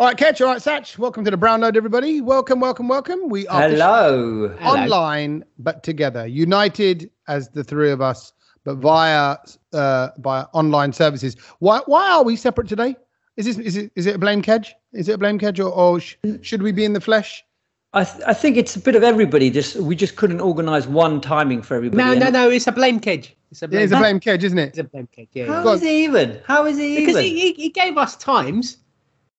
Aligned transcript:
All 0.00 0.06
right, 0.06 0.16
Ketch. 0.16 0.40
All 0.40 0.46
right, 0.46 0.62
Satch. 0.62 0.96
Welcome 0.96 1.24
to 1.24 1.30
the 1.32 1.36
Brown 1.36 1.60
Load, 1.60 1.76
everybody. 1.76 2.20
Welcome, 2.20 2.60
welcome, 2.60 2.86
welcome. 2.86 3.28
We 3.28 3.48
are 3.48 3.62
Hello. 3.62 4.56
online 4.62 5.44
but 5.58 5.82
together, 5.82 6.24
united 6.24 7.10
as 7.26 7.48
the 7.48 7.64
three 7.64 7.90
of 7.90 8.00
us, 8.00 8.32
but 8.62 8.76
via 8.76 9.36
uh, 9.72 10.10
via 10.18 10.44
online 10.52 10.92
services. 10.92 11.36
Why 11.58 11.80
why 11.86 12.12
are 12.12 12.22
we 12.22 12.36
separate 12.36 12.68
today? 12.68 12.94
Is 13.36 13.46
this 13.46 13.58
is 13.58 13.76
it 13.76 13.90
is 13.96 14.06
it 14.06 14.14
a 14.14 14.18
blame 14.18 14.40
kedge? 14.40 14.72
Is 14.92 15.08
it 15.08 15.14
a 15.14 15.18
blame 15.18 15.36
kedge, 15.36 15.58
or, 15.58 15.72
or 15.72 15.98
sh- 15.98 16.14
should 16.42 16.62
we 16.62 16.70
be 16.70 16.84
in 16.84 16.92
the 16.92 17.00
flesh? 17.00 17.44
I, 17.92 18.04
th- 18.04 18.22
I 18.24 18.34
think 18.34 18.56
it's 18.56 18.76
a 18.76 18.80
bit 18.80 18.94
of 18.94 19.02
everybody. 19.02 19.50
Just 19.50 19.74
we 19.74 19.96
just 19.96 20.14
couldn't 20.14 20.40
organise 20.40 20.86
one 20.86 21.20
timing 21.20 21.60
for 21.60 21.74
everybody. 21.74 22.00
No, 22.00 22.14
no, 22.14 22.30
no. 22.30 22.48
It's 22.48 22.68
a 22.68 22.72
blame 22.72 23.00
kedge. 23.00 23.34
It's 23.50 23.62
a 23.62 23.64
Yeah, 23.64 23.70
blame. 23.70 23.82
it's 23.82 23.92
a 23.92 23.96
blame 23.98 24.20
kedge, 24.20 24.44
isn't 24.44 24.58
it? 24.58 24.68
It's 24.68 24.78
a 24.78 24.84
blame 24.84 25.08
kedge. 25.10 25.30
Yeah. 25.32 25.46
How 25.46 25.64
yeah. 25.64 25.74
it 25.74 25.82
even? 25.82 26.40
How 26.46 26.66
is 26.66 26.78
it 26.78 26.98
Because 27.00 27.16
even? 27.16 27.24
he, 27.24 27.40
he, 27.40 27.52
he 27.64 27.68
gave 27.70 27.98
us 27.98 28.14
times 28.14 28.76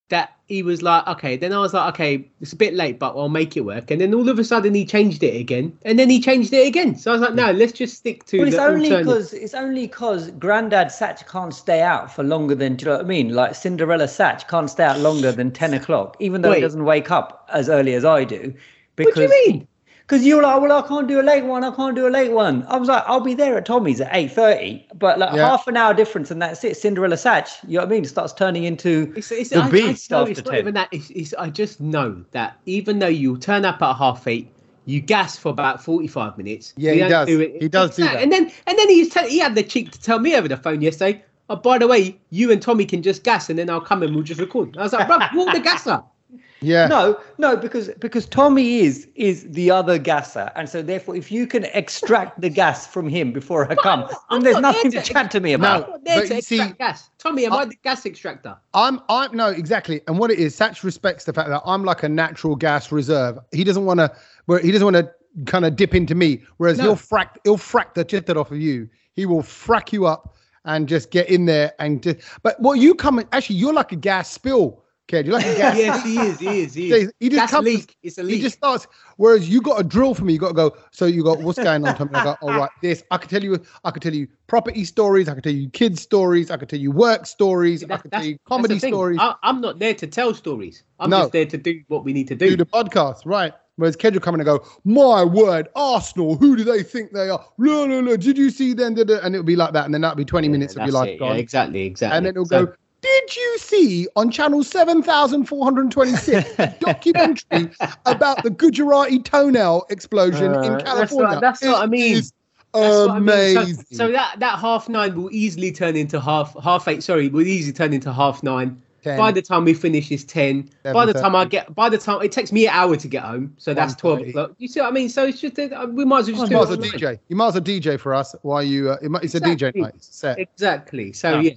that 0.09 0.35
he 0.47 0.63
was 0.63 0.81
like, 0.81 1.07
okay. 1.07 1.37
Then 1.37 1.53
I 1.53 1.59
was 1.59 1.73
like, 1.73 1.93
okay, 1.93 2.27
it's 2.41 2.53
a 2.53 2.55
bit 2.55 2.73
late, 2.73 2.99
but 2.99 3.15
I'll 3.15 3.29
make 3.29 3.55
it 3.55 3.61
work. 3.61 3.91
And 3.91 4.01
then 4.01 4.13
all 4.13 4.27
of 4.27 4.37
a 4.39 4.43
sudden 4.43 4.73
he 4.73 4.85
changed 4.85 5.23
it 5.23 5.39
again, 5.39 5.77
and 5.83 5.97
then 5.97 6.09
he 6.09 6.19
changed 6.19 6.51
it 6.53 6.67
again. 6.67 6.95
So 6.95 7.11
I 7.11 7.13
was 7.13 7.21
like, 7.21 7.35
no, 7.35 7.51
let's 7.51 7.71
just 7.71 7.97
stick 7.97 8.25
to 8.25 8.39
Well, 8.39 8.47
it's 8.47 8.57
the 8.57 8.63
only 8.63 8.89
because 8.89 9.33
it's 9.33 9.53
only 9.53 9.87
because 9.87 10.31
Grandad 10.31 10.87
Satch 10.87 11.27
can't 11.27 11.53
stay 11.53 11.81
out 11.81 12.13
for 12.13 12.23
longer 12.23 12.55
than. 12.55 12.75
Do 12.75 12.85
you 12.85 12.91
know 12.91 12.97
what 12.97 13.05
I 13.05 13.07
mean? 13.07 13.29
Like 13.29 13.55
Cinderella 13.55 14.05
Satch 14.05 14.47
can't 14.47 14.69
stay 14.69 14.83
out 14.83 14.99
longer 14.99 15.31
than 15.31 15.51
ten 15.51 15.73
o'clock, 15.73 16.17
even 16.19 16.41
though 16.41 16.51
he 16.51 16.61
doesn't 16.61 16.85
wake 16.85 17.11
up 17.11 17.47
as 17.53 17.69
early 17.69 17.93
as 17.93 18.03
I 18.03 18.23
do. 18.23 18.53
What 18.99 19.07
Because 19.07 19.15
do 19.15 19.21
you 19.21 19.47
mean? 19.47 19.67
Because 20.09 20.25
you're 20.25 20.41
like, 20.41 20.59
well, 20.59 20.71
I 20.83 20.87
can't 20.87 21.07
do 21.07 21.21
a 21.21 21.21
late 21.21 21.45
one. 21.45 21.63
I 21.63 21.69
can't 21.69 21.95
do 21.95 22.07
a 22.07 22.09
late 22.09 22.31
one. 22.31 22.65
I 22.67 22.77
was 22.77 22.89
like, 22.89 23.03
I'll 23.05 23.19
be 23.19 23.35
there 23.35 23.55
at 23.59 23.67
Tommy's 23.67 24.01
at 24.01 24.09
eight 24.11 24.31
thirty, 24.31 24.87
but 24.95 25.19
like 25.19 25.35
Yeah. 25.35 25.47
half 25.47 25.67
an 25.67 25.77
hour 25.77 25.93
difference, 25.93 26.31
and 26.31 26.41
that's 26.41 26.63
it. 26.63 26.77
Cinderella 26.77 27.15
Satch, 27.15 27.49
you 27.67 27.75
know 27.75 27.81
what 27.81 27.89
I 27.89 27.91
mean? 27.91 28.03
It 28.03 28.07
starts 28.07 28.33
turning 28.33 28.63
into 28.63 29.13
It's, 29.15 29.31
it's, 29.31 29.51
the 29.51 29.59
I, 29.61 29.69
beast 29.69 30.11
I 30.11 30.15
know 30.15 30.21
after 30.23 30.31
it's 30.31 30.43
not 30.45 30.51
10. 30.51 30.59
even 30.61 30.73
that. 30.73 30.87
It's, 30.91 31.11
it's, 31.11 31.35
I 31.35 31.51
just 31.51 31.79
know 31.79 32.25
that 32.31 32.57
even 32.65 32.97
though 32.97 33.05
you 33.07 33.37
turn 33.37 33.65
up 33.65 33.83
at 33.83 33.97
half 33.97 34.25
eight, 34.25 34.49
you 34.87 34.99
gas 34.99 35.37
for 35.37 35.49
about 35.49 35.83
forty-five 35.83 36.39
minutes. 36.39 36.73
Yeah, 36.75 36.93
You 36.93 37.03
he 37.03 37.09
does. 37.09 37.27
do 37.27 37.41
it- 37.41 37.61
He 37.61 37.69
does 37.69 37.95
do 37.95 38.03
that. 38.05 38.15
And 38.23 38.31
then 38.31 38.51
and 38.65 38.79
then 38.79 38.89
he's 38.89 39.09
tell, 39.09 39.27
he 39.27 39.37
had 39.37 39.53
the 39.53 39.61
cheek 39.61 39.91
to 39.91 40.01
tell 40.01 40.17
me 40.17 40.35
over 40.35 40.47
the 40.47 40.57
phone 40.57 40.81
yesterday. 40.81 41.23
Oh, 41.51 41.55
by 41.55 41.77
the 41.77 41.85
way, 41.87 42.17
you 42.31 42.51
and 42.51 42.59
Tommy 42.59 42.85
can 42.85 43.03
just 43.03 43.23
gas, 43.23 43.51
and 43.51 43.59
then 43.59 43.69
I'll 43.69 43.79
come 43.79 44.01
and 44.01 44.15
we'll 44.15 44.23
just 44.23 44.39
record. 44.41 44.75
I 44.75 44.81
was 44.81 44.93
like, 44.93 45.05
bro, 45.05 45.19
walk 45.35 45.53
the 45.53 45.59
gas 45.59 45.85
up. 45.85 46.15
Yeah. 46.61 46.87
No, 46.87 47.19
no, 47.37 47.55
because 47.55 47.89
because 47.99 48.25
Tommy 48.25 48.79
is 48.79 49.07
is 49.15 49.49
the 49.49 49.71
other 49.71 49.97
gasser, 49.97 50.51
and 50.55 50.67
so 50.67 50.81
therefore, 50.81 51.15
if 51.15 51.31
you 51.31 51.47
can 51.47 51.65
extract 51.65 52.41
the 52.41 52.49
gas 52.49 52.85
from 52.85 53.07
him 53.07 53.31
before 53.31 53.69
I 53.71 53.75
come, 53.75 54.01
then 54.01 54.17
I'm 54.29 54.41
there's 54.41 54.55
not 54.55 54.75
nothing 54.75 54.91
to 54.91 55.01
to 55.01 55.13
chat 55.13 55.31
to 55.31 55.39
me 55.39 55.53
about. 55.53 55.89
not 55.89 56.03
there 56.05 56.21
but 56.21 56.27
to 56.27 56.35
you 56.35 56.41
see- 56.41 56.55
extract 56.57 56.79
gas. 56.79 57.09
Tommy, 57.17 57.45
am 57.45 57.53
I 57.53 57.65
the 57.65 57.75
gas 57.83 58.05
extractor? 58.05 58.57
I'm 58.73 58.99
I'm 59.09 59.35
no 59.35 59.47
exactly, 59.47 60.01
and 60.07 60.19
what 60.19 60.31
it 60.31 60.39
is, 60.39 60.55
Satch 60.57 60.83
respects 60.83 61.25
the 61.25 61.33
fact 61.33 61.49
that 61.49 61.61
I'm 61.65 61.83
like 61.85 62.03
a 62.03 62.09
natural 62.09 62.55
gas 62.55 62.91
reserve. 62.91 63.39
He 63.53 63.63
doesn't 63.63 63.85
want 63.85 63.99
to, 63.99 64.11
where 64.45 64.59
he 64.59 64.71
doesn't 64.71 64.85
want 64.85 64.97
to 64.97 65.11
kind 65.45 65.63
of 65.65 65.75
dip 65.75 65.95
into 65.95 66.15
me. 66.15 66.41
Whereas 66.57 66.77
No. 66.77 66.83
he'll 66.85 66.95
frack, 66.95 67.37
he'll 67.43 67.57
frack 67.57 67.93
the 67.93 68.03
jitter 68.03 68.35
off 68.35 68.51
of 68.51 68.57
you. 68.59 68.89
He 69.13 69.25
will 69.25 69.43
frack 69.43 69.93
you 69.93 70.05
up 70.07 70.35
and 70.65 70.89
just 70.89 71.11
get 71.11 71.29
in 71.29 71.45
there 71.45 71.71
and 71.79 72.03
just. 72.03 72.19
But 72.43 72.59
what 72.59 72.79
you 72.79 72.95
come 72.95 73.23
actually, 73.31 73.55
you're 73.57 73.73
like 73.73 73.91
a 73.91 73.95
gas 73.95 74.29
spill, 74.29 74.78
kid. 75.09 75.25
You're 75.25 75.35
like 75.35 75.45
a 75.45 75.55
gas. 75.57 75.77
yes, 75.77 76.03
he 76.05 76.17
is. 76.19 76.39
He 76.39 76.47
is. 76.61 76.73
He 76.73 76.91
is. 76.91 77.13
he 77.19 77.29
just 77.29 77.39
gas 77.41 77.51
comes- 77.51 77.65
leak. 77.65 77.95
It's 78.03 78.17
a 78.17 78.23
leak. 78.23 78.35
He 78.37 78.41
just 78.41 78.55
starts. 78.57 78.87
Whereas 79.17 79.49
you 79.49 79.61
got 79.61 79.79
a 79.79 79.83
drill 79.83 80.13
for 80.13 80.23
me. 80.23 80.33
You 80.33 80.39
got 80.39 80.49
to 80.49 80.53
go. 80.53 80.77
So 80.91 81.05
you 81.05 81.23
got 81.23 81.39
what's 81.41 81.59
going 81.59 81.85
on, 81.85 81.95
Tommy? 81.95 82.11
I 82.13 82.23
go, 82.23 82.35
all 82.41 82.53
right. 82.57 82.69
This 82.81 83.03
I 83.11 83.17
could 83.17 83.29
tell 83.29 83.43
you. 83.43 83.61
I 83.83 83.91
could 83.91 84.01
tell 84.01 84.13
you 84.13 84.27
property 84.47 84.85
stories. 84.85 85.27
I 85.27 85.33
could 85.33 85.43
tell 85.43 85.53
you 85.53 85.69
kids 85.71 86.01
stories. 86.01 86.51
I 86.51 86.57
could 86.57 86.69
tell 86.69 86.79
you 86.79 86.91
work 86.91 87.25
stories. 87.25 87.83
I 87.83 87.87
That- 87.87 88.01
could 88.03 88.11
tell 88.11 88.23
you 88.23 88.37
comedy 88.45 88.79
stories. 88.79 89.17
I, 89.19 89.35
I'm 89.43 89.59
not 89.59 89.79
there 89.79 89.93
to 89.95 90.07
tell 90.07 90.33
stories. 90.33 90.83
I'm 90.99 91.09
No. 91.09 91.19
just 91.21 91.33
there 91.33 91.45
to 91.47 91.57
do 91.57 91.81
what 91.87 92.05
we 92.05 92.13
need 92.13 92.27
to 92.29 92.35
do. 92.35 92.51
do 92.51 92.55
the 92.57 92.65
podcast, 92.65 93.25
right? 93.25 93.53
Whereas 93.77 93.95
come 93.95 94.13
in 94.13 94.41
and 94.41 94.45
go, 94.45 94.65
my 94.83 95.23
word, 95.23 95.69
Arsenal, 95.73 96.35
who 96.35 96.57
do 96.57 96.65
they 96.65 96.83
think 96.83 97.13
they 97.13 97.29
are? 97.29 97.41
No, 97.57 97.85
no, 97.85 98.01
no. 98.01 98.17
Did 98.17 98.37
you 98.37 98.49
see 98.49 98.73
them? 98.73 98.93
Da, 98.93 99.05
da," 99.05 99.19
And 99.23 99.33
it'll 99.33 99.45
be 99.45 99.55
like 99.55 99.71
that. 99.71 99.85
And 99.85 99.93
then 99.93 100.01
that'll 100.01 100.17
be 100.17 100.25
20 100.25 100.47
Yeah, 100.47 100.51
minutes 100.51 100.75
of 100.75 100.81
your 100.83 100.91
life 100.91 101.11
it. 101.11 101.19
gone. 101.19 101.35
Yeah, 101.35 101.41
exactly, 101.41 101.83
exactly. 101.83 102.17
and 102.17 102.25
then 102.25 102.31
it'll 102.33 102.45
So- 102.45 102.65
go, 102.65 102.73
did 103.01 103.35
you 103.35 103.57
see 103.59 104.07
on 104.15 104.29
channel 104.31 104.63
7426 104.63 106.59
a 106.59 106.75
documentary 106.79 107.71
about 108.05 108.43
the 108.43 108.49
Gujarati 108.49 109.19
toenail 109.19 109.85
explosion 109.89 110.53
Uh, 110.55 110.61
in 110.61 110.71
that's 110.73 110.83
California? 110.83 111.27
what- 111.35 111.41
that's 111.41 111.61
what 111.61 111.81
I 111.81 111.85
mean. 111.87 112.13
That's 112.15 112.31
what 112.71 113.09
I 113.11 113.19
mean. 113.19 113.23
So- 113.25 113.55
amazing. 113.63 113.85
So, 113.91 114.11
that 114.11 114.39
that 114.39 114.59
half 114.59 114.87
nine 114.89 115.15
will 115.15 115.29
easily 115.31 115.71
turn 115.71 115.95
into 115.95 116.19
half 116.19 116.55
half 116.63 116.87
eight. 116.87 117.01
Sorry, 117.03 117.27
will 117.27 117.41
easily 117.41 117.73
turn 117.73 117.93
into 117.93 118.13
half 118.13 118.43
nine. 118.43 118.81
10. 119.01 119.17
By 119.17 119.31
the 119.31 119.41
time 119.41 119.63
we 119.63 119.73
finish, 119.73 120.11
is 120.11 120.25
ten. 120.25 120.69
By 120.83 121.05
the 121.05 121.13
time 121.13 121.33
I 121.33 121.45
get, 121.45 121.73
by 121.73 121.87
the 121.87 121.97
time 121.97 122.21
it 122.21 122.33
takes 122.33 122.51
me 122.51 122.67
an 122.67 122.73
hour 122.73 122.97
to 122.97 123.07
get 123.07 123.23
home, 123.23 123.55
so 123.57 123.73
that's 123.73 123.95
twelve 123.95 124.19
o'clock. 124.19 124.51
You 124.57 124.67
see 124.67 124.81
what 124.81 124.89
I 124.89 124.91
mean? 124.91 125.07
So 125.07 125.25
it's 125.25 125.39
just 125.39 125.57
uh, 125.57 125.87
we 125.89 126.03
might 126.03 126.19
as 126.19 126.25
well 126.31 126.35
you 126.35 126.41
just 126.41 126.51
might 126.51 126.61
as 126.63 126.69
do 126.69 126.81
well 126.81 127.11
it. 127.13 127.15
DJ. 127.15 127.19
You 127.29 127.35
might 127.37 127.47
as 127.47 127.53
well 127.53 127.63
DJ 127.63 127.97
for 127.97 128.13
us 128.13 128.35
while 128.41 128.61
you. 128.61 128.89
Uh, 128.91 128.97
it 129.01 129.09
might- 129.09 129.23
it's 129.23 129.35
a 129.35 129.37
Exactly. 129.37 129.81
DJ 129.81 129.83
night. 129.85 130.03
Set. 130.03 130.37
Exactly. 130.37 131.13
So 131.13 131.39
Yeah. 131.39 131.51
yeah, 131.51 131.53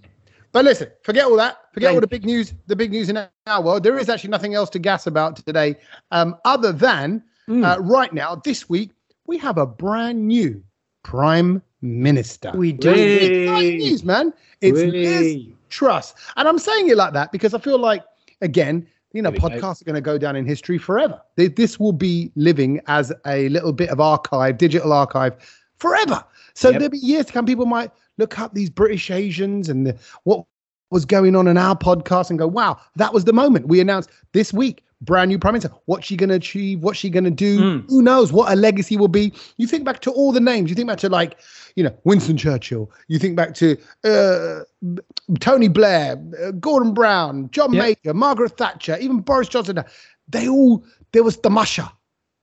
But 0.52 0.64
listen, 0.66 0.88
forget 1.02 1.24
all 1.24 1.36
that. 1.36 1.56
Forget 1.72 1.94
all 1.94 2.00
the 2.00 2.06
big 2.06 2.24
news. 2.24 2.52
The 2.66 2.76
big 2.76 2.90
news 2.90 3.08
in 3.08 3.18
our 3.46 3.62
world. 3.62 3.82
There 3.82 3.98
is 3.98 4.08
actually 4.08 4.30
nothing 4.30 4.54
else 4.54 4.68
to 4.70 4.78
gas 4.78 5.06
about 5.06 5.36
today, 5.36 5.76
um, 6.10 6.36
other 6.44 6.72
than 6.72 7.22
Hmm. 7.46 7.64
uh, 7.64 7.78
right 7.78 8.12
now 8.12 8.36
this 8.36 8.68
week 8.68 8.91
we 9.26 9.36
have 9.38 9.58
a 9.58 9.66
brand 9.66 10.28
new 10.28 10.62
prime 11.02 11.60
minister. 11.80 12.52
We 12.54 12.72
do. 12.72 12.91
Exciting 12.92 13.78
news, 13.78 14.04
man. 14.04 14.32
It's 14.60 14.78
Liz 14.78 15.46
Truss, 15.70 16.14
and 16.36 16.46
I'm 16.46 16.58
saying 16.58 16.88
it 16.88 16.96
like 16.96 17.12
that 17.14 17.32
because 17.32 17.52
I 17.54 17.58
feel 17.58 17.78
like, 17.78 18.04
again, 18.42 18.86
you 19.12 19.22
know, 19.22 19.30
we 19.30 19.38
go. 19.38 19.48
podcasts 19.48 19.80
are 19.82 19.84
going 19.84 19.94
to 19.96 20.00
go 20.00 20.18
down 20.18 20.36
in 20.36 20.44
history 20.46 20.78
forever. 20.78 21.20
They- 21.36 21.48
This 21.48 21.80
will 21.80 21.92
be 21.92 22.30
living 22.36 22.80
as 22.86 23.12
a 23.26 23.48
little 23.48 23.72
bit 23.72 23.88
of 23.91 24.00
archive, 24.00 24.56
digital 24.58 24.92
archive, 24.92 25.34
forever. 25.78 26.22
So 26.54 26.68
Yep. 26.70 26.78
there'll 26.78 26.91
be 26.91 26.98
years 26.98 27.26
to 27.26 27.32
come. 27.32 27.44
People 27.46 27.66
might 27.66 27.91
look 28.18 28.38
up 28.38 28.54
these 28.54 28.70
British 28.70 29.10
Asians 29.10 29.68
and 29.68 29.86
the, 29.86 29.98
what 30.24 30.44
was 30.90 31.04
going 31.04 31.34
on 31.34 31.48
in 31.48 31.56
our 31.56 31.76
podcast 31.76 32.30
and 32.30 32.38
go, 32.38 32.46
"Wow, 32.46 32.78
that 32.96 33.12
was 33.12 33.24
the 33.24 33.32
moment." 33.32 33.68
We 33.68 33.80
announced 33.80 34.10
this 34.32 34.52
week, 34.52 34.84
brand 35.00 35.30
new 35.30 35.38
prime 35.38 35.54
minister. 35.54 35.70
What's 35.86 36.06
she 36.06 36.16
going 36.16 36.28
to 36.28 36.36
achieve? 36.36 36.80
What's 36.82 36.98
she 36.98 37.10
going 37.10 37.24
to 37.24 37.30
do? 37.30 37.60
Mm. 37.60 37.88
Who 37.88 38.02
knows 38.02 38.32
what 38.32 38.48
her 38.48 38.56
legacy 38.56 38.96
will 38.96 39.08
be? 39.08 39.32
You 39.56 39.66
think 39.66 39.84
back 39.84 40.00
to 40.00 40.10
all 40.10 40.32
the 40.32 40.40
names. 40.40 40.70
You 40.70 40.76
think 40.76 40.88
back 40.88 40.98
to 40.98 41.08
like, 41.08 41.38
you 41.76 41.84
know, 41.84 41.96
Winston 42.04 42.36
Churchill. 42.36 42.90
You 43.08 43.18
think 43.18 43.36
back 43.36 43.54
to 43.54 43.76
uh, 44.04 44.60
Tony 45.40 45.68
Blair, 45.68 46.22
uh, 46.42 46.52
Gordon 46.52 46.94
Brown, 46.94 47.50
John 47.50 47.72
Yeah. 47.72 47.82
Major, 47.82 48.14
Margaret 48.14 48.56
Thatcher, 48.56 48.98
even 49.00 49.20
Boris 49.20 49.48
Johnson. 49.48 49.82
They 50.28 50.48
all 50.48 50.84
there 51.12 51.22
was 51.22 51.38
the 51.38 51.50
musher. 51.50 51.88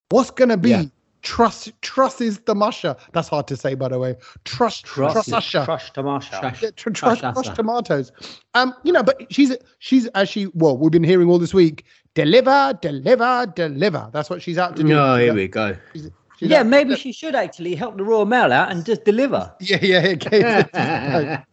What's 0.10 0.32
going 0.32 0.50
to 0.50 0.58
be? 0.58 0.70
Yeah. 0.72 0.84
Trust, 1.22 1.74
trust 1.82 2.22
is 2.22 2.40
the 2.40 2.56
musher. 2.56 2.96
That's 3.12 3.28
hard 3.28 3.46
to 3.48 3.58
say, 3.58 3.74
by 3.76 3.90
the 3.90 4.00
way. 4.00 4.16
Trust, 4.46 4.86
trust, 4.86 5.14
Trust, 5.14 5.30
musher. 5.32 5.66
trust 5.66 5.94
Tamasha. 5.94 6.38
Trash. 6.40 6.62
Yeah, 6.64 6.70
tr- 6.76 6.90
tr- 6.92 7.06
Trash 7.06 7.20
trust 7.20 7.56
tomatoes. 7.56 8.12
Um, 8.54 8.74
you 8.84 8.94
know, 8.94 9.04
but 9.04 9.32
she's 9.32 9.56
she's 9.80 10.08
as 10.08 10.30
she 10.30 10.48
well, 10.54 10.78
we've 10.78 10.92
been 10.92 11.04
hearing 11.04 11.30
all 11.30 11.38
this 11.40 11.54
week. 11.54 11.84
Deliver, 12.14 12.78
deliver, 12.82 13.52
deliver. 13.56 14.10
That's 14.14 14.30
what 14.30 14.42
she's 14.42 14.58
out 14.58 14.76
to 14.78 14.82
do. 14.84 14.88
No, 14.90 15.18
here 15.18 15.32
out- 15.32 15.36
we 15.36 15.48
go. 15.50 15.76
she's 15.94 16.10
Yeah, 16.40 16.62
out- 16.62 16.68
maybe 16.68 16.96
she 16.96 17.12
should 17.12 17.36
actually 17.36 17.76
help 17.76 17.98
the 17.98 18.04
Royal 18.04 18.26
Mail 18.26 18.52
out 18.54 18.72
and 18.72 18.86
just 18.86 19.04
deliver. 19.04 19.54
Yeah, 19.60 19.80
yeah, 19.82 20.14
okay. 20.16 21.44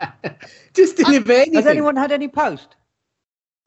just 0.75 0.97
deliver 0.97 1.33
anything. 1.33 1.54
Has 1.54 1.66
anyone 1.66 1.97
had 1.97 2.12
any 2.12 2.28
post? 2.28 2.77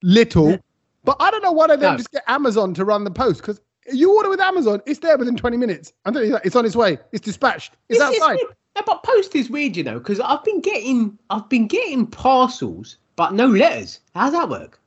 Little, 0.02 0.58
but 1.04 1.18
I 1.20 1.30
don't 1.30 1.44
know 1.44 1.52
why 1.52 1.68
they 1.68 1.74
don't 1.76 1.92
No. 1.94 1.98
just 1.98 2.12
get 2.12 2.24
Amazon 2.28 2.74
to 2.76 2.86
run 2.86 3.04
the 3.04 3.12
post 3.12 3.42
because 3.42 3.60
you 3.92 4.16
order 4.16 4.30
with 4.30 4.40
Amazon, 4.40 4.82
it's 4.86 5.00
there 5.00 5.18
within 5.18 5.36
20 5.36 5.58
minutes. 5.58 5.94
I'm 6.06 6.14
telling 6.14 6.30
you 6.30 6.40
it's 6.44 6.56
on 6.56 6.66
its 6.66 6.76
way. 6.76 6.98
It's 7.12 7.24
dispatched. 7.24 7.74
It's 7.90 8.00
This 8.00 8.08
outside. 8.08 8.36
weird. 8.36 8.56
No, 8.76 8.84
but 8.86 9.04
post 9.04 9.36
is 9.36 9.50
weird, 9.50 9.76
you 9.76 9.84
know, 9.84 9.98
because 10.00 10.20
I've 10.20 10.44
been 10.44 10.62
getting 10.62 11.18
I've 11.30 11.50
been 11.50 11.68
getting 11.68 12.08
parcels, 12.08 12.98
but 13.16 13.34
no 13.34 13.48
letters. 13.48 14.00
How's 14.16 14.32
that 14.34 14.48
work? 14.50 14.80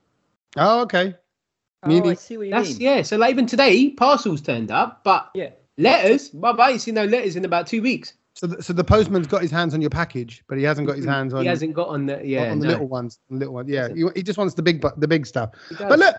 Oh, 0.56 0.82
okay. 0.82 1.14
Oh, 1.82 1.88
Meaning- 1.88 2.10
I 2.10 2.14
see 2.14 2.36
what 2.36 2.46
you 2.46 2.52
That's 2.52 2.70
mean. 2.70 2.80
yeah. 2.80 3.02
So 3.02 3.16
like 3.16 3.30
even 3.30 3.46
today, 3.46 3.90
parcels 3.90 4.40
turned 4.40 4.70
up, 4.70 5.02
but 5.04 5.30
Yeah. 5.34 5.50
letters. 5.78 6.30
Well, 6.32 6.58
I 6.60 6.70
ain't 6.70 6.80
seen 6.80 6.94
no 6.94 7.04
letters 7.04 7.36
in 7.36 7.44
about 7.44 7.66
two 7.66 7.82
weeks. 7.82 8.14
So, 8.34 8.46
the, 8.46 8.62
so 8.62 8.72
the 8.72 8.84
postman's 8.84 9.26
got 9.26 9.42
his 9.42 9.50
hands 9.50 9.74
on 9.74 9.82
your 9.82 9.90
package, 9.90 10.42
but 10.48 10.56
he 10.56 10.64
hasn't 10.64 10.86
got 10.86 10.96
his 10.96 11.04
hands 11.04 11.34
on. 11.34 11.42
He 11.42 11.48
hasn't 11.48 11.74
got 11.74 11.88
on 11.88 12.06
the 12.06 12.20
yeah. 12.24 12.50
on 12.50 12.60
the 12.60 12.66
no. 12.66 12.72
little 12.72 12.88
ones. 12.88 13.18
The 13.28 13.36
little 13.36 13.52
ones. 13.54 13.68
Yeah, 13.68 13.88
he, 13.92 14.04
he 14.14 14.22
just 14.22 14.38
wants 14.38 14.54
the 14.54 14.62
big, 14.62 14.80
bu- 14.80 14.96
the 14.96 15.06
big 15.08 15.26
stuff. 15.26 15.50
But 15.78 15.98
look, 15.98 16.16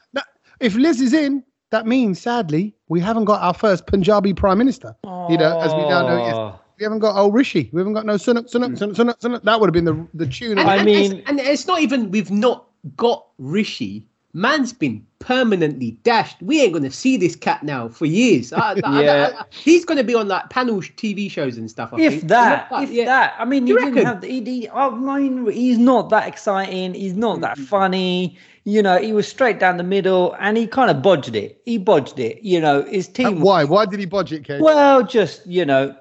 if 0.59 0.75
Liz 0.75 1.01
is 1.01 1.13
in, 1.13 1.43
that 1.73 1.87
means 1.87 2.21
sadly 2.21 2.75
we 2.87 2.99
haven't 2.99 3.25
got 3.25 3.41
our 3.41 3.53
first 3.53 3.87
Punjabi 3.87 4.33
prime 4.33 4.57
minister. 4.59 4.95
You 5.03 5.37
know, 5.37 5.59
as 5.59 5.73
we 5.73 5.81
now 5.89 6.07
know, 6.07 6.17
yes. 6.25 6.59
We 6.79 6.83
haven't 6.83 6.99
got 6.99 7.15
old 7.15 7.33
Rishi. 7.33 7.69
We 7.73 7.79
haven't 7.79 7.93
got 7.93 8.05
no 8.05 8.15
Sunak, 8.15 8.51
Sunak, 8.51 8.71
mm. 8.71 8.77
Sunak, 8.77 8.95
Sunak, 8.95 9.19
Sunak. 9.19 9.43
That 9.43 9.59
would 9.59 9.67
have 9.67 9.73
been 9.73 9.85
the 9.85 10.07
the 10.13 10.27
tune. 10.27 10.57
And, 10.59 10.69
I 10.69 10.77
and 10.77 10.85
mean- 10.85 11.11
it's, 11.13 11.29
and 11.29 11.39
it's 11.39 11.67
not 11.67 11.81
even 11.81 12.11
we've 12.11 12.31
not 12.31 12.67
got 12.95 13.25
Rishi 13.37 14.07
man's 14.33 14.73
been 14.73 15.05
permanently 15.19 15.91
dashed. 16.03 16.41
We 16.41 16.61
ain't 16.61 16.73
gonna 16.73 16.91
see 16.91 17.17
this 17.17 17.35
cat 17.35 17.63
now 17.63 17.87
for 17.87 18.05
years. 18.05 18.51
I- 18.51 18.73
I- 18.73 18.81
I- 18.83 19.01
Yeah. 19.03 19.31
I- 19.39 19.45
he's 19.51 19.85
gonna 19.85 20.03
be 20.03 20.15
on 20.15 20.27
like 20.27 20.49
panel 20.49 20.81
TV 20.81 21.29
shows 21.29 21.57
and 21.57 21.69
stuff. 21.69 21.93
I 21.93 22.01
if 22.01 22.13
think. 22.13 22.27
that, 22.29 22.67
if 22.71 22.89
yeah. 22.91 23.05
that, 23.05 23.35
I 23.39 23.45
mean, 23.45 23.65
Do 23.65 23.75
he 23.77 23.79
you 23.85 23.91
didn't 23.93 24.05
reckon? 24.05 24.21
have. 24.21 24.23
He, 24.23 24.43
he, 24.43 24.69
I 24.69 24.89
mean, 24.89 25.49
he's 25.51 25.77
not 25.77 26.09
that 26.09 26.27
exciting. 26.27 26.93
He's 26.93 27.13
not 27.13 27.41
that 27.41 27.57
funny. 27.57 28.37
You 28.65 28.81
know, 28.81 28.97
he 28.97 29.11
was 29.13 29.27
straight 29.27 29.59
down 29.59 29.75
the 29.77 29.83
middle, 29.83 30.35
and 30.39 30.55
he 30.57 30.67
kind 30.67 30.89
of 30.89 30.97
bodged 31.03 31.35
it. 31.35 31.61
He 31.65 31.77
bodged 31.77 32.17
it. 32.19 32.41
You 32.43 32.59
know, 32.61 32.83
his 32.83 33.09
Uh, 33.09 33.11
team. 33.13 33.41
Why? 33.41 33.63
Why 33.65 33.85
did 33.85 33.99
he 33.99 34.05
budget, 34.05 34.45
Cage? 34.45 34.61
Well, 34.61 35.03
just 35.03 35.45
you 35.45 35.65
know, 35.65 35.95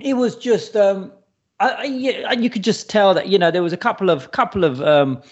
it 0.00 0.14
was 0.14 0.34
just 0.36 0.76
um, 0.76 1.12
I, 1.60 1.68
I, 1.70 1.84
yeah, 1.84 2.30
and 2.30 2.42
you 2.42 2.50
could 2.50 2.64
just 2.64 2.88
tell 2.90 3.14
that 3.14 3.28
you 3.28 3.38
know 3.38 3.50
there 3.50 3.62
was 3.62 3.72
a 3.72 3.76
couple 3.78 4.10
of 4.10 4.32
couple 4.32 4.64
of 4.64 4.80
um, 4.82 5.22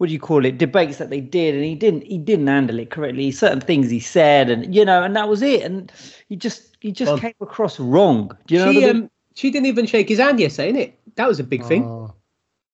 what 0.00 0.06
do 0.06 0.14
you 0.14 0.18
call 0.18 0.46
it 0.46 0.56
debates 0.56 0.96
that 0.96 1.10
they 1.10 1.20
did, 1.20 1.54
and 1.54 1.62
he 1.62 1.74
didn't 1.74 2.04
he 2.06 2.16
didn't 2.16 2.46
handle 2.46 2.78
it 2.78 2.88
correctly. 2.88 3.30
Certain 3.30 3.60
things 3.60 3.90
he 3.90 4.00
said, 4.00 4.48
and 4.48 4.74
you 4.74 4.82
know, 4.82 5.02
and 5.02 5.14
that 5.14 5.28
was 5.28 5.42
it. 5.42 5.60
And 5.60 5.92
he 6.26 6.36
just 6.36 6.78
he 6.80 6.90
just 6.90 7.10
Well, 7.12 7.18
came 7.18 7.34
across 7.42 7.78
wrong. 7.78 8.34
Do 8.46 8.54
you 8.54 8.60
know? 8.64 8.72
she 8.72 8.78
what 8.80 8.84
I 8.88 8.92
mean? 8.94 9.02
um 9.04 9.10
she 9.34 9.50
didn't 9.50 9.66
even 9.66 9.84
shake 9.84 10.08
his 10.08 10.18
hand 10.18 10.40
yesterday, 10.40 10.72
innit? 10.72 10.92
That 11.16 11.28
was 11.28 11.38
a 11.38 11.44
big 11.44 11.62
thing 11.66 11.84
Oh. 11.84 12.14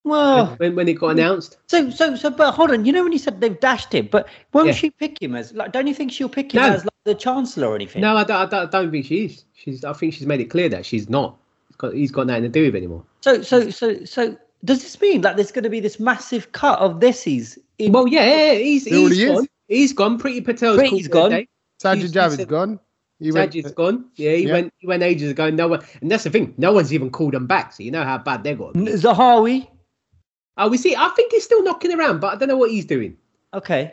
well, 0.04 0.54
when, 0.58 0.76
when 0.76 0.86
it 0.88 0.94
got 0.94 1.08
announced. 1.08 1.58
so 1.66 1.90
so 1.90 2.14
so, 2.14 2.30
but 2.30 2.52
hold 2.52 2.70
on. 2.70 2.84
You 2.84 2.92
know 2.92 3.02
when 3.02 3.10
he 3.10 3.18
said 3.18 3.40
they've 3.40 3.58
dashed 3.58 3.92
him, 3.92 4.08
but 4.12 4.28
won't 4.52 4.68
Yeah. 4.68 4.74
she 4.74 4.90
pick 4.90 5.20
him 5.20 5.34
as 5.34 5.52
like? 5.52 5.72
Don't 5.72 5.88
you 5.88 5.94
think 5.94 6.12
she'll 6.12 6.28
pick 6.28 6.54
him 6.54 6.62
No. 6.62 6.68
as 6.74 6.84
like 6.84 6.92
the 7.02 7.16
chancellor 7.16 7.66
or 7.66 7.74
anything? 7.74 8.02
No, 8.02 8.16
I 8.16 8.22
don't, 8.22 8.36
I 8.36 8.46
don't, 8.46 8.68
I 8.68 8.70
don't 8.82 8.92
think 8.92 9.04
she 9.06 9.24
is. 9.24 9.42
She's. 9.54 9.82
I 9.84 9.92
think 9.94 10.14
she's 10.14 10.28
made 10.28 10.38
it 10.40 10.44
clear 10.48 10.68
that 10.68 10.86
she's 10.86 11.08
not. 11.10 11.36
He's 11.70 11.76
got, 11.76 11.92
he's 11.94 12.12
got 12.12 12.28
nothing 12.28 12.44
to 12.44 12.48
do 12.48 12.66
with 12.66 12.76
it 12.76 12.78
anymore. 12.78 13.02
So 13.22 13.42
so 13.42 13.68
so 13.70 14.04
so. 14.04 14.36
Does 14.64 14.82
this 14.82 15.00
mean 15.00 15.20
that 15.20 15.36
there's 15.36 15.52
going 15.52 15.64
to 15.64 15.70
be 15.70 15.80
this 15.80 16.00
massive 16.00 16.52
cut 16.52 16.78
of 16.78 16.98
Desi's 17.00 17.58
in 17.78 17.92
Well, 17.92 18.08
yeah, 18.08 18.24
yeah, 18.52 18.58
he's 18.58 18.84
There 18.84 18.98
already 18.98 19.14
he's 19.16 19.24
is. 19.24 19.30
gone. 19.34 19.46
He's 19.68 19.92
gone. 19.92 20.18
Priti 20.18 20.44
Patel's 20.44 20.78
Priti's 20.80 21.08
called 21.08 21.30
gone. 21.32 21.40
it 21.40 21.48
Sajid 21.82 21.96
He's- 21.98 22.10
Javid's 22.10 22.36
he's- 22.38 22.48
gone. 22.50 22.80
He 23.18 23.28
a 23.28 23.32
day. 23.32 23.38
went- 23.40 23.52
Sajid's 23.52 23.72
gone. 23.72 24.04
Yeah, 24.16 24.32
he 24.32 24.46
Yeah. 24.46 24.52
went. 24.52 24.72
He 24.78 24.86
went 24.86 25.02
ages 25.02 25.30
ago. 25.30 25.48
No 25.50 25.68
one, 25.68 25.80
and 26.02 26.10
that's 26.10 26.24
the 26.24 26.30
thing. 26.30 26.52
No 26.58 26.72
one's 26.72 26.92
even 26.92 27.08
called 27.10 27.32
them 27.34 27.46
back. 27.46 27.72
So 27.72 27.82
you 27.82 27.90
know 27.90 28.02
how 28.04 28.18
bad 28.18 28.44
they 28.44 28.54
got. 28.54 28.74
Zahawi? 28.74 29.66
Oh, 30.58 30.68
we 30.68 30.76
see. 30.76 30.94
I 30.96 31.08
think 31.16 31.32
he's 31.32 31.44
still 31.44 31.62
knocking 31.62 31.92
around, 31.92 32.20
but 32.20 32.34
I 32.34 32.36
don't 32.36 32.48
know 32.48 32.56
what 32.58 32.70
he's 32.70 32.84
doing. 32.84 33.16
Okay. 33.54 33.92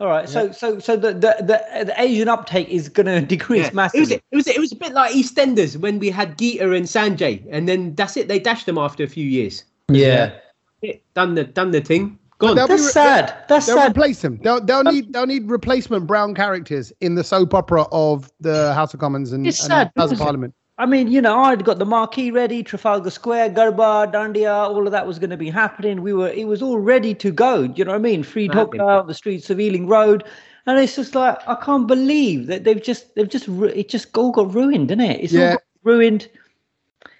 All 0.00 0.08
right. 0.08 0.26
So 0.28 0.52
so 0.52 0.78
so 0.78 0.96
the 0.96 1.12
the 1.12 1.36
the, 1.40 1.84
the 1.84 1.94
Asian 1.98 2.28
uptake 2.28 2.68
is 2.70 2.88
going 2.88 3.06
to 3.20 3.20
decrease 3.20 3.60
Yeah. 3.60 3.66
It 3.66 3.70
was, 3.70 3.74
massively. 3.74 4.14
it 4.30 4.36
was 4.36 4.46
it 4.46 4.58
was 4.58 4.72
a 4.72 4.76
bit 4.76 4.92
like 4.92 5.12
EastEnders 5.14 5.76
when 5.76 5.98
we 5.98 6.08
had 6.10 6.38
Geeta 6.38 6.74
and 6.76 6.86
Sanjay, 6.86 7.44
and 7.50 7.68
then 7.68 7.94
that's 7.94 8.16
it. 8.16 8.28
They 8.28 8.38
dashed 8.38 8.64
them 8.66 8.78
after 8.78 9.02
a 9.04 9.08
few 9.08 9.24
years. 9.26 9.64
Yeah. 9.88 10.34
Yeah, 10.80 10.94
done 11.14 11.34
the 11.34 11.44
done 11.44 11.70
the 11.70 11.80
thing. 11.80 12.18
Gone. 12.38 12.56
They'll 12.56 12.66
be 12.66 12.72
That's 12.72 12.86
re- 12.86 12.90
sad. 12.90 13.44
That's 13.48 13.66
They'll 13.66 13.76
sad. 13.76 13.92
replace 13.92 14.22
him. 14.24 14.40
They'll 14.42 14.60
they'll 14.60 14.86
um, 14.86 14.92
need 14.92 15.12
they'll 15.12 15.26
need 15.26 15.48
replacement 15.48 16.08
brown 16.08 16.34
characters 16.34 16.92
in 17.00 17.14
the 17.14 17.22
soap 17.22 17.54
opera 17.54 17.86
of 17.92 18.30
the 18.40 18.74
House 18.74 18.92
of 18.94 18.98
Commons 18.98 19.32
and, 19.32 19.46
It's 19.46 19.60
and 19.60 19.68
sad, 19.68 19.92
House 19.96 20.10
of 20.10 20.18
Parliament. 20.18 20.54
I 20.78 20.86
mean, 20.86 21.06
you 21.12 21.20
know, 21.22 21.38
I'd 21.38 21.64
got 21.64 21.78
the 21.78 21.84
marquee 21.84 22.32
ready, 22.32 22.64
Trafalgar 22.64 23.10
Square, 23.10 23.50
Garba, 23.50 24.10
Dandia, 24.12 24.52
all 24.68 24.86
of 24.86 24.90
that 24.90 25.06
was 25.06 25.20
going 25.20 25.30
to 25.30 25.36
be 25.36 25.50
happening. 25.50 26.02
We 26.02 26.12
were, 26.14 26.30
it 26.30 26.48
was 26.48 26.62
all 26.62 26.78
ready 26.80 27.14
to 27.14 27.30
go. 27.30 27.68
Do 27.68 27.74
you 27.76 27.84
know 27.84 27.92
what 27.92 27.98
I 27.98 28.00
mean? 28.00 28.24
Free 28.24 28.46
Happening. 28.46 28.80
Hooker 28.80 28.90
out 28.90 29.06
the 29.06 29.14
streets 29.14 29.48
of 29.50 29.60
Ealing 29.60 29.86
Road, 29.86 30.24
and 30.66 30.80
it's 30.80 30.96
just 30.96 31.14
like 31.14 31.38
I 31.46 31.54
can't 31.56 31.86
believe 31.86 32.48
that 32.48 32.64
they've 32.64 32.82
just, 32.82 33.14
they've 33.14 33.28
just, 33.28 33.46
it 33.48 33.88
just 33.88 34.16
all 34.16 34.32
got 34.32 34.52
ruined, 34.52 34.88
didn't 34.88 35.04
it? 35.04 35.20
It's 35.20 35.32
all 35.34 35.40
Yeah. 35.40 35.52
got 35.52 35.62
ruined. 35.84 36.28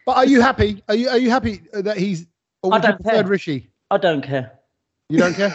But 0.06 0.16
are 0.16 0.26
you 0.26 0.40
happy? 0.40 0.82
Are 0.88 0.96
you 0.96 1.08
are 1.10 1.18
you 1.18 1.30
happy 1.30 1.60
that 1.72 1.96
he's? 1.96 2.26
Or 2.62 2.72
I 2.72 2.76
would 2.76 2.82
you 2.84 2.88
don't 2.90 3.02
prefer 3.02 3.16
care. 3.22 3.26
Rishi? 3.26 3.70
I 3.90 3.98
don't 3.98 4.22
care. 4.22 4.52
You 5.08 5.18
don't 5.18 5.34
care. 5.34 5.54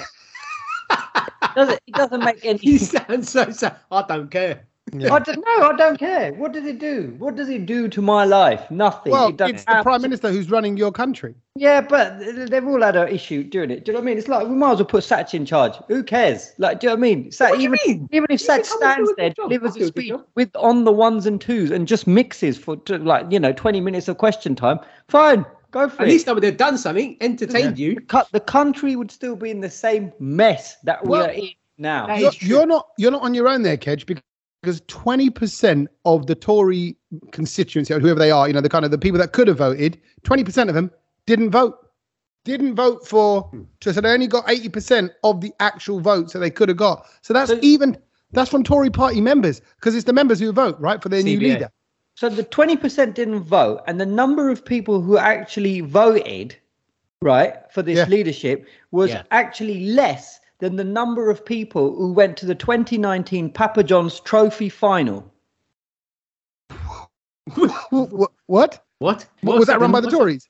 Does 1.56 1.69
it? 1.69 1.80
It 1.88 1.95
doesn't 1.95 2.24
make 2.24 2.45
any. 2.45 2.59
you 2.62 2.77
sound 2.77 3.27
so 3.27 3.50
sad. 3.50 3.77
I 3.92 4.04
don't 4.04 4.30
care. 4.30 4.68
Yeah. 4.94 5.13
I 5.13 5.19
don't 5.19 5.38
know. 5.38 5.68
I 5.69 5.75
don't 5.75 6.00
care. 6.00 6.33
What 6.33 6.54
does 6.54 6.63
it 6.65 6.80
do? 6.80 7.13
What 7.18 7.36
does 7.36 7.50
it 7.50 7.65
do 7.65 7.89
to 7.89 8.01
my 8.01 8.24
life? 8.24 8.69
Nothing. 8.71 9.12
Well, 9.12 9.30
It 9.30 9.42
it's 9.42 9.65
the 9.65 9.81
prime 9.83 10.01
minister 10.01 10.30
who's 10.31 10.50
running 10.50 10.77
your 10.77 10.94
country. 10.94 11.36
Yeah, 11.56 11.81
but 11.81 12.19
they've 12.50 12.65
all 12.65 12.81
had 12.81 12.95
an 12.95 13.10
issue 13.10 13.44
doing 13.44 13.69
it. 13.71 13.83
Do 13.83 13.92
you 13.92 13.94
know 13.94 14.00
what 14.00 14.06
I 14.06 14.12
mean? 14.12 14.18
It's 14.18 14.30
like 14.30 14.48
we 14.48 14.56
might 14.56 14.74
as 14.74 14.77
well 14.77 14.86
put 14.86 15.03
Satch 15.03 15.33
in 15.33 15.45
charge. 15.45 15.74
Who 15.89 16.03
cares? 16.03 16.53
Like, 16.57 16.80
do 16.80 16.88
you 16.88 16.92
know 16.92 16.95
what 16.95 17.00
I 17.00 17.15
mean? 17.15 17.31
Sat, 17.31 17.50
What 17.50 17.57
do 17.57 17.63
you 17.63 17.75
even 17.75 17.80
mean? 18.00 18.10
even 18.13 18.27
if 18.30 18.39
Satch 18.39 18.48
I 18.50 18.57
would 18.57 18.62
do 18.63 18.68
stands 18.77 19.13
there, 19.18 19.30
delivers 19.31 19.75
I'll 19.75 19.81
a 19.81 19.86
a 19.86 19.88
speech 19.88 20.13
with 20.36 20.56
on 20.56 20.86
the 20.86 20.92
ones 20.94 21.25
and 21.25 21.42
twos, 21.42 21.69
and 21.71 21.86
just 21.86 22.07
mixes 22.07 22.57
for 22.57 22.77
like 22.88 23.25
you 23.30 23.39
know 23.42 23.51
twenty 23.51 23.81
minutes 23.81 24.07
of 24.07 24.18
question 24.19 24.56
time, 24.56 24.80
fine, 25.10 25.45
go 25.71 25.89
for 25.89 26.01
At 26.03 26.07
it. 26.07 26.11
least 26.11 26.27
I 26.27 26.33
would 26.33 26.43
have 26.43 26.57
done 26.57 26.77
something, 26.77 27.17
entertained 27.21 27.77
you. 27.77 27.99
Cut 28.01 28.27
the 28.31 28.39
country 28.39 28.95
would 28.95 29.11
still 29.11 29.35
be 29.35 29.49
in 29.51 29.61
the 29.61 29.69
same 29.69 30.11
mess 30.19 30.77
that 30.83 31.03
we 31.03 31.09
Well, 31.09 31.25
are 31.27 31.31
in 31.31 31.49
now. 31.77 32.15
You're, 32.15 32.31
you're 32.39 32.65
not 32.65 32.87
you're 32.97 33.11
not 33.11 33.21
on 33.21 33.33
your 33.33 33.47
own 33.47 33.63
there, 33.63 33.77
Kedge, 33.77 34.05
because 34.05 34.81
twenty 34.87 35.29
percent 35.29 35.89
of 36.05 36.27
the 36.27 36.35
Tory 36.35 36.95
constituency, 37.31 37.93
or 37.93 37.99
whoever 37.99 38.19
they 38.19 38.31
are, 38.31 38.47
you 38.47 38.53
know, 38.53 38.61
the 38.61 38.69
kind 38.69 38.85
of 38.85 38.91
the 38.91 38.97
people 38.97 39.19
that 39.19 39.33
could 39.33 39.47
have 39.47 39.57
voted, 39.57 39.99
twenty 40.23 40.43
percent 40.43 40.69
of 40.69 40.75
them 40.75 40.91
didn't 41.25 41.51
vote. 41.51 41.77
Didn't 42.45 42.75
vote 42.75 43.05
for 43.05 43.51
so 43.81 43.91
they 43.91 44.09
only 44.09 44.27
got 44.27 44.49
eighty 44.49 44.69
percent 44.69 45.11
of 45.25 45.41
the 45.41 45.51
actual 45.59 45.99
votes 45.99 46.31
that 46.31 46.39
they 46.39 46.49
could 46.49 46.69
have 46.69 46.77
got. 46.77 47.05
So 47.21 47.33
that's 47.33 47.51
So- 47.51 47.59
even 47.61 47.97
that's 48.31 48.49
from 48.49 48.63
Tory 48.63 48.89
party 48.89 49.19
members 49.19 49.61
because 49.75 49.95
it's 49.95 50.05
the 50.05 50.13
members 50.13 50.39
who 50.39 50.51
vote, 50.53 50.77
right, 50.79 51.01
for 51.03 51.09
their 51.09 51.23
new 51.23 51.39
leader. 51.39 51.69
So 52.17 52.29
the 52.29 52.43
20% 52.43 53.13
didn't 53.13 53.41
vote, 53.41 53.81
and 53.85 54.01
the 54.01 54.05
number 54.05 54.49
of 54.49 54.65
people 54.65 55.01
who 55.01 55.19
actually 55.19 55.81
voted, 55.81 56.55
right, 57.21 57.53
for 57.71 57.83
this 57.83 57.97
Yeah. 57.97 58.05
leadership 58.05 58.67
was 58.89 59.11
Yeah. 59.11 59.21
actually 59.29 59.85
less 59.91 60.39
than 60.57 60.77
the 60.77 60.83
number 60.83 61.29
of 61.29 61.45
people 61.45 61.95
who 61.95 62.11
went 62.11 62.35
to 62.37 62.47
the 62.47 62.55
2019 62.55 63.51
Papa 63.51 63.83
John's 63.83 64.19
Trophy 64.19 64.67
final. 64.67 65.31
Wh- 67.51 67.69
What? 67.91 68.31
What? 68.47 69.27
What? 69.43 69.57
was 69.59 69.67
that 69.67 69.79
run 69.79 69.91
by 69.91 70.01
the 70.01 70.09
Tories? 70.09 70.49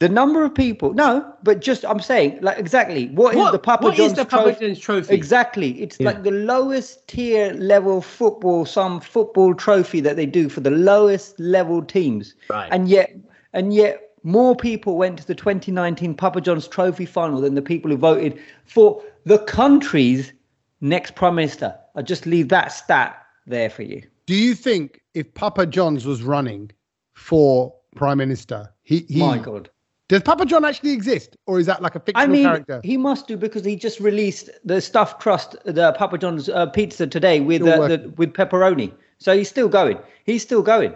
The 0.00 0.08
number 0.08 0.44
of 0.44 0.54
people, 0.54 0.94
no, 0.94 1.34
but 1.42 1.60
just 1.60 1.84
I'm 1.84 1.98
saying, 1.98 2.38
like 2.40 2.56
exactly, 2.56 3.08
what 3.08 3.34
is 3.34 3.38
What, 3.38 3.50
the 3.50 3.58
Papa 3.58 3.84
what 3.84 3.94
is 3.94 3.98
John's 3.98 4.12
the 4.18 4.24
Papa 4.24 4.44
Trophy? 4.44 4.66
John's 4.66 4.78
trophy? 4.78 5.14
Exactly. 5.14 5.82
It's 5.82 5.98
Yeah. 5.98 6.06
like 6.06 6.22
the 6.22 6.30
lowest 6.30 7.08
tier 7.08 7.52
level 7.54 8.00
football, 8.00 8.64
some 8.64 9.00
football 9.00 9.54
trophy 9.54 10.00
that 10.02 10.14
they 10.14 10.26
do 10.26 10.48
for 10.48 10.60
the 10.60 10.70
lowest 10.70 11.38
level 11.40 11.82
teams. 11.82 12.34
Right. 12.48 12.68
And 12.70 12.88
yet, 12.88 13.12
and 13.52 13.74
yet, 13.74 14.10
more 14.22 14.54
people 14.54 14.96
went 14.96 15.18
to 15.18 15.26
the 15.26 15.34
2019 15.34 16.14
Papa 16.14 16.40
John's 16.42 16.68
Trophy 16.68 17.06
final 17.06 17.40
than 17.40 17.56
the 17.56 17.62
people 17.62 17.90
who 17.90 17.96
voted 17.96 18.38
for 18.66 19.02
the 19.24 19.38
country's 19.38 20.32
next 20.80 21.16
prime 21.16 21.34
minister. 21.34 21.74
I'll 21.96 22.04
just 22.04 22.24
leave 22.24 22.50
that 22.50 22.70
stat 22.70 23.20
there 23.48 23.70
for 23.70 23.82
you. 23.82 24.02
Do 24.26 24.34
you 24.34 24.54
think 24.54 25.00
if 25.14 25.32
Papa 25.34 25.66
John's 25.66 26.06
was 26.06 26.22
running 26.22 26.70
for 27.14 27.74
prime 27.96 28.18
minister, 28.18 28.72
he, 28.82 29.04
he 29.08 29.18
My 29.18 29.38
God. 29.38 29.70
Does 30.08 30.22
Papa 30.22 30.46
John 30.46 30.64
actually 30.64 30.92
exist, 30.92 31.36
or 31.46 31.60
is 31.60 31.66
that 31.66 31.82
like 31.82 31.94
a 31.94 32.00
fictional 32.00 32.24
I 32.24 32.26
mean, 32.26 32.44
character? 32.44 32.80
he 32.82 32.96
must 32.96 33.28
do 33.28 33.36
because 33.36 33.64
he 33.64 33.76
just 33.76 34.00
released 34.00 34.48
the 34.64 34.80
stuffed 34.80 35.20
crust, 35.20 35.56
the 35.64 35.92
Papa 35.92 36.16
John's 36.16 36.48
uh, 36.48 36.66
pizza 36.66 37.06
today 37.06 37.40
with 37.40 37.62
uh, 37.62 37.88
the, 37.88 38.12
with 38.16 38.32
pepperoni. 38.32 38.92
So 39.18 39.36
he's 39.36 39.48
still 39.48 39.68
going. 39.68 39.98
He's 40.24 40.42
still 40.42 40.62
going. 40.62 40.94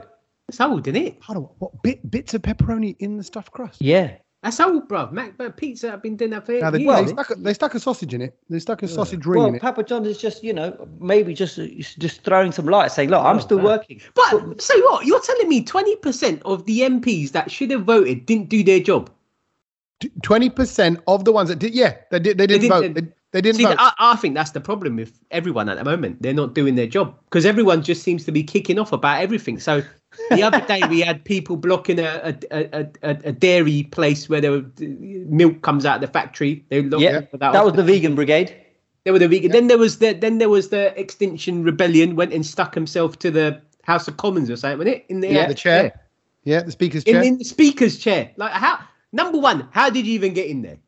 That's 0.49 0.61
old, 0.61 0.87
isn't 0.88 0.97
it? 1.00 1.19
Hold 1.23 1.37
on, 1.37 1.42
what 1.59 1.83
bit, 1.83 2.11
bits 2.11 2.33
of 2.33 2.42
pepperoni 2.42 2.97
in 3.00 3.19
the 3.19 3.25
stuffed 3.25 3.52
crust? 3.52 3.83
Yeah. 3.83 4.16
That's 4.43 4.59
old, 4.59 4.89
bruv. 4.89 5.13
Mac 5.13 5.35
uh, 5.39 5.51
Pizza, 5.51 5.93
I've 5.93 6.03
been 6.03 6.17
doing 6.17 6.33
that 6.33 6.45
for 6.45 6.53
Now 6.53 6.71
they, 6.71 6.81
years. 6.81 7.07
they, 7.07 7.13
stuck 7.13 7.31
a, 7.31 7.35
they 7.37 7.55
stuck 7.55 7.75
a 7.77 7.81
sausage 7.81 8.13
in 8.13 8.21
it. 8.23 8.37
They 8.51 8.59
stuck 8.59 8.83
a 8.83 8.89
sausage 8.89 9.25
ring 9.25 9.39
Well, 9.39 9.49
in 9.49 9.55
it. 9.55 9.63
Papa 9.63 9.85
John's 9.85 10.09
is 10.09 10.19
just, 10.19 10.43
you 10.43 10.53
know, 10.53 10.89
maybe 10.99 11.33
just 11.33 11.57
just 11.57 12.23
throwing 12.25 12.51
some 12.51 12.67
light, 12.67 12.91
saying, 12.91 13.11
"Look, 13.11 13.25
I'm 13.25 13.41
still 13.41 13.59
man. 13.59 13.67
working." 13.67 14.01
But 14.15 14.61
so 14.61 14.77
what? 14.91 15.07
You're 15.07 15.21
telling 15.21 15.49
me 15.49 15.65
20% 15.65 16.43
of 16.45 16.65
the 16.67 16.81
MPs 16.81 17.31
that 17.31 17.53
should 17.53 17.71
have 17.71 17.85
voted 17.85 18.27
didn't 18.27 18.49
do 18.49 18.65
their 18.65 18.81
job? 18.81 19.11
Twenty 20.23 20.51
percent 20.51 20.99
of 21.07 21.25
the 21.25 21.31
ones 21.31 21.49
that 21.49 21.61
did, 21.61 21.73
yeah, 21.73 21.95
they 22.11 22.19
did. 22.19 22.37
They 22.37 22.49
didn't, 22.49 22.63
didn't- 22.63 22.95
vote. 22.95 22.95
They, 22.95 23.13
they 23.31 23.41
didn't 23.41 23.59
See, 23.59 23.65
vote. 23.65 23.77
I, 23.79 23.93
I 23.99 24.17
think 24.17 24.35
that's 24.35 24.51
the 24.51 24.61
problem 24.61 24.97
with 24.97 25.19
everyone 25.31 25.69
at 25.69 25.79
the 25.79 25.85
moment. 25.85 26.21
They're 26.21 26.35
not 26.35 26.55
doing 26.55 26.75
their 26.75 26.89
job 26.89 27.17
because 27.27 27.47
everyone 27.47 27.83
just 27.83 28.03
seems 28.03 28.25
to 28.25 28.33
be 28.33 28.43
kicking 28.43 28.79
off 28.81 28.93
about 28.93 29.23
everything. 29.23 29.61
So 29.61 29.83
the 30.31 30.42
other 30.42 30.61
day 30.61 30.81
we 30.88 31.00
had 31.00 31.25
people 31.25 31.57
blocking 31.57 31.99
a 31.99 32.37
a, 32.50 32.81
a, 32.81 32.87
a, 33.02 33.11
a 33.25 33.33
dairy 33.33 33.85
place 33.85 34.28
where 34.28 34.40
there 34.40 34.52
were, 34.52 34.64
milk 34.78 35.62
comes 35.62 35.85
out 35.87 35.97
of 35.97 36.00
the 36.00 36.07
factory. 36.07 36.64
They 36.69 36.83
locked 36.83 37.02
Yeah, 37.02 37.21
that 37.33 37.38
that 37.40 37.64
was 37.64 37.75
the 37.75 37.83
vegan 37.83 38.14
brigade. 38.14 38.54
There 39.04 39.12
were 39.12 39.19
the 39.19 39.28
vegan. 39.28 39.50
Then 39.50 39.66
there 39.69 39.78
was 39.78 39.99
the 39.99 40.12
then 40.12 40.38
there 40.38 40.49
was 40.49 40.69
the 40.69 40.99
Extinction 40.99 41.64
Rebellion 41.64 42.16
went 42.16 42.33
and 42.33 42.45
stuck 42.47 42.75
himself 42.75 43.19
to 43.21 43.31
the 43.31 43.61
House 43.85 44.07
of 44.07 44.16
Commons 44.16 44.49
or 44.49 44.57
something, 44.57 44.78
wasn't 44.78 44.97
it? 44.97 45.07
In 45.09 45.21
the, 45.21 45.28
Yeah, 45.28 45.49
the 45.49 45.54
chair. 45.54 46.00
Yeah, 46.45 46.62
the 46.62 46.73
speaker's 46.73 47.04
chair. 47.04 47.23
in 47.23 47.38
the 47.38 47.45
speaker's 47.45 47.99
chair. 47.99 48.31
Like 48.37 48.52
how? 48.52 48.78
Number 49.12 49.38
one, 49.38 49.69
how 49.73 49.90
did 49.90 50.07
you 50.07 50.12
even 50.14 50.33
get 50.35 50.47
in 50.47 50.62
there? 50.62 50.78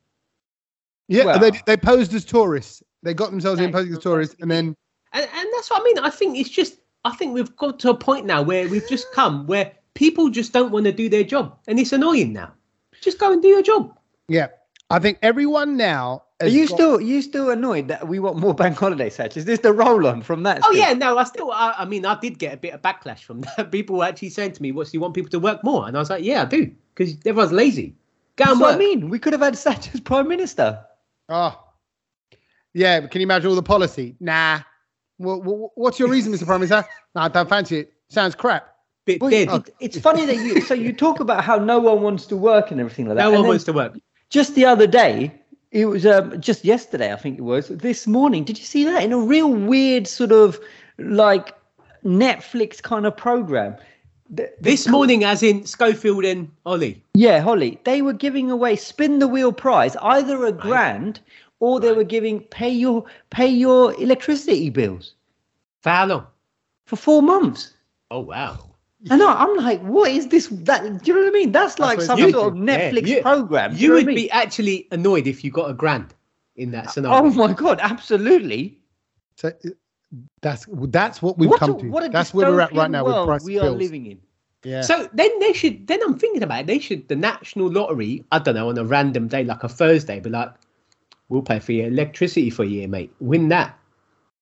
yeah, 1.09 1.25
well- 1.25 1.39
they 1.39 1.51
they 1.67 1.77
posed 1.77 2.15
as 2.15 2.25
tourists. 2.25 2.83
They 3.03 3.13
got 3.15 3.31
themselves 3.31 3.61
in 3.61 3.71
That 3.71 3.79
is 3.79 3.85
posing 3.85 3.97
as 3.97 4.03
tourists, 4.03 4.37
and 4.41 4.51
then 4.51 4.75
And, 5.13 5.29
and 5.35 5.49
that's 5.55 5.71
what 5.71 5.83
I 5.83 5.85
mean. 5.85 5.99
I 5.99 6.09
think 6.11 6.39
it's 6.39 6.49
just, 6.49 6.77
I 7.05 7.11
think 7.13 7.35
we've 7.35 7.55
got 7.57 7.79
to 7.81 7.91
a 7.91 7.95
point 7.95 8.27
now 8.27 8.43
where 8.43 8.69
we've 8.69 8.89
just 8.89 9.11
come 9.13 9.47
where 9.47 9.73
people 9.95 10.31
just 10.31 10.53
don't 10.53 10.73
want 10.73 10.87
to 10.87 10.93
do 10.93 11.09
their 11.09 11.25
job. 11.25 11.57
And 11.69 11.79
it's 11.79 11.93
annoying 11.93 12.33
now. 12.33 12.53
Just 13.01 13.19
go 13.19 13.33
and 13.33 13.43
do 13.43 13.49
your 13.49 13.63
job. 13.63 13.97
yeah, 14.29 14.49
I 14.91 14.99
think 14.99 15.19
everyone 15.23 15.77
now 15.77 16.23
Are 16.41 16.49
you 16.49 16.67
still 16.67 16.97
are 16.97 17.01
you 17.01 17.23
still 17.23 17.51
annoyed 17.51 17.89
that 17.89 18.07
we 18.07 18.19
want 18.19 18.39
more 18.39 18.55
bank 18.55 18.79
holiday 18.79 19.11
Satch? 19.11 19.37
Is 19.37 19.45
this 19.45 19.61
the 19.61 19.73
roll 19.73 20.07
on 20.07 20.23
from 20.23 20.43
that? 20.45 20.61
Oh 20.65 20.73
still? 20.73 20.81
yeah, 20.81 20.93
no, 20.93 21.19
I 21.19 21.25
still, 21.25 21.51
I, 21.51 21.75
I 21.79 21.85
mean, 21.85 22.07
I 22.07 22.19
did 22.19 22.39
get 22.39 22.55
a 22.55 22.57
bit 22.57 22.75
of 22.75 22.83
backlash 22.83 23.21
from 23.21 23.43
that. 23.43 23.71
People 23.73 23.99
were 23.99 24.05
actually 24.05 24.31
saying 24.31 24.53
to 24.53 24.63
me, 24.63 24.73
"What 24.73 24.87
do 24.87 24.91
you 24.95 25.01
want 25.01 25.15
people 25.15 25.31
to 25.31 25.39
work 25.39 25.63
more?" 25.65 25.87
And 25.87 25.97
I 25.97 26.01
was 26.01 26.11
like, 26.11 26.25
"Yeah, 26.25 26.43
I 26.43 26.45
do, 26.47 26.71
because 26.95 27.17
everyone's 27.27 27.53
lazy. 27.53 27.95
Go 28.37 28.45
That's 28.47 28.61
what 28.61 28.67
work." 28.69 28.77
I 28.77 28.79
mean. 28.79 29.09
We 29.11 29.19
could 29.19 29.33
have 29.33 29.43
had 29.43 29.55
Satch 29.55 29.95
as 29.95 30.01
prime 30.01 30.29
minister. 30.29 30.85
Oh, 31.29 31.59
yeah. 32.75 33.07
Can 33.07 33.21
you 33.21 33.27
imagine 33.27 33.49
all 33.49 33.57
the 33.57 33.63
policy? 33.63 34.17
Nah. 34.21 34.61
Well, 35.25 35.41
wh- 35.41 35.73
wh- 35.75 35.79
what's 35.79 35.99
your 35.99 36.09
reason, 36.09 36.33
Mr. 36.33 36.47
Prime 36.47 36.61
Minister? 36.61 36.87
No, 37.15 37.23
I 37.23 37.29
don't 37.29 37.49
fancy 37.49 37.79
it. 37.81 37.93
Sounds 38.09 38.35
crap. 38.35 38.69
Bit 39.07 39.21
Well, 39.21 39.31
dead. 39.31 39.49
it- 39.51 39.75
it's 39.81 39.99
funny 39.99 40.25
that 40.27 40.37
you 40.37 40.61
so 40.63 40.75
you 40.75 40.93
talk 40.93 41.21
about 41.21 41.43
how 41.45 41.57
no 41.59 41.79
one 41.79 42.03
wants 42.03 42.27
to 42.27 42.37
work 42.37 42.71
and 42.71 42.81
everything 42.81 43.07
like 43.07 43.17
that. 43.17 43.23
no 43.25 43.31
and 43.33 43.41
one 43.41 43.49
wants 43.49 43.65
to 43.65 43.73
work. 43.73 43.95
Just 44.31 44.55
the 44.55 44.65
other 44.65 44.87
day, 44.87 45.33
it 45.73 45.87
was 45.87 46.07
um, 46.07 46.41
just 46.41 46.65
yesterday, 46.65 47.13
I 47.13 47.17
think 47.17 47.39
it 47.39 47.43
was. 47.43 47.69
This 47.69 48.07
morning, 48.07 48.45
did 48.45 48.59
you 48.59 48.65
see 48.65 48.85
that 48.85 49.03
in 49.03 49.13
a 49.13 49.19
real 49.19 49.49
weird 49.53 50.07
sort 50.07 50.33
of 50.33 50.59
like 50.99 51.55
Netflix 52.05 52.81
kind 52.83 53.07
of 53.07 53.17
program? 53.17 53.77
The- 54.31 54.45
the 54.59 54.71
This 54.71 54.87
co- 54.87 54.93
morning, 54.93 55.25
as 55.25 55.43
in 55.43 55.67
Schofield 55.67 56.25
and 56.25 56.51
Holly. 56.65 57.03
Yeah, 57.15 57.41
Holly. 57.41 57.79
They 57.85 58.01
were 58.03 58.15
giving 58.15 58.51
away 58.51 58.75
spin 58.77 59.19
the 59.19 59.29
wheel 59.29 59.53
prize, 59.53 59.97
either 60.01 60.47
a 60.47 60.53
grand 60.53 61.21
or 61.65 61.81
they 61.81 61.93
were 61.99 62.09
giving 62.17 62.41
pay 62.59 62.69
your 62.85 63.05
pay 63.31 63.47
your 63.65 63.81
electricity 64.07 64.71
bills 64.79 65.15
For 65.83 65.91
how 65.91 66.07
long? 66.13 66.27
for 66.87 66.97
four 66.97 67.23
months. 67.23 67.75
Oh 68.11 68.21
wow. 68.21 68.55
And 69.11 69.23
I, 69.23 69.33
I'm 69.45 69.55
like, 69.57 69.81
what 69.83 70.11
is 70.11 70.29
this? 70.29 70.49
That 70.69 70.81
do 70.83 71.11
you 71.11 71.15
know 71.15 71.23
what 71.25 71.29
I 71.29 71.39
mean? 71.41 71.53
That's 71.53 71.79
like 71.79 71.99
what 71.99 72.07
some 72.07 72.19
it's 72.21 72.33
sort 72.33 72.49
of. 72.53 72.55
Netflix 72.71 73.07
Yeah, 73.07 73.17
you- 73.17 73.23
program. 73.23 73.75
do 73.75 73.81
You 73.81 73.89
know 73.89 73.95
would 73.95 74.05
what 74.07 74.13
I 74.13 74.15
mean? 74.21 74.25
be 74.27 74.31
actually 74.43 74.77
annoyed 74.97 75.27
if 75.27 75.43
you 75.45 75.51
got 75.61 75.69
a 75.71 75.75
grand 75.75 76.15
in 76.57 76.71
that 76.73 76.91
scenario. 76.93 77.19
Oh 77.25 77.31
my 77.43 77.53
god, 77.53 77.79
absolutely. 77.83 78.79
So 79.37 79.49
uh, 79.49 79.71
that's 80.43 80.67
that's 80.99 81.21
what 81.23 81.39
we've 81.39 81.51
what 81.51 81.61
come 81.61 81.75
a, 81.77 81.79
to. 81.81 81.89
what 81.91 82.05
a 82.05 82.09
That's 82.09 82.33
where 82.35 82.51
we're 82.51 82.61
at 82.61 82.73
right 82.75 82.91
now 82.91 83.05
with 83.05 83.15
world 83.15 83.29
price 83.29 83.45
we 83.45 83.59
are 83.59 83.63
bills. 83.69 83.79
living 83.85 84.07
in. 84.07 84.19
Yeah. 84.63 84.81
So 84.83 85.09
then 85.13 85.33
they 85.41 85.53
should. 85.53 85.87
Then 85.87 86.01
I'm 86.07 86.17
thinking 86.19 86.43
about 86.43 86.61
it. 86.63 86.67
They 86.67 86.79
should 86.79 87.09
the 87.09 87.17
national 87.17 87.69
lottery. 87.71 88.25
I 88.33 88.39
don't 88.39 88.55
know 88.55 88.69
on 88.71 88.79
a 88.79 88.85
random 88.85 89.29
day 89.29 89.45
like 89.45 89.63
a 89.65 89.69
Thursday, 89.69 90.21
be 90.21 90.31
like, 90.31 90.51
we'll 91.35 91.43
pay 91.43 91.59
for 91.59 91.73
your 91.73 91.89
electricity 91.89 92.49
for 92.49 92.63
a 92.63 92.67
year, 92.67 92.89
mate. 92.89 93.13
Win 93.21 93.49
that. 93.49 93.79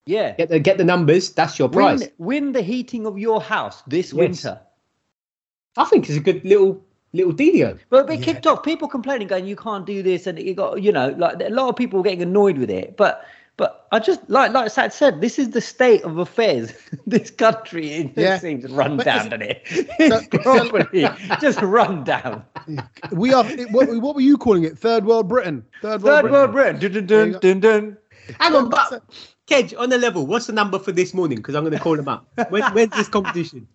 Yeah. 0.07 0.33
Get 0.37 0.49
the 0.51 0.59
get 0.61 0.79
the 0.79 0.85
numbers. 0.85 1.31
That's 1.31 1.59
your 1.59 1.69
prize. 1.69 2.01
Win, 2.01 2.11
win 2.19 2.53
the 2.53 2.63
heating 2.63 3.07
of 3.07 3.19
your 3.19 3.41
house 3.41 3.83
this 3.87 4.13
Yes. 4.13 4.15
winter. 4.15 4.61
I 5.77 5.85
think 5.87 6.09
it's 6.09 6.19
a 6.19 6.21
good 6.21 6.45
little 6.45 6.85
little 7.15 7.33
dealio. 7.33 7.79
But 7.89 8.11
it 8.11 8.23
kicked 8.23 8.47
off. 8.47 8.63
People 8.63 8.89
complaining, 8.89 9.29
going, 9.29 9.47
"You 9.47 9.57
can't 9.57 9.87
do 9.87 10.03
this," 10.03 10.27
and 10.27 10.39
you 10.39 10.55
got, 10.55 10.83
you 10.83 10.93
know, 10.93 11.15
like 11.19 11.41
a 11.41 11.51
lot 11.51 11.69
of 11.69 11.77
people 11.77 11.99
were 11.99 12.05
getting 12.05 12.23
annoyed 12.23 12.59
with 12.59 12.71
it. 12.71 12.97
But, 12.97 13.25
but 13.63 13.87
I 13.93 14.01
just 14.01 14.21
like, 14.29 14.51
like 14.53 14.69
Sat 14.73 14.93
said, 14.93 15.21
this 15.21 15.39
is 15.39 15.51
the 15.51 15.61
state 15.61 16.03
of 16.03 16.19
affairs. 16.19 16.73
this 17.07 17.31
country 17.31 17.93
it 17.93 18.07
just 18.07 18.19
Yeah. 18.19 18.39
seems 18.39 18.69
run 18.73 18.97
But 18.97 19.05
down, 19.05 19.19
is- 19.19 19.25
doesn't 19.31 19.43
it? 19.43 19.63
It's 20.01 20.27
properly 20.43 21.07
just 21.41 21.61
run 21.63 22.03
down. 22.03 22.45
we 23.13 23.33
are. 23.33 23.45
What, 23.71 23.89
what 24.01 24.17
were 24.17 24.21
you 24.21 24.37
calling 24.37 24.65
it? 24.65 24.77
Third 24.77 25.05
world 25.05 25.29
Britain. 25.29 25.65
Third 25.81 26.03
world. 26.03 26.03
Third 26.03 26.23
Britain. 26.23 26.33
world 26.33 26.53
Britain. 26.53 26.81
Dun, 26.81 27.07
dun, 27.07 27.07
dun, 27.07 27.41
dun, 27.41 27.61
dun. 27.61 27.97
Hang 28.41 28.55
on, 28.57 28.69
but 28.69 29.03
Kedge, 29.47 29.75
on 29.75 29.89
the 29.91 29.99
level, 29.99 30.27
what's 30.27 30.47
the 30.47 30.53
number 30.53 30.79
for 30.81 30.91
this 30.93 31.15
morning? 31.15 31.37
Because 31.39 31.55
I'm 31.55 31.63
going 31.63 31.73
to 31.77 31.79
call 31.79 31.97
them 31.97 32.09
up. 32.09 32.27
When, 32.51 32.63
when's 32.75 32.93
this 32.93 33.09
competition? 33.09 33.69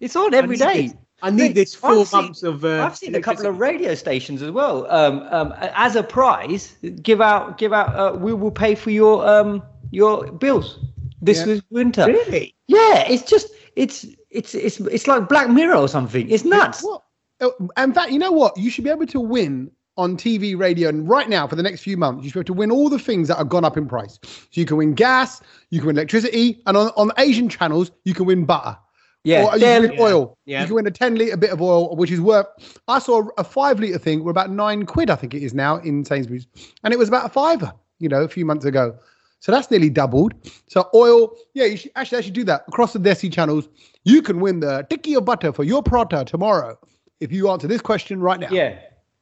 It's 0.00 0.16
on 0.16 0.34
every 0.34 0.56
day. 0.56 0.64
I 0.66 0.74
need 0.74 0.92
day. 0.92 0.98
I 1.22 1.30
need 1.30 1.54
this 1.54 1.74
I've 1.76 1.80
4 1.94 2.06
seen- 2.06 2.20
months 2.22 2.42
of. 2.42 2.64
Uh, 2.64 2.84
I've 2.84 2.96
seen 2.96 3.14
a 3.14 3.20
couple 3.20 3.46
of 3.46 3.58
radio 3.58 3.94
stations 3.94 4.42
as 4.42 4.50
well. 4.50 4.90
Um, 4.90 5.20
um, 5.30 5.54
as 5.58 5.96
a 5.96 6.02
prize, 6.02 6.74
give 7.02 7.20
out, 7.20 7.58
give 7.58 7.72
out. 7.72 7.94
Uh, 7.94 8.16
we 8.18 8.32
will 8.32 8.50
pay 8.50 8.74
for 8.74 8.90
your 8.90 9.26
um, 9.28 9.62
your 9.90 10.30
bills 10.32 10.78
this 11.22 11.40
Yeah. 11.40 11.46
was 11.46 11.62
winter. 11.70 12.06
Really? 12.06 12.54
Yeah, 12.66 13.06
it's 13.08 13.22
just 13.22 13.48
it's 13.76 14.06
it's 14.30 14.54
it's 14.54 14.80
it's 14.80 15.06
like 15.06 15.28
Black 15.28 15.50
Mirror 15.50 15.76
or 15.76 15.88
something. 15.88 16.30
It's 16.30 16.44
nuts. 16.44 16.82
What? 16.82 17.02
Oh, 17.42 17.54
In 17.78 17.92
fact, 17.92 18.12
you 18.12 18.18
know 18.18 18.32
what? 18.32 18.56
You 18.56 18.70
should 18.70 18.84
be 18.84 18.90
able 18.90 19.06
to 19.06 19.20
win 19.20 19.70
on 19.96 20.16
TV, 20.16 20.56
radio, 20.58 20.88
and 20.88 21.08
right 21.08 21.28
now 21.28 21.46
for 21.46 21.56
the 21.56 21.62
next 21.62 21.82
few 21.82 21.96
months, 21.96 22.22
you 22.24 22.30
should 22.30 22.34
be 22.34 22.40
able 22.40 22.46
to 22.46 22.52
win 22.54 22.70
all 22.70 22.88
the 22.88 22.98
things 22.98 23.28
that 23.28 23.36
have 23.38 23.48
gone 23.48 23.64
up 23.64 23.76
in 23.76 23.86
price. 23.86 24.18
So 24.22 24.38
you 24.52 24.64
can 24.64 24.76
win 24.78 24.94
gas, 24.94 25.40
you 25.70 25.80
can 25.80 25.88
win 25.88 25.96
electricity, 25.96 26.62
and 26.66 26.76
on, 26.76 26.90
on 26.96 27.12
Asian 27.18 27.48
channels, 27.48 27.90
you 28.04 28.14
can 28.14 28.24
win 28.24 28.44
butter. 28.46 28.78
Yeah, 29.24 29.44
or 29.44 29.54
you 29.54 29.60
can 29.60 29.82
win 29.82 30.00
oil. 30.00 30.38
Yeah. 30.46 30.60
You 30.60 30.66
can 30.66 30.74
win 30.76 30.86
a 30.86 30.90
10 30.90 31.16
litre 31.16 31.36
bit 31.36 31.50
of 31.50 31.60
oil, 31.60 31.94
which 31.96 32.10
is 32.10 32.20
worth. 32.20 32.46
I 32.88 32.98
saw 32.98 33.28
a 33.36 33.44
five 33.44 33.78
litre 33.78 33.98
thing 33.98 34.24
were 34.24 34.30
about 34.30 34.50
nine 34.50 34.86
quid, 34.86 35.10
I 35.10 35.16
think 35.16 35.34
it 35.34 35.42
is 35.42 35.52
now 35.52 35.76
in 35.76 36.04
Sainsbury's. 36.04 36.46
And 36.84 36.94
it 36.94 36.98
was 36.98 37.08
about 37.08 37.26
a 37.26 37.28
fiver, 37.28 37.72
you 37.98 38.08
know, 38.08 38.22
a 38.22 38.28
few 38.28 38.44
months 38.44 38.64
ago. 38.64 38.96
So 39.40 39.52
that's 39.52 39.70
nearly 39.70 39.90
doubled. 39.90 40.34
So 40.68 40.88
oil, 40.94 41.34
yeah, 41.54 41.64
you 41.64 41.76
should 41.76 41.92
actually 41.96 42.18
actually 42.18 42.32
do 42.32 42.44
that 42.44 42.64
across 42.68 42.92
the 42.92 42.98
Desi 42.98 43.32
channels. 43.32 43.68
You 44.04 44.22
can 44.22 44.40
win 44.40 44.60
the 44.60 44.86
tikki 44.88 45.14
of 45.14 45.24
butter 45.24 45.52
for 45.52 45.64
your 45.64 45.82
prata 45.82 46.24
tomorrow 46.24 46.78
if 47.20 47.32
you 47.32 47.50
answer 47.50 47.66
this 47.66 47.80
question 47.80 48.20
right 48.20 48.40
now. 48.40 48.48
yeah. 48.50 48.78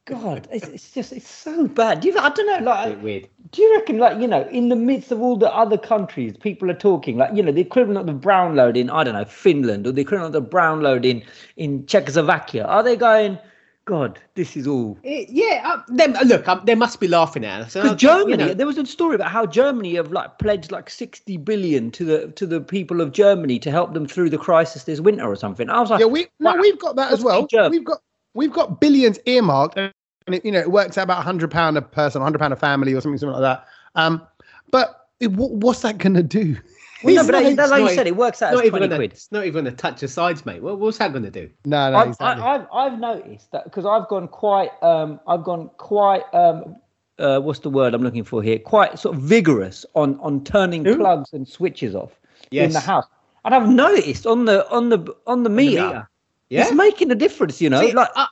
God, 0.09 0.49
it's, 0.51 0.67
it's 0.69 0.91
just 0.93 1.13
it's 1.13 1.29
so 1.29 1.67
bad. 1.69 2.01
Do 2.01 2.09
you? 2.09 2.19
I 2.19 2.31
don't 2.31 2.47
know. 2.47 2.71
Like, 2.71 2.89
Bit 2.95 3.03
weird. 3.03 3.29
do 3.53 3.63
you 3.63 3.75
reckon, 3.75 3.99
like, 3.99 4.19
you 4.21 4.27
know, 4.27 4.43
in 4.49 4.71
the 4.71 4.77
midst 4.77 5.13
of 5.13 5.21
all 5.21 5.37
the 5.37 5.53
other 5.55 5.77
countries, 5.77 6.35
people 6.39 6.71
are 6.71 6.75
talking, 6.75 7.19
like, 7.19 7.35
you 7.35 7.43
know, 7.43 7.53
the 7.53 7.61
equivalent 7.61 7.99
of 8.01 8.07
the 8.07 8.13
brown 8.15 8.57
load 8.57 8.77
in, 8.77 8.89
I 8.89 9.05
don't 9.05 9.15
know, 9.15 9.27
Finland 9.27 9.87
or 9.87 9.93
the 9.93 10.01
equivalent 10.01 10.35
of 10.35 10.43
the 10.43 10.49
brown 10.49 10.81
load 10.81 11.05
in 11.05 11.23
in 11.57 11.85
Czechoslovakia? 11.87 12.65
Are 12.65 12.83
they 12.83 12.97
going? 12.97 13.39
God, 13.85 14.19
this 14.35 14.55
is 14.55 14.67
all 14.67 14.99
Eh, 15.03 15.25
yeah, 15.31 15.63
uh, 15.65 15.83
them, 15.89 16.15
uh, 16.17 16.23
look, 16.25 16.47
um, 16.47 16.61
they 16.67 16.75
must 16.75 17.01
be 17.01 17.09
laughing 17.09 17.45
at 17.47 17.63
us. 17.63 17.73
Because 17.73 17.89
Uh, 17.89 17.93
you 17.93 17.97
Germany, 17.97 18.37
know, 18.37 18.53
there 18.55 18.67
was 18.67 18.77
a 18.77 18.85
story 18.85 19.15
about 19.15 19.31
how 19.31 19.47
Germany 19.47 19.95
have 19.95 20.13
like 20.13 20.39
pledged 20.39 20.71
like 20.71 20.91
sixty 20.91 21.39
billion 21.39 21.91
to 21.93 22.05
the 22.05 22.29
to 22.33 22.47
the 22.47 22.61
people 22.61 23.01
of 23.01 23.13
Germany 23.13 23.59
to 23.61 23.71
help 23.71 23.95
them 23.95 24.07
through 24.07 24.29
the 24.29 24.37
crisis 24.37 24.85
this 24.85 25.01
winter 25.01 25.25
or 25.27 25.37
something. 25.37 25.71
I 25.71 25.81
was 25.81 25.89
like, 25.91 26.01
Yeah, 26.01 26.07
we 26.07 26.27
no, 26.39 26.53
wow. 26.55 26.61
we've 26.61 26.79
got 26.79 26.97
that 26.97 27.13
as 27.13 27.25
well. 27.25 27.47
the? 27.51 27.69
We've 27.71 27.85
got 27.85 28.01
we've 28.35 28.53
got 28.53 28.79
billions 28.79 29.19
earmarked, 29.25 29.79
and 29.79 29.91
it, 30.35 30.45
you 30.45 30.53
know 30.53 30.61
it 30.61 30.71
works 30.71 30.99
out 30.99 31.03
about 31.05 31.23
hundred 31.25 31.51
pound 31.51 31.77
a 31.77 31.83
person, 31.83 32.23
hundred 32.23 32.39
pound 32.39 32.53
a 32.53 32.57
family, 32.57 32.93
or 32.95 33.01
something, 33.01 33.19
something 33.19 33.41
like 33.41 33.43
that. 33.59 33.67
Um, 33.95 34.23
but 34.71 35.09
it, 35.21 35.33
what, 35.33 35.51
what's 35.53 35.81
that 35.83 35.99
gonna 35.99 36.23
do? 36.23 36.57
well, 37.03 37.15
no, 37.15 37.21
It's 37.21 37.27
but 37.31 37.43
not- 37.57 37.71
like, 37.71 37.71
like 37.71 37.91
you 37.91 37.95
said, 37.97 38.07
it 38.07 38.17
works 38.17 38.43
out 38.43 38.53
not 38.53 38.61
as 38.61 38.67
even 38.67 38.71
twenty 38.81 38.87
gonna, 38.89 38.99
quid. 38.99 39.13
it's 39.13 39.33
not 39.33 39.45
even 39.47 39.65
going 39.65 39.75
to 39.77 39.81
touch 39.81 40.01
the 40.01 40.09
sides, 40.09 40.45
mate. 40.47 40.63
What, 40.63 40.79
what's 40.79 40.99
that 40.99 41.13
going 41.13 41.25
to 41.25 41.31
do? 41.31 41.49
no, 41.65 41.91
no, 41.93 41.97
I've, 41.99 42.09
exactly. 42.09 42.45
I, 42.45 42.55
I've 42.55 42.67
I've 42.73 42.99
noticed 42.99 43.51
that 43.53 43.65
because 43.65 43.87
I've 43.87 44.09
gone 44.09 44.29
quite 44.29 44.71
um 44.83 45.21
I've 45.27 45.45
gone 45.45 45.71
quite 45.79 46.23
um 46.35 46.77
uh 47.19 47.41
what's 47.41 47.61
the 47.61 47.71
word 47.71 47.95
I'm 47.95 48.03
looking 48.03 48.25
for 48.25 48.43
here 48.43 48.59
quite 48.59 48.99
sort 48.99 49.17
of 49.17 49.23
vigorous 49.23 49.85
on 49.95 50.19
on 50.21 50.45
turning 50.45 50.87
Ooh. 50.87 50.97
plugs 50.97 51.33
and 51.33 51.49
switches 51.49 51.95
off 51.95 52.19
in 52.53 52.71
the 52.73 52.81
house, 52.81 53.07
and 53.45 53.55
I've 53.55 53.69
noticed 53.69 54.27
on 54.27 54.45
the 54.45 54.69
on 54.71 54.89
the 54.91 55.15
on 55.27 55.43
the 55.43 55.51
meter, 55.51 55.83
meter. 55.87 56.09
Yeah. 56.51 56.63
it's 56.63 56.73
making 56.73 57.11
a 57.11 57.15
difference. 57.15 57.61
You 57.61 57.71
know, 57.71 57.81
See, 57.81 57.93
like 57.93 58.09
I, 58.17 58.27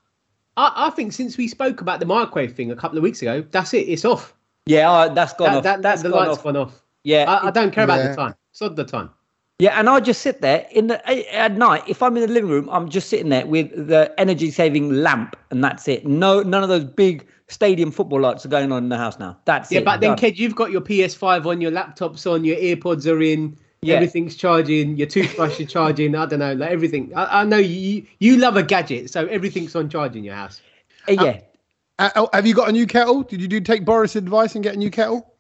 I, 0.56 0.72
I 0.86 0.90
think 0.90 1.12
since 1.12 1.36
we 1.36 1.48
spoke 1.48 1.80
about 1.80 2.00
the 2.00 2.06
microwave 2.06 2.54
thing 2.54 2.70
a 2.70 2.76
couple 2.76 2.96
of 2.98 3.02
weeks 3.04 3.20
ago, 3.22 3.44
that's 3.50 3.74
it. 3.74 3.88
It's 3.88 4.04
off. 4.04 4.34
yeah, 4.66 4.90
uh, 4.90 5.08
that's 5.12 5.32
gone 5.34 5.50
That, 5.52 5.56
off. 5.58 5.62
that, 5.64 5.82
that's 5.82 6.02
the 6.02 6.10
gone 6.10 6.26
light's 6.26 6.38
off. 6.38 6.44
gone 6.44 6.56
off. 6.56 6.82
Yeah, 7.04 7.24
I, 7.30 7.48
I 7.48 7.50
don't 7.50 7.70
care 7.72 7.84
about 7.84 7.98
Yeah. 7.98 8.08
the 8.10 8.16
time. 8.16 8.34
Sod 8.52 8.74
the 8.76 8.84
time. 8.84 9.10
Yeah, 9.58 9.78
and 9.78 9.88
I 9.88 10.00
just 10.00 10.20
sit 10.20 10.42
there 10.42 10.66
in 10.72 10.88
the 10.88 11.34
at 11.34 11.56
night. 11.56 11.82
If 11.86 12.02
I'm 12.02 12.14
in 12.16 12.22
the 12.26 12.32
living 12.32 12.50
room, 12.50 12.68
I'm 12.70 12.90
just 12.90 13.08
sitting 13.08 13.30
there 13.30 13.46
with 13.46 13.70
the 13.88 14.12
energy 14.18 14.50
saving 14.50 14.90
lamp, 14.90 15.34
and 15.50 15.64
that's 15.64 15.88
it. 15.88 16.06
No, 16.06 16.42
none 16.42 16.62
of 16.62 16.68
those 16.68 16.84
big 16.84 17.26
stadium 17.48 17.90
football 17.90 18.20
lights 18.20 18.44
are 18.44 18.50
going 18.50 18.70
on 18.72 18.82
in 18.82 18.88
the 18.90 18.98
house 18.98 19.18
now. 19.18 19.38
That's 19.46 19.70
Yeah, 19.72 19.78
it. 19.78 19.84
but 19.86 20.00
then, 20.02 20.10
done. 20.10 20.18
Ked, 20.18 20.38
you've 20.38 20.56
got 20.56 20.72
your 20.72 20.82
PS5 20.82 21.46
on, 21.46 21.60
your 21.62 21.70
laptop's 21.70 22.26
on, 22.26 22.44
your 22.44 22.56
earpods 22.58 23.10
are 23.10 23.22
in, 23.22 23.56
Yeah. 23.86 23.94
everything's 23.96 24.36
charging, 24.36 24.96
your 24.96 25.06
toothbrush 25.06 25.60
is 25.60 25.70
charging. 25.70 26.14
I 26.14 26.26
don't 26.26 26.38
know, 26.40 26.52
like 26.54 26.70
everything. 26.70 27.12
I, 27.14 27.40
I 27.40 27.44
know 27.44 27.58
you 27.58 28.06
you 28.20 28.36
love 28.36 28.56
a 28.56 28.62
gadget, 28.62 29.10
so 29.10 29.26
everything's 29.26 29.74
on 29.76 29.88
charge 29.88 30.16
in 30.16 30.24
your 30.24 30.34
house. 30.34 30.60
Uh, 31.08 31.12
yeah. 31.12 31.40
Uh, 31.98 32.10
oh, 32.16 32.28
have 32.32 32.46
you 32.46 32.54
got 32.54 32.68
a 32.68 32.72
new 32.72 32.86
kettle? 32.86 33.22
Did 33.22 33.40
you 33.40 33.48
do 33.48 33.60
take 33.60 33.84
Boris' 33.84 34.16
advice 34.16 34.54
and 34.54 34.62
get 34.62 34.74
a 34.74 34.78
new 34.78 34.90
kettle? 34.90 35.32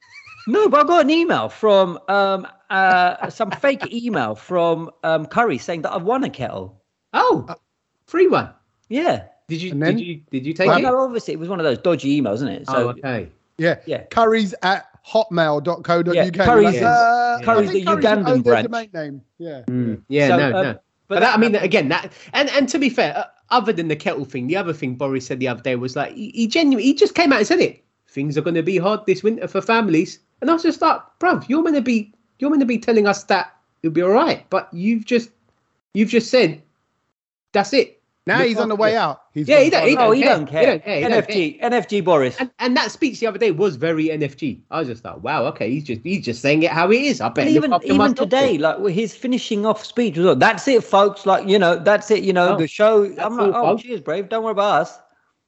No, 0.46 0.68
but 0.68 0.80
I 0.80 0.84
got 0.84 1.04
an 1.04 1.10
email 1.10 1.48
from 1.48 1.98
um 2.08 2.46
uh 2.70 3.28
some 3.30 3.50
fake 3.50 3.92
email 3.92 4.34
from 4.34 4.90
um 5.02 5.26
Curry 5.26 5.58
saying 5.58 5.82
that 5.82 5.92
I've 5.92 6.04
won 6.04 6.24
a 6.24 6.30
kettle. 6.30 6.82
Oh, 7.12 7.46
free 8.06 8.28
one. 8.28 8.50
Yeah. 8.88 9.24
Did 9.48 9.62
you 9.62 9.70
then- 9.74 9.96
did 9.96 10.06
you 10.06 10.20
did 10.30 10.46
you 10.46 10.52
take 10.54 10.68
Well, 10.68 10.78
it? 10.78 10.82
no, 10.82 10.98
obviously 11.00 11.34
it 11.34 11.40
was 11.40 11.48
one 11.48 11.60
of 11.60 11.64
those 11.64 11.78
dodgy 11.78 12.20
emails, 12.20 12.34
isn't 12.34 12.48
it? 12.48 12.66
So 12.66 12.76
oh, 12.76 12.88
okay. 12.90 13.28
Yeah. 13.58 13.76
Yeah. 13.86 14.04
Curry's 14.10 14.54
at 14.62 14.86
hotmail.co.uk. 15.06 16.14
Yeah, 16.14 16.24
You're 16.24 16.32
Curry's 16.32 16.64
like, 16.64 16.74
is- 16.76 16.82
uh, 16.82 17.40
Curry's 17.44 17.68
the 17.68 17.72
think 17.74 17.88
should 17.88 17.98
Ugandan 17.98 18.28
own 18.28 18.42
their 18.42 18.52
branch. 18.52 18.66
domain 18.66 18.90
name. 18.92 19.22
Yeah. 19.38 19.62
Yeah, 20.08 20.28
So, 20.28 20.36
no, 20.38 20.46
um, 20.46 20.52
no. 20.52 20.72
but 20.72 20.82
But 21.08 21.20
that, 21.20 21.34
I 21.34 21.38
mean, 21.38 21.54
again, 21.54 21.88
that 21.90 22.12
and 22.32 22.48
and 22.50 22.68
to 22.68 22.78
be 22.78 22.88
fair, 22.90 23.16
uh, 23.16 23.24
other 23.50 23.72
than 23.72 23.88
the 23.88 23.96
kettle 23.96 24.24
thing, 24.24 24.46
the 24.48 24.56
other 24.56 24.72
thing 24.72 24.94
Boris 24.96 25.26
said 25.26 25.38
the 25.38 25.48
other 25.48 25.62
day 25.62 25.76
was 25.76 25.94
like 25.94 26.12
he, 26.14 26.30
he 26.30 26.46
genuinely 26.48 26.84
he 26.84 26.94
just 26.94 27.14
came 27.14 27.32
out 27.32 27.38
and 27.38 27.46
said 27.46 27.60
it. 27.60 27.84
Things 28.08 28.36
are 28.36 28.40
going 28.42 28.54
to 28.54 28.62
be 28.62 28.78
hard 28.78 29.00
this 29.06 29.22
winter 29.22 29.46
for 29.46 29.60
families, 29.60 30.18
and 30.40 30.50
I 30.50 30.54
was 30.54 30.62
just 30.62 30.80
like, 30.80 31.00
bruv, 31.20 31.48
you're 31.48 31.62
going 31.62 31.74
to 31.74 31.82
be 31.82 32.12
you're 32.38 32.50
going 32.50 32.60
to 32.60 32.66
be 32.66 32.78
telling 32.78 33.06
us 33.06 33.24
that 33.24 33.54
it'll 33.82 33.92
be 33.94 34.02
all 34.02 34.10
right, 34.10 34.48
but 34.50 34.68
you've 34.72 35.04
just 35.04 35.30
you've 35.94 36.08
just 36.08 36.30
said 36.30 36.60
that's 37.52 37.72
it. 37.72 38.00
Now 38.26 38.40
he's 38.42 38.58
on 38.58 38.68
the 38.68 38.74
way 38.74 38.96
out. 38.96 39.20
He's 39.32 39.46
Yeah, 39.48 39.60
he 39.60 39.70
don't- 39.70 39.86
he 39.88 39.94
far 39.94 40.06
Oh, 40.06 40.10
he 40.10 40.22
care. 40.22 40.36
don't 40.36 40.48
He 40.48 40.66
don't 40.66 40.84
care. 40.84 40.96
He 40.96 41.02
don't 41.02 41.12
NFG, 41.12 41.60
NFG 41.62 42.04
Boris. 42.04 42.36
And, 42.40 42.50
and 42.58 42.76
that 42.76 42.90
speech 42.90 43.20
the 43.20 43.28
other 43.28 43.38
day 43.38 43.52
was 43.52 43.76
very 43.76 44.06
NFG. 44.06 44.62
I 44.70 44.80
was 44.80 44.88
just 44.88 45.04
like, 45.04 45.22
wow, 45.22 45.44
okay, 45.46 45.70
he's 45.70 45.84
just 45.84 46.00
he's 46.02 46.24
just 46.24 46.42
saying 46.42 46.64
it 46.64 46.72
how 46.72 46.90
he 46.90 47.06
is. 47.06 47.20
I 47.20 47.28
bet 47.28 47.46
even 47.46 47.72
even 47.84 48.14
today, 48.14 48.58
like 48.58 48.78
with 48.80 48.94
his 48.94 49.14
finishing 49.14 49.64
off 49.64 49.84
speech 49.84 50.18
was, 50.18 50.36
that's 50.38 50.66
it, 50.66 50.82
folks. 50.82 51.24
Like 51.24 51.46
you 51.48 51.58
know, 51.58 51.76
that's 51.76 52.10
it. 52.10 52.24
You 52.24 52.32
know, 52.32 52.54
Oh, 52.54 52.58
the 52.58 52.66
show. 52.66 53.06
that's 53.06 53.20
I'm 53.20 53.36
like, 53.36 53.54
all, 53.54 53.64
oh, 53.64 53.70
folks. 53.72 53.82
cheers, 53.84 54.00
brave. 54.00 54.28
Don't 54.28 54.42
worry 54.42 54.52
about 54.52 54.82
us. 54.82 54.98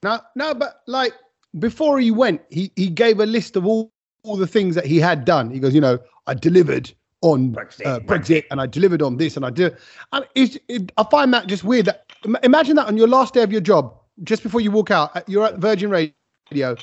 No, 0.04 0.20
no, 0.36 0.54
but 0.54 0.82
like 0.86 1.14
before 1.58 1.98
he 1.98 2.12
went, 2.12 2.40
he 2.50 2.70
he 2.76 2.88
gave 2.88 3.18
a 3.18 3.26
list 3.26 3.56
of 3.56 3.66
all, 3.66 3.90
all 4.22 4.36
the 4.36 4.46
things 4.46 4.76
that 4.76 4.86
he 4.86 4.98
had 5.00 5.24
done. 5.24 5.50
He 5.50 5.58
goes, 5.58 5.74
you 5.74 5.80
know, 5.80 5.98
I 6.28 6.34
delivered 6.34 6.92
on 7.22 7.52
Brexit, 7.52 7.86
uh, 7.86 8.00
Brexit, 8.00 8.44
and 8.50 8.60
I 8.60 8.66
delivered 8.66 9.02
on 9.02 9.16
this, 9.16 9.36
and 9.36 9.44
I 9.44 9.50
did. 9.50 9.76
And 10.12 10.24
it, 10.34 10.92
I 10.96 11.04
find 11.10 11.32
that 11.34 11.46
just 11.46 11.64
weird. 11.64 11.86
That 11.86 12.06
imagine 12.42 12.76
that 12.76 12.86
on 12.86 12.96
your 12.96 13.08
last 13.08 13.34
day 13.34 13.42
of 13.42 13.50
your 13.52 13.60
job, 13.60 13.94
just 14.24 14.42
before 14.42 14.60
you 14.60 14.70
walk 14.70 14.90
out, 14.90 15.16
uh, 15.16 15.22
you're 15.26 15.44
at 15.46 15.58
Virgin 15.58 15.90
Radio, 15.90 16.76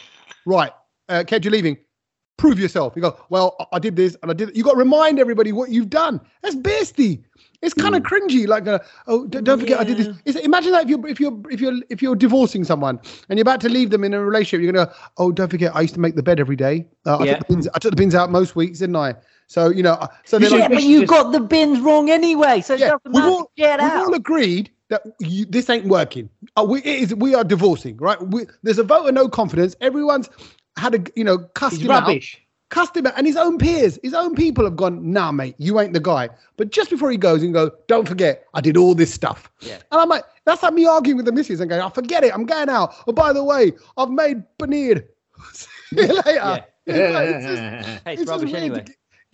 right? 0.46 0.72
Uh, 1.10 1.24
Ked, 1.26 1.46
you're 1.46 1.52
leaving. 1.52 1.78
Prove 2.38 2.60
yourself. 2.60 2.94
You 2.98 3.02
go, 3.02 3.18
well, 3.30 3.56
I- 3.72 3.80
did 3.80 3.96
this 3.96 4.18
and 4.22 4.30
I 4.30 4.34
did. 4.34 4.56
You 4.58 4.64
got 4.64 4.74
to 4.74 4.78
remind 4.78 5.20
everybody 5.20 5.54
what 5.54 5.70
you've 5.70 5.90
done. 5.90 6.20
That's 6.42 6.56
beastie. 6.56 7.24
It's 7.62 7.74
kind 7.74 7.96
of 7.96 8.04
cringy. 8.04 8.46
Like, 8.46 8.68
uh, 8.68 8.80
oh, 9.08 9.26
d- 9.26 9.40
don't 9.42 9.58
forget, 9.60 9.80
I 9.80 9.86
did 9.86 9.98
this. 9.98 10.10
It's, 10.26 10.38
imagine 10.40 10.74
that 10.74 10.84
if 10.84 10.90
you're 10.90 11.08
if 11.08 11.20
you're 11.20 11.42
if 11.50 11.62
you're 11.62 11.74
if 11.90 12.02
you're 12.02 12.16
divorcing 12.16 12.64
someone 12.66 13.00
and 13.30 13.40
you're 13.40 13.44
about 13.44 13.62
to 13.62 13.70
leave 13.70 13.90
them 13.90 14.04
in 14.04 14.14
a 14.14 14.20
relationship, 14.22 14.62
you're 14.64 14.74
gonna, 14.74 14.94
oh, 15.18 15.32
don't 15.32 15.50
forget, 15.50 15.74
I 15.76 15.82
used 15.82 15.94
to 15.94 16.00
make 16.02 16.16
the 16.16 16.22
bed 16.22 16.40
every 16.42 16.58
day. 16.58 16.86
Uh, 17.06 17.18
I, 17.18 17.24
Yeah. 17.24 17.38
took 17.38 17.48
the 17.48 17.54
bins, 17.54 17.68
I 17.74 17.80
took 17.80 17.92
the 17.92 17.96
bins 17.96 18.14
out 18.16 18.30
most 18.30 18.56
weeks, 18.56 18.80
didn't 18.80 18.98
I? 18.98 19.16
So 19.48 19.70
you 19.70 19.84
know, 19.84 19.94
uh, 19.94 20.08
so 20.26 20.38
Yeah, 20.38 20.50
like, 20.50 20.72
but 20.72 20.84
you 20.84 21.02
just- 21.02 21.10
got 21.12 21.32
the 21.32 21.40
bins 21.40 21.80
wrong 21.80 22.10
anyway, 22.10 22.62
so 22.62 22.74
yeah, 22.76 22.96
we've 23.06 23.24
all, 23.24 23.52
Get 23.58 23.80
we've 23.80 23.92
out. 23.92 24.06
all 24.08 24.14
agreed 24.14 24.72
that 24.90 25.04
you, 25.20 25.46
this 25.46 25.70
ain't 25.70 25.86
working. 25.86 26.30
Uh, 26.58 26.66
we, 26.68 26.80
it 26.80 26.86
is, 26.86 27.16
we 27.16 27.34
are 27.36 27.44
divorcing, 27.44 27.98
right? 27.98 28.20
We, 28.22 28.46
there's 28.64 28.80
a 28.80 28.84
vote 28.84 29.08
of 29.08 29.14
no 29.14 29.28
confidence. 29.28 29.76
Everyone's 29.82 30.30
had 30.78 30.96
a, 30.96 31.00
you 31.16 31.24
know, 31.24 31.40
cussed 31.56 31.78
he's 31.78 31.86
him 31.86 31.92
out 31.92 32.04
rubbish. 32.04 32.40
cussed 32.70 32.96
him 32.98 33.08
out, 33.08 33.14
and 33.18 33.26
his 33.26 33.36
own 33.36 33.58
peers, 33.58 33.98
his 34.04 34.14
own 34.14 34.36
people 34.36 34.64
have 34.64 34.76
gone, 34.76 35.12
nah, 35.12 35.32
mate, 35.32 35.56
you 35.58 35.80
ain't 35.80 35.94
the 35.94 36.00
guy. 36.00 36.30
But 36.58 36.72
just 36.72 36.90
before 36.90 37.10
he 37.12 37.18
goes 37.18 37.42
and 37.44 37.54
go, 37.54 37.72
don't 37.88 38.08
forget, 38.08 38.46
I 38.54 38.62
did 38.62 38.78
all 38.78 38.94
this 38.96 39.14
stuff. 39.14 39.50
Yeah. 39.62 39.76
And 39.92 40.02
I'm 40.02 40.10
like, 40.10 40.24
that's 40.46 40.62
like 40.64 40.74
me 40.74 40.86
arguing 40.86 41.18
with 41.18 41.26
the 41.26 41.32
missus 41.32 41.60
and 41.60 41.70
going, 41.70 41.82
I 41.82 41.90
forget 41.90 42.24
it, 42.24 42.34
I'm 42.34 42.46
going 42.46 42.70
out. 42.70 42.94
Oh, 43.08 43.12
by 43.14 43.34
the 43.34 43.44
way, 43.44 43.74
I've 43.98 44.10
made 44.12 44.44
paneer. 44.60 45.06
See 45.54 45.68
you 45.92 46.08
later. 46.08 46.24
Yeah. 46.34 46.62
It's, 46.88 47.14
like, 47.16 47.30
it's 47.30 47.46
just, 47.48 48.04
Hey, 48.06 48.14
it's 48.14 48.22
it's 48.22 48.30
rubbish 48.32 48.54
anyway. 48.54 48.86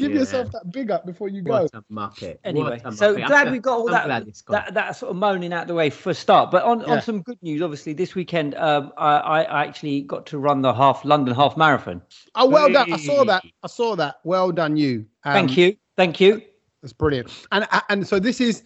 To 0.02 0.08
gi- 0.08 0.08
give 0.08 0.14
Yeah. 0.16 0.20
yourself 0.20 0.52
that 0.52 0.72
big 0.72 0.92
up 0.92 1.06
before 1.06 1.30
you 1.30 1.42
go. 1.42 1.52
What 1.64 1.72
a 1.74 1.82
muppet. 1.92 2.38
Anyway, 2.44 2.80
What 2.84 2.94
a 2.94 2.96
so. 2.98 3.10
I'm 3.10 3.16
glad 3.16 3.28
glad- 3.28 3.52
we 3.52 3.60
got 3.60 3.78
all 3.80 3.88
I'm 3.88 3.94
that, 3.94 4.06
glad 4.06 4.28
it's 4.28 4.42
gone. 4.42 4.54
that 4.56 4.74
that 4.74 4.96
sort 4.96 5.12
of 5.12 5.16
moaning 5.18 5.54
out 5.54 5.68
the 5.68 5.74
way 5.74 5.90
for 5.90 6.10
a 6.10 6.14
start. 6.14 6.52
But 6.52 6.64
on, 6.64 6.82
Yeah. 6.82 6.88
on 6.88 7.02
some 7.02 7.22
good 7.22 7.38
news, 7.42 7.62
obviously 7.62 7.94
this 7.94 8.16
weekend 8.16 8.56
um, 8.56 8.92
I, 8.98 9.18
I 9.18 9.42
I 9.44 9.66
actually 9.66 10.02
got 10.02 10.26
to 10.28 10.38
run 10.38 10.62
the 10.62 10.74
half 10.74 11.06
London 11.06 11.34
half 11.36 11.56
marathon. 11.58 12.02
Oh, 12.36 12.48
well 12.50 12.70
done. 12.72 12.92
I 12.92 12.98
saw 12.98 13.24
that. 13.26 13.44
I 13.64 13.68
saw 13.68 13.96
that. 13.96 14.16
Well 14.24 14.52
done, 14.52 14.78
you. 14.78 15.06
Um, 15.24 15.34
Thank 15.34 15.58
you, 15.58 15.76
thank 15.98 16.20
you. 16.20 16.42
That's 16.82 16.94
brilliant. 16.94 17.32
And 17.52 17.68
and 17.90 18.08
so 18.08 18.20
this 18.20 18.42
is 18.42 18.64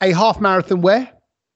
a 0.00 0.12
half 0.12 0.40
marathon 0.40 0.80
where? 0.82 1.10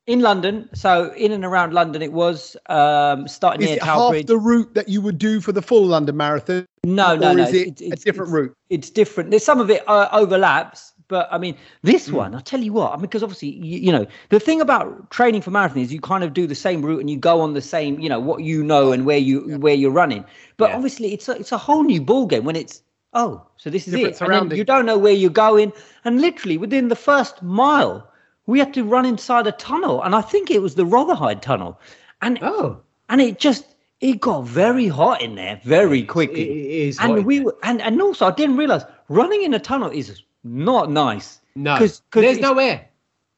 In 0.09 0.21
London, 0.21 0.69
so 0.73 1.13
in 1.17 1.33
and 1.33 1.45
around 1.45 1.75
London, 1.75 2.01
it 2.01 2.13
was 2.13 2.57
um, 2.69 3.27
starting 3.27 3.63
Is 3.63 3.67
near 3.71 3.77
it 3.79 3.81
Tower 3.83 4.01
half 4.03 4.11
Bridge. 4.13 4.27
the 4.27 4.39
route 4.39 4.73
that 4.75 4.89
you 4.89 5.01
would 5.03 5.19
do 5.19 5.41
for 5.41 5.51
the 5.51 5.61
full 5.63 5.85
London 5.85 6.17
Marathon? 6.17 6.65
No, 6.87 7.17
no, 7.17 7.33
no. 7.35 7.43
is 7.43 7.53
it 7.53 7.67
it's- 7.69 7.81
it's- 7.83 8.03
a 8.03 8.05
different 8.05 8.31
it's- 8.31 8.43
route? 8.43 8.57
It's 8.71 8.91
different. 8.91 9.31
There's 9.31 9.45
some 9.45 9.61
of 9.61 9.71
it 9.71 9.83
uh, 9.89 10.09
overlaps, 10.13 10.93
but 11.09 11.29
I 11.31 11.39
mean, 11.39 11.57
this 11.83 12.09
Hmm. 12.09 12.17
one, 12.17 12.35
I 12.35 12.41
tell 12.41 12.61
you 12.61 12.73
what, 12.73 12.93
I 12.93 12.97
mean, 12.97 13.03
because 13.03 13.23
obviously, 13.23 13.51
you, 13.51 13.79
you 13.81 13.93
know, 13.93 14.07
the 14.31 14.41
thing 14.41 14.61
about 14.61 15.11
training 15.11 15.43
for 15.43 15.51
marathon 15.51 15.79
is 15.83 15.93
you 15.93 16.01
kind 16.01 16.25
of 16.25 16.33
do 16.33 16.47
the 16.47 16.55
same 16.55 16.83
route 16.85 17.01
and 17.01 17.11
you 17.11 17.17
go 17.17 17.41
on 17.41 17.55
the 17.55 17.61
same, 17.61 17.99
you 18.01 18.09
know, 18.09 18.21
what 18.21 18.43
you 18.43 18.63
know 18.63 18.93
and 18.93 19.05
where 19.05 19.19
you 19.19 19.59
where 19.59 19.75
you're 19.75 19.91
running. 19.91 20.25
But 20.57 20.71
Yeah. 20.71 20.77
obviously, 20.77 21.13
it's 21.13 21.29
a, 21.29 21.33
it's 21.33 21.53
a 21.53 21.59
whole 21.59 21.83
new 21.83 22.01
ball 22.01 22.27
game 22.27 22.45
when 22.45 22.57
it's 22.57 22.83
oh, 23.15 23.41
so 23.57 23.71
this 23.71 23.89
is 23.89 23.95
Different 23.95 24.21
it, 24.21 24.43
and 24.43 24.53
you 24.59 24.63
don't 24.65 24.85
know 24.85 24.99
where 24.99 25.13
you're 25.15 25.31
going, 25.31 25.73
and 26.05 26.21
literally 26.21 26.59
within 26.59 26.89
the 26.89 26.97
first 26.97 27.43
mile, 27.43 28.07
we 28.47 28.59
had 28.59 28.75
to 28.75 28.85
run 28.85 29.07
inside 29.07 29.47
a 29.47 29.53
tunnel, 29.53 30.03
and 30.03 30.15
I 30.15 30.21
think 30.21 30.51
it 30.51 30.61
was 30.61 30.75
the 30.75 30.85
Rotherhithe 30.85 31.41
tunnel, 31.41 31.81
and 32.21 32.39
Oh, 32.43 32.79
and 33.09 33.21
it 33.23 33.39
just 33.39 33.65
it 34.01 34.21
got 34.21 34.45
very 34.45 34.89
hot 34.89 35.23
in 35.23 35.35
there 35.35 35.61
very 35.65 36.01
it, 36.01 36.09
quickly 36.09 36.43
it 36.43 36.89
is. 36.89 36.99
and 37.01 37.19
in 37.19 37.25
we 37.25 37.41
were 37.41 37.57
and, 37.63 37.81
and 37.83 38.01
also 38.03 38.27
i 38.27 38.31
didn't 38.31 38.57
realize 38.57 38.83
running 39.09 39.43
in 39.43 39.55
a 39.55 39.59
tunnel 39.59 39.91
is 39.91 40.23
not 40.45 40.91
nice 40.91 41.41
no, 41.55 41.77
'cause- 41.79 42.03
'cause 42.11 42.23
there's 42.23 42.37
it's- 42.39 42.55
no 42.55 42.59
air. 42.59 42.87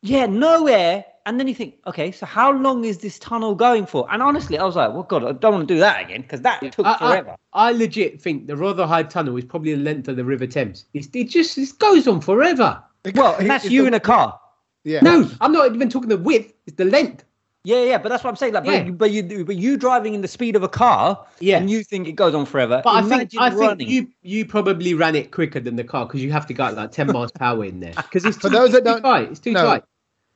yeah 0.03 0.27
no 0.27 0.67
air 0.67 1.05
and 1.27 1.39
then 1.39 1.47
you 1.47 1.55
think 1.55 1.77
okay 1.87 2.11
so 2.11 2.27
how 2.27 2.51
long 2.51 2.85
is 2.85 2.99
this 2.99 3.19
tunnel 3.19 3.55
going 3.55 3.87
for 3.87 4.07
and 4.11 4.23
honestly 4.23 4.59
i 4.59 4.65
was 4.65 4.75
like 4.77 4.93
well 4.93 5.03
god 5.05 5.25
i 5.25 5.33
don't 5.33 5.53
want 5.53 5.69
to 5.69 5.75
do 5.75 5.79
that 5.79 6.03
again 6.05 6.23
because 6.23 6.41
that 6.41 6.61
took 6.73 6.87
I, 6.87 6.93
I- 6.95 6.99
forever 6.99 7.37
I, 7.53 7.73
legit 7.73 8.21
think 8.21 8.47
the 8.47 8.55
Rotherhithe 8.57 9.09
Tunnel 9.11 9.37
is 9.37 9.45
probably 9.45 9.75
the 9.75 9.81
length 9.83 10.07
of 10.07 10.15
the 10.17 10.25
River 10.25 10.47
Thames. 10.47 10.85
It's, 10.95 11.09
it 11.15 11.25
just 11.25 11.59
it 11.59 11.69
goes 11.79 12.07
on 12.07 12.21
forever. 12.21 12.81
well 13.17 13.35
and 13.37 13.51
that's 13.51 13.65
It's 13.65 13.73
you 13.73 13.83
the- 13.83 13.89
in 13.89 13.95
a 13.95 14.01
car 14.01 14.39
Yeah. 14.85 15.01
No, 15.01 15.29
I'm 15.41 15.51
not 15.53 15.75
even 15.75 15.89
talking 15.89 16.09
the 16.09 16.17
width. 16.19 16.53
It's 16.67 16.77
the 16.77 16.85
length. 16.85 17.25
Yeah 17.69 17.85
yeah 17.85 17.99
but 17.99 18.09
that's 18.09 18.25
what 18.25 18.31
i'm 18.31 18.37
saying 18.37 18.55
like 18.55 18.65
Yeah. 18.65 18.85
but, 18.91 19.11
you, 19.13 19.23
but 19.23 19.35
you 19.35 19.45
but 19.45 19.57
you 19.57 19.77
driving 19.77 20.15
in 20.15 20.23
the 20.23 20.29
speed 20.29 20.57
of 20.57 20.63
a 20.63 20.69
car 20.69 21.27
Yeah. 21.39 21.59
and 21.59 21.69
you 21.71 21.85
think 21.85 22.09
it 22.09 22.13
goes 22.13 22.35
on 22.35 22.47
forever 22.47 22.81
But 22.83 22.95
I 22.95 23.03
think 23.03 23.35
Imagine 23.35 23.41
I 23.41 23.51
think 23.77 23.91
you 23.91 24.09
you 24.23 24.47
probably 24.47 24.95
ran 24.95 25.15
it 25.15 25.33
quicker 25.33 25.61
than 25.61 25.77
the 25.77 25.85
car 25.85 26.07
because 26.07 26.23
you 26.23 26.33
have 26.33 26.47
to 26.47 26.55
go 26.55 26.65
at 26.65 26.75
like 26.77 26.93
10 26.93 27.09
miles 27.09 27.31
per 27.31 27.45
hour 27.45 27.65
in 27.67 27.81
there 27.81 27.93
because 27.95 28.25
it's 28.25 28.37
For 28.43 28.49
too, 28.49 28.57
those 28.57 28.73
that 28.73 28.85
too 28.85 28.93
don't 28.93 29.03
tight. 29.03 29.31
It's 29.31 29.41
too 29.41 29.53
know, 29.53 29.67
tight. 29.67 29.85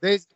There's 0.03 0.27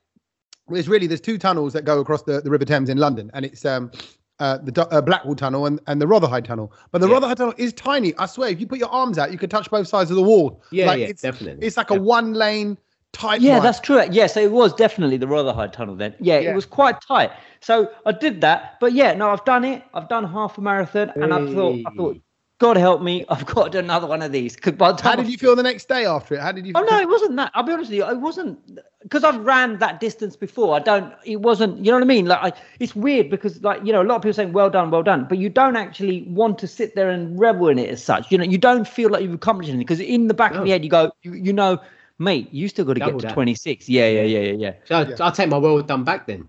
there's 0.68 0.88
really 0.88 1.06
there's 1.06 1.20
two 1.20 1.36
tunnels 1.38 1.74
that 1.74 1.84
go 1.84 2.00
across 2.00 2.22
the, 2.22 2.40
the 2.40 2.50
River 2.50 2.64
Thames 2.64 2.88
in 2.88 2.96
London, 2.96 3.30
and 3.34 3.44
it's 3.44 3.64
um 3.64 3.90
uh, 4.38 4.58
the 4.58 4.86
uh, 4.90 5.00
Blackwall 5.00 5.34
Tunnel 5.36 5.64
and, 5.66 5.80
and 5.86 6.00
the 6.00 6.06
Rotherhithe 6.06 6.44
Tunnel. 6.44 6.72
But 6.92 7.00
the 7.00 7.08
Yeah. 7.08 7.14
Rotherhithe 7.14 7.36
Tunnel 7.38 7.54
is 7.56 7.72
tiny. 7.72 8.14
I 8.18 8.26
swear, 8.26 8.50
if 8.50 8.60
you 8.60 8.66
put 8.66 8.78
your 8.78 8.90
arms 8.90 9.16
out, 9.16 9.32
you 9.32 9.38
could 9.38 9.50
touch 9.50 9.70
both 9.70 9.88
sides 9.88 10.10
of 10.10 10.16
the 10.16 10.22
wall. 10.22 10.62
Yeah, 10.70 10.86
like 10.86 11.00
yeah, 11.00 11.06
it's, 11.06 11.22
definitely. 11.22 11.66
It's 11.66 11.76
like 11.78 11.90
a 11.90 11.94
one 12.00 12.34
lane 12.34 12.76
tight. 13.16 13.40
Yeah, 13.40 13.54
one. 13.54 13.62
that's 13.62 13.80
true. 13.80 14.02
Yeah, 14.10 14.26
so 14.26 14.40
it 14.40 14.52
was 14.52 14.72
definitely 14.74 15.16
the 15.16 15.26
Rotherhithe 15.26 15.72
tunnel 15.72 15.96
then. 15.96 16.14
Yeah, 16.20 16.38
Yeah. 16.38 16.50
it 16.50 16.54
was 16.54 16.66
quite 16.66 17.00
tight. 17.00 17.30
So 17.60 17.90
I 18.04 18.12
did 18.12 18.40
that, 18.42 18.76
but 18.80 18.92
yeah, 18.92 19.14
no, 19.14 19.30
I've 19.30 19.44
done 19.44 19.64
it. 19.64 19.82
I've 19.94 20.08
done 20.08 20.24
half 20.24 20.58
a 20.58 20.60
marathon, 20.60 21.10
and 21.16 21.32
I 21.32 21.52
thought, 21.52 21.80
I 21.86 21.90
thought, 21.96 22.18
God 22.58 22.78
help 22.78 23.02
me, 23.02 23.22
I've 23.28 23.44
got 23.44 23.72
to 23.72 23.78
another 23.78 24.06
one 24.06 24.22
of 24.22 24.32
these. 24.32 24.56
The 24.56 24.72
time 24.72 24.96
How 25.02 25.14
did 25.16 25.28
you 25.28 25.36
feel 25.36 25.54
the 25.56 25.62
next 25.62 25.88
day 25.88 26.06
after 26.06 26.34
it? 26.36 26.40
How 26.40 26.52
did 26.52 26.66
you? 26.66 26.72
Oh 26.74 26.82
no, 26.82 27.00
it 27.00 27.08
wasn't 27.08 27.36
that. 27.36 27.50
I'll 27.54 27.62
be 27.64 27.72
honest 27.72 27.90
with 27.90 27.98
you, 27.98 28.08
it 28.08 28.18
wasn't 28.18 28.80
because 29.02 29.24
I've 29.24 29.44
ran 29.44 29.78
that 29.78 30.00
distance 30.00 30.36
before. 30.36 30.74
I 30.74 30.78
don't. 30.78 31.12
It 31.24 31.42
wasn't. 31.42 31.78
You 31.84 31.90
know 31.90 31.98
what 31.98 32.04
I 32.04 32.06
mean? 32.06 32.26
Like, 32.26 32.54
I, 32.54 32.58
it's 32.80 32.96
weird 32.96 33.28
because, 33.28 33.62
like, 33.62 33.84
you 33.84 33.92
know, 33.92 34.00
a 34.00 34.04
lot 34.04 34.16
of 34.16 34.22
people 34.22 34.32
saying 34.34 34.52
"well 34.54 34.70
done, 34.70 34.90
well 34.90 35.02
done," 35.02 35.26
but 35.28 35.36
you 35.36 35.50
don't 35.50 35.76
actually 35.76 36.22
want 36.28 36.58
to 36.60 36.66
sit 36.66 36.94
there 36.94 37.10
and 37.10 37.38
revel 37.38 37.68
in 37.68 37.78
it 37.78 37.90
as 37.90 38.02
such. 38.02 38.32
You 38.32 38.38
know, 38.38 38.44
you 38.44 38.58
don't 38.58 38.88
feel 38.88 39.10
like 39.10 39.22
you've 39.22 39.34
accomplished 39.34 39.68
anything 39.68 39.84
because 39.84 40.00
in 40.00 40.28
the 40.28 40.34
back 40.34 40.52
of 40.52 40.58
No. 40.58 40.64
your 40.64 40.74
head, 40.74 40.84
you 40.84 40.90
go, 40.90 41.10
you, 41.22 41.34
you 41.34 41.52
know, 41.52 41.78
mate, 42.18 42.48
you 42.52 42.68
still 42.68 42.84
got 42.84 42.94
to 42.94 43.00
get 43.00 43.18
to 43.18 43.26
that. 43.26 43.34
26. 43.34 43.88
Yeah, 43.88 44.08
yeah, 44.08 44.22
yeah, 44.22 44.38
yeah, 44.40 44.52
yeah. 44.52 44.72
So 44.84 45.00
Yeah. 45.00 45.16
I'll 45.20 45.32
take 45.32 45.48
my 45.48 45.58
well 45.58 45.80
done 45.82 46.04
back 46.04 46.26
then. 46.26 46.48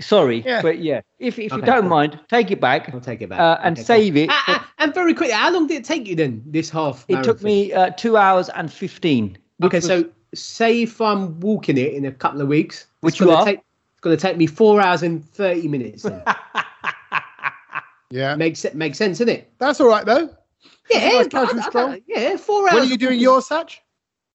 Sorry, 0.00 0.42
Yeah. 0.46 0.62
but 0.62 0.78
yeah, 0.78 1.02
if 1.18 1.38
if 1.38 1.52
you 1.52 1.60
don't 1.60 1.82
cool. 1.82 1.90
mind, 1.90 2.18
take 2.30 2.50
it 2.50 2.58
back 2.58 2.88
I'll 2.94 3.00
take 3.02 3.20
it 3.20 3.28
back. 3.28 3.38
uh, 3.38 3.58
and 3.62 3.76
Okay, 3.76 3.82
cool. 3.82 3.84
save 3.86 4.16
it. 4.16 4.30
Ah, 4.32 4.44
ah, 4.48 4.72
and 4.78 4.94
very 4.94 5.12
quickly, 5.12 5.34
how 5.34 5.50
long 5.52 5.66
did 5.66 5.76
it 5.76 5.84
take 5.84 6.06
you 6.08 6.16
then? 6.16 6.42
This 6.46 6.70
half. 6.70 7.04
it 7.08 7.22
took 7.22 7.42
me 7.42 7.70
uh, 7.74 7.90
two 7.90 8.16
hours 8.16 8.48
and 8.48 8.72
15. 8.72 9.36
Okay, 9.62 9.76
was- 9.76 9.84
so 9.86 10.04
say 10.34 10.82
if 10.82 11.00
I'm 11.02 11.38
walking 11.40 11.76
it 11.76 11.92
in 11.92 12.06
a 12.06 12.12
couple 12.12 12.40
of 12.40 12.48
weeks, 12.48 12.86
Which 13.00 13.14
it's 13.14 13.20
you 13.20 13.26
gonna 13.26 13.38
are. 13.40 13.44
Take, 13.44 13.58
it's 13.58 14.00
going 14.00 14.16
to 14.16 14.22
take 14.22 14.38
me 14.38 14.46
four 14.46 14.80
hours 14.80 15.02
and 15.02 15.22
thirty 15.22 15.68
minutes. 15.68 16.06
Yeah, 18.12 18.34
makes 18.34 18.58
se- 18.60 18.72
makes 18.74 18.98
sense, 18.98 19.18
isn't 19.20 19.28
it? 19.28 19.52
that's 19.58 19.80
all 19.80 19.86
right 19.86 20.04
though. 20.04 20.30
Yeah, 20.90 21.10
nice 21.10 21.28
but 21.28 21.54
I- 21.74 21.80
I- 21.80 21.92
I- 21.92 22.02
yeah, 22.08 22.36
four 22.36 22.64
hours. 22.64 22.74
When 22.74 22.82
are 22.82 22.86
you 22.86 22.96
doing 22.98 23.20
your 23.20 23.38
Satch? 23.40 23.76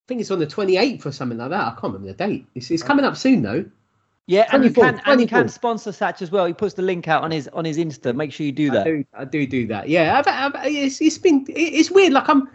I 0.06 0.08
think 0.08 0.22
it's 0.22 0.30
on 0.30 0.38
the 0.40 0.46
28th 0.46 1.06
or 1.08 1.12
something 1.12 1.38
like 1.40 1.50
that. 1.50 1.62
I 1.66 1.72
can't 1.72 1.84
remember 1.94 2.08
the 2.08 2.14
date. 2.14 2.46
It's, 2.54 2.70
it's 2.70 2.84
uh, 2.84 2.86
coming 2.86 3.06
up 3.06 3.18
soon 3.18 3.42
though. 3.42 3.66
yeah, 4.28 4.48
and 4.52 4.64
you 4.64 4.70
24, 4.70 4.84
can 4.84 5.12
and 5.12 5.20
you 5.22 5.26
can 5.28 5.48
24. 5.48 5.48
sponsor 5.50 5.92
Satch 5.92 6.22
as 6.22 6.30
well. 6.32 6.46
He 6.46 6.54
puts 6.54 6.76
the 6.76 6.84
link 6.84 7.08
out 7.08 7.24
on 7.24 7.32
his 7.32 7.48
on 7.54 7.66
his 7.66 7.78
Insta. 7.80 8.16
Make 8.16 8.32
sure 8.32 8.46
you 8.46 8.52
do 8.52 8.70
I 8.72 8.74
that. 8.76 8.84
do, 8.86 9.06
I 9.16 9.26
do 9.26 9.48
do 9.48 9.66
that. 9.68 9.90
Yeah, 9.90 10.20
I've, 10.20 10.28
I've, 10.28 10.66
it's, 10.68 11.02
it's 11.02 11.18
been 11.18 11.44
it's 11.50 11.90
weird. 11.90 12.14
Like 12.14 12.30
I'm, 12.30 12.48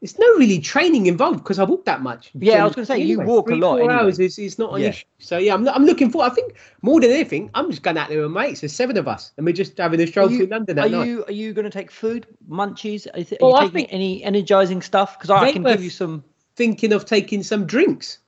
it's 0.00 0.18
no 0.18 0.26
really 0.38 0.60
training 0.60 1.04
involved 1.06 1.38
because 1.44 1.58
I 1.58 1.64
walk 1.64 1.84
that 1.84 2.00
much. 2.02 2.30
Yeah, 2.34 2.62
I 2.62 2.64
was 2.64 2.74
gonna 2.74 2.86
say, 2.86 2.98
you 3.02 3.20
walk 3.20 3.50
a 3.50 3.54
lot 3.54 3.72
Four 3.78 3.80
anyway. 3.90 3.94
hours 3.94 4.18
is, 4.18 4.38
is 4.38 4.58
not 4.58 4.72
an 4.74 4.80
Yeah. 4.80 4.88
issue. 4.88 5.04
So 5.18 5.36
yeah, 5.36 5.52
I'm, 5.52 5.68
I'm 5.68 5.84
looking 5.84 6.08
for. 6.10 6.22
I 6.24 6.30
think 6.30 6.54
more 6.80 7.02
than 7.02 7.10
anything, 7.10 7.50
I'm 7.54 7.70
just 7.70 7.82
going 7.82 7.98
out 7.98 8.08
there 8.08 8.22
with 8.22 8.30
mates. 8.32 8.60
There's 8.62 8.72
seven 8.74 8.96
of 8.96 9.08
us, 9.08 9.32
and 9.36 9.44
we're 9.44 9.52
just 9.52 9.76
having 9.76 10.00
a 10.00 10.06
stroll 10.06 10.30
you, 10.30 10.38
through 10.38 10.46
London 10.46 10.78
are 10.78 10.88
night. 10.88 11.06
you 11.06 11.24
are 11.26 11.32
you 11.32 11.52
going 11.52 11.64
to 11.66 11.70
take 11.70 11.90
food, 11.90 12.26
munchies? 12.48 13.06
Are 13.12 13.18
you, 13.20 13.26
are 13.32 13.36
Well, 13.42 13.50
you 13.62 13.68
I 13.68 13.70
taking 13.70 13.90
any 13.90 14.22
energizing 14.24 14.80
stuff? 14.80 15.18
Because 15.18 15.28
I 15.28 15.52
can 15.52 15.62
were- 15.62 15.72
give 15.72 15.84
you 15.84 15.90
some. 15.90 16.24
Thinking 16.56 16.92
of 16.92 17.04
taking 17.04 17.42
some 17.42 17.66
drinks, 17.66 18.18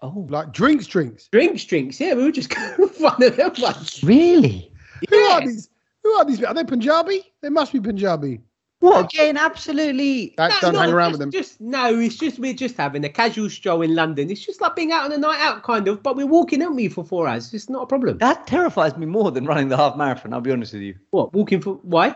Oh, 0.00 0.26
Like 0.28 0.52
drinks, 0.52 0.86
drinks. 0.86 1.28
drinks, 1.28 1.64
drinks. 1.64 2.00
Yeah, 2.00 2.14
we 2.14 2.22
were 2.24 2.30
just 2.32 2.50
going 2.54 2.88
one 2.98 3.20
of 3.22 3.36
them 3.36 3.52
ones. 3.58 4.02
really? 4.04 4.70
Who 5.10 5.16
are 5.16 5.40
these? 5.40 5.68
Who 6.04 6.10
are 6.12 6.24
these? 6.24 6.42
Are 6.44 6.54
they 6.54 6.64
Punjabi? 6.64 7.22
They 7.40 7.48
must 7.48 7.72
be 7.72 7.80
Punjabi. 7.80 8.40
What? 8.80 9.10
Getting 9.10 9.36
absolutely. 9.36 10.34
That's 10.36 10.62
No, 10.62 10.70
don't 10.70 10.80
hang 10.80 10.92
around 10.94 11.10
with 11.10 11.20
them. 11.20 11.32
Just 11.32 11.60
no, 11.60 11.98
it's 11.98 12.16
just 12.16 12.38
we're 12.38 12.54
just 12.54 12.76
having 12.76 13.04
a 13.04 13.08
casual 13.08 13.50
stroll 13.50 13.82
in 13.82 13.96
London. 13.96 14.30
It's 14.30 14.44
just 14.44 14.60
like 14.60 14.76
being 14.76 14.92
out 14.92 15.04
on 15.04 15.10
a 15.12 15.18
night 15.18 15.40
out, 15.40 15.64
kind 15.64 15.88
of. 15.88 16.00
But 16.00 16.14
we're 16.14 16.28
walking, 16.28 16.62
aren't 16.62 16.76
we, 16.76 16.86
for 16.88 17.04
four 17.04 17.26
hours? 17.26 17.52
It's 17.52 17.68
not 17.68 17.82
a 17.82 17.86
problem. 17.86 18.18
That 18.18 18.46
terrifies 18.46 18.96
me 18.96 19.04
more 19.06 19.32
than 19.32 19.46
running 19.46 19.66
the 19.68 19.76
half 19.76 19.96
marathon. 19.96 20.32
I'll 20.32 20.40
be 20.40 20.52
honest 20.52 20.74
with 20.74 20.82
you. 20.82 20.94
What 21.10 21.34
walking 21.34 21.60
for? 21.60 21.74
Why? 21.82 22.14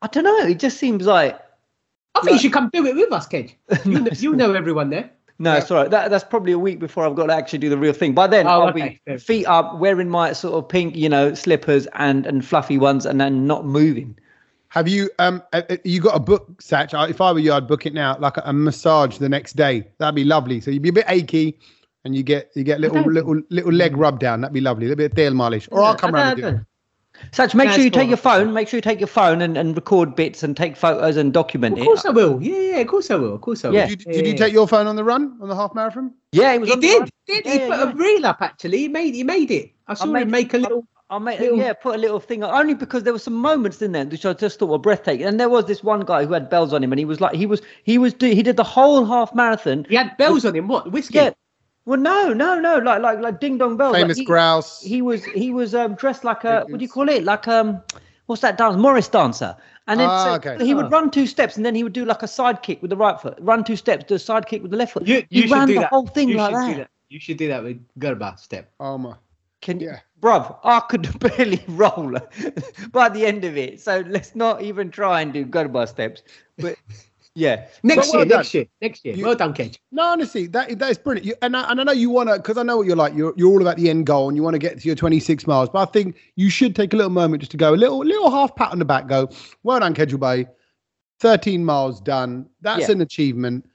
I 0.00 0.06
don't 0.06 0.24
know. 0.24 0.38
It 0.46 0.58
just 0.58 0.78
seems 0.78 1.04
like 1.04 1.38
I 2.14 2.20
think 2.20 2.26
Right. 2.26 2.32
you 2.34 2.38
should 2.40 2.52
come 2.52 2.70
do 2.72 2.84
it 2.86 2.96
with 2.96 3.12
us, 3.12 3.26
Kedge. 3.26 3.56
You 3.84 4.00
know, 4.00 4.10
you 4.14 4.34
know 4.34 4.52
everyone 4.54 4.90
there. 4.90 5.10
no, 5.38 5.54
it's 5.56 5.70
all 5.70 5.78
right. 5.78 5.90
That, 5.90 6.10
that's 6.10 6.24
probably 6.24 6.52
a 6.52 6.58
week 6.58 6.78
before 6.80 7.06
I've 7.06 7.14
got 7.14 7.26
to 7.26 7.34
actually 7.34 7.60
do 7.60 7.70
the 7.70 7.78
real 7.78 7.92
thing. 7.94 8.14
By 8.14 8.26
then, 8.26 8.46
Oh, 8.46 8.50
I'll 8.62 8.68
okay, 8.70 9.00
be 9.06 9.16
feet 9.18 9.46
up, 9.46 9.78
wearing 9.78 10.08
my 10.10 10.32
sort 10.32 10.54
of 10.54 10.68
pink, 10.68 10.96
you 10.96 11.08
know, 11.08 11.32
slippers 11.34 11.86
and 11.94 12.26
and 12.26 12.44
fluffy 12.44 12.78
ones, 12.78 13.06
and 13.06 13.20
then 13.20 13.46
not 13.46 13.64
moving. 13.64 14.18
Have 14.68 14.86
you 14.86 15.10
um 15.18 15.42
uh, 15.52 15.62
uh, 15.70 15.76
you 15.84 16.00
got 16.00 16.14
a 16.14 16.20
book, 16.20 16.60
Satch? 16.62 16.92
If 17.10 17.20
I 17.20 17.32
were 17.32 17.38
you, 17.38 17.52
I'd 17.52 17.66
book 17.66 17.86
it 17.86 17.94
now, 17.94 18.16
like 18.18 18.36
a, 18.36 18.42
a 18.44 18.52
massage 18.52 19.18
the 19.18 19.28
next 19.28 19.56
day. 19.56 19.88
That'd 19.98 20.14
be 20.14 20.24
lovely. 20.24 20.60
So 20.60 20.70
you'd 20.70 20.82
be 20.82 20.90
a 20.90 20.92
bit 20.92 21.06
achy, 21.08 21.58
and 22.04 22.14
you 22.14 22.22
get 22.22 22.50
you 22.54 22.62
get 22.62 22.78
little 22.80 23.02
little 23.02 23.40
little 23.50 23.72
leg 23.72 23.96
rub 23.96 24.20
down. 24.20 24.42
That'd 24.42 24.52
be 24.54 24.60
lovely. 24.60 24.86
A 24.86 24.88
little 24.90 24.98
bit 24.98 25.12
of 25.12 25.16
tail 25.16 25.34
polish. 25.36 25.68
Or 25.72 25.82
I'll 25.82 25.96
come 25.96 26.14
I 26.14 26.18
round 26.18 26.38
and 26.38 26.42
do 26.42 26.60
it. 26.60 26.66
Such, 27.32 27.54
make 27.54 27.68
No, 27.68 27.74
sure 27.74 27.84
you 27.84 27.90
take 27.90 28.08
your 28.08 28.16
phone. 28.16 28.52
Make 28.52 28.68
sure 28.68 28.78
you 28.78 28.82
take 28.82 29.00
your 29.00 29.06
phone 29.06 29.42
and, 29.42 29.56
and 29.56 29.74
record 29.76 30.16
bits 30.16 30.42
and 30.42 30.56
take 30.56 30.76
photos 30.76 31.16
and 31.16 31.32
document 31.32 31.78
it. 31.78 31.82
Of 31.82 31.86
course 31.86 32.04
it. 32.04 32.08
I 32.08 32.10
will. 32.12 32.42
Yeah, 32.42 32.58
yeah, 32.58 32.76
of 32.78 32.88
course 32.88 33.10
I 33.10 33.16
will. 33.16 33.34
Of 33.34 33.40
course 33.40 33.64
I 33.64 33.68
will. 33.68 33.76
Yeah. 33.76 33.86
Did, 33.86 34.04
you, 34.04 34.12
did 34.12 34.26
you 34.26 34.36
take 34.36 34.52
your 34.52 34.66
phone 34.66 34.86
on 34.86 34.96
the 34.96 35.04
run 35.04 35.38
on 35.40 35.48
the 35.48 35.54
half 35.56 35.74
marathon? 35.74 36.12
Yeah, 36.32 36.52
it 36.52 36.60
was. 36.60 36.68
He 36.68 36.72
on 36.74 36.80
did. 36.80 36.98
line. 37.00 37.08
did. 37.26 37.46
Yeah, 37.46 37.52
he 37.52 37.58
yeah, 37.58 37.68
put 37.68 37.78
yeah. 37.78 37.92
a 37.92 37.94
reel 37.94 38.26
up 38.26 38.42
actually. 38.42 38.78
He 38.78 38.88
made 38.88 39.14
he 39.14 39.24
made 39.24 39.50
it. 39.50 39.72
I 39.86 39.94
saw 39.94 40.06
made- 40.06 40.22
him 40.22 40.30
make 40.30 40.54
a 40.54 40.58
little. 40.58 40.86
I 41.12 41.18
made 41.18 41.40
Little- 41.40 41.58
yeah, 41.58 41.72
put 41.72 41.96
a 41.96 41.98
little 41.98 42.20
thing 42.20 42.44
on, 42.44 42.54
only 42.54 42.72
because 42.72 43.02
there 43.02 43.12
were 43.12 43.18
some 43.18 43.34
moments 43.34 43.82
in 43.82 43.90
there 43.90 44.06
which 44.06 44.24
I 44.24 44.32
just 44.32 44.60
thought 44.60 44.68
were 44.68 44.78
breathtaking. 44.78 45.26
And 45.26 45.40
there 45.40 45.48
was 45.48 45.64
this 45.64 45.82
one 45.82 46.02
guy 46.02 46.24
who 46.24 46.32
had 46.32 46.48
bells 46.48 46.72
on 46.72 46.84
him, 46.84 46.92
and 46.92 47.00
he 47.00 47.04
was 47.04 47.20
like, 47.20 47.34
he 47.34 47.46
was 47.46 47.60
he 47.82 47.98
was 47.98 48.14
he 48.20 48.44
did 48.44 48.56
the 48.56 48.62
whole 48.62 49.04
half 49.04 49.34
marathon. 49.34 49.86
He 49.88 49.96
had 49.96 50.16
bells 50.18 50.44
on 50.44 50.54
him. 50.54 50.68
What 50.68 50.92
whiskey? 50.92 51.16
Yeah. 51.16 51.30
Well, 51.90 51.98
no, 52.00 52.32
no, 52.32 52.60
no, 52.60 52.78
like 52.78 53.00
like 53.02 53.20
like 53.20 53.40
ding 53.40 53.58
dong 53.58 53.76
bells. 53.76 53.92
like 53.98 54.02
Famous 54.02 54.18
he, 54.18 54.24
grouse. 54.24 54.80
He 54.82 55.02
was 55.02 55.24
he 55.24 55.50
was 55.52 55.74
um, 55.74 55.94
dressed 55.94 56.24
like 56.24 56.44
a 56.44 56.66
what 56.68 56.78
do 56.78 56.84
you 56.84 56.88
call 56.88 57.08
it? 57.08 57.24
Like 57.24 57.48
um, 57.48 57.82
what's 58.26 58.42
that 58.42 58.56
dance? 58.58 58.76
Morris 58.76 59.08
dancer. 59.08 59.56
And 59.88 60.00
then 60.00 60.08
Ah, 60.08 60.24
so 60.24 60.30
okay. 60.36 60.56
he 60.64 60.72
Ah. 60.72 60.76
would 60.76 60.90
run 60.90 61.10
two 61.10 61.26
steps, 61.26 61.56
and 61.56 61.66
then 61.66 61.74
he 61.74 61.82
would 61.82 61.92
do 61.92 62.04
like 62.04 62.22
a 62.22 62.28
side 62.28 62.62
kick 62.62 62.80
with 62.82 62.90
the 62.90 62.96
right 62.96 63.20
foot. 63.20 63.36
Run 63.40 63.64
two 63.64 63.76
steps, 63.76 64.04
do 64.04 64.14
a 64.14 64.18
side 64.18 64.46
kick 64.46 64.62
with 64.62 64.70
the 64.70 64.76
left 64.76 64.92
foot. 64.92 65.06
You, 65.06 65.24
you 65.30 65.42
he 65.42 65.48
should 65.48 65.52
ran 65.52 65.66
do 65.66 65.74
the 65.74 65.80
that. 65.80 65.90
whole 65.90 66.06
thing 66.06 66.28
you 66.28 66.36
like 66.36 66.50
should 66.50 66.54
that. 66.54 66.66
do 66.66 66.74
that. 66.78 66.90
You 67.08 67.20
should 67.20 67.38
do 67.38 67.48
that 67.48 67.62
with 67.64 67.86
Garba 67.98 68.38
step. 68.38 68.70
oh 68.80 68.98
my. 68.98 69.14
Can 69.60 69.80
Yeah. 69.80 70.00
bruv, 70.20 70.56
I 70.64 70.80
could 70.80 71.18
barely 71.20 71.62
roll 71.68 72.14
by 72.92 73.08
the 73.08 73.26
end 73.26 73.44
of 73.44 73.56
it. 73.56 73.80
So 73.80 74.02
let's 74.06 74.34
not 74.34 74.62
even 74.62 74.90
try 74.90 75.20
and 75.22 75.32
do 75.32 75.44
Garba 75.44 75.88
steps. 75.88 76.22
But 76.58 76.76
yeah, 77.34 77.66
Next 77.82 78.08
well 78.12 78.20
year, 78.20 78.24
done. 78.26 78.38
next 78.38 78.54
year, 78.54 78.66
next 78.82 79.04
year. 79.04 79.14
You- 79.14 79.24
well 79.26 79.34
done, 79.36 79.52
Kedge. 79.54 79.78
No, 79.92 80.02
honestly, 80.04 80.46
that 80.48 80.78
that 80.78 80.90
is 80.90 80.98
brilliant. 80.98 81.26
You, 81.26 81.34
and 81.42 81.56
I, 81.56 81.70
and 81.70 81.80
I 81.80 81.84
know 81.84 81.92
you 81.92 82.10
want 82.10 82.28
to, 82.28 82.36
because 82.36 82.58
I 82.58 82.62
know 82.62 82.76
what 82.76 82.86
you're 82.86 82.96
like. 82.96 83.14
You're 83.14 83.32
you're 83.36 83.48
all 83.50 83.60
about 83.62 83.76
the 83.76 83.88
end 83.88 84.06
goal, 84.06 84.28
and 84.28 84.36
you 84.36 84.42
want 84.42 84.54
to 84.54 84.58
get 84.58 84.80
to 84.80 84.86
your 84.86 84.96
26 84.96 85.46
miles. 85.46 85.68
But 85.68 85.88
I 85.88 85.90
think 85.92 86.16
you 86.36 86.50
should 86.50 86.74
take 86.74 86.92
a 86.92 86.96
little 86.96 87.10
moment 87.12 87.40
just 87.42 87.52
to 87.52 87.56
go 87.56 87.72
a 87.72 87.76
little 87.76 87.98
little 87.98 88.30
half 88.30 88.54
pat 88.56 88.72
on 88.72 88.78
the 88.78 88.84
back. 88.84 89.06
Go, 89.06 89.28
well 89.62 89.80
done, 89.80 89.94
Kedge 89.94 90.18
Bay. 90.18 90.46
13 91.20 91.64
miles 91.64 92.00
done. 92.00 92.46
That's 92.62 92.88
Yeah. 92.88 92.92
an 92.92 93.00
achievement. 93.02 93.66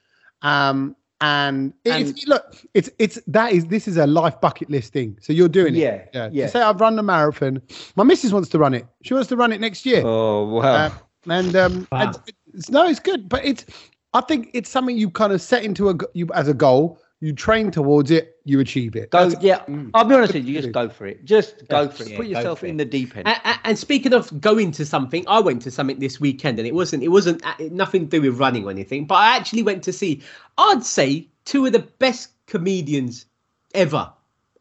Um, 0.42 0.96
and, 1.22 1.74
And- 1.86 2.10
it's 2.10 2.28
look, 2.28 2.56
it's 2.74 2.90
it's 3.00 3.20
that 3.28 3.54
is 3.54 3.68
this 3.68 3.88
is 3.88 3.98
a 3.98 4.06
life 4.06 4.40
bucket 4.42 4.70
list 4.70 4.92
thing. 4.94 5.18
So 5.22 5.32
you're 5.32 5.48
doing 5.48 5.74
Yeah, 5.76 5.88
it. 5.94 6.10
Yeah. 6.14 6.30
yeah. 6.32 6.46
To 6.48 6.52
say 6.52 6.62
I've 6.62 6.82
run 6.82 6.96
the 6.98 7.04
marathon. 7.04 7.62
My 7.96 8.04
missus 8.04 8.34
wants 8.34 8.50
to 8.50 8.60
run 8.60 8.74
it. 8.74 8.86
She 9.04 9.14
wants 9.14 9.30
to 9.30 9.38
run 9.38 9.52
it 9.54 9.62
next 9.62 9.86
year. 9.86 10.02
Oh 10.06 10.46
wow. 10.46 10.62
Uh, 10.62 10.90
and 11.30 11.56
um, 11.56 11.88
Wow. 11.92 12.00
and 12.02 12.18
it's, 12.56 12.70
no, 12.70 12.88
it's 12.88 13.00
good, 13.00 13.28
but 13.30 13.44
it's. 13.46 13.66
I 14.14 14.22
think 14.22 14.50
it's 14.54 14.70
something 14.70 14.98
you 14.98 15.10
kind 15.10 15.34
of 15.34 15.42
set 15.42 15.64
into 15.64 15.90
a 15.90 15.96
you 16.14 16.28
as 16.34 16.48
a 16.48 16.54
goal. 16.54 17.00
You 17.22 17.34
train 17.34 17.72
towards 17.72 18.12
it, 18.12 18.36
you 18.44 18.60
achieve 18.60 18.96
it. 18.96 19.10
go 19.10 19.30
That's- 19.30 19.44
yeah. 19.44 19.60
Mm. 19.66 19.90
I'll 19.94 20.04
be 20.06 20.14
honest 20.16 20.34
with 20.34 20.46
you, 20.46 20.54
just 20.62 20.74
go 20.74 20.90
for 20.90 21.06
it. 21.08 21.24
Just 21.26 21.68
go 21.70 21.88
for 21.88 22.04
it. 22.04 22.10
Yeah, 22.10 22.18
Put 22.18 22.28
yourself 22.28 22.64
in 22.64 22.76
it. 22.76 22.78
the 22.84 22.86
deep 22.86 23.16
end. 23.16 23.28
And, 23.28 23.40
and- 23.44 23.60
and 23.64 23.80
speaking 23.80 24.14
of 24.14 24.40
going 24.42 24.72
to 24.74 24.86
something, 24.86 25.24
I 25.28 25.40
went 25.40 25.62
to 25.64 25.72
something 25.72 25.98
this 26.00 26.20
weekend, 26.20 26.60
and 26.60 26.68
it 26.68 26.76
wasn't 26.76 27.04
it 27.04 27.08
wasn't 27.08 27.44
uh, 27.46 27.54
nothing 27.72 28.10
to 28.10 28.20
do 28.20 28.22
with 28.30 28.40
running 28.40 28.66
or 28.66 28.70
anything. 28.70 29.06
But 29.06 29.16
I 29.16 29.36
actually 29.38 29.64
went 29.64 29.82
to 29.84 29.94
see, 29.94 30.22
I'd 30.58 30.84
say, 30.84 31.28
two 31.46 31.66
of 31.66 31.72
the 31.72 31.80
best 31.80 32.30
comedians 32.48 33.26
ever. 33.74 34.12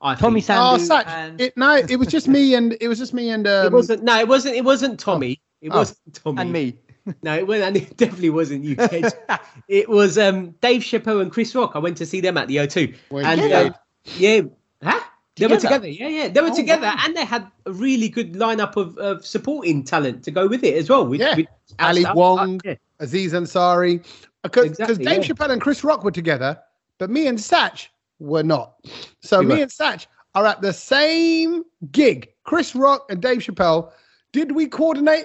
I 0.00 0.14
Tommy 0.14 0.40
think. 0.40 0.58
Oh, 0.60 0.78
such 0.78 1.06
and 1.06 1.40
it. 1.40 1.56
No, 1.56 1.76
it 1.76 1.96
was 1.96 2.08
just 2.08 2.28
me 2.28 2.54
and 2.54 2.76
it 2.80 2.88
was 2.88 2.98
just 2.98 3.14
me 3.14 3.30
and 3.30 3.46
um, 3.46 3.66
it 3.66 3.72
wasn't. 3.72 4.02
No, 4.04 4.18
it 4.18 4.28
wasn't. 4.28 4.54
It 4.56 4.64
wasn't 4.64 4.98
Tommy. 5.00 5.40
It 5.60 5.70
Oh. 5.72 5.78
wasn't 5.78 6.14
Tommy. 6.14 6.42
and 6.42 6.52
me. 6.52 6.76
No, 7.22 7.34
it, 7.36 7.46
wasn't, 7.46 7.66
and 7.68 7.76
it 7.88 7.96
definitely 7.96 8.30
wasn't 8.30 8.64
you, 8.64 8.76
Kedge. 8.76 9.12
it 9.68 9.88
was 9.88 10.16
um, 10.18 10.52
Dave 10.62 10.82
Chappelle 10.82 11.20
and 11.20 11.30
Chris 11.30 11.54
Rock. 11.54 11.72
I 11.74 11.78
went 11.78 11.96
to 11.98 12.06
see 12.06 12.20
them 12.20 12.36
at 12.38 12.48
the 12.48 12.56
O2. 12.56 12.96
Wait, 13.10 13.24
and 13.24 13.40
together? 13.40 13.70
uh, 13.70 14.10
yeah, 14.16 14.40
huh? 14.82 15.00
They 15.36 15.46
were 15.48 15.56
Together? 15.56 15.86
together. 15.86 15.88
Yeah, 15.88 16.08
yeah, 16.08 16.28
they 16.28 16.40
were 16.40 16.50
Oh, 16.50 16.54
together, 16.54 16.86
wow. 16.86 16.96
and 17.04 17.16
they 17.16 17.24
had 17.24 17.50
a 17.66 17.72
really 17.72 18.08
good 18.08 18.34
lineup 18.34 18.76
of, 18.76 18.96
of 18.98 19.26
supporting 19.26 19.82
talent 19.82 20.22
to 20.24 20.30
go 20.30 20.46
with 20.46 20.62
it 20.62 20.74
as 20.76 20.88
well. 20.88 21.04
With, 21.06 21.20
Yeah. 21.20 21.34
with 21.36 21.46
Ali 21.80 22.06
outside- 22.06 22.16
Wong. 22.16 22.60
Yeah. 22.64 22.74
Aziz 23.00 23.32
Ansari, 23.32 24.04
because 24.44 24.66
Exactly, 24.66 25.04
Dave 25.04 25.26
yeah. 25.26 25.34
Chappelle 25.34 25.50
and 25.50 25.60
Chris 25.60 25.82
Rock 25.82 26.04
were 26.04 26.12
together, 26.12 26.56
but 26.98 27.10
me 27.10 27.26
and 27.26 27.36
Satch 27.36 27.88
were 28.20 28.44
not. 28.44 28.74
So 29.20 29.40
We 29.40 29.46
me 29.46 29.54
were. 29.56 29.62
and 29.62 29.70
Satch 29.70 30.06
are 30.36 30.46
at 30.46 30.60
the 30.62 30.72
same 30.72 31.64
gig. 31.90 32.28
Chris 32.44 32.74
Rock 32.76 33.04
and 33.10 33.20
Dave 33.20 33.38
Chappelle. 33.38 33.90
Did 34.32 34.52
we 34.52 34.66
coordinate? 34.68 35.24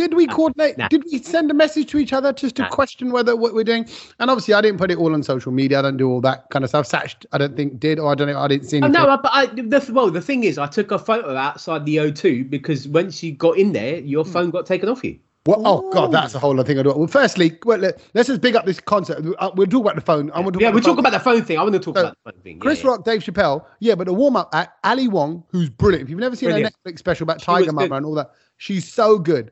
Did 0.00 0.14
we 0.14 0.26
coordinate? 0.26 0.78
nah. 0.78 0.88
Did 0.88 1.04
we 1.12 1.18
send 1.18 1.50
a 1.50 1.54
message 1.54 1.90
to 1.90 1.98
each 1.98 2.14
other 2.14 2.32
just 2.32 2.56
to 2.56 2.62
Nah. 2.62 2.68
question 2.70 3.12
whether 3.12 3.36
what 3.36 3.52
we're 3.52 3.64
doing? 3.64 3.86
And 4.18 4.30
obviously, 4.30 4.54
I 4.54 4.62
didn't 4.62 4.78
put 4.78 4.90
it 4.90 4.96
all 4.96 5.12
on 5.12 5.22
social 5.22 5.52
media. 5.52 5.78
I 5.78 5.82
don't 5.82 5.98
do 5.98 6.08
all 6.08 6.22
that 6.22 6.48
kind 6.50 6.64
of 6.64 6.70
stuff. 6.70 6.86
Satch, 6.88 7.26
I 7.32 7.38
don't 7.38 7.54
think 7.54 7.78
did, 7.78 7.98
or 7.98 8.10
I 8.10 8.14
don't 8.14 8.28
know. 8.28 8.38
I 8.40 8.48
didn't 8.48 8.66
see 8.66 8.80
Oh, 8.82 8.86
no, 8.88 9.18
but 9.22 9.30
I, 9.30 9.44
the, 9.46 9.90
well, 9.92 10.10
the 10.10 10.22
thing 10.22 10.44
is, 10.44 10.56
I 10.56 10.66
took 10.68 10.90
a 10.90 10.98
photo 10.98 11.36
outside 11.36 11.84
the 11.84 11.96
O2 11.98 12.48
because 12.48 12.88
once 12.88 13.22
you 13.22 13.32
got 13.32 13.58
in 13.58 13.72
there, 13.72 13.98
your 13.98 14.24
Hmm. 14.24 14.30
phone 14.32 14.50
got 14.50 14.64
taken 14.64 14.88
off 14.88 15.04
you. 15.04 15.18
Well, 15.46 15.62
oh 15.66 15.90
God, 15.90 16.12
that's 16.12 16.34
a 16.34 16.38
whole 16.38 16.52
other 16.52 16.64
thing. 16.64 16.78
I 16.78 16.82
do. 16.82 16.92
Well, 16.94 17.06
firstly, 17.06 17.58
well, 17.64 17.78
let- 17.78 17.98
let's 18.14 18.28
just 18.28 18.40
big 18.42 18.56
up 18.56 18.66
this 18.66 18.78
concept. 18.80 19.26
Uh, 19.38 19.50
We'll 19.54 19.66
talk 19.66 19.80
about 19.82 19.94
the 19.96 20.00
phone. 20.02 20.30
I'm 20.34 20.44
gonna 20.44 20.58
Yeah, 20.60 20.68
about 20.68 20.74
we'll 20.74 20.82
talk 20.82 20.98
about 20.98 21.12
the 21.12 21.18
phone 21.20 21.42
thing. 21.42 21.58
I 21.58 21.62
want 21.62 21.72
to 21.74 21.78
talk 21.78 21.96
So, 21.96 22.00
about 22.02 22.16
the 22.24 22.30
phone 22.32 22.42
thing. 22.42 22.56
Yeah, 22.56 22.60
Chris 22.62 22.82
yeah. 22.82 22.90
Rock, 22.90 23.04
Dave 23.04 23.22
Chappelle, 23.22 23.64
yeah, 23.80 23.94
but 23.94 24.06
the 24.06 24.12
warm 24.14 24.36
up 24.36 24.50
act, 24.54 24.78
Ali 24.84 25.08
Wong, 25.08 25.42
who's 25.50 25.68
brilliant. 25.70 26.04
If 26.04 26.10
you've 26.10 26.18
never 26.20 26.36
seen 26.36 26.50
Brilliant. 26.50 26.74
a 26.84 26.88
Netflix 26.90 26.98
special 26.98 27.24
about 27.24 27.40
She 27.40 27.46
Tiger 27.46 27.72
Mama 27.72 27.88
good. 27.88 27.96
and 27.96 28.06
all 28.06 28.14
that, 28.16 28.30
she's 28.58 28.86
so 28.90 29.18
good. 29.18 29.50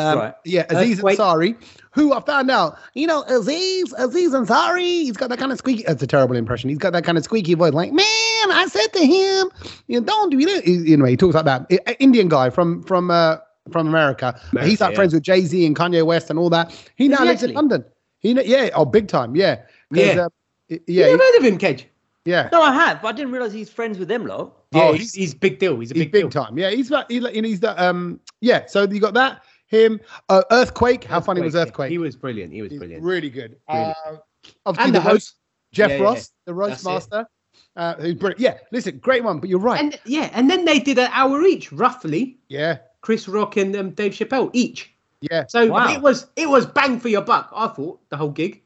Um, 0.00 0.18
Right. 0.18 0.34
Yeah, 0.44 0.64
Aziz 0.70 0.98
Earthquake. 0.98 1.18
Ansari, 1.18 1.56
who 1.92 2.12
I 2.12 2.20
found 2.20 2.50
out, 2.50 2.78
you 2.94 3.06
know, 3.06 3.22
Aziz, 3.24 3.92
Aziz 3.98 4.32
Ansari, 4.32 4.82
he's 4.82 5.16
got 5.16 5.28
that 5.30 5.38
kind 5.38 5.52
of 5.52 5.58
squeaky. 5.58 5.84
that's 5.86 6.02
a 6.02 6.06
terrible 6.06 6.36
impression. 6.36 6.68
He's 6.70 6.78
got 6.78 6.92
that 6.92 7.04
kind 7.04 7.18
of 7.18 7.24
squeaky 7.24 7.54
voice, 7.54 7.72
like, 7.72 7.92
man, 7.92 8.04
I 8.52 8.66
said 8.70 8.92
to 8.94 9.06
him, 9.06 9.50
you 9.88 10.00
know, 10.00 10.06
don't 10.06 10.30
do. 10.30 10.38
He- 10.38 10.92
Anyway, 10.92 11.10
he 11.10 11.16
talks 11.16 11.34
like 11.34 11.44
that. 11.44 11.66
Indian 12.00 12.28
guy 12.28 12.50
from 12.50 12.82
from 12.84 13.10
uh, 13.10 13.36
from 13.70 13.86
America. 13.88 14.38
America, 14.52 14.68
he's 14.70 14.80
like 14.80 14.90
yeah. 14.90 14.96
friends 14.96 15.14
with 15.14 15.22
Jay 15.22 15.42
Z 15.42 15.64
and 15.66 15.76
Kanye 15.76 16.04
West 16.04 16.30
and 16.30 16.38
all 16.38 16.50
that. 16.50 16.72
He 16.96 17.04
Is 17.06 17.10
now 17.10 17.18
he 17.18 17.24
lives 17.24 17.42
in? 17.42 17.52
London. 17.54 17.84
He, 18.20 18.32
yeah, 18.32 18.70
oh, 18.74 18.84
big 18.84 19.08
time, 19.08 19.34
Yeah. 19.36 19.62
Yeah. 19.90 20.26
uh, 20.26 20.28
yeah, 20.68 20.78
You 20.86 20.94
he- 20.94 21.02
never 21.10 21.22
heard 21.22 21.36
of 21.38 21.44
him, 21.44 21.58
Kedge? 21.58 21.86
yeah. 22.24 22.48
No, 22.52 22.60
I 22.62 22.72
have, 22.74 23.00
but 23.02 23.08
I 23.08 23.12
didn't 23.12 23.32
realize 23.32 23.52
he's 23.52 23.70
friends 23.70 23.98
with 23.98 24.08
them 24.08 24.26
lot. 24.26 24.56
Yeah, 24.72 24.82
Oh, 24.88 24.92
he's, 24.92 25.14
he's 25.14 25.34
big 25.34 25.58
deal. 25.58 25.78
He's 25.80 25.90
a 25.90 25.94
he's 25.94 26.04
big, 26.04 26.12
big, 26.12 26.20
deal. 26.22 26.30
time. 26.30 26.56
Yeah, 26.58 26.70
he's 26.70 26.90
like, 26.90 27.06
he, 27.10 27.18
he's 27.42 27.60
the 27.60 27.82
um 27.82 28.20
yeah. 28.40 28.66
So 28.66 28.82
you 28.86 29.00
got 29.00 29.14
that 29.14 29.42
him 29.70 30.00
uh, 30.28 30.42
earthquake. 30.50 31.04
How 31.04 31.20
funny 31.20 31.40
was 31.40 31.54
earthquake? 31.56 31.90
He 31.90 31.98
was 31.98 32.16
brilliant. 32.16 32.52
He 32.52 32.60
was 32.62 32.72
brilliant. 32.72 33.02
really 33.02 33.30
good. 33.30 33.56
Really. 33.68 33.80
Uh, 33.84 33.94
obviously 34.66 34.86
And 34.86 34.94
the, 34.94 35.00
the 35.00 35.04
roast, 35.08 35.12
host. 35.28 35.34
Jeff 35.72 35.90
Yeah, 35.90 35.96
yeah, 35.96 36.02
Ross, 36.02 36.32
the 36.44 36.54
roast 36.54 36.70
That's 36.70 36.84
master. 36.84 37.26
Uh, 37.76 37.94
who's 37.94 38.14
brilliant. 38.14 38.40
Yeah, 38.40 38.58
listen, 38.72 38.98
great 38.98 39.22
one. 39.22 39.38
But 39.38 39.48
you're 39.48 39.60
right. 39.60 39.80
And 39.80 39.98
yeah, 40.04 40.28
and 40.32 40.50
then 40.50 40.64
they 40.64 40.80
did 40.80 40.98
an 40.98 41.08
hour 41.12 41.42
each, 41.44 41.70
roughly. 41.72 42.38
yeah, 42.48 42.78
Chris 43.00 43.28
Rock 43.28 43.56
and 43.56 43.74
um, 43.76 43.90
Dave 43.90 44.12
Chappelle 44.12 44.50
each. 44.52 44.92
yeah. 45.20 45.44
So 45.48 45.68
Wow. 45.70 45.92
it 45.92 46.02
was 46.02 46.26
it 46.36 46.48
was 46.48 46.66
bang 46.66 46.98
for 46.98 47.08
your 47.08 47.22
buck. 47.22 47.50
I 47.54 47.68
thought 47.68 48.00
the 48.10 48.16
whole 48.16 48.30
gig. 48.30 48.62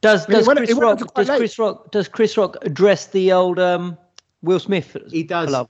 Does 0.00 0.24
I 0.26 0.28
mean, 0.28 0.36
it 0.36 0.38
does 0.40 0.46
went- 0.46 0.58
Chris 0.60 0.72
Rock 0.78 0.90
on 0.92 0.96
to 0.98 1.04
quite 1.04 1.22
does 1.22 1.28
late. 1.28 1.38
Chris 1.38 1.58
Rock 1.58 1.90
does 1.90 2.08
Chris 2.08 2.36
Rock 2.38 2.56
address 2.62 3.06
the 3.08 3.32
old 3.32 3.58
um 3.58 3.98
Will 4.42 4.60
Smith? 4.60 4.96
He 5.10 5.22
does. 5.24 5.48
Hello. 5.50 5.68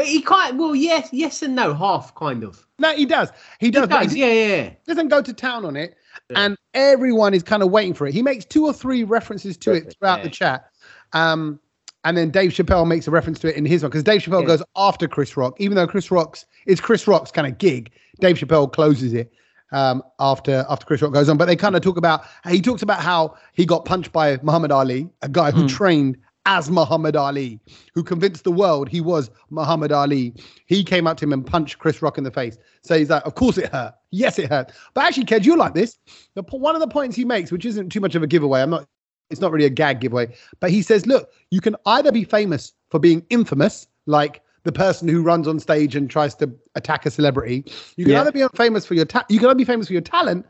He 0.00 0.22
can't. 0.22 0.56
Well, 0.56 0.74
yes, 0.74 1.08
yes 1.12 1.42
and 1.42 1.54
no, 1.54 1.74
half 1.74 2.14
kind 2.14 2.44
of. 2.44 2.66
No, 2.78 2.94
he 2.94 3.04
does. 3.04 3.30
He 3.60 3.66
He 3.66 3.70
does. 3.70 3.88
but 3.88 4.04
does. 4.04 4.12
he 4.12 4.20
Yeah, 4.20 4.56
yeah. 4.56 4.70
doesn't 4.86 5.08
go 5.08 5.20
to 5.20 5.32
town 5.34 5.64
on 5.66 5.76
it, 5.76 5.94
Yeah. 6.30 6.40
and 6.46 6.56
everyone 6.74 7.34
is 7.34 7.42
kind 7.42 7.62
of 7.62 7.70
waiting 7.70 7.92
for 7.94 8.06
it. 8.06 8.14
He 8.14 8.22
makes 8.22 8.44
two 8.44 8.64
or 8.64 8.72
three 8.72 9.04
references 9.04 9.56
to 9.58 9.72
it 9.72 9.94
throughout 9.98 10.18
yeah. 10.20 10.24
the 10.24 10.30
chat. 10.30 10.64
Um, 11.12 11.60
and 12.04 12.16
then 12.16 12.30
Dave 12.30 12.50
Chappelle 12.52 12.86
makes 12.86 13.06
a 13.06 13.10
reference 13.10 13.38
to 13.40 13.48
it 13.48 13.56
in 13.56 13.64
his 13.64 13.82
one 13.82 13.90
because 13.90 14.02
Dave 14.02 14.22
Chappelle 14.22 14.40
Yeah. 14.40 14.46
goes 14.48 14.62
after 14.76 15.06
Chris 15.06 15.36
Rock, 15.36 15.54
even 15.60 15.76
though 15.76 15.86
Chris 15.86 16.10
Rock's 16.10 16.46
it's 16.66 16.80
Chris 16.80 17.06
Rock's 17.06 17.30
kind 17.30 17.46
of 17.46 17.58
gig. 17.58 17.90
Dave 18.20 18.36
Chappelle 18.38 18.72
closes 18.72 19.12
it 19.12 19.30
um, 19.72 20.02
after 20.18 20.64
after 20.68 20.84
Chris 20.86 21.00
Rock 21.02 21.12
goes 21.12 21.28
on. 21.28 21.36
But 21.36 21.44
they 21.46 21.54
kind 21.56 21.76
of 21.76 21.82
talk 21.82 21.96
about 21.98 22.24
he 22.48 22.60
talks 22.60 22.82
about 22.82 23.00
how 23.00 23.36
he 23.52 23.64
got 23.66 23.84
punched 23.84 24.10
by 24.10 24.38
Muhammad 24.42 24.72
Ali, 24.72 25.08
a 25.20 25.28
guy 25.28 25.50
who 25.50 25.68
trained 25.68 26.16
as 26.46 26.70
Muhammad 26.70 27.14
Ali, 27.16 27.60
who 27.94 28.02
convinced 28.02 28.44
the 28.44 28.52
world 28.52 28.88
he 28.88 29.00
was 29.00 29.30
Muhammad 29.50 29.92
Ali. 29.92 30.34
He 30.66 30.82
came 30.82 31.06
up 31.06 31.16
to 31.18 31.24
him 31.24 31.32
and 31.32 31.46
punched 31.46 31.78
Chris 31.78 32.02
Rock 32.02 32.18
in 32.18 32.24
the 32.24 32.30
face. 32.30 32.58
So 32.82 32.98
he's 32.98 33.10
like, 33.10 33.24
of 33.26 33.34
course 33.34 33.58
it 33.58 33.70
hurt. 33.72 33.94
Yes, 34.10 34.38
it 34.38 34.50
hurt. 34.50 34.72
But 34.94 35.04
actually, 35.04 35.24
Ked, 35.24 35.46
you 35.46 35.56
like 35.56 35.74
this. 35.74 35.98
The, 36.34 36.42
one 36.42 36.74
of 36.74 36.80
the 36.80 36.88
points 36.88 37.14
he 37.16 37.24
makes, 37.24 37.52
which 37.52 37.64
isn't 37.64 37.90
too 37.90 38.00
much 38.00 38.14
of 38.14 38.22
a 38.22 38.26
giveaway, 38.26 38.62
I'm 38.62 38.70
not. 38.70 38.86
It's 39.30 39.40
not 39.40 39.50
really 39.50 39.64
a 39.64 39.70
gag 39.70 40.00
giveaway, 40.00 40.34
but 40.60 40.70
he 40.70 40.82
says, 40.82 41.06
look, 41.06 41.32
you 41.50 41.62
can 41.62 41.74
either 41.86 42.12
be 42.12 42.22
famous 42.22 42.74
for 42.90 43.00
being 43.00 43.24
infamous, 43.30 43.86
like 44.04 44.42
the 44.64 44.72
person 44.72 45.08
who 45.08 45.22
runs 45.22 45.48
on 45.48 45.58
stage 45.58 45.96
and 45.96 46.10
tries 46.10 46.34
to 46.34 46.52
attack 46.74 47.06
a 47.06 47.10
celebrity. 47.10 47.64
You 47.96 48.04
can 48.04 48.12
Yeah. 48.12 48.20
either 48.20 48.32
be 48.32 48.46
famous 48.54 48.84
for 48.84 48.92
your 48.92 49.06
ta- 49.06 49.24
you 49.30 49.38
can 49.38 49.46
either 49.46 49.54
be 49.54 49.64
famous 49.64 49.86
for 49.86 49.94
your 49.94 50.02
talent, 50.02 50.44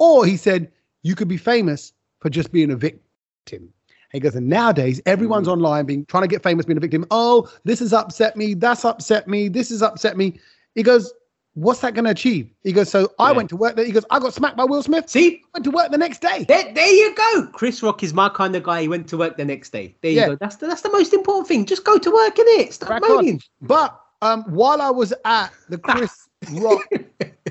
or 0.00 0.26
he 0.26 0.36
said 0.36 0.72
you 1.04 1.14
could 1.14 1.28
be 1.28 1.36
famous 1.36 1.92
for 2.18 2.28
just 2.28 2.50
being 2.50 2.72
a 2.72 2.76
victim. 2.76 3.72
He 4.14 4.20
goes, 4.20 4.36
and 4.36 4.48
nowadays 4.48 5.02
everyone's 5.06 5.48
online 5.48 5.86
being 5.86 6.06
trying 6.06 6.22
to 6.22 6.28
get 6.28 6.42
famous, 6.42 6.64
being 6.64 6.76
a 6.76 6.80
victim. 6.80 7.04
Oh, 7.10 7.50
this 7.64 7.80
has 7.80 7.92
upset 7.92 8.36
me. 8.36 8.54
That's 8.54 8.84
upset 8.84 9.26
me. 9.26 9.48
This 9.48 9.70
has 9.70 9.82
upset 9.82 10.16
me. 10.16 10.38
He 10.76 10.84
goes, 10.84 11.12
what's 11.54 11.80
that 11.80 11.94
going 11.94 12.04
to 12.04 12.12
achieve? 12.12 12.48
He 12.62 12.72
goes, 12.72 12.88
so 12.88 13.10
I 13.18 13.30
Yeah. 13.32 13.36
went 13.38 13.48
to 13.50 13.56
work 13.56 13.74
there. 13.74 13.84
He 13.84 13.90
goes, 13.90 14.04
I 14.10 14.20
got 14.20 14.32
smacked 14.32 14.56
by 14.56 14.62
Will 14.64 14.84
Smith. 14.84 15.10
See, 15.10 15.42
Went 15.52 15.64
to 15.64 15.72
work 15.72 15.90
the 15.90 15.98
next 15.98 16.20
day. 16.20 16.44
there, 16.46 16.72
there 16.72 16.92
you 16.94 17.12
go. 17.16 17.48
Chris 17.52 17.82
Rock 17.82 18.04
is 18.04 18.14
my 18.14 18.28
kind 18.28 18.54
of 18.54 18.62
guy. 18.62 18.82
He 18.82 18.88
went 18.88 19.08
to 19.08 19.16
work 19.18 19.36
the 19.36 19.44
next 19.44 19.70
day. 19.70 19.96
There 20.00 20.12
you 20.12 20.16
Yeah. 20.20 20.26
go. 20.28 20.36
That's 20.36 20.56
the, 20.56 20.68
that's 20.68 20.82
the 20.82 20.90
most 20.92 21.12
important 21.12 21.48
thing. 21.48 21.64
Just 21.66 21.84
go 21.84 21.98
to 21.98 22.10
work, 22.12 22.36
innit? 22.36 22.72
Stop 22.72 23.02
moaning. 23.02 23.40
But 23.62 24.00
um, 24.22 24.44
while 24.44 24.80
I 24.80 24.90
was 24.90 25.12
at 25.24 25.50
the 25.68 25.78
Chris 25.88 26.28
Rock, 26.52 26.82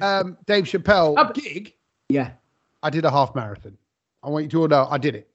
um, 0.02 0.38
Dave 0.48 0.64
Chappelle 0.64 1.18
Up- 1.18 1.34
gig, 1.34 1.74
Yeah. 2.08 2.32
I 2.82 2.90
did 2.90 3.04
a 3.04 3.12
half 3.12 3.36
marathon. 3.36 3.78
I 4.24 4.30
want 4.30 4.46
you 4.46 4.50
to 4.52 4.62
all 4.62 4.68
know 4.70 4.88
I 4.90 4.98
did 4.98 5.16
it. 5.16 5.30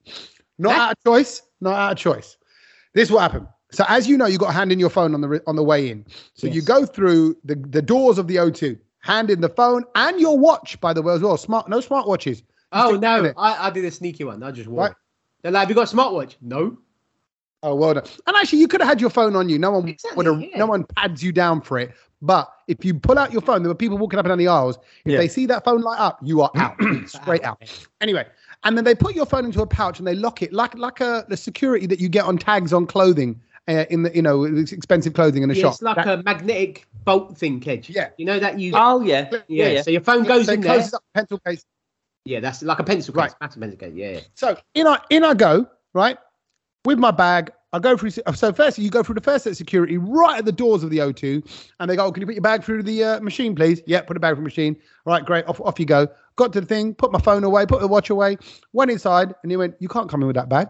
Not 0.58 0.74
out 0.76 0.92
of 0.92 0.96
choice. 1.04 1.42
Not 1.60 1.74
out 1.74 1.92
of 1.92 1.98
choice. 1.98 2.36
This 2.94 3.08
is 3.08 3.12
what 3.12 3.20
happened. 3.20 3.46
So 3.70 3.84
as 3.88 4.08
you 4.08 4.16
know, 4.16 4.26
you 4.26 4.38
got 4.38 4.46
to 4.48 4.52
hand 4.52 4.72
in 4.72 4.78
your 4.80 4.90
phone 4.90 5.14
on 5.14 5.20
the 5.20 5.42
on 5.46 5.56
the 5.56 5.62
way 5.62 5.90
in. 5.90 6.06
So 6.34 6.46
you 6.46 6.62
go 6.62 6.86
through 6.86 7.36
the, 7.44 7.54
the 7.54 7.82
doors 7.82 8.16
of 8.18 8.26
the 8.26 8.36
O2, 8.36 8.78
hand 9.00 9.30
in 9.30 9.40
the 9.42 9.48
phone 9.50 9.84
and 9.94 10.18
your 10.20 10.38
watch, 10.38 10.80
by 10.80 10.92
the 10.92 11.02
way, 11.02 11.12
as 11.14 11.20
well. 11.20 11.36
Smart, 11.36 11.68
no 11.68 11.80
smart 11.80 12.08
watches. 12.08 12.42
Oh 12.72 12.96
no. 13.00 13.32
I, 13.36 13.68
I 13.68 13.70
did 13.70 13.84
a 13.84 13.90
sneaky 13.90 14.24
one. 14.24 14.42
I 14.42 14.50
just 14.52 14.68
wore 14.68 14.84
Right. 14.86 14.94
They're 15.42 15.52
like, 15.52 15.60
"Have 15.60 15.68
you 15.70 15.74
got 15.74 15.92
a 15.92 15.96
smartwatch?" 15.96 16.36
No. 16.40 16.78
Oh, 17.62 17.74
well 17.74 17.94
done. 17.94 18.04
And 18.26 18.36
actually, 18.36 18.60
you 18.60 18.68
could 18.68 18.80
have 18.80 18.88
had 18.88 19.00
your 19.00 19.10
phone 19.10 19.34
on 19.34 19.48
you. 19.48 19.58
No 19.58 19.72
one 19.72 19.88
Exactly, 19.88 20.16
would 20.16 20.26
have. 20.26 20.40
yeah. 20.40 20.58
No 20.58 20.66
one 20.66 20.84
pads 20.96 21.22
you 21.24 21.32
down 21.32 21.60
for 21.60 21.78
it. 21.78 21.92
But 22.22 22.48
if 22.68 22.84
you 22.84 22.94
pull 22.94 23.18
out 23.18 23.32
your 23.32 23.42
phone, 23.42 23.62
there 23.62 23.68
were 23.70 23.74
people 23.74 23.98
walking 23.98 24.18
up 24.18 24.24
and 24.26 24.30
down 24.30 24.38
the 24.38 24.46
aisles. 24.48 24.76
If 25.04 25.12
Yeah. 25.12 25.18
they 25.18 25.28
see 25.28 25.44
that 25.46 25.64
phone 25.64 25.80
light 25.82 25.98
up, 25.98 26.18
you 26.22 26.40
are 26.42 26.50
out, 26.56 26.76
straight 27.06 27.42
out. 27.44 27.60
Anyway, 28.00 28.26
and 28.64 28.76
then 28.76 28.84
they 28.84 28.94
put 28.94 29.14
your 29.14 29.26
phone 29.26 29.44
into 29.44 29.62
a 29.62 29.66
pouch 29.66 29.98
and 29.98 30.06
they 30.06 30.14
lock 30.14 30.42
it 30.42 30.52
like 30.52 30.74
like 30.76 31.00
a 31.00 31.24
the 31.28 31.36
security 31.36 31.86
that 31.86 32.00
you 32.00 32.08
get 32.08 32.24
on 32.24 32.36
tags 32.38 32.72
on 32.72 32.86
clothing 32.86 33.40
uh, 33.68 33.84
in 33.90 34.02
the 34.02 34.14
you 34.14 34.22
know 34.22 34.44
expensive 34.44 35.14
clothing 35.14 35.42
in 35.42 35.50
a 35.50 35.54
Yeah, 35.54 35.62
shop. 35.62 35.72
it's 35.74 35.82
like 35.82 35.96
That- 35.96 36.20
a 36.20 36.22
magnetic 36.22 36.86
bolt 37.04 37.36
thing, 37.36 37.60
Kedge. 37.60 37.90
Yeah. 37.90 38.10
You 38.18 38.24
know 38.26 38.38
that 38.38 38.58
you. 38.58 38.72
Oh 38.74 39.00
yeah, 39.00 39.28
yeah, 39.30 39.38
yeah, 39.48 39.68
yeah. 39.68 39.82
So 39.82 39.90
your 39.90 40.00
phone 40.00 40.24
goes 40.24 40.46
so 40.46 40.52
it 40.52 40.56
in 40.56 40.60
there. 40.62 40.74
closes 40.74 40.94
up 40.94 41.02
the 41.14 41.18
pencil 41.20 41.38
case. 41.46 41.64
Yeah, 42.24 42.40
that's 42.40 42.62
like 42.62 42.78
a 42.78 42.84
pencil 42.84 43.14
case. 43.14 43.18
Right. 43.18 43.34
Massive 43.40 43.60
pencil 43.62 43.78
case. 43.78 43.92
Yeah. 43.94 44.10
yeah. 44.10 44.20
So 44.34 44.56
in 44.74 44.86
I 44.86 44.98
in 45.10 45.24
I 45.24 45.34
go 45.34 45.66
right 45.94 46.18
with 46.84 46.98
my 46.98 47.10
bag. 47.10 47.50
I 47.74 47.78
go 47.78 47.98
through. 47.98 48.10
So 48.10 48.50
first, 48.52 48.78
you 48.78 48.88
go 48.88 49.02
through 49.02 49.16
the 49.16 49.20
first 49.20 49.44
set 49.44 49.50
of 49.50 49.56
security 49.58 49.98
right 49.98 50.38
at 50.38 50.46
the 50.46 50.52
doors 50.52 50.82
of 50.82 50.88
the 50.88 50.98
O2, 50.98 51.46
and 51.80 51.90
they 51.90 51.96
go, 51.96 52.06
oh, 52.06 52.12
"Can 52.12 52.22
you 52.22 52.26
put 52.26 52.34
your 52.34 52.40
bag 52.42 52.64
through 52.64 52.82
the 52.82 53.04
uh, 53.04 53.20
machine, 53.20 53.54
please?" 53.54 53.82
Yeah, 53.86 54.00
put 54.00 54.14
the 54.14 54.20
bag 54.20 54.36
through 54.36 54.44
the 54.44 54.48
machine. 54.48 54.74
Right, 55.04 55.22
great. 55.22 55.46
Off 55.46 55.60
off 55.60 55.78
you 55.78 55.84
go. 55.84 56.08
Got 56.38 56.52
to 56.52 56.60
the 56.60 56.66
thing, 56.66 56.94
put 56.94 57.10
my 57.10 57.18
phone 57.20 57.42
away, 57.42 57.66
put 57.66 57.80
the 57.80 57.88
watch 57.88 58.10
away. 58.10 58.38
Went 58.72 58.90
inside, 58.92 59.34
and 59.42 59.50
he 59.50 59.56
went, 59.56 59.74
"You 59.80 59.88
can't 59.88 60.08
come 60.08 60.20
in 60.22 60.28
with 60.28 60.36
that 60.36 60.48
bag." 60.48 60.68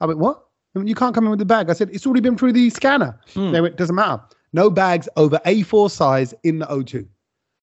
I 0.00 0.06
went, 0.06 0.18
"What?" 0.18 0.44
He 0.74 0.78
went, 0.80 0.88
you 0.88 0.94
can't 0.96 1.14
come 1.14 1.24
in 1.24 1.30
with 1.30 1.38
the 1.38 1.44
bag. 1.46 1.70
I 1.70 1.72
said, 1.72 1.88
"It's 1.92 2.04
already 2.04 2.20
been 2.20 2.36
through 2.36 2.52
the 2.52 2.68
scanner." 2.68 3.18
Hmm. 3.32 3.52
They 3.52 3.60
went, 3.60 3.76
"Doesn't 3.76 3.94
matter. 3.94 4.20
No 4.52 4.68
bags 4.70 5.08
over 5.16 5.38
A4 5.46 5.88
size 5.90 6.34
in 6.42 6.58
the 6.58 6.66
O2." 6.66 7.06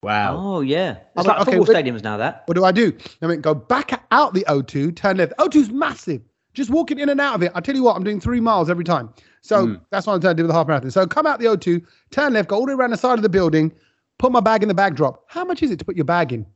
Wow. 0.02 0.36
Oh 0.38 0.60
yeah, 0.62 0.90
I'm 0.90 0.96
it's 0.96 1.16
like, 1.16 1.26
like 1.26 1.36
okay, 1.48 1.56
football 1.58 1.74
wait- 1.74 1.84
stadiums 1.84 2.02
now. 2.02 2.16
That 2.16 2.42
What 2.46 2.54
do 2.54 2.64
I 2.64 2.72
do? 2.72 2.92
I 3.20 3.26
mean, 3.26 3.40
go 3.42 3.54
back 3.54 4.02
out 4.10 4.32
the 4.34 4.44
O2, 4.48 4.96
turn 4.96 5.18
left. 5.18 5.34
O2's 5.38 5.70
massive. 5.70 6.22
Just 6.54 6.70
walking 6.70 6.98
in 6.98 7.10
and 7.10 7.20
out 7.20 7.34
of 7.34 7.42
it. 7.42 7.52
I 7.54 7.60
tell 7.60 7.74
you 7.74 7.82
what, 7.82 7.96
I'm 7.96 8.04
doing 8.04 8.18
three 8.20 8.40
miles 8.40 8.70
every 8.70 8.84
time. 8.84 9.10
So 9.42 9.66
Mm. 9.66 9.80
that's 9.90 10.06
what 10.06 10.14
I'm 10.14 10.20
trying 10.22 10.36
to 10.36 10.42
do 10.42 10.44
with 10.44 10.50
the 10.50 10.54
half 10.56 10.68
marathon. 10.68 10.90
So 10.90 11.06
come 11.06 11.26
out 11.26 11.38
the 11.38 11.46
O2, 11.46 11.82
turn 12.10 12.32
left, 12.32 12.48
go 12.48 12.56
all 12.56 12.64
the 12.66 12.74
way 12.74 12.80
around 12.80 12.92
the 12.92 12.96
side 12.96 13.18
of 13.18 13.22
the 13.22 13.28
building, 13.28 13.72
put 14.18 14.32
my 14.32 14.40
bag 14.40 14.62
in 14.62 14.68
the 14.68 14.74
bag 14.74 14.94
drop. 14.96 15.24
How 15.28 15.44
much 15.44 15.62
is 15.62 15.70
it 15.70 15.78
to 15.80 15.84
put 15.84 15.96
your 15.96 16.06
bag 16.06 16.32
in? 16.32 16.46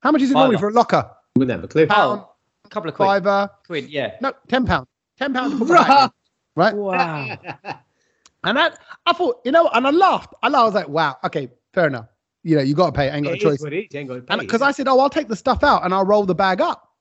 How 0.00 0.12
much 0.12 0.22
is 0.22 0.30
it 0.30 0.34
normally 0.34 0.58
for 0.58 0.68
a 0.68 0.72
locker? 0.72 1.10
Wouldn't 1.36 1.50
have 1.50 1.64
a 1.64 1.68
clue. 1.68 1.86
Pound, 1.86 2.20
oh, 2.20 2.34
a 2.64 2.68
couple 2.68 2.88
of 2.88 2.94
quid. 2.94 3.06
fiver, 3.06 3.50
Quid, 3.66 3.88
yeah. 3.88 4.16
no, 4.20 4.32
ten 4.48 4.66
pounds. 4.66 4.86
Ten 5.18 5.32
pounds 5.32 5.52
to 5.52 5.58
put 5.58 5.68
my 5.68 5.86
bag 5.86 6.04
in, 6.04 6.10
right? 6.56 6.74
Wow. 6.74 7.38
And 8.44 8.56
that 8.56 8.78
I 9.06 9.12
thought, 9.12 9.40
you 9.44 9.52
know, 9.52 9.68
and 9.68 9.86
I 9.86 9.90
laughed. 9.90 10.34
I 10.42 10.48
laughed. 10.48 10.62
I 10.62 10.64
was 10.64 10.74
like, 10.74 10.88
wow, 10.88 11.16
okay, 11.24 11.48
fair 11.74 11.86
enough. 11.88 12.06
You 12.44 12.56
know, 12.56 12.62
you 12.62 12.74
got 12.74 12.86
to 12.86 12.92
pay. 12.92 13.10
Ain't 13.10 13.24
got 13.24 13.34
a 13.34 13.36
choice. 13.36 13.54
is 13.54 13.62
what 13.62 13.72
it 13.72 13.86
is. 13.86 13.88
You 13.90 14.00
ain't 14.00 14.08
got 14.08 14.14
to 14.14 14.20
pay, 14.22 14.36
Because 14.38 14.62
I 14.62 14.70
said, 14.70 14.86
oh, 14.88 15.00
I'll 15.00 15.10
take 15.10 15.28
the 15.28 15.36
stuff 15.36 15.62
out 15.64 15.84
and 15.84 15.92
I'll 15.92 16.04
roll 16.04 16.24
the 16.24 16.34
bag 16.34 16.60
up. 16.60 16.94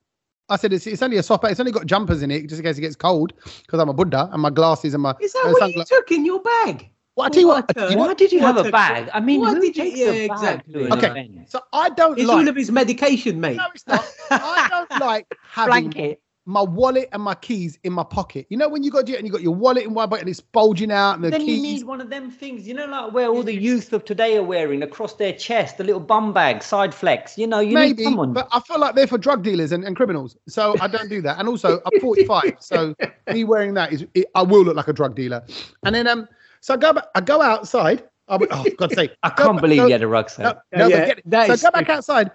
I 0.50 0.56
said, 0.56 0.74
it's, 0.74 0.88
it's 0.88 1.02
only 1.02 1.18
a 1.18 1.24
soft 1.24 1.44
bag. 1.44 1.52
It's 1.52 1.60
only 1.60 1.72
got 1.72 1.86
jumpers 1.86 2.24
in 2.24 2.32
it 2.32 2.48
just 2.48 2.60
in 2.60 2.66
case 2.66 2.78
it 2.78 2.82
gets 2.82 2.96
cold 2.96 3.34
because 3.66 3.80
I'm 3.80 3.90
a 3.90 3.94
Buddha 3.94 4.30
and 4.32 4.42
my 4.42 4.50
glasses 4.50 4.94
and 4.94 5.04
my. 5.04 5.14
Is 5.22 5.34
that 5.34 5.46
uh, 5.46 5.52
what 5.52 5.76
you 5.76 5.84
took 5.86 6.12
in 6.12 6.26
your 6.26 6.42
bag? 6.42 6.90
Well, 7.18 7.26
I 7.26 7.30
tell 7.30 7.42
you 7.42 7.48
what. 7.48 7.68
What 7.68 7.78
I 7.78 7.90
you 7.90 7.98
Why 7.98 8.08
what, 8.08 8.18
did 8.20 8.32
you 8.32 8.42
What 8.42 8.56
have 8.56 8.66
a 8.66 8.70
a- 8.70 8.72
bag? 8.72 9.10
I 9.14 9.20
mean, 9.20 9.42
Why 9.42 9.50
who 9.56 9.60
did 9.62 9.76
you- 9.76 9.84
takes 9.84 9.98
yeah, 9.98 10.06
a 10.12 10.28
bag 10.28 10.38
exactly. 10.38 10.92
Okay. 10.92 11.46
So 11.48 11.62
I 11.74 11.90
don't 11.90 12.12
like. 12.12 12.20
It's 12.20 12.28
like. 12.28 12.38
all 12.38 12.48
of 12.48 12.56
his 12.56 12.72
medication, 12.72 13.42
mate. 13.42 13.58
no, 13.58 13.66
it's 13.74 13.88
not. 13.88 14.08
I 14.30 14.68
don't 14.70 15.02
like 15.02 15.26
having 15.50 15.90
Blanket. 15.90 16.22
my 16.46 16.62
wallet 16.62 17.10
and 17.14 17.24
my 17.24 17.34
keys 17.34 17.80
in 17.84 17.92
my 17.94 18.04
pocket. 18.04 18.46
You 18.50 18.58
know 18.58 18.70
when 18.70 18.84
you 18.84 18.92
got 18.92 19.10
it 19.10 19.16
and 19.18 19.26
you 19.26 19.32
got 19.34 19.42
your 19.42 19.56
wallet 19.56 19.84
in 19.86 19.96
one 19.96 20.08
pocket 20.10 20.22
and 20.22 20.30
it's 20.30 20.40
bulging 20.42 20.92
out 20.92 21.16
and 21.16 21.24
the 21.24 21.32
Then 21.32 21.42
keys. 21.42 21.58
you 21.58 21.64
need 21.64 21.84
one 21.86 22.02
of 22.02 22.10
them 22.12 22.30
things, 22.30 22.68
you 22.68 22.76
know, 22.76 22.86
like 22.86 23.12
where 23.14 23.28
all 23.30 23.42
the 23.42 23.56
youth 23.56 23.92
of 23.94 24.06
today 24.06 24.38
are 24.38 24.44
wearing 24.44 24.84
across 24.84 25.14
their 25.16 25.34
chest, 25.34 25.78
the 25.80 25.84
little 25.84 26.00
bum 26.00 26.34
bag, 26.34 26.62
side 26.62 26.94
flex. 26.94 27.36
You 27.36 27.48
know, 27.48 27.60
you 27.62 27.74
Maybe, 27.74 27.98
need 27.98 28.04
someone. 28.04 28.32
but 28.34 28.48
I 28.52 28.60
feel 28.60 28.80
like 28.80 28.94
they're 28.94 29.08
for 29.08 29.18
drug 29.18 29.42
dealers 29.44 29.72
and, 29.72 29.84
and 29.84 29.96
criminals. 29.96 30.38
So 30.48 30.76
I 30.80 30.88
don't 30.88 31.10
do 31.10 31.22
that. 31.24 31.40
And 31.40 31.50
also, 31.50 31.82
I'm 31.92 32.00
45, 32.00 32.58
so 32.60 32.94
me 33.34 33.44
wearing 33.44 33.74
that 33.74 33.92
is 33.92 34.06
it, 34.14 34.28
I 34.36 34.44
will 34.44 34.64
look 34.64 34.76
like 34.76 34.88
a 34.88 34.94
drug 34.94 35.16
dealer. 35.16 35.44
And 35.84 35.96
then 35.96 36.08
um, 36.08 36.28
so 36.62 36.74
I 36.74 36.78
go 36.78 36.94
back, 36.94 37.06
I 37.16 37.22
go 37.22 37.42
outside. 37.42 38.04
I 38.28 38.36
went, 38.38 38.52
oh 38.54 38.66
God's 38.78 38.96
sake! 38.96 39.12
I 39.24 39.30
Go 39.30 39.36
can't 39.46 39.56
back- 39.58 39.62
believe 39.62 39.78
go- 39.80 39.86
you 39.88 39.92
had 39.94 40.02
a 40.04 40.08
rucksack. 40.08 40.58
No, 40.74 40.80
no, 40.80 40.88
Yeah, 40.88 41.00
but 41.00 41.24
get 41.26 41.48
it. 41.50 41.60
So 41.60 41.68
I 41.68 41.72
go 41.72 41.80
back 41.80 41.90
outside, 41.90 42.32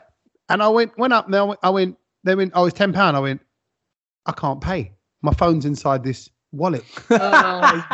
and 0.48 0.62
I 0.62 0.68
went 0.68 0.96
went 0.98 1.12
up. 1.12 1.28
Now 1.28 1.54
I 1.62 1.70
went. 1.70 1.96
They 2.24 2.34
went. 2.34 2.52
Oh, 2.54 2.64
it's 2.66 2.76
ten 2.78 2.92
pound. 2.92 3.16
I 3.16 3.20
went. 3.20 3.40
I 4.26 4.32
can't 4.32 4.60
pay. 4.60 4.92
My 5.22 5.32
phone's 5.34 5.64
inside 5.66 6.02
this 6.04 6.30
wallet. 6.52 6.84
Oh, 7.10 7.84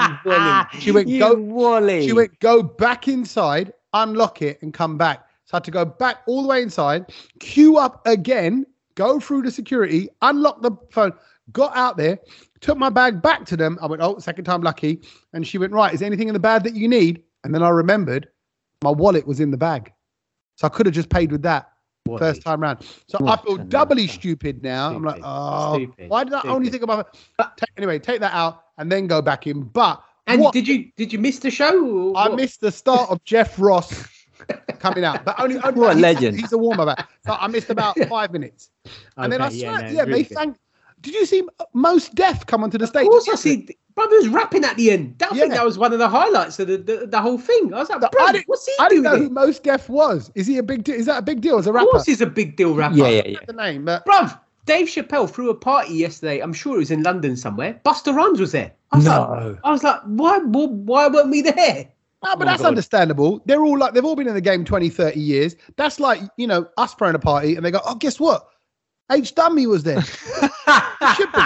you. 0.75 0.81
She 0.81 0.93
went 0.93 1.09
you 1.09 1.19
go. 1.21 1.35
Wally. 1.35 2.07
She 2.07 2.13
went 2.13 2.39
go 2.41 2.63
back 2.63 3.09
inside, 3.09 3.73
unlock 3.95 4.43
it, 4.43 4.61
and 4.63 4.73
come 4.73 4.97
back. 4.99 5.27
So 5.47 5.55
I 5.55 5.57
had 5.57 5.65
to 5.65 5.71
go 5.71 5.85
back 5.85 6.19
all 6.27 6.43
the 6.43 6.49
way 6.49 6.63
inside, 6.63 7.11
queue 7.41 7.79
up 7.79 8.07
again, 8.07 8.67
go 8.97 9.19
through 9.19 9.43
the 9.43 9.51
security, 9.51 10.09
unlock 10.23 10.61
the 10.61 10.73
phone, 10.91 11.13
got 11.53 11.77
out 11.77 11.97
there, 11.97 12.19
took 12.61 12.77
my 12.79 12.91
bag 12.91 13.23
back 13.23 13.45
to 13.47 13.57
them. 13.57 13.79
I 13.81 13.87
went, 13.87 14.03
oh, 14.03 14.19
second 14.19 14.45
time 14.45 14.63
lucky. 14.63 15.01
And 15.33 15.47
she 15.47 15.59
went, 15.59 15.73
right, 15.73 15.93
is 15.93 16.01
there 16.01 16.07
anything 16.07 16.29
in 16.29 16.35
the 16.35 16.41
bag 16.41 16.63
that 16.65 16.75
you 16.75 16.89
need? 16.89 17.23
And 17.45 17.55
then 17.55 17.63
I 17.63 17.69
remembered 17.71 18.29
my 18.83 18.91
wallet 18.91 19.27
was 19.27 19.41
in 19.41 19.51
the 19.51 19.57
bag. 19.57 19.93
So 20.57 20.67
I 20.67 20.71
could 20.71 20.87
have 20.87 20.95
just 20.95 21.09
paid 21.09 21.31
with 21.33 21.43
that 21.43 21.71
What 22.05 22.19
first 22.19 22.43
time 22.43 22.61
round. 22.61 22.81
So 23.09 23.19
What 23.19 23.41
I 23.41 23.43
feel 23.43 23.57
doubly 23.59 24.07
stupid 24.09 24.63
now. 24.63 24.95
I'm 24.95 25.05
like, 25.05 25.21
oh, 25.25 25.75
Stupid. 25.77 26.09
why 26.11 26.25
did 26.25 26.35
I 26.35 26.43
only 26.45 26.69
think 26.71 26.83
about 26.83 27.07
it? 27.15 27.21
Ta- 27.39 27.53
anyway, 27.77 27.99
take 27.99 28.21
that 28.21 28.35
out 28.35 28.65
and 28.79 28.91
then 28.91 29.07
go 29.07 29.23
back 29.23 29.47
in. 29.47 29.63
But 29.63 30.03
And 30.27 30.41
what- 30.43 30.53
did 30.53 30.67
you 30.69 30.91
did 30.97 31.13
you 31.13 31.19
miss 31.19 31.39
the 31.39 31.51
show? 31.51 32.15
I 32.17 32.29
missed 32.35 32.61
the 32.61 32.73
start 32.73 33.09
of 33.11 33.23
Jeff 33.25 33.59
Ross 33.59 34.07
coming 34.81 35.05
out, 35.05 35.25
but 35.25 35.39
only, 35.41 35.57
only 35.59 35.81
What 35.81 35.91
a 35.91 35.95
he's- 35.95 36.03
legend. 36.03 36.39
He's 36.41 36.53
a 36.53 36.59
warm 36.59 36.81
up. 36.81 37.09
So 37.25 37.33
I 37.33 37.47
missed 37.49 37.71
about 37.71 37.97
five 38.09 38.33
minutes, 38.33 38.71
and 39.17 39.33
then 39.33 39.41
I 39.41 39.47
Okay, 39.47 39.61
swear, 39.61 39.73
no, 39.83 39.89
yeah, 39.89 40.03
it's 40.03 40.11
they 40.11 40.23
good. 40.25 40.35
thank. 40.37 40.57
Did 41.01 41.15
you 41.15 41.27
see 41.27 41.43
Mos 41.75 42.09
Def 42.11 42.47
come 42.47 42.63
onto 42.65 42.79
the 42.79 42.87
stage? 42.87 43.05
Of 43.07 43.11
course, 43.11 43.29
I 43.29 43.35
see. 43.37 43.69
Brother 43.95 44.17
was 44.17 44.29
rapping 44.29 44.65
at 44.65 44.77
the 44.77 44.91
end. 44.93 45.21
I 45.23 45.35
think 45.37 45.53
that 45.55 45.65
was 45.65 45.77
one 45.77 45.93
of 45.93 45.99
the 45.99 46.09
highlights 46.09 46.59
of 46.61 46.69
the, 46.69 46.77
the, 46.77 47.07
the 47.07 47.21
whole 47.21 47.39
thing. 47.39 47.75
I 47.75 47.79
was 47.79 47.89
like, 47.91 48.03
I 48.05 48.09
bro, 48.11 48.27
didn't- 48.33 48.45
what's 48.49 48.65
he 48.67 48.73
I 48.79 48.89
doing? 48.89 49.03
didn't 49.03 49.19
know 49.19 49.25
who 49.25 49.31
Mos 49.31 49.59
Def 49.59 49.89
was. 49.89 50.31
Is 50.37 50.47
he 50.47 50.59
a 50.59 50.63
big 50.63 50.85
deal? 50.85 50.95
Is 50.95 51.07
that 51.07 51.19
a 51.19 51.23
big 51.23 51.41
deal 51.41 51.59
as 51.59 51.67
a 51.67 51.71
Of 51.71 51.75
rapper? 51.77 51.87
course, 51.91 52.07
he's 52.07 52.21
a 52.21 52.27
big 52.27 52.57
deal 52.57 52.75
rapper. 52.75 52.97
yeah, 52.97 53.09
yeah, 53.09 53.23
yeah. 53.27 53.39
the 53.47 53.53
name, 53.53 53.85
but 53.85 54.05
Bruv, 54.07 54.39
Dave 54.67 54.87
Chappelle 54.87 55.29
threw 55.29 55.51
a 55.51 55.55
party 55.55 55.95
yesterday. 55.95 56.39
I'm 56.41 56.53
sure 56.53 56.77
it 56.77 56.79
was 56.79 56.91
in 56.91 57.03
London 57.03 57.37
somewhere. 57.37 57.81
Busta 57.85 58.15
Rhymes 58.15 58.39
was 58.41 58.53
there. 58.53 58.73
I 58.93 58.97
was 58.99 59.05
No. 59.07 59.21
like, 59.21 59.59
I 59.65 59.71
was 59.73 59.83
like, 59.83 60.01
why, 60.05 60.39
why, 60.39 60.67
why 60.67 61.09
weren't 61.09 61.31
we 61.31 61.43
there? 61.43 61.89
No, 62.25 62.35
but 62.37 62.43
Oh, 62.43 62.45
that's 62.51 62.63
God. 62.63 62.69
understandable. 62.69 63.41
They're 63.47 63.63
all 63.63 63.79
like 63.79 63.95
they've 63.95 64.05
all 64.05 64.17
been 64.17 64.29
in 64.29 64.35
the 64.35 64.41
game 64.41 64.65
20, 64.65 64.89
30 64.91 65.19
years. 65.21 65.57
That's 65.77 65.99
like, 66.01 66.21
you 66.37 66.47
know, 66.49 66.67
us 66.77 66.95
throwing 66.95 67.15
a 67.15 67.19
party 67.19 67.55
and 67.57 67.65
they 67.65 67.71
go, 67.71 67.81
Oh, 67.85 67.95
guess 67.95 68.19
what? 68.21 68.49
H 69.11 69.35
Dummy 69.35 69.67
was 69.67 69.83
there. 69.83 70.01
he 70.01 71.15
should 71.15 71.33
be. 71.33 71.41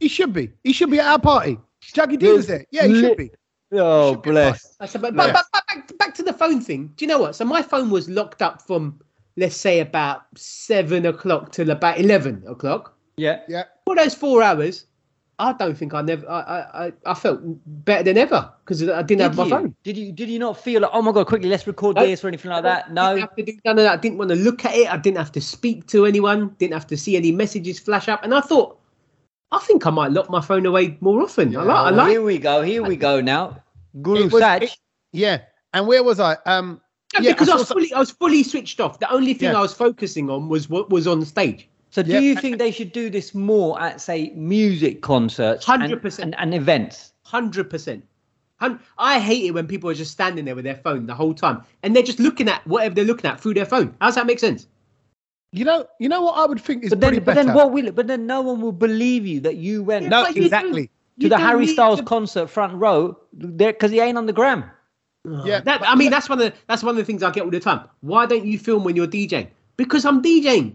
He 0.00 0.08
should 0.08 0.32
be. 0.32 0.50
He 0.64 0.72
should 0.72 0.90
be 0.90 0.98
at 0.98 1.06
our 1.06 1.18
party. 1.20 1.58
Jackie 1.80 2.16
D 2.16 2.32
was 2.32 2.46
there. 2.46 2.64
Yeah, 2.70 2.86
he 2.86 3.00
should 3.00 3.16
be. 3.16 3.30
oh, 3.72 4.12
Should 4.14 4.22
bless. 4.22 4.76
I 4.80 4.86
said, 4.86 5.02
but, 5.02 5.14
but, 5.14 5.32
but, 5.32 5.44
but 5.52 5.62
back, 5.68 5.98
back 5.98 6.14
to 6.14 6.22
the 6.22 6.32
phone 6.32 6.60
thing. 6.60 6.92
Do 6.96 7.04
you 7.04 7.08
know 7.08 7.18
what? 7.18 7.36
So 7.36 7.44
my 7.44 7.62
phone 7.62 7.90
was 7.90 8.08
locked 8.08 8.42
up 8.42 8.62
from, 8.62 9.00
let's 9.36 9.56
say, 9.56 9.80
about 9.80 10.22
seven 10.36 11.06
o'clock 11.06 11.52
till 11.52 11.70
about 11.70 11.98
11 11.98 12.44
o'clock. 12.46 12.96
Yeah. 13.16 13.40
Yeah. 13.48 13.64
For 13.84 13.94
those 13.96 14.14
four 14.14 14.42
hours, 14.42 14.86
I 15.48 15.52
don't 15.54 15.76
think 15.76 15.92
I 15.94 16.02
never. 16.02 16.28
I 16.30 16.40
I, 16.40 16.86
I- 16.86 16.92
I 17.06 17.14
felt 17.14 17.40
better 17.86 18.04
than 18.04 18.16
ever 18.18 18.52
because 18.64 18.88
I 18.88 19.02
didn't 19.02 19.22
have 19.22 19.36
my 19.36 19.44
you? 19.44 19.50
phone. 19.50 19.74
Did 19.82 19.96
you? 19.98 20.12
Did 20.12 20.28
you 20.28 20.38
not 20.38 20.56
feel 20.62 20.82
like, 20.82 20.90
oh 20.94 21.02
my 21.02 21.10
god, 21.12 21.26
quickly, 21.26 21.48
let's 21.48 21.66
record 21.66 21.96
No. 21.96 22.06
this 22.06 22.22
or 22.24 22.28
anything 22.28 22.50
like 22.50 22.62
that? 22.62 22.84
Didn't 22.84 22.94
No. 22.94 23.16
have 23.16 23.34
to 23.36 23.42
do 23.42 23.52
that. 23.64 23.78
I 23.78 23.96
didn't 23.96 24.18
want 24.18 24.30
to 24.30 24.36
look 24.36 24.64
at 24.64 24.74
it. 24.74 24.92
I 24.92 24.96
didn't 24.96 25.18
have 25.18 25.32
to 25.32 25.40
speak 25.40 25.86
to 25.88 26.06
anyone. 26.06 26.54
Didn't 26.58 26.74
have 26.74 26.86
to 26.88 26.96
see 26.96 27.16
any 27.16 27.32
messages 27.32 27.78
flash 27.80 28.08
up. 28.08 28.22
And 28.24 28.32
I 28.34 28.40
thought, 28.40 28.78
I 29.50 29.58
think 29.58 29.86
I 29.86 29.90
might 29.90 30.12
lock 30.12 30.30
my 30.30 30.40
phone 30.40 30.64
away 30.66 30.96
more 31.00 31.20
often. 31.22 31.56
I 31.56 31.62
like. 31.62 31.76
I 31.76 31.90
like. 31.90 32.10
Here 32.10 32.22
we 32.22 32.38
go. 32.38 32.62
Here 32.62 32.82
we 32.82 32.96
go 32.96 33.20
now. 33.20 33.62
Guru 34.00 34.26
It 34.26 34.32
was- 34.32 34.40
Sach. 34.42 34.62
it- 34.62 34.78
Yeah. 35.12 35.40
And 35.74 35.86
where 35.86 36.02
was 36.04 36.20
I? 36.20 36.36
Um. 36.46 36.80
Yeah, 37.14 37.20
Yeah, 37.20 37.32
because 37.32 37.48
I 37.50 37.52
I, 37.52 37.56
saw 37.56 37.58
was 37.58 37.68
some- 37.68 37.76
fully, 37.78 37.92
I 37.92 37.98
was 37.98 38.10
fully 38.12 38.42
switched 38.42 38.80
off. 38.80 38.98
The 39.00 39.10
only 39.12 39.34
thing 39.34 39.50
Yeah. 39.50 39.58
I 39.58 39.60
was 39.60 39.74
focusing 39.74 40.30
on 40.30 40.48
was 40.48 40.70
what 40.70 40.88
was 40.88 41.06
on 41.06 41.22
stage. 41.26 41.68
So 41.92 42.02
do 42.02 42.10
Yeah. 42.10 42.18
you 42.20 42.34
think 42.36 42.58
they 42.58 42.70
should 42.72 42.90
do 42.92 43.10
this 43.10 43.34
more 43.34 43.80
at 43.80 44.00
say 44.00 44.32
music 44.34 45.02
concerts 45.02 45.64
100%. 45.66 46.18
and, 46.18 46.34
and 46.38 46.54
events? 46.54 47.12
Hundred 47.24 47.70
percent. 47.70 48.04
I 48.96 49.18
hate 49.18 49.44
it 49.44 49.50
when 49.50 49.66
people 49.66 49.90
are 49.90 49.94
just 49.94 50.12
standing 50.12 50.44
there 50.44 50.54
with 50.54 50.64
their 50.64 50.76
phone 50.76 51.06
the 51.06 51.14
whole 51.14 51.34
time 51.34 51.62
and 51.82 51.94
they're 51.96 52.02
just 52.04 52.20
looking 52.20 52.48
at 52.48 52.64
whatever 52.66 52.94
they're 52.94 53.04
looking 53.04 53.28
at 53.28 53.40
through 53.40 53.54
their 53.54 53.64
phone. 53.66 53.94
How's 54.00 54.14
that 54.14 54.24
make 54.26 54.38
sense? 54.38 54.68
You 55.52 55.64
know. 55.64 55.86
You 55.98 56.08
know 56.08 56.22
what 56.22 56.38
I 56.38 56.46
would 56.46 56.60
think 56.60 56.84
is 56.84 56.90
But 56.90 57.00
pretty 57.00 57.16
then, 57.16 57.24
but 57.24 57.34
better. 57.34 57.46
then 57.48 57.54
what 57.56 57.72
will? 57.72 57.90
But 57.92 58.06
then 58.06 58.26
no 58.26 58.40
one 58.40 58.60
will 58.60 58.72
believe 58.72 59.26
you 59.26 59.40
that 59.40 59.56
you 59.56 59.82
went 59.82 60.06
no, 60.06 60.22
But 60.24 60.36
you 60.36 60.44
exactly. 60.44 60.86
to 60.86 60.92
You 61.18 61.28
the 61.28 61.38
Harry 61.38 61.66
Styles 61.66 61.98
to- 61.98 62.04
concert 62.04 62.46
front 62.48 62.74
row 62.74 63.18
there 63.32 63.72
because 63.72 63.90
he 63.90 63.98
ain't 64.00 64.16
on 64.16 64.26
the 64.26 64.32
gram. 64.32 64.64
Yeah, 65.44 65.60
That, 65.60 65.82
I 65.86 65.94
mean, 65.96 66.10
that's 66.10 66.28
one 66.28 66.40
of 66.40 66.44
the, 66.52 66.58
that's 66.68 66.82
one 66.82 66.90
of 66.90 66.96
the 66.96 67.04
things 67.04 67.22
I 67.22 67.30
get 67.32 67.42
all 67.44 67.50
the 67.50 67.60
time. 67.60 67.80
Why 68.00 68.26
don't 68.26 68.44
you 68.46 68.58
film 68.58 68.82
when 68.84 68.96
you're 68.96 69.06
DJing? 69.08 69.48
Because 69.76 70.04
I'm 70.04 70.22
DJing. 70.22 70.74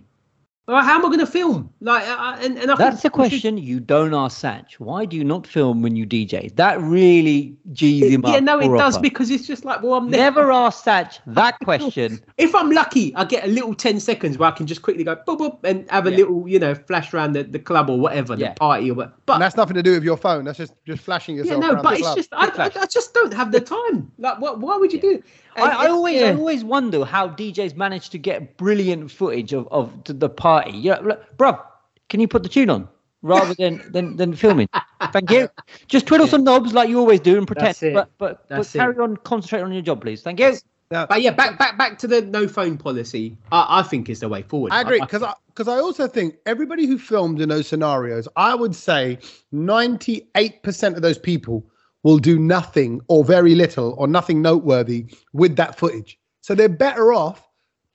Well, 0.68 0.84
how 0.84 0.96
am 0.96 1.06
I 1.06 1.08
going 1.08 1.20
to 1.20 1.26
film? 1.26 1.74
Like, 1.80 2.04
I, 2.04 2.14
I- 2.34 2.38
and, 2.42 2.58
and 2.60 2.70
I 2.70 2.76
That's 2.76 2.96
a 2.96 2.98
we 2.98 3.02
should- 3.04 3.14
question 3.14 3.58
you 3.58 3.80
don't 3.80 4.14
ask 4.14 4.42
Satch. 4.42 4.74
Why 4.80 5.06
do 5.06 5.16
you 5.16 5.24
not 5.24 5.48
film 5.48 5.82
when 5.82 5.96
you 5.96 6.06
DJ? 6.06 6.54
That 6.58 6.82
really 6.82 7.56
G's 7.72 8.12
him 8.12 8.26
up. 8.26 8.34
Yeah, 8.34 8.42
no, 8.42 8.60
it 8.60 8.68
does 8.78 8.96
proper. 8.96 9.02
because 9.04 9.30
it's 9.32 9.48
just 9.48 9.64
like, 9.64 9.82
well, 9.82 9.94
I'm. 9.94 10.10
Never 10.10 10.52
ask 10.52 10.84
Satch 10.84 11.20
that 11.28 11.58
question. 11.64 12.20
If 12.38 12.54
I'm 12.54 12.72
lucky, 12.72 13.16
I 13.16 13.24
get 13.24 13.46
a 13.46 13.48
little 13.48 13.74
10 13.74 14.02
seconds 14.02 14.38
where 14.38 14.50
I 14.50 14.52
can 14.52 14.68
just 14.68 14.82
quickly 14.82 15.06
go 15.06 15.16
boop, 15.16 15.38
boop, 15.40 15.60
and 15.64 15.90
have 15.90 16.06
a 16.06 16.12
Yeah. 16.12 16.18
little, 16.18 16.50
you 16.50 16.60
know, 16.60 16.76
flash 16.76 17.14
around 17.14 17.32
the, 17.32 17.44
the 17.44 17.60
club 17.60 17.90
or 17.90 17.98
whatever, 17.98 18.36
Yeah. 18.36 18.50
the 18.50 18.56
party 18.56 18.92
or 18.92 18.96
what. 18.96 19.06
and 19.08 19.14
But 19.26 19.38
that's 19.40 19.56
nothing 19.56 19.76
to 19.76 19.84
do 19.84 19.92
with 19.94 20.04
your 20.04 20.18
phone. 20.18 20.44
That's 20.44 20.58
just 20.58 20.74
just 20.86 21.02
flashing 21.02 21.38
yourself. 21.38 21.62
yeah, 21.64 21.70
yourself. 21.70 21.78
no, 21.78 21.84
but 21.84 21.90
the 21.92 21.96
it's 21.96 22.04
club. 22.04 22.18
just, 22.18 22.34
I, 22.34 22.80
I. 22.82 22.84
I 22.84 22.86
just 22.88 23.14
don't 23.14 23.34
have 23.34 23.54
the 23.54 23.62
time. 23.62 24.12
Like, 24.18 24.42
what, 24.42 24.60
why 24.60 24.76
would 24.76 24.92
you 24.92 25.00
do? 25.00 25.24
I, 25.56 25.62
And 25.62 25.72
I 25.72 25.76
it's- 25.84 25.90
always, 25.92 26.16
yeah. 26.22 26.28
I 26.28 26.36
always 26.36 26.64
wonder 26.66 27.06
how 27.06 27.30
DJs 27.30 27.76
manage 27.78 28.10
to 28.12 28.18
get 28.20 28.58
brilliant 28.58 29.10
footage 29.10 29.54
of, 29.54 29.68
of 29.72 30.04
the- 30.04 30.14
the 30.14 30.30
party. 30.58 30.78
Yeah, 30.78 31.00
look, 31.00 31.38
bruv, 31.38 31.62
can 32.10 32.20
you 32.20 32.28
put 32.28 32.44
the 32.44 32.50
tune 32.50 32.70
on 32.70 32.88
rather 33.22 33.54
than 33.54 33.82
than, 33.92 34.16
than 34.18 34.36
filming? 34.36 34.70
Thank 35.12 35.32
you. 35.32 35.50
Just 35.88 36.08
twiddle 36.08 36.28
some 36.28 36.44
knobs 36.44 36.74
like 36.74 36.90
you 36.90 37.00
always 37.00 37.20
do 37.20 37.38
and 37.38 37.48
pretend. 37.48 37.68
That's 37.68 37.84
it. 37.84 37.94
But 37.94 38.10
but, 38.18 38.50
but 38.50 38.70
carry 38.72 38.96
it. 38.96 39.02
on, 39.02 39.18
concentrate 39.18 39.62
on 39.62 39.72
your 39.72 39.82
job, 39.82 40.02
please. 40.02 40.22
Thank 40.22 40.40
you. 40.40 40.58
But 40.90 41.22
yeah, 41.22 41.32
back 41.32 41.60
back 41.60 41.78
back 41.78 41.98
to 42.00 42.08
the 42.08 42.22
no 42.22 42.48
phone 42.48 42.78
policy. 42.78 43.38
I, 43.52 43.80
I 43.80 43.84
think 43.84 44.10
is 44.10 44.22
the 44.22 44.30
way 44.30 44.44
forward. 44.44 44.72
I 44.72 44.82
agree 44.82 45.02
because 45.02 45.24
I 45.24 45.34
because 45.48 45.68
I 45.68 45.80
also 45.80 46.08
think 46.08 46.36
everybody 46.46 46.86
who 46.86 46.98
filmed 46.98 47.42
in 47.42 47.50
those 47.50 47.68
scenarios, 47.68 48.28
I 48.36 48.56
would 48.56 48.76
say 48.76 49.20
ninety 49.52 50.30
eight 50.36 50.64
percent 50.64 50.96
of 50.96 51.02
those 51.02 51.18
people 51.18 51.66
will 52.04 52.20
do 52.20 52.40
nothing 52.40 53.02
or 53.10 53.26
very 53.26 53.54
little 53.54 53.96
or 53.98 54.08
nothing 54.08 54.42
noteworthy 54.42 55.08
with 55.34 55.58
that 55.58 55.78
footage. 55.78 56.18
So 56.40 56.56
they're 56.56 56.70
better 56.70 57.12
off 57.12 57.47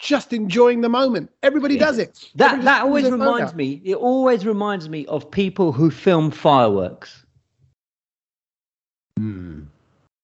just 0.02 0.32
enjoying 0.32 0.80
the 0.80 0.88
moment. 0.88 1.30
Everybody 1.42 1.78
does 1.78 1.98
it. 1.98 2.28
That 2.34 2.46
Everybody 2.54 2.64
that 2.64 2.82
always 2.82 3.10
reminds 3.10 3.54
me. 3.54 3.80
It 3.84 3.94
always 3.94 4.44
reminds 4.44 4.88
me 4.88 5.06
of 5.06 5.30
people 5.30 5.70
who 5.72 5.90
film 5.90 6.30
fireworks. 6.32 7.24
Hmm. 9.18 9.62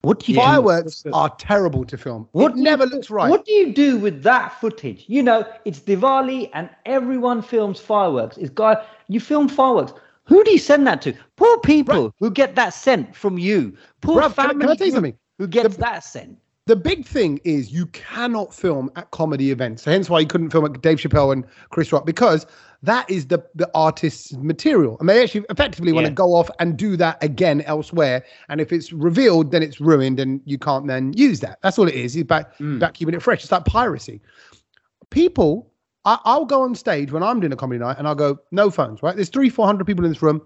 What 0.02 0.20
do 0.20 0.32
you 0.32 0.38
do? 0.38 0.42
Fireworks 0.44 1.04
are 1.12 1.30
terrible 1.36 1.84
to 1.84 1.96
film. 1.96 2.28
What 2.32 2.52
it 2.52 2.54
do 2.54 2.58
you- 2.58 2.64
never 2.64 2.86
looks 2.86 3.08
right. 3.10 3.30
What 3.30 3.44
do 3.44 3.52
you 3.52 3.72
do 3.72 3.98
with 3.98 4.22
that 4.24 4.58
footage? 4.60 5.04
You 5.06 5.22
know, 5.22 5.44
it's 5.64 5.80
Diwali 5.80 6.50
and 6.54 6.68
everyone 6.84 7.40
films 7.42 7.78
fireworks. 7.80 8.36
It's 8.36 8.50
guy, 8.50 8.84
you 9.08 9.20
film 9.20 9.48
fireworks. 9.48 9.92
Who 10.24 10.42
do 10.44 10.50
you 10.50 10.58
send 10.58 10.86
that 10.86 11.02
to? 11.02 11.14
Poor 11.36 11.58
people 11.60 12.12
who 12.18 12.30
get 12.30 12.54
that 12.56 12.74
sent 12.74 13.14
from 13.14 13.38
you. 13.38 13.76
Poor 14.00 14.22
Bruv, 14.22 14.34
can 14.34 14.44
I- 14.44 14.48
family 14.48 14.60
can 14.60 14.70
I 14.70 14.74
tell 14.76 14.86
you 14.86 14.92
something? 14.92 15.18
who 15.38 15.46
gets 15.46 15.76
The- 15.76 15.80
that 15.82 16.04
sent. 16.04 16.36
The 16.68 16.76
big 16.76 17.04
thing 17.06 17.40
is 17.44 17.72
you 17.72 17.86
cannot 17.86 18.54
film 18.54 18.90
at 18.94 19.10
comedy 19.10 19.50
events. 19.50 19.82
So 19.82 19.90
hence 19.90 20.08
why 20.10 20.20
you 20.20 20.26
couldn't 20.26 20.50
film 20.50 20.64
at 20.66 20.80
Dave 20.82 20.98
Chappelle 20.98 21.32
and 21.32 21.44
Chris 21.70 21.90
Rock 21.92 22.04
because 22.06 22.46
that 22.82 23.10
is 23.10 23.26
the 23.26 23.42
the 23.56 23.68
artist's 23.74 24.34
material, 24.34 24.96
and 25.00 25.08
they 25.08 25.20
actually 25.22 25.44
effectively 25.50 25.92
want 25.92 26.06
to 26.06 26.12
go 26.12 26.34
off 26.34 26.48
and 26.60 26.76
do 26.76 26.96
that 26.98 27.16
again 27.24 27.62
elsewhere. 27.62 28.22
And 28.50 28.60
if 28.60 28.72
it's 28.72 28.92
revealed, 28.92 29.50
then 29.50 29.62
it's 29.64 29.80
ruined, 29.80 30.20
and 30.20 30.40
you 30.44 30.58
can't 30.58 30.86
then 30.86 31.12
use 31.14 31.40
that. 31.40 31.58
That's 31.62 31.76
all 31.78 31.88
it 31.88 31.94
is. 31.94 32.14
It's 32.14 32.22
about 32.22 32.54
Mm. 32.58 32.76
about 32.76 32.94
keeping 32.94 33.14
it 33.14 33.22
fresh. 33.22 33.42
It's 33.42 33.50
like 33.50 33.64
piracy. 33.64 34.20
People, 35.10 35.72
I, 36.04 36.18
I'll 36.24 36.44
go 36.44 36.62
on 36.62 36.74
stage 36.74 37.10
when 37.10 37.22
I'm 37.22 37.40
doing 37.40 37.52
a 37.52 37.56
comedy 37.56 37.80
night, 37.80 37.96
and 37.98 38.06
I'll 38.06 38.14
go 38.14 38.38
no 38.52 38.70
phones. 38.70 39.02
Right, 39.02 39.16
there's 39.16 39.30
three, 39.30 39.48
four 39.48 39.66
hundred 39.66 39.86
people 39.86 40.04
in 40.04 40.10
this 40.12 40.22
room. 40.22 40.40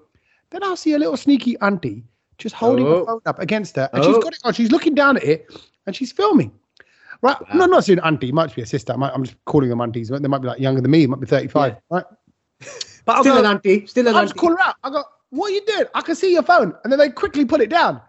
Then 0.50 0.62
I'll 0.62 0.76
see 0.76 0.94
a 0.94 0.98
little 0.98 1.16
sneaky 1.16 1.58
auntie 1.60 2.04
just 2.38 2.54
holding 2.54 2.86
Oh. 2.86 3.00
the 3.00 3.04
phone 3.06 3.20
up 3.26 3.38
against 3.40 3.76
her, 3.76 3.90
and 3.92 4.02
she's 4.04 4.16
Oh. 4.16 4.20
got 4.22 4.32
it 4.32 4.38
on. 4.44 4.52
She's 4.54 4.70
looking 4.72 4.94
down 4.94 5.16
at 5.18 5.24
it, 5.24 5.46
and 5.86 5.96
she's 5.96 6.12
filming. 6.12 6.52
Right. 7.20 7.36
No, 7.54 7.64
I'm 7.64 7.70
not 7.70 7.84
saying 7.84 8.00
auntie. 8.00 8.30
It 8.30 8.34
might 8.34 8.54
be 8.54 8.62
a 8.62 8.66
sister. 8.66 8.92
I 8.92 8.96
might, 8.96 9.12
I'm 9.14 9.24
just 9.24 9.36
calling 9.44 9.68
them 9.68 9.80
aunties. 9.80 10.08
They 10.08 10.18
might 10.18 10.38
be 10.38 10.48
like 10.48 10.58
younger 10.60 10.80
than 10.80 10.90
me. 10.90 11.04
It 11.04 11.08
might 11.10 11.20
be 11.20 11.26
35. 11.26 11.76
Right. 11.90 12.04
But 13.04 13.16
I'll 13.16 13.22
Still 13.22 13.34
go, 13.34 13.40
an 13.40 13.46
auntie. 13.46 13.86
Still 13.86 14.08
an 14.08 14.14
I'll 14.16 14.22
just 14.22 14.36
call 14.36 14.50
her 14.50 14.60
out. 14.60 14.76
I 14.82 14.90
go, 14.90 15.04
what 15.30 15.50
are 15.50 15.54
you 15.54 15.64
doing? 15.66 15.86
I 15.94 16.02
can 16.02 16.14
see 16.14 16.32
your 16.32 16.42
phone. 16.42 16.74
And 16.82 16.92
then 16.92 16.98
they 16.98 17.10
quickly 17.10 17.44
put 17.44 17.60
it 17.60 17.70
down. 17.70 18.00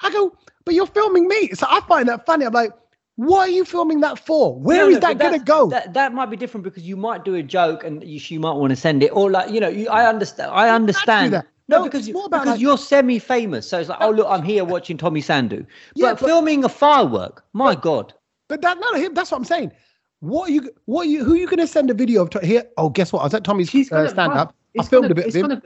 I 0.00 0.10
go, 0.10 0.36
but 0.64 0.74
you're 0.74 0.86
filming 0.86 1.28
me. 1.28 1.50
So 1.54 1.66
I 1.68 1.80
find 1.82 2.08
that 2.08 2.24
funny. 2.26 2.44
I'm 2.46 2.52
like, 2.52 2.72
what 3.16 3.48
are 3.48 3.52
you 3.52 3.64
filming 3.64 4.00
that 4.00 4.18
for? 4.18 4.58
Where 4.58 4.84
No, 4.84 4.88
is 4.88 4.94
no, 4.94 5.00
that 5.00 5.18
going 5.18 5.38
to 5.38 5.44
go? 5.44 5.68
That, 5.70 5.92
that 5.94 6.14
might 6.14 6.30
be 6.30 6.36
different 6.36 6.62
because 6.62 6.84
you 6.84 6.96
might 6.96 7.24
do 7.24 7.34
a 7.34 7.42
joke 7.42 7.82
and 7.84 8.02
you, 8.04 8.20
you 8.22 8.38
might 8.38 8.52
want 8.52 8.70
to 8.70 8.76
send 8.76 9.02
it, 9.02 9.08
or 9.08 9.30
like 9.30 9.50
you 9.50 9.58
know, 9.58 9.68
you, 9.68 9.88
I 9.88 10.06
understand. 10.08 10.52
I 10.52 10.68
understand. 10.70 11.42
No, 11.68 11.78
No, 11.78 11.84
because 11.84 12.08
you, 12.08 12.14
because 12.14 12.46
like, 12.46 12.60
you're 12.60 12.78
semi-famous, 12.78 13.68
so 13.68 13.78
it's 13.78 13.88
like, 13.90 13.98
oh 14.00 14.10
look, 14.10 14.26
I'm 14.28 14.42
here 14.42 14.64
watching 14.64 14.96
Tommy 14.96 15.20
Sandhu. 15.20 15.66
Yeah, 15.94 16.12
but, 16.12 16.20
but- 16.20 16.26
filming 16.26 16.64
a 16.64 16.68
firework, 16.68 17.44
my 17.52 17.74
god. 17.74 18.14
But 18.48 18.62
that, 18.62 18.78
no, 18.80 18.90
no, 18.98 19.08
that's 19.10 19.30
what 19.30 19.36
I'm 19.38 19.44
saying. 19.44 19.72
What 20.20 20.48
are 20.48 20.52
you, 20.52 20.70
what 20.86 21.02
are 21.02 21.10
you, 21.10 21.22
who 21.24 21.34
are 21.34 21.36
you 21.36 21.46
going 21.46 21.58
to 21.58 21.66
send 21.66 21.90
a 21.90 21.94
video 21.94 22.22
of 22.22 22.30
to, 22.30 22.44
here? 22.44 22.64
Oh, 22.78 22.88
guess 22.88 23.12
what? 23.12 23.20
I 23.20 23.24
was 23.24 23.34
at 23.34 23.44
Tommy's 23.44 23.68
uh, 23.74 23.84
gonna- 23.90 24.08
stand 24.08 24.32
up. 24.32 24.54
I 24.78 24.82
filmed 24.84 25.04
gonna- 25.04 25.12
a 25.12 25.14
bit 25.14 25.26
of 25.26 25.34
him. 25.34 25.42
gonna- 25.42 25.62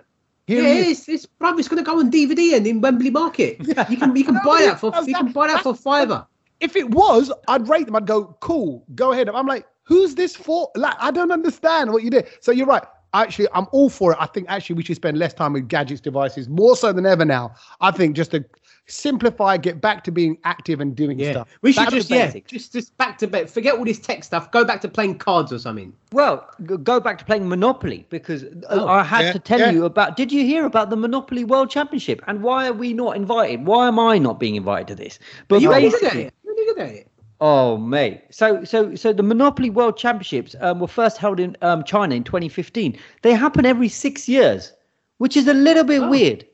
Here 0.48 0.62
yeah, 0.62 0.74
he 0.74 0.80
is. 0.90 0.98
it's, 1.00 1.08
it's 1.08 1.26
brother, 1.26 1.60
it's 1.60 1.68
gonna 1.68 1.84
go 1.84 2.00
on 2.00 2.10
DVD 2.10 2.56
and 2.56 2.66
in 2.66 2.80
Wembley 2.80 3.10
Market. 3.10 3.58
You 3.90 3.96
can 3.96 4.16
you 4.16 4.24
can 4.24 4.40
buy 4.44 4.62
that 4.62 4.80
for 4.80 4.92
you 5.06 5.14
can 5.14 5.30
buy 5.30 5.46
that 5.46 5.62
for 5.62 5.74
fiver. 5.74 6.26
if 6.60 6.74
it 6.74 6.90
was, 6.90 7.32
I'd 7.46 7.68
rate 7.68 7.86
them. 7.86 7.94
I'd 7.94 8.06
go, 8.06 8.36
cool, 8.40 8.84
go 8.96 9.12
ahead. 9.12 9.28
I'm 9.28 9.46
like, 9.46 9.66
who's 9.84 10.16
this 10.16 10.34
for? 10.34 10.68
Like, 10.74 10.96
I 10.98 11.12
don't 11.12 11.30
understand 11.30 11.92
what 11.92 12.02
you 12.02 12.10
did. 12.10 12.26
So 12.40 12.50
you're 12.50 12.66
right. 12.66 12.82
Actually, 13.14 13.48
I'm 13.52 13.66
all 13.72 13.90
for 13.90 14.12
it. 14.12 14.18
I 14.20 14.26
think 14.26 14.46
actually 14.48 14.76
we 14.76 14.84
should 14.84 14.96
spend 14.96 15.18
less 15.18 15.34
time 15.34 15.52
with 15.52 15.68
gadgets, 15.68 16.00
devices, 16.00 16.48
more 16.48 16.76
so 16.76 16.92
than 16.92 17.04
ever 17.06 17.24
now. 17.24 17.54
I 17.80 17.90
think 17.90 18.16
just 18.16 18.30
to 18.30 18.44
simplify, 18.86 19.56
get 19.56 19.80
back 19.80 20.02
to 20.04 20.10
being 20.10 20.38
active 20.44 20.80
and 20.80 20.94
doing 20.96 21.18
Yeah, 21.18 21.32
stuff. 21.32 21.48
we 21.62 21.72
should 21.72 21.84
Back 21.84 21.90
just 21.94 22.10
yeah, 22.10 22.32
just 22.46 22.72
just 22.72 22.96
back 22.98 23.18
to 23.18 23.26
bed. 23.26 23.50
Forget 23.50 23.74
all 23.76 23.84
this 23.84 23.98
tech 23.98 24.24
stuff. 24.24 24.50
Go 24.50 24.64
back 24.64 24.80
to 24.82 24.88
playing 24.88 25.18
cards 25.18 25.52
or 25.52 25.58
something. 25.58 25.92
Well, 26.12 26.48
go 26.64 27.00
back 27.00 27.18
to 27.18 27.24
playing 27.24 27.48
Monopoly 27.48 28.06
because 28.10 28.44
uh, 28.44 28.48
Oh, 28.70 28.88
I 28.88 29.04
had 29.04 29.26
yeah, 29.26 29.32
to 29.32 29.38
tell 29.38 29.60
yeah. 29.60 29.70
you 29.70 29.84
about. 29.84 30.16
Did 30.16 30.32
you 30.32 30.44
hear 30.44 30.64
about 30.64 30.90
the 30.90 30.96
Monopoly 30.96 31.44
World 31.44 31.70
Championship 31.70 32.22
and 32.26 32.42
why 32.42 32.66
are 32.68 32.72
we 32.72 32.92
not 32.92 33.16
invited? 33.16 33.66
Why 33.66 33.88
am 33.88 33.98
I 33.98 34.18
not 34.18 34.40
being 34.40 34.56
invited 34.56 34.88
to 34.88 34.94
this? 34.94 35.18
But 35.48 35.60
you 35.62 35.70
really 35.70 35.90
good 35.90 36.00
basically, 36.00 36.22
it. 36.22 36.34
You're 36.44 36.54
really 36.54 36.74
good 36.74 36.82
at 36.82 36.90
it. 36.94 37.08
Oh, 37.44 37.76
mate. 37.76 38.22
So, 38.30 38.62
so, 38.62 38.94
so 38.94 39.12
the 39.12 39.22
Monopoly 39.24 39.68
World 39.68 39.96
Championships 39.96 40.54
um, 40.60 40.78
were 40.78 40.86
first 40.86 41.18
held 41.18 41.40
in 41.40 41.56
um, 41.60 41.82
China 41.82 42.14
in 42.14 42.22
2015. 42.22 42.96
They 43.22 43.32
happen 43.34 43.66
every 43.66 43.88
six 43.88 44.28
years, 44.28 44.72
which 45.18 45.36
is 45.36 45.48
a 45.48 45.52
little 45.54 45.82
bit 45.82 46.02
Oh. 46.02 46.08
weird. 46.08 46.46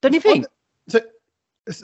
Don't 0.00 0.14
you 0.14 0.20
think? 0.20 0.46
So 0.88 1.00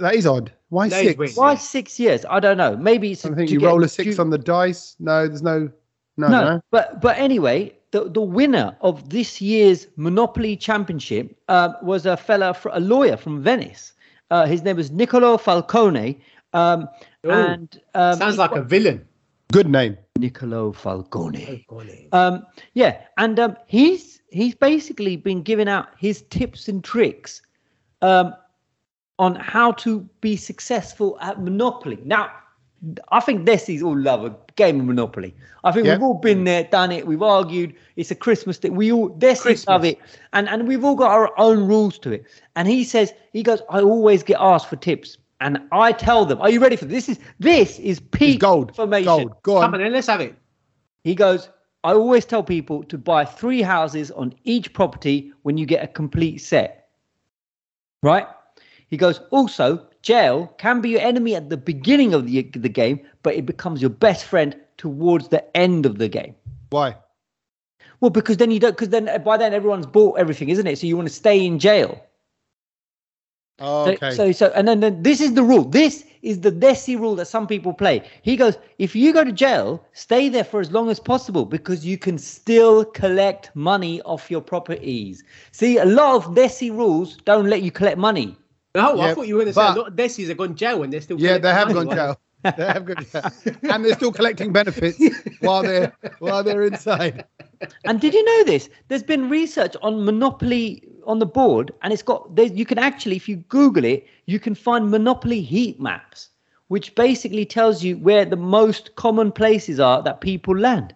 that 0.00 0.16
is 0.16 0.26
odd. 0.26 0.50
Why 0.70 0.88
That 0.88 1.02
is 1.02 1.06
six? 1.10 1.18
weird. 1.18 1.32
Why 1.34 1.54
six 1.54 2.00
years? 2.00 2.24
I 2.28 2.40
don't 2.40 2.56
know. 2.56 2.76
Maybe 2.76 3.12
it's. 3.12 3.24
I 3.24 3.28
think 3.32 3.48
to 3.48 3.54
you 3.54 3.60
get- 3.60 3.66
roll 3.66 3.84
a 3.84 3.88
six 3.88 4.16
to- 4.16 4.22
on 4.22 4.30
the 4.30 4.38
dice. 4.38 4.96
No, 4.98 5.28
there's 5.28 5.42
no, 5.42 5.70
no, 6.16 6.26
no, 6.28 6.44
no. 6.44 6.60
but 6.72 7.00
but 7.00 7.16
anyway, 7.16 7.72
the 7.92 8.10
the 8.10 8.20
winner 8.20 8.76
of 8.80 9.08
this 9.10 9.40
year's 9.40 9.86
Monopoly 9.96 10.56
Championship 10.56 11.36
um, 11.48 11.76
was 11.80 12.06
a 12.06 12.16
fella, 12.16 12.54
fr- 12.54 12.70
a 12.72 12.80
lawyer 12.80 13.16
from 13.16 13.40
Venice. 13.40 13.92
Uh, 14.32 14.46
his 14.46 14.62
name 14.64 14.76
was 14.76 14.90
Niccolo 14.90 15.38
Falcone, 15.38 16.20
um, 16.52 16.88
Ooh, 17.26 17.30
and 17.30 17.80
um, 17.94 18.16
Sounds 18.18 18.38
like 18.38 18.52
a 18.52 18.62
villain. 18.62 19.06
Good 19.52 19.68
name. 19.68 19.96
Niccolo 20.18 20.72
Falcone. 20.72 21.64
Um, 22.12 22.44
yeah, 22.74 23.00
and 23.16 23.38
um, 23.38 23.56
he's 23.66 24.20
he's 24.30 24.54
basically 24.54 25.16
been 25.16 25.42
giving 25.42 25.68
out 25.68 25.88
his 25.98 26.22
tips 26.22 26.68
and 26.68 26.84
tricks 26.84 27.40
um, 28.02 28.34
on 29.18 29.36
how 29.36 29.72
to 29.72 30.00
be 30.20 30.36
successful 30.36 31.18
at 31.20 31.40
Monopoly. 31.42 31.98
Now, 32.04 32.30
I 33.10 33.20
think 33.20 33.46
Desi's 33.46 33.82
all 33.82 33.98
love 33.98 34.24
a 34.24 34.36
game 34.56 34.78
of 34.80 34.86
Monopoly. 34.86 35.34
I 35.64 35.72
think 35.72 35.86
Yeah. 35.86 35.94
we've 35.94 36.02
all 36.02 36.14
been 36.14 36.44
there, 36.44 36.64
done 36.64 36.92
it. 36.92 37.06
We've 37.06 37.22
argued. 37.22 37.74
It's 37.96 38.10
a 38.10 38.14
Christmas 38.14 38.58
thing. 38.58 38.74
We 38.76 38.92
all 38.92 39.08
this 39.08 39.40
Christmas. 39.42 39.66
love 39.66 39.84
it, 39.84 39.98
and 40.34 40.48
and 40.48 40.68
we've 40.68 40.84
all 40.84 40.94
got 40.94 41.10
our 41.10 41.32
own 41.38 41.66
rules 41.66 41.98
to 42.00 42.12
it. 42.12 42.24
And 42.54 42.68
he 42.68 42.84
says 42.84 43.12
he 43.32 43.42
goes, 43.42 43.62
I 43.70 43.80
always 43.80 44.22
get 44.22 44.36
asked 44.40 44.68
for 44.68 44.76
tips, 44.76 45.16
and 45.40 45.58
I 45.72 45.92
tell 45.92 46.24
them, 46.24 46.40
Are 46.40 46.50
you 46.50 46.60
ready 46.60 46.76
for 46.76 46.84
this? 46.86 47.06
This 47.06 47.18
is 47.18 47.24
this 47.38 47.78
is 47.78 48.00
peak 48.00 48.36
It's 48.36 48.40
gold. 48.42 48.68
information. 48.70 49.04
Gold. 49.06 49.42
Go 49.42 49.54
Come 49.60 49.74
on. 49.74 49.74
on, 49.74 49.80
then 49.80 49.92
let's 49.92 50.06
have 50.08 50.20
it. 50.20 50.34
He 51.04 51.14
goes, 51.14 51.48
I 51.84 51.92
always 51.92 52.24
tell 52.24 52.42
people 52.42 52.82
to 52.84 52.98
buy 52.98 53.24
three 53.24 53.62
houses 53.62 54.10
on 54.10 54.34
each 54.44 54.72
property 54.72 55.32
when 55.42 55.56
you 55.56 55.64
get 55.64 55.82
a 55.82 55.86
complete 55.86 56.38
set. 56.38 56.88
Right? 58.02 58.26
He 58.88 58.96
goes, 58.96 59.20
also, 59.30 59.86
jail 60.02 60.46
can 60.58 60.80
be 60.80 60.90
your 60.90 61.00
enemy 61.00 61.34
at 61.34 61.50
the 61.50 61.56
beginning 61.56 62.14
of 62.14 62.26
the, 62.26 62.42
the 62.42 62.68
game, 62.68 63.00
but 63.22 63.34
it 63.34 63.46
becomes 63.46 63.80
your 63.80 63.90
best 63.90 64.24
friend 64.24 64.56
towards 64.76 65.28
the 65.28 65.56
end 65.56 65.86
of 65.86 65.98
the 65.98 66.08
game. 66.08 66.34
Why? 66.70 66.96
Well, 68.00 68.10
because 68.10 68.36
then 68.38 68.50
you 68.50 68.60
don't, 68.60 68.72
because 68.72 68.88
then 68.90 69.10
by 69.24 69.36
then 69.36 69.52
everyone's 69.54 69.86
bought 69.86 70.18
everything, 70.18 70.48
isn't 70.50 70.66
it? 70.66 70.78
So 70.78 70.86
you 70.86 70.96
want 70.96 71.08
to 71.08 71.14
stay 71.14 71.44
in 71.44 71.58
jail. 71.58 72.00
Oh, 73.60 73.86
So, 73.86 73.92
okay. 73.92 74.10
so, 74.14 74.32
so, 74.32 74.52
and 74.54 74.68
then, 74.68 74.80
then 74.80 75.02
this 75.02 75.20
is 75.20 75.34
the 75.34 75.42
rule. 75.42 75.64
This 75.64 76.04
is 76.22 76.40
the 76.40 76.50
Desi 76.52 76.98
rule 76.98 77.14
that 77.16 77.26
some 77.26 77.46
people 77.46 77.72
play. 77.72 78.02
He 78.22 78.36
goes, 78.36 78.56
if 78.78 78.94
you 78.94 79.12
go 79.12 79.24
to 79.24 79.32
jail, 79.32 79.84
stay 79.92 80.28
there 80.28 80.44
for 80.44 80.60
as 80.60 80.70
long 80.72 80.90
as 80.90 80.98
possible 81.00 81.44
because 81.44 81.84
you 81.86 81.96
can 81.98 82.18
still 82.18 82.84
collect 82.84 83.50
money 83.54 84.00
off 84.02 84.30
your 84.30 84.40
properties. 84.40 85.22
See, 85.52 85.78
a 85.78 85.84
lot 85.84 86.16
of 86.16 86.24
Desi 86.34 86.70
rules 86.70 87.16
don't 87.24 87.46
let 87.48 87.62
you 87.62 87.70
collect 87.70 87.98
money. 87.98 88.36
Oh, 88.74 88.96
Yeah, 88.96 89.04
I 89.06 89.14
thought 89.14 89.26
you 89.26 89.34
were 89.34 89.40
going 89.42 89.52
to 89.52 89.54
say 89.54 89.62
a 89.62 89.68
but- 89.70 89.78
lot 89.78 89.88
of 89.88 89.94
Desi's 89.94 90.28
have 90.28 90.36
gone 90.38 90.54
jail 90.54 90.82
and 90.82 90.92
they're 90.92 91.00
still. 91.00 91.18
yeah, 91.20 91.38
they 91.38 91.48
have 91.52 91.68
collecting 91.68 91.88
gone 91.88 91.96
money. 91.96 92.14
jail. 92.14 92.20
They 92.56 92.66
have 92.66 92.84
gone 92.84 93.04
jail, 93.12 93.72
and 93.74 93.84
they're 93.84 93.94
still 93.94 94.12
collecting 94.12 94.52
benefits 94.52 94.98
while 95.40 95.62
they're 95.64 95.92
while 96.20 96.44
they're 96.44 96.62
inside. 96.62 97.24
And 97.84 98.00
did 98.00 98.14
you 98.14 98.24
know 98.24 98.44
this? 98.44 98.68
There's 98.88 99.02
been 99.02 99.28
research 99.28 99.74
on 99.82 100.04
Monopoly 100.04 100.82
on 101.04 101.18
the 101.18 101.26
board, 101.26 101.72
and 101.82 101.92
it's 101.92 102.02
got 102.02 102.36
there. 102.36 102.46
You 102.46 102.66
can 102.66 102.78
actually, 102.78 103.16
if 103.16 103.28
you 103.28 103.36
Google 103.36 103.84
it, 103.84 104.06
you 104.26 104.38
can 104.38 104.54
find 104.54 104.90
Monopoly 104.90 105.40
heat 105.40 105.80
maps, 105.80 106.28
which 106.68 106.94
basically 106.94 107.44
tells 107.44 107.82
you 107.82 107.96
where 107.98 108.24
the 108.24 108.36
most 108.36 108.94
common 108.96 109.32
places 109.32 109.80
are 109.80 110.02
that 110.02 110.20
people 110.20 110.56
land. 110.56 110.94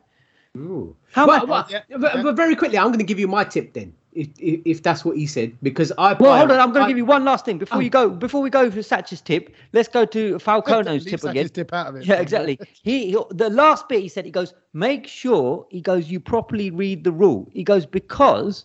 Ooh. 0.56 0.94
How 1.12 1.26
well, 1.26 1.46
well, 1.46 1.66
Yeah, 1.70 1.80
but, 1.98 2.22
but 2.22 2.36
very 2.36 2.54
quickly, 2.54 2.78
I'm 2.78 2.88
going 2.88 2.98
to 2.98 3.04
give 3.04 3.18
you 3.18 3.28
my 3.28 3.44
tip 3.44 3.72
then, 3.72 3.94
if 4.12 4.28
if, 4.38 4.60
if 4.64 4.82
that's 4.82 5.04
what 5.04 5.16
he 5.16 5.26
said, 5.26 5.56
because 5.62 5.92
I. 5.98 6.12
Well, 6.14 6.36
hold 6.36 6.50
on. 6.50 6.60
I'm 6.60 6.72
going 6.72 6.84
to 6.84 6.88
give 6.90 6.96
you 6.98 7.04
one 7.04 7.24
last 7.24 7.44
thing 7.44 7.58
before 7.58 7.78
Oh. 7.78 7.80
you 7.80 7.90
go. 7.90 8.10
Before 8.10 8.40
we 8.42 8.50
go 8.50 8.70
for 8.70 8.82
Satch's 8.82 9.20
tip, 9.20 9.54
let's 9.72 9.88
go 9.88 10.04
to 10.04 10.38
Falcone's 10.38 11.04
tip 11.04 11.20
Satch's 11.20 11.24
again. 11.24 11.48
tip 11.48 11.72
out 11.72 11.88
of 11.88 11.96
it. 11.96 12.04
Yeah, 12.06 12.20
exactly. 12.20 12.58
He, 12.82 13.12
he 13.12 13.18
the 13.30 13.50
last 13.50 13.88
bit 13.88 14.00
he 14.02 14.08
said 14.08 14.24
he 14.24 14.30
goes, 14.30 14.54
make 14.72 15.06
sure 15.06 15.66
he 15.70 15.80
goes 15.80 16.10
you 16.10 16.20
properly 16.20 16.70
read 16.70 17.04
the 17.04 17.12
rule. 17.12 17.48
He 17.52 17.64
goes 17.64 17.86
because 17.86 18.64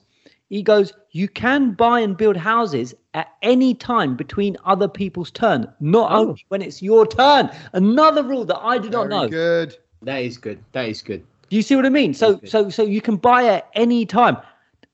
he 0.49 0.61
goes 0.63 0.93
you 1.11 1.27
can 1.27 1.71
buy 1.73 1.99
and 1.99 2.15
build 2.15 2.37
houses 2.37 2.93
at 3.13 3.27
any 3.41 3.73
time 3.73 4.15
between 4.15 4.55
other 4.65 4.87
people's 4.87 5.31
turn, 5.31 5.67
not 5.79 6.11
Oh. 6.11 6.15
only 6.29 6.45
when 6.49 6.61
it's 6.61 6.81
your 6.81 7.07
turn. 7.07 7.49
Another 7.73 8.21
rule 8.23 8.45
that 8.45 8.59
I 8.59 8.77
did 8.77 8.91
not 8.91 9.09
know. 9.09 9.27
good. 9.27 9.75
That 10.03 10.17
is 10.17 10.37
good. 10.37 10.59
That 10.73 10.87
is 10.89 11.01
good. 11.01 11.23
Do 11.49 11.55
you 11.55 11.61
see 11.61 11.75
what 11.77 11.85
I 11.85 11.89
mean? 11.89 12.13
So 12.13 12.39
so 12.45 12.69
so 12.69 12.83
you 12.83 13.01
can 13.01 13.15
buy 13.15 13.45
at 13.45 13.69
any 13.73 14.05
time. 14.05 14.37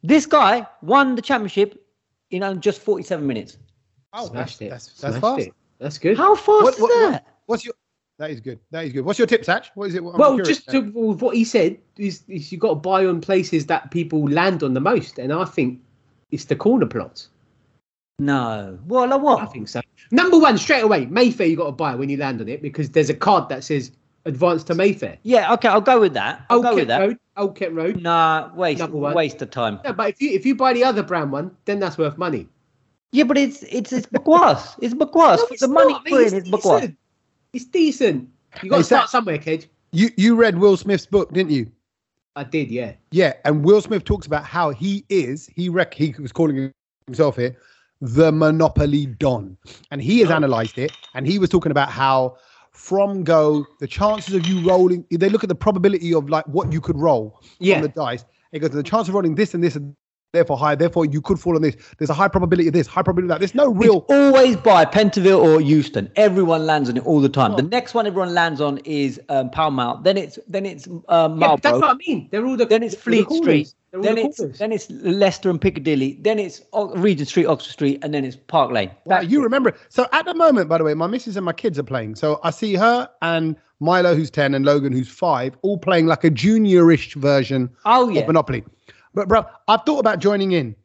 This 0.04 0.26
guy 0.26 0.68
won 0.82 1.16
the 1.16 1.22
championship 1.22 1.86
in 2.32 2.44
um, 2.44 2.60
just 2.60 2.82
47 2.82 3.26
minutes. 3.26 3.58
Oh, 4.14 4.28
Smashed 4.28 4.62
it. 4.62 4.70
That's 4.70 4.88
that's 4.88 5.18
Smashed 5.18 5.22
fast. 5.22 5.48
it. 5.48 5.54
That's 5.80 5.98
good. 5.98 6.18
How 6.18 6.36
fast 6.36 6.64
What, 6.64 6.74
is 6.76 6.80
what, 6.82 6.90
that? 6.90 7.12
what- 7.12 7.26
what's 7.46 7.66
your? 7.66 7.74
That 8.20 8.30
is 8.30 8.40
good. 8.40 8.60
That 8.70 8.86
is 8.86 8.94
good. 8.94 9.04
What's 9.06 9.18
your 9.18 9.28
tip, 9.28 9.44
Satch? 9.44 9.70
What 9.74 9.86
is 9.86 9.96
it? 9.96 10.04
I'm 10.04 10.18
well, 10.18 10.38
just 10.38 10.70
to, 10.70 10.82
with 10.82 11.22
what 11.22 11.36
he 11.36 11.44
said 11.44 11.80
is, 11.98 12.24
is 12.28 12.52
you 12.52 12.60
got 12.60 12.70
to 12.70 12.76
buy 12.76 13.06
on 13.08 13.22
places 13.22 13.66
that 13.66 13.90
people 13.90 14.24
land 14.30 14.62
on 14.62 14.76
the 14.76 14.80
most, 14.80 15.18
and 15.18 15.34
I 15.34 15.46
think 15.46 15.82
it's 16.32 16.46
the 16.46 16.56
corner 16.56 16.86
plots. 16.86 17.30
No. 18.20 18.78
Well, 18.86 19.06
like 19.08 19.14
I 19.14 19.16
what? 19.18 19.52
think 19.52 19.68
so. 19.68 19.82
Number 20.12 20.38
one, 20.38 20.60
straight 20.60 20.84
away, 20.84 21.08
Mayfair. 21.08 21.48
You 21.48 21.58
got 21.58 21.66
to 21.66 21.72
buy 21.72 21.96
when 21.96 22.08
you 22.10 22.18
land 22.18 22.40
on 22.40 22.48
it 22.48 22.62
because 22.62 22.92
there's 22.92 23.10
a 23.10 23.16
card 23.16 23.50
that 23.50 23.64
says 23.64 23.92
"Advance 24.26 24.64
to 24.66 24.76
Mayfair." 24.76 25.18
Yeah, 25.24 25.54
okay, 25.54 25.68
I'll 25.68 25.82
go 25.82 26.00
with 26.00 26.14
that. 26.14 26.46
I'll 26.50 26.58
Old 26.58 26.64
go 26.64 26.70
Kent 26.70 26.80
with 26.80 26.88
that. 26.90 27.00
Road. 27.00 27.18
Old 27.38 27.56
Kent 27.56 27.74
Road. 27.74 28.02
Nah, 28.02 28.52
waste 28.56 28.88
waste 28.90 29.42
of 29.42 29.50
time. 29.52 29.80
Yeah, 29.84 29.92
but 29.94 30.10
if 30.10 30.22
you 30.22 30.32
if 30.32 30.46
you 30.46 30.56
buy 30.56 30.74
the 30.74 30.84
other 30.84 31.04
brand 31.04 31.32
one, 31.32 31.52
then 31.66 31.80
that's 31.80 31.98
worth 31.98 32.18
money. 32.18 32.48
Yeah, 33.12 33.26
but 33.26 33.38
it's 33.38 33.64
it's 33.64 33.92
it's 33.94 34.08
bakwas. 34.08 34.76
It's 34.82 34.94
bakwas. 34.94 35.38
No, 35.38 35.46
the 35.48 35.54
it's 35.54 35.68
money 35.68 35.94
not, 35.94 36.06
put 36.06 36.22
it's 36.22 36.32
in 36.34 36.38
is 36.40 36.50
bakwas. 36.50 36.80
decent. 36.82 36.98
It's 37.54 37.66
decent. 37.66 38.30
You 38.62 38.70
got 38.70 38.78
to 38.78 38.84
start 38.84 39.04
Sat- 39.04 39.10
somewhere, 39.12 39.38
kid. 39.38 39.68
you 39.92 40.10
you 40.18 40.36
read 40.36 40.58
Will 40.58 40.78
Smith's 40.78 41.06
book, 41.06 41.32
didn't 41.34 41.52
you? 41.52 41.72
I 42.36 42.44
did, 42.44 42.72
yeah. 42.72 42.94
Yeah, 43.12 43.34
and 43.46 43.64
Will 43.64 43.80
Smith 43.82 44.06
talks 44.06 44.26
about 44.26 44.44
how 44.44 44.72
he 44.72 45.06
is. 45.10 45.48
He 45.56 45.70
rec- 45.70 45.94
he 45.94 46.16
was 46.20 46.32
calling 46.32 46.72
himself 47.06 47.36
here 47.36 47.56
the 48.02 48.32
Monopoly 48.32 49.06
Don, 49.06 49.56
and 49.92 50.02
he 50.02 50.20
has 50.22 50.32
Oh. 50.32 50.38
analysed 50.38 50.78
it. 50.80 50.92
And 51.14 51.28
he 51.28 51.38
was 51.40 51.50
talking 51.50 51.72
about 51.72 51.90
how 51.90 52.38
from 52.74 53.24
go 53.24 53.66
the 53.80 53.88
chances 53.88 54.34
of 54.34 54.48
you 54.48 54.60
rolling. 54.60 55.06
They 55.12 55.30
look 55.30 55.44
at 55.44 55.50
the 55.50 55.56
probability 55.56 56.14
of 56.14 56.30
like 56.30 56.46
what 56.48 56.72
you 56.74 56.82
could 56.82 56.98
roll 56.98 57.40
Yeah. 57.60 57.78
on 57.78 57.82
the 57.84 57.88
dice. 57.90 58.26
It 58.52 58.60
goes 58.60 58.72
the 58.72 58.84
chance 58.84 59.08
of 59.08 59.14
rolling 59.16 59.36
this 59.36 59.54
and 59.54 59.64
this 59.64 59.76
and 59.76 59.96
therefore 60.34 60.58
high. 60.58 60.76
Therefore 60.76 61.06
you 61.06 61.22
could 61.22 61.40
fall 61.40 61.56
on 61.56 61.62
this. 61.62 61.76
There's 61.98 62.10
a 62.10 62.14
high 62.14 62.28
probability 62.28 62.68
of 62.68 62.74
this, 62.74 62.88
high 62.88 63.04
probability 63.04 63.32
of 63.32 63.36
that. 63.36 63.40
There's 63.40 63.56
no 63.56 63.72
real. 63.72 64.00
It's 64.10 64.12
always 64.14 64.58
by 64.58 64.84
Pentonville 64.84 65.40
or 65.42 65.62
Euston. 65.62 66.12
Everyone 66.16 66.66
lands 66.66 66.90
on 66.90 66.98
it 66.98 67.06
all 67.06 67.22
the 67.22 67.30
time. 67.30 67.54
Oh. 67.54 67.56
The 67.56 67.62
next 67.64 67.94
one 67.94 68.06
everyone 68.06 68.34
lands 68.34 68.60
on 68.60 68.80
is 68.80 69.22
um, 69.30 69.50
Pall 69.52 69.72
Mall. 69.72 69.98
Then 69.98 70.18
it's 70.18 70.38
then 70.48 70.66
it's 70.66 70.88
um, 71.08 71.40
Yeah, 71.40 71.56
that's 71.62 71.80
what 71.80 71.84
I 71.90 71.94
mean. 72.06 72.28
They're 72.32 72.46
all 72.46 72.58
the 72.58 72.66
then 72.66 72.84
it's 72.84 72.96
they're 72.96 73.16
the 73.16 73.26
Fleet. 73.26 73.68
Street. 73.68 73.74
Then 73.92 74.16
the 74.16 74.22
it's 74.26 74.38
corners. 74.40 74.58
then 74.58 74.72
it's 74.72 74.90
Leicester 74.90 75.52
and 75.52 75.62
Piccadilly. 75.62 76.18
Then 76.22 76.40
it's 76.40 76.64
Regent 76.96 77.30
Street, 77.30 77.46
Oxford 77.46 77.72
Street, 77.74 78.00
and 78.04 78.12
then 78.12 78.26
it's 78.26 78.36
Park 78.36 78.72
Lane. 78.72 78.90
Wow, 79.06 79.20
you 79.22 79.40
it. 79.42 79.44
remember. 79.44 79.76
So 79.90 80.08
at 80.12 80.26
the 80.26 80.34
moment, 80.34 80.68
by 80.68 80.80
the 80.80 80.84
way, 80.84 80.96
my 80.96 81.06
missus 81.06 81.38
and 81.38 81.46
my 81.46 81.54
kids 81.54 81.78
are 81.78 81.84
playing. 81.84 82.16
So 82.16 82.40
I 82.44 82.50
see 82.50 82.74
her 82.74 83.08
and 83.22 83.56
Milo, 83.80 84.16
who's 84.16 84.32
10, 84.32 84.56
and 84.56 84.66
Logan, 84.66 84.94
who's 84.94 85.10
five, 85.10 85.56
all 85.62 85.78
playing 85.78 86.08
like 86.08 86.24
a 86.24 86.32
juniorish 86.32 87.14
version 87.16 87.70
Oh 87.86 88.10
of 88.10 88.16
yeah. 88.16 88.26
Monopoly. 88.26 88.64
But 89.14 89.28
bro, 89.28 89.46
I've 89.68 89.84
thought 89.86 90.00
about 90.00 90.20
joining 90.20 90.52
in, 90.54 90.76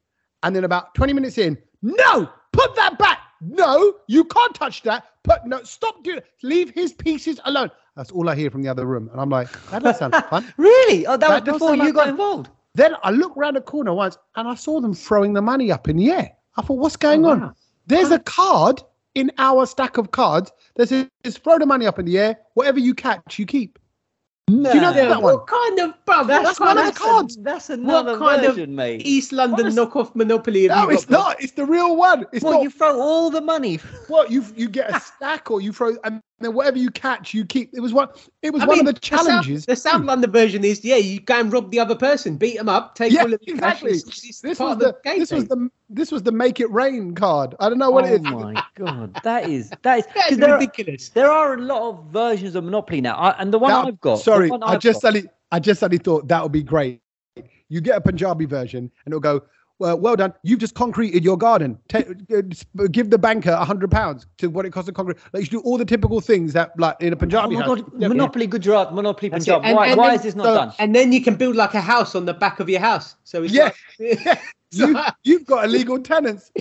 and 0.42 0.54
then 0.54 0.64
about 0.64 0.94
20 0.94 1.12
minutes 1.12 1.38
in, 1.38 1.58
no, 1.82 2.28
put 2.52 2.74
that 2.76 2.98
back. 2.98 3.18
No, 3.40 3.94
you 4.08 4.24
can't 4.24 4.54
touch 4.54 4.82
that. 4.82 5.04
Put 5.22 5.46
no, 5.46 5.62
stop 5.62 6.02
doing 6.02 6.18
it. 6.18 6.26
Leave 6.42 6.70
his 6.70 6.92
pieces 6.92 7.38
alone. 7.44 7.70
That's 7.96 8.10
all 8.10 8.28
I 8.28 8.34
hear 8.34 8.50
from 8.50 8.62
the 8.62 8.68
other 8.68 8.84
room, 8.86 9.08
and 9.12 9.20
I'm 9.20 9.30
like, 9.30 9.48
that 9.70 9.82
doesn't 9.82 9.98
sound 9.98 10.12
like 10.12 10.28
fun. 10.28 10.52
Really? 10.56 11.06
Oh, 11.06 11.16
that, 11.16 11.44
That 11.44 11.52
was 11.52 11.60
before 11.60 11.76
you 11.76 11.84
like 11.84 11.94
got 11.94 12.00
fun. 12.02 12.08
involved. 12.10 12.50
Then 12.74 12.94
I 13.02 13.10
looked 13.10 13.36
around 13.36 13.54
the 13.56 13.60
corner 13.60 13.92
once, 13.94 14.18
and 14.36 14.46
I 14.48 14.54
saw 14.54 14.80
them 14.80 14.94
throwing 14.94 15.32
the 15.32 15.42
money 15.42 15.70
up 15.72 15.88
in 15.88 15.96
the 15.96 16.10
air. 16.10 16.30
I 16.56 16.62
thought, 16.62 16.78
what's 16.78 16.96
going 16.96 17.24
Oh, 17.24 17.30
on? 17.30 17.40
wow. 17.40 17.54
There's 17.86 18.10
a 18.10 18.18
card 18.18 18.82
in 19.14 19.32
our 19.38 19.66
stack 19.66 19.96
of 19.98 20.10
cards 20.10 20.52
that 20.76 20.88
says 20.88 21.08
throw 21.38 21.58
the 21.58 21.66
money 21.66 21.86
up 21.86 21.98
in 21.98 22.04
the 22.06 22.18
air. 22.18 22.38
Whatever 22.54 22.78
you 22.78 22.94
catch, 22.94 23.38
you 23.38 23.46
keep. 23.46 23.78
No. 24.48 24.72
you 24.72 24.80
know 24.80 24.90
Yeah, 24.90 25.08
that 25.08 25.22
one? 25.22 25.34
what 25.34 25.46
kind 25.46 25.78
of 25.80 25.90
bruv? 26.06 26.26
That's, 26.26 26.44
That's, 26.44 26.60
one 26.60 26.68
kind 26.76 26.78
of 26.80 26.86
of 26.88 26.94
the 26.94 27.00
cards. 27.00 27.36
That's 27.42 27.70
another 27.70 28.18
kind 28.18 28.44
of 28.44 28.54
version, 28.54 28.74
mate. 28.74 29.02
East 29.06 29.32
London 29.32 29.66
Honest- 29.66 29.78
knockoff 29.78 30.14
Monopoly. 30.14 30.68
have 30.68 30.76
No, 30.76 30.82
you 30.84 30.96
it's 30.96 31.04
bruv? 31.04 31.10
not. 31.10 31.42
It's 31.42 31.52
the 31.52 31.64
real 31.66 31.96
one. 31.96 32.24
It's 32.32 32.42
Well, 32.44 32.54
not. 32.54 32.62
you 32.62 32.70
throw 32.70 33.00
all 33.00 33.30
the 33.30 33.40
money. 33.40 33.78
What 34.08 34.30
you 34.30 34.44
you 34.56 34.68
get 34.68 34.90
a 34.94 35.00
stack 35.00 35.50
or 35.50 35.60
you 35.60 35.72
throw 35.72 35.96
and 36.04 36.22
then 36.40 36.54
whatever 36.54 36.78
you 36.78 36.90
catch 36.90 37.34
you 37.34 37.44
keep. 37.44 37.70
It 37.74 37.80
was 37.80 37.92
one. 37.92 38.08
It 38.42 38.52
was 38.52 38.62
I 38.62 38.66
one 38.66 38.78
mean, 38.78 38.88
of 38.88 38.94
the 38.94 39.00
challenges. 39.00 39.66
The 39.66 39.74
South, 39.76 40.02
London 40.04 40.30
version 40.30 40.62
is 40.64 40.84
yeah, 40.84 40.96
you 40.96 41.20
go 41.20 41.40
and 41.40 41.52
rob 41.52 41.70
the 41.70 41.80
other 41.80 41.94
person, 41.96 42.36
beat 42.36 42.56
them 42.56 42.68
up, 42.68 42.94
take 42.94 43.12
yeah, 43.12 43.22
all 43.22 43.32
of 43.34 43.40
the 43.40 43.52
exactly. 43.52 43.92
cash. 43.92 44.02
It's, 44.06 44.24
it's 44.28 44.40
This 44.40 44.58
was 44.58 44.78
the, 44.78 44.86
the, 44.86 44.96
game 45.04 45.18
this 45.18 45.32
was 45.32 45.48
the 45.48 45.70
this 45.90 46.12
was 46.12 46.22
the 46.22 46.32
make 46.32 46.60
it 46.60 46.70
rain 46.70 47.14
card. 47.14 47.54
I 47.58 47.68
don't 47.68 47.78
know 47.78 47.90
what 47.90 48.04
oh 48.04 48.08
it 48.08 48.20
is. 48.20 48.26
Oh 48.26 48.38
my 48.38 48.62
god, 48.76 49.20
that 49.24 49.48
is 49.48 49.70
that 49.82 49.98
is 49.98 50.06
That 50.06 50.14
'cause 50.14 50.32
is 50.32 50.38
there, 50.38 50.50
are, 50.54 50.58
ridiculous. 50.58 51.08
there 51.08 51.30
are 51.30 51.54
a 51.54 51.60
lot 51.60 51.88
of 51.90 52.04
versions 52.06 52.54
of 52.54 52.64
Monopoly 52.64 53.00
now, 53.00 53.16
I, 53.16 53.30
and 53.40 53.52
the 53.52 53.58
one 53.58 53.72
That- 53.72 53.86
I've 53.86 54.00
got. 54.00 54.16
Sorry, 54.16 54.50
one 54.50 54.62
I 54.62 54.74
I've 54.74 54.80
just 54.80 54.96
got- 55.02 55.12
suddenly 55.14 55.28
I 55.50 55.58
just 55.60 55.80
suddenly 55.80 55.98
thought 56.02 56.28
that 56.28 56.42
would 56.42 56.52
be 56.52 56.62
great. 56.62 57.00
You 57.68 57.80
get 57.80 57.96
a 57.96 58.00
Punjabi 58.00 58.44
version 58.46 58.90
and 59.04 59.12
it'll 59.12 59.20
go. 59.20 59.42
Well, 59.78 59.98
well 59.98 60.16
done. 60.16 60.34
You've 60.42 60.58
just 60.58 60.74
concreted 60.74 61.22
your 61.24 61.36
garden. 61.38 61.78
Ta 61.88 61.98
uh, 62.34 62.42
give 62.90 63.10
the 63.10 63.18
banker 63.18 63.50
a 63.52 63.64
hundred 63.64 63.90
pounds 63.92 64.26
to 64.38 64.48
what 64.48 64.66
it 64.66 64.70
costs 64.72 64.88
to 64.88 64.92
concrete. 64.92 65.18
Like 65.32 65.40
you 65.42 65.44
should 65.44 65.50
do 65.52 65.60
all 65.60 65.78
the 65.78 65.84
typical 65.84 66.20
things 66.20 66.52
that, 66.54 66.72
like 66.78 66.96
in 67.00 67.12
a 67.12 67.16
Oh 67.16 67.18
Punjabi 67.18 67.54
my 67.54 67.60
house. 67.62 67.80
god, 67.80 67.92
Yeah, 67.98 68.08
Monopoly 68.08 68.46
Gujarat, 68.48 68.92
Monopoly 68.92 69.28
That's 69.28 69.46
it. 69.46 69.50
Punjab. 69.52 69.64
And- 69.68 69.76
Why, 69.76 69.86
and 69.88 69.96
why 69.98 70.08
then- 70.08 70.16
is 70.16 70.22
this 70.22 70.34
not 70.34 70.44
so- 70.46 70.54
done? 70.54 70.72
And 70.80 70.94
then 70.96 71.12
you 71.12 71.22
can 71.22 71.36
build 71.36 71.54
like 71.54 71.74
a 71.74 71.80
house 71.80 72.14
on 72.16 72.24
the 72.24 72.34
back 72.34 72.58
of 72.58 72.68
your 72.68 72.80
house. 72.80 73.14
So 73.24 73.42
it's 73.44 73.52
Yeah. 73.52 73.70
like, 74.00 74.38
You, 74.70 75.00
you've 75.24 75.46
got 75.46 75.64
illegal 75.64 75.98
tenants. 75.98 76.50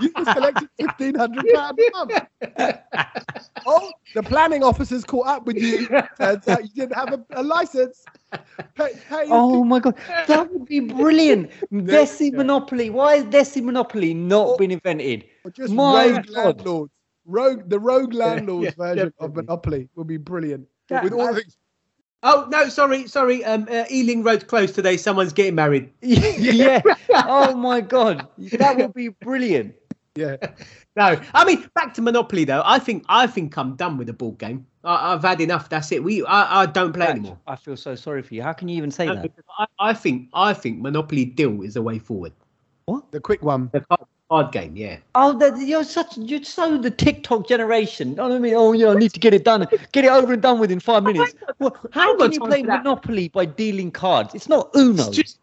you 0.00 0.12
just 0.16 0.30
collected 0.36 0.68
fifteen 0.78 1.14
hundred 1.14 1.46
pounds 1.54 1.78
a 1.78 1.96
month. 1.96 2.76
Oh, 3.66 3.91
the 4.14 4.22
planning 4.22 4.62
officers 4.62 5.04
caught 5.04 5.26
up 5.26 5.46
with 5.46 5.56
you. 5.56 5.86
Turns 6.18 6.46
out 6.48 6.62
you 6.62 6.68
didn't 6.74 6.94
have 6.94 7.12
a, 7.12 7.24
a 7.32 7.42
license. 7.42 8.04
Pay, 8.76 8.92
pay 9.08 9.24
Oh 9.28 9.64
my 9.64 9.78
god, 9.80 9.96
that 10.28 10.50
would 10.52 10.66
be 10.66 10.80
brilliant. 10.80 11.50
Desi 11.72 12.30
Yeah. 12.30 12.38
Monopoly. 12.38 12.90
Why 12.90 13.16
has 13.16 13.24
Desi 13.24 13.62
Monopoly 13.62 14.14
not 14.14 14.46
Or- 14.48 14.56
been 14.56 14.70
invented? 14.70 15.24
Just 15.54 15.72
My 15.72 16.06
rogue 16.10 16.26
God. 16.26 16.34
landlords. 16.56 16.92
rogue, 17.26 17.68
the 17.68 17.78
rogue 17.78 18.14
landlord's 18.14 18.64
Yeah, 18.64 18.70
version 18.76 19.12
of. 19.18 19.34
Monopoly 19.36 19.88
would 19.96 20.06
be 20.06 20.16
brilliant. 20.16 20.66
That- 20.88 21.04
With 21.04 21.12
all 21.12 21.32
the 21.34 21.44
Oh 22.24 22.46
no, 22.50 22.68
sorry, 22.68 23.08
sorry. 23.08 23.44
Um, 23.44 23.66
uh, 23.68 23.84
Ealing 23.90 24.22
Road's 24.22 24.44
closed 24.44 24.76
today. 24.76 24.96
Someone's 24.96 25.32
getting 25.32 25.56
married. 25.56 25.90
yeah. 26.02 26.80
Oh 27.10 27.56
my 27.56 27.80
god, 27.80 28.28
that 28.52 28.76
would 28.76 28.94
be 28.94 29.08
brilliant. 29.08 29.74
Yeah, 30.14 30.36
No, 30.96 31.18
I 31.32 31.44
mean 31.44 31.68
back 31.74 31.94
to 31.94 32.02
Monopoly 32.02 32.44
though. 32.44 32.62
I 32.64 32.78
think 32.78 33.04
I 33.08 33.26
think 33.26 33.56
I'm 33.56 33.76
done 33.76 33.96
with 33.96 34.08
the 34.08 34.12
board 34.12 34.38
game. 34.38 34.66
I, 34.84 35.14
I've 35.14 35.22
had 35.22 35.40
enough. 35.40 35.68
That's 35.68 35.90
it. 35.92 36.02
We 36.04 36.24
I, 36.24 36.62
I 36.62 36.66
don't 36.66 36.92
play 36.92 37.06
anymore. 37.06 37.38
I 37.46 37.56
feel 37.56 37.76
so 37.76 37.94
sorry 37.94 38.22
for 38.22 38.34
you. 38.34 38.42
How 38.42 38.52
can 38.52 38.68
you 38.68 38.76
even 38.76 38.90
say 38.90 39.06
No, 39.06 39.14
that? 39.14 39.30
I, 39.58 39.66
I 39.78 39.94
think 39.94 40.28
I 40.34 40.52
think 40.52 40.80
Monopoly 40.80 41.24
Deal 41.24 41.62
is 41.62 41.74
the 41.74 41.82
way 41.82 41.98
forward. 41.98 42.32
What 42.86 43.10
the 43.12 43.20
quick 43.20 43.42
one. 43.42 43.70
The 43.72 43.80
card, 43.80 44.00
card 44.28 44.52
game, 44.52 44.76
yeah. 44.76 44.98
Oh, 45.14 45.38
that, 45.38 45.56
you're 45.58 45.84
such 45.84 46.18
you're 46.18 46.42
so 46.42 46.76
the 46.76 46.90
TikTok 46.90 47.46
generation. 47.48 48.10
You 48.10 48.14
know 48.16 48.28
what 48.28 48.36
I 48.36 48.38
mean? 48.38 48.54
Oh, 48.54 48.72
yeah, 48.72 48.88
I 48.88 48.94
need 48.94 49.14
to 49.14 49.20
get 49.20 49.32
it 49.32 49.44
done, 49.44 49.66
get 49.92 50.04
it 50.04 50.10
over 50.10 50.32
and 50.34 50.42
done 50.42 50.58
with 50.58 50.70
in 50.70 50.80
five 50.80 51.04
minutes. 51.04 51.34
Well, 51.58 51.76
how 51.92 52.16
can 52.18 52.32
you 52.32 52.40
play. 52.40 52.62
Monopoly 52.62 53.28
by 53.28 53.44
dealing 53.46 53.90
cards? 53.90 54.34
It's 54.34 54.48
not 54.48 54.68
Uno. 54.74 55.06
It's 55.08 55.16
just 55.16 55.38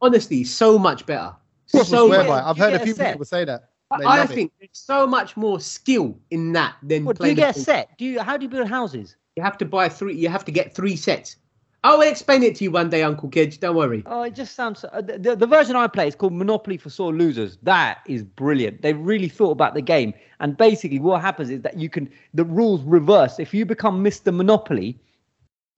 honestly 0.00 0.42
so 0.44 0.78
much 0.78 1.04
better. 1.06 1.34
People 1.70 1.84
So 1.84 2.06
swear 2.08 2.24
by. 2.26 2.40
I've 2.42 2.56
heard 2.56 2.72
a 2.72 2.80
a 2.80 2.84
few 2.84 2.94
set. 2.94 3.12
people 3.12 3.26
say 3.26 3.44
that. 3.44 3.68
They 3.96 4.04
I 4.04 4.18
love 4.18 4.30
it. 4.30 4.34
think 4.34 4.52
there's 4.58 4.70
so 4.72 5.06
much 5.06 5.36
more 5.36 5.60
skill 5.60 6.18
in 6.30 6.52
that 6.52 6.76
than 6.82 7.04
What, 7.04 7.18
do 7.18 7.26
you 7.26 7.34
get 7.34 7.56
a 7.56 7.60
set? 7.60 7.96
Do 7.96 8.04
you? 8.04 8.20
How 8.20 8.36
do 8.36 8.44
you 8.44 8.48
build 8.50 8.68
houses? 8.68 9.16
You 9.36 9.42
have 9.42 9.56
to 9.58 9.64
buy 9.64 9.88
three. 9.88 10.14
You 10.14 10.28
have 10.28 10.44
to 10.44 10.52
get 10.52 10.74
three 10.74 10.96
sets. 10.96 11.36
I 11.84 11.94
will 11.94 12.02
explain 12.02 12.42
it 12.42 12.56
to 12.56 12.64
you 12.64 12.72
one 12.72 12.90
day, 12.90 13.02
Uncle 13.02 13.28
Kedge. 13.28 13.60
Don't 13.60 13.76
worry. 13.76 14.02
Oh, 14.04 14.22
it 14.22 14.34
just 14.34 14.56
sounds. 14.56 14.84
Uh, 14.84 15.00
the, 15.00 15.16
the, 15.16 15.36
the 15.36 15.46
version 15.46 15.76
I 15.76 15.86
play 15.86 16.08
is 16.08 16.16
called 16.16 16.32
Monopoly 16.32 16.76
for 16.76 16.90
Sore 16.90 17.14
Losers. 17.14 17.56
That 17.62 18.00
is 18.06 18.24
brilliant. 18.24 18.82
They 18.82 18.92
really 18.92 19.28
thought 19.28 19.52
about 19.52 19.74
the 19.74 19.80
game, 19.80 20.12
and 20.40 20.56
basically, 20.56 20.98
what 20.98 21.22
happens 21.22 21.50
is 21.50 21.62
that 21.62 21.78
you 21.78 21.88
can 21.88 22.10
the 22.34 22.44
rules 22.44 22.82
reverse. 22.82 23.38
If 23.38 23.54
you 23.54 23.64
become 23.64 24.04
Mr. 24.04 24.34
Monopoly, 24.34 24.98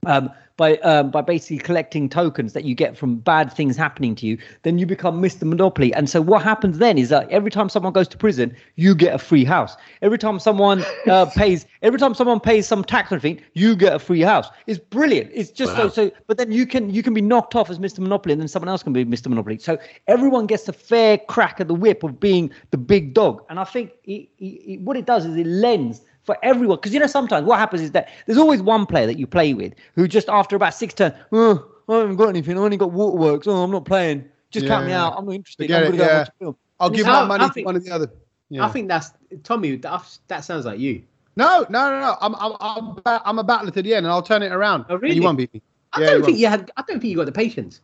um, 0.07 0.31
by 0.57 0.77
um, 0.77 1.11
by 1.11 1.21
basically 1.21 1.57
collecting 1.57 2.09
tokens 2.09 2.53
that 2.53 2.65
you 2.65 2.75
get 2.75 2.97
from 2.97 3.15
bad 3.15 3.51
things 3.53 3.77
happening 3.77 4.15
to 4.15 4.25
you, 4.25 4.37
then 4.63 4.77
you 4.77 4.85
become 4.85 5.21
Mr. 5.21 5.43
Monopoly. 5.43 5.93
And 5.93 6.09
so 6.09 6.21
what 6.21 6.43
happens 6.43 6.77
then 6.77 6.97
is 6.97 7.09
that 7.09 7.29
every 7.29 7.49
time 7.51 7.69
someone 7.69 7.93
goes 7.93 8.07
to 8.09 8.17
prison, 8.17 8.55
you 8.75 8.93
get 8.93 9.13
a 9.13 9.17
free 9.17 9.43
house. 9.43 9.75
Every 10.01 10.17
time 10.17 10.39
someone 10.39 10.83
uh, 11.07 11.25
pays, 11.35 11.65
every 11.81 11.99
time 11.99 12.13
someone 12.13 12.39
pays 12.39 12.67
some 12.67 12.83
tax 12.83 13.11
or 13.11 13.15
anything, 13.15 13.41
you 13.53 13.75
get 13.75 13.93
a 13.93 13.99
free 13.99 14.21
house. 14.21 14.49
It's 14.67 14.79
brilliant. 14.79 15.31
It's 15.33 15.51
just 15.51 15.73
Wow. 15.73 15.89
so 15.89 16.09
so. 16.09 16.11
But 16.27 16.37
then 16.37 16.51
you 16.51 16.65
can 16.65 16.89
you 16.89 17.01
can 17.03 17.13
be 17.13 17.21
knocked 17.21 17.55
off 17.55 17.69
as 17.69 17.79
Mr. 17.79 17.99
Monopoly, 17.99 18.33
and 18.33 18.41
then 18.41 18.47
someone 18.47 18.69
else 18.69 18.83
can 18.83 18.93
be 18.93 19.05
Mr. 19.05 19.27
Monopoly. 19.27 19.57
So 19.59 19.77
everyone 20.07 20.47
gets 20.47 20.67
a 20.67 20.73
fair 20.73 21.17
crack 21.17 21.59
at 21.61 21.67
the 21.67 21.75
whip 21.75 22.03
of 22.03 22.19
being 22.19 22.51
the 22.71 22.77
big 22.77 23.13
dog. 23.13 23.43
And 23.49 23.59
I 23.59 23.63
think 23.63 23.91
it, 24.03 24.29
it, 24.39 24.45
it, 24.45 24.81
what 24.81 24.97
it 24.97 25.05
does 25.05 25.25
is 25.25 25.35
it 25.37 25.47
lends 25.47 26.01
for 26.31 26.45
everyone. 26.45 26.77
Because 26.77 26.93
you 26.93 26.99
know, 26.99 27.07
sometimes 27.07 27.45
what 27.45 27.59
happens 27.59 27.81
is 27.81 27.91
that 27.91 28.09
there's 28.25 28.37
always 28.37 28.61
one 28.61 28.85
player 28.85 29.05
that 29.07 29.17
you 29.19 29.27
play 29.27 29.53
with 29.53 29.73
who 29.95 30.07
just 30.07 30.29
after 30.29 30.55
about 30.55 30.73
six 30.73 30.93
turns, 30.93 31.13
oh, 31.31 31.67
I 31.89 31.97
haven't 31.99 32.15
got 32.15 32.29
anything. 32.29 32.57
I 32.57 32.61
only 32.61 32.77
got 32.77 32.91
waterworks. 32.91 33.47
Oh, 33.47 33.63
I'm 33.63 33.71
not 33.71 33.85
playing. 33.85 34.25
Just 34.51 34.67
count 34.67 34.85
me 34.85 34.93
out. 34.93 35.15
I'm 35.17 35.25
not 35.25 35.35
interested. 35.35 35.63
Forget 35.63 35.83
I'm 35.83 35.91
gonna 35.91 35.97
go 35.97 36.03
yeah. 36.05 36.17
watch 36.19 36.29
a 36.29 36.31
film. 36.39 36.55
I'll 36.79 36.89
give 36.89 37.05
my 37.05 37.25
money 37.25 37.49
to 37.53 37.63
one 37.63 37.75
of 37.75 37.83
the 37.83 37.91
other. 37.91 38.11
Yeah. 38.49 38.65
I 38.65 38.69
think 38.69 38.87
that's 38.87 39.11
Tommy. 39.43 39.75
That, 39.77 40.17
that 40.27 40.43
sounds 40.43 40.65
like 40.65 40.79
you. 40.79 41.03
no, 41.37 41.65
no, 41.69 41.89
no, 41.89 41.99
no. 42.01 42.17
I'm, 42.19 42.35
I'm, 42.35 42.53
I'm, 42.59 42.95
ba- 42.95 43.21
I'm 43.23 43.39
a 43.39 43.43
battler 43.43 43.71
to 43.71 43.81
the 43.81 43.93
end, 43.93 44.05
and 44.05 44.11
I'll 44.11 44.21
turn 44.21 44.41
it 44.43 44.51
around. 44.51 44.85
Oh, 44.89 44.95
really? 44.97 45.15
You 45.15 45.21
won't 45.21 45.37
beat 45.37 45.53
me. 45.53 45.61
I 45.93 46.01
Yeah, 46.01 46.05
don't 46.07 46.15
you 46.19 46.25
think 46.25 46.33
won't. 46.33 46.39
you 46.39 46.47
had. 46.47 46.71
I 46.77 46.83
don't 46.87 46.99
think 46.99 47.11
you 47.11 47.15
got 47.17 47.25
the 47.27 47.31
patience. 47.31 47.81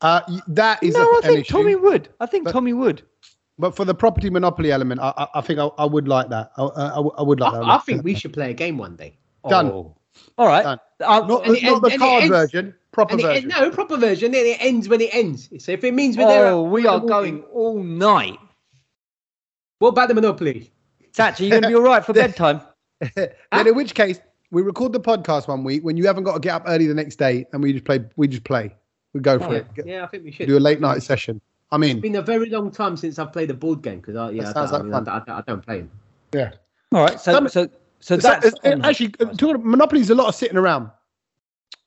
Uh, 0.00 0.20
that 0.48 0.82
is 0.82 0.94
No, 0.94 1.02
a, 1.10 1.18
I 1.18 1.20
think 1.22 1.40
issue. 1.40 1.52
Tommy 1.52 1.74
would. 1.74 2.08
I 2.20 2.26
think 2.26 2.44
But- 2.44 2.52
Tommy 2.52 2.72
would. 2.72 3.02
But 3.60 3.76
for 3.76 3.84
the 3.84 3.94
property 3.94 4.30
monopoly 4.30 4.72
element, 4.72 5.00
I, 5.00 5.12
I, 5.16 5.26
I 5.36 5.40
think 5.42 5.58
I, 5.58 5.66
I 5.78 5.84
would 5.84 6.08
like 6.08 6.28
that. 6.30 6.50
I, 6.56 6.62
I, 6.64 7.00
I 7.00 7.22
would 7.22 7.40
like 7.40 7.52
that. 7.52 7.62
I, 7.62 7.76
I 7.76 7.78
think 7.78 8.02
we 8.04 8.14
should 8.14 8.32
play 8.32 8.50
a 8.50 8.54
game 8.54 8.78
one 8.78 8.96
day. 8.96 9.16
Done. 9.48 9.66
Oh. 9.66 9.96
All 10.38 10.46
right. 10.46 10.62
Done. 10.62 10.78
Uh, 11.00 11.26
not, 11.26 11.46
and 11.46 11.56
it- 11.56 11.62
not 11.64 11.82
the 11.82 11.88
and 11.90 11.98
card 12.00 12.22
ends- 12.24 12.28
version, 12.36 12.74
proper 12.92 13.12
And 13.12 13.20
it, 13.20 13.24
version. 13.24 13.48
no 13.48 13.70
proper 13.70 13.96
version. 13.96 14.32
Then 14.32 14.46
it 14.46 14.58
ends 14.60 14.88
when 14.88 15.00
it 15.00 15.14
ends. 15.14 15.48
So 15.58 15.72
if 15.72 15.84
it 15.84 15.94
means 15.94 16.16
we're 16.16 16.26
there, 16.26 16.46
oh, 16.46 16.62
we 16.62 16.86
are 16.86 17.00
going 17.00 17.42
all 17.44 17.82
night. 17.82 18.38
What 19.78 19.90
about 19.90 20.08
the 20.08 20.14
Monopoly? 20.14 20.72
Satch, 21.12 21.40
are 21.40 21.44
you 21.44 21.50
going 21.50 21.62
to 21.62 21.68
be 21.68 21.74
all 21.74 21.82
right 21.82 22.04
for 22.04 22.12
bedtime? 22.24 22.60
then 23.16 23.30
in 23.66 23.74
which 23.74 23.94
case 23.94 24.20
we 24.50 24.62
record 24.62 24.92
the 24.92 25.00
podcast 25.00 25.48
one 25.48 25.64
week 25.64 25.82
when 25.84 25.96
you 25.96 26.06
haven't 26.06 26.24
got 26.24 26.34
to 26.34 26.40
get 26.40 26.52
up 26.54 26.64
early 26.66 26.86
the 26.86 26.94
next 26.94 27.16
day, 27.16 27.46
and 27.52 27.62
we 27.62 27.72
just 27.72 27.84
play. 27.84 28.00
We 28.16 28.28
just 28.28 28.44
play. 28.44 28.74
We 29.14 29.20
go 29.20 29.38
for 29.38 29.46
Oh, 29.46 29.52
it. 29.52 29.66
Yeah, 29.84 30.04
I 30.04 30.06
think 30.06 30.24
we 30.24 30.32
should. 30.32 30.46
do 30.48 30.56
a 30.56 30.60
late 30.60 30.80
night 30.80 31.02
session. 31.02 31.40
I 31.72 31.76
It's 31.76 31.80
mean, 31.80 32.00
been 32.00 32.16
a 32.16 32.22
very 32.22 32.50
long 32.50 32.70
time 32.70 32.96
since 32.96 33.18
I've 33.18 33.32
played 33.32 33.50
a 33.50 33.54
board 33.54 33.82
game 33.82 34.00
because 34.00 34.16
I, 34.16 34.30
yeah, 34.30 34.50
I, 34.50 34.52
don't, 34.52 34.74
I, 34.74 34.78
mean, 34.82 34.90
like 34.90 35.08
I, 35.08 35.18
don't- 35.18 35.28
I 35.30 35.42
don't 35.46 35.64
play 35.64 35.78
them. 35.78 35.90
yeah. 36.34 36.50
All 36.92 37.04
right. 37.04 37.20
So, 37.20 37.32
Some- 37.32 37.48
so, 37.48 37.64
so 37.66 37.70
So, 38.00 38.16
that's 38.16 38.46
uh, 38.46 38.68
uh, 38.68 38.80
actually 38.82 39.14
uh, 39.20 39.26
talking 39.26 39.54
of, 39.56 39.64
Monopoly's 39.64 40.10
a 40.10 40.14
lot 40.14 40.28
of 40.28 40.34
sitting 40.34 40.56
around. 40.56 40.90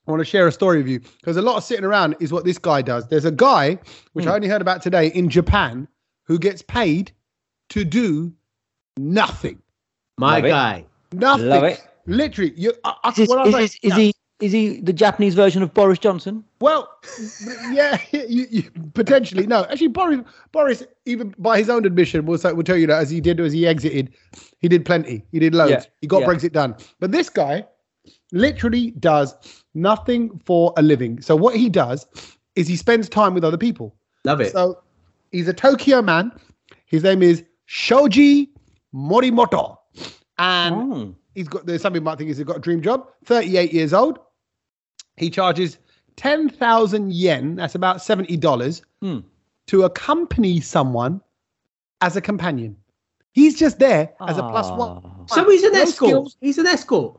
I 0.06 0.10
want 0.10 0.20
to 0.20 0.24
share 0.24 0.46
a 0.46 0.52
story 0.52 0.78
with 0.78 0.88
you 0.88 1.00
because 1.00 1.36
a 1.36 1.42
lot 1.42 1.56
of 1.56 1.64
sitting 1.64 1.84
around 1.84 2.16
is 2.20 2.32
what 2.32 2.44
this 2.44 2.58
guy 2.58 2.82
does. 2.82 3.06
There's 3.08 3.24
a 3.24 3.30
guy 3.30 3.78
which 4.14 4.24
Hmm. 4.26 4.30
I 4.30 4.34
only 4.36 4.48
heard 4.48 4.60
about 4.62 4.80
today 4.82 5.08
in 5.08 5.28
Japan 5.28 5.88
who 6.24 6.38
gets 6.38 6.62
paid 6.62 7.12
to 7.70 7.84
do 7.84 8.32
nothing. 8.96 9.60
My 10.18 10.36
Love 10.36 10.44
it. 10.44 10.48
guy. 10.48 10.86
Nothing. 11.12 11.46
Love 11.48 11.64
it. 11.64 11.86
Literally, 12.06 12.52
you. 12.56 12.72
I, 12.84 12.94
I, 13.04 13.08
Is, 13.10 13.16
this, 13.16 13.28
when 13.28 13.46
is, 13.48 13.52
like, 13.52 13.62
this- 13.62 13.78
is 13.82 13.94
he 13.94 14.14
is 14.40 14.52
he 14.52 14.80
the 14.80 14.92
Japanese 14.92 15.34
version 15.34 15.62
of 15.62 15.72
Boris 15.74 15.98
Johnson? 15.98 16.44
Well, 16.60 16.88
yeah, 17.70 18.00
you, 18.12 18.46
you, 18.50 18.70
potentially 18.94 19.46
no. 19.46 19.64
Actually, 19.64 19.88
Boris, 19.88 20.20
Boris, 20.52 20.82
even 21.06 21.34
by 21.38 21.58
his 21.58 21.70
own 21.70 21.84
admission, 21.84 22.26
will 22.26 22.38
say, 22.38 22.52
will 22.52 22.64
tell 22.64 22.76
you 22.76 22.86
that 22.88 23.00
as 23.00 23.10
he 23.10 23.20
did 23.20 23.38
as 23.40 23.52
he 23.52 23.66
exited, 23.66 24.12
he 24.58 24.68
did 24.68 24.84
plenty. 24.84 25.24
He 25.30 25.38
did 25.38 25.54
loads. 25.54 25.70
Yeah, 25.70 25.82
He 26.00 26.06
got 26.06 26.22
yeah. 26.22 26.26
Brexit 26.26 26.52
done. 26.52 26.74
But 27.00 27.12
this 27.12 27.28
guy 27.28 27.64
literally 28.32 28.90
does 28.92 29.34
nothing 29.74 30.40
for 30.44 30.72
a 30.76 30.82
living. 30.82 31.20
So 31.20 31.36
what 31.36 31.56
he 31.56 31.68
does 31.68 32.06
is 32.56 32.66
he 32.66 32.76
spends 32.76 33.08
time 33.08 33.34
with 33.34 33.44
other 33.44 33.58
people. 33.58 33.94
Love 34.24 34.40
it. 34.40 34.52
So 34.52 34.82
he's 35.32 35.48
a 35.48 35.54
Tokyo 35.54 36.02
man. 36.02 36.32
His 36.86 37.02
name 37.02 37.22
is 37.22 37.44
Shoji 37.66 38.50
Morimoto, 38.94 39.78
and 40.38 40.74
Oh. 40.74 41.14
He's 41.34 41.48
got 41.48 41.66
there's 41.66 41.82
some 41.82 41.92
people 41.92 42.04
might 42.04 42.18
think 42.18 42.28
he's 42.28 42.42
got 42.42 42.56
a 42.56 42.60
dream 42.60 42.80
job 42.82 43.08
38 43.24 43.72
years 43.72 43.92
old 43.92 44.18
he 45.16 45.30
charges 45.30 45.78
10,000 46.16 47.12
yen 47.12 47.56
that's 47.56 47.74
about 47.74 47.96
$70 47.98 48.82
Hmm. 49.02 49.18
to 49.66 49.82
accompany 49.84 50.60
someone 50.60 51.20
as 52.00 52.16
a 52.16 52.20
companion 52.20 52.76
he's 53.32 53.58
just 53.58 53.78
there 53.78 54.12
as 54.28 54.38
a 54.38 54.42
plus 54.42 54.70
one 54.70 55.00
Ah. 55.04 55.24
so 55.26 55.48
he's 55.50 55.62
an 55.64 55.72
No 55.72 55.82
escort. 55.82 56.08
skills. 56.10 56.36
He's 56.40 56.58
an 56.58 56.66
escort. 56.66 57.18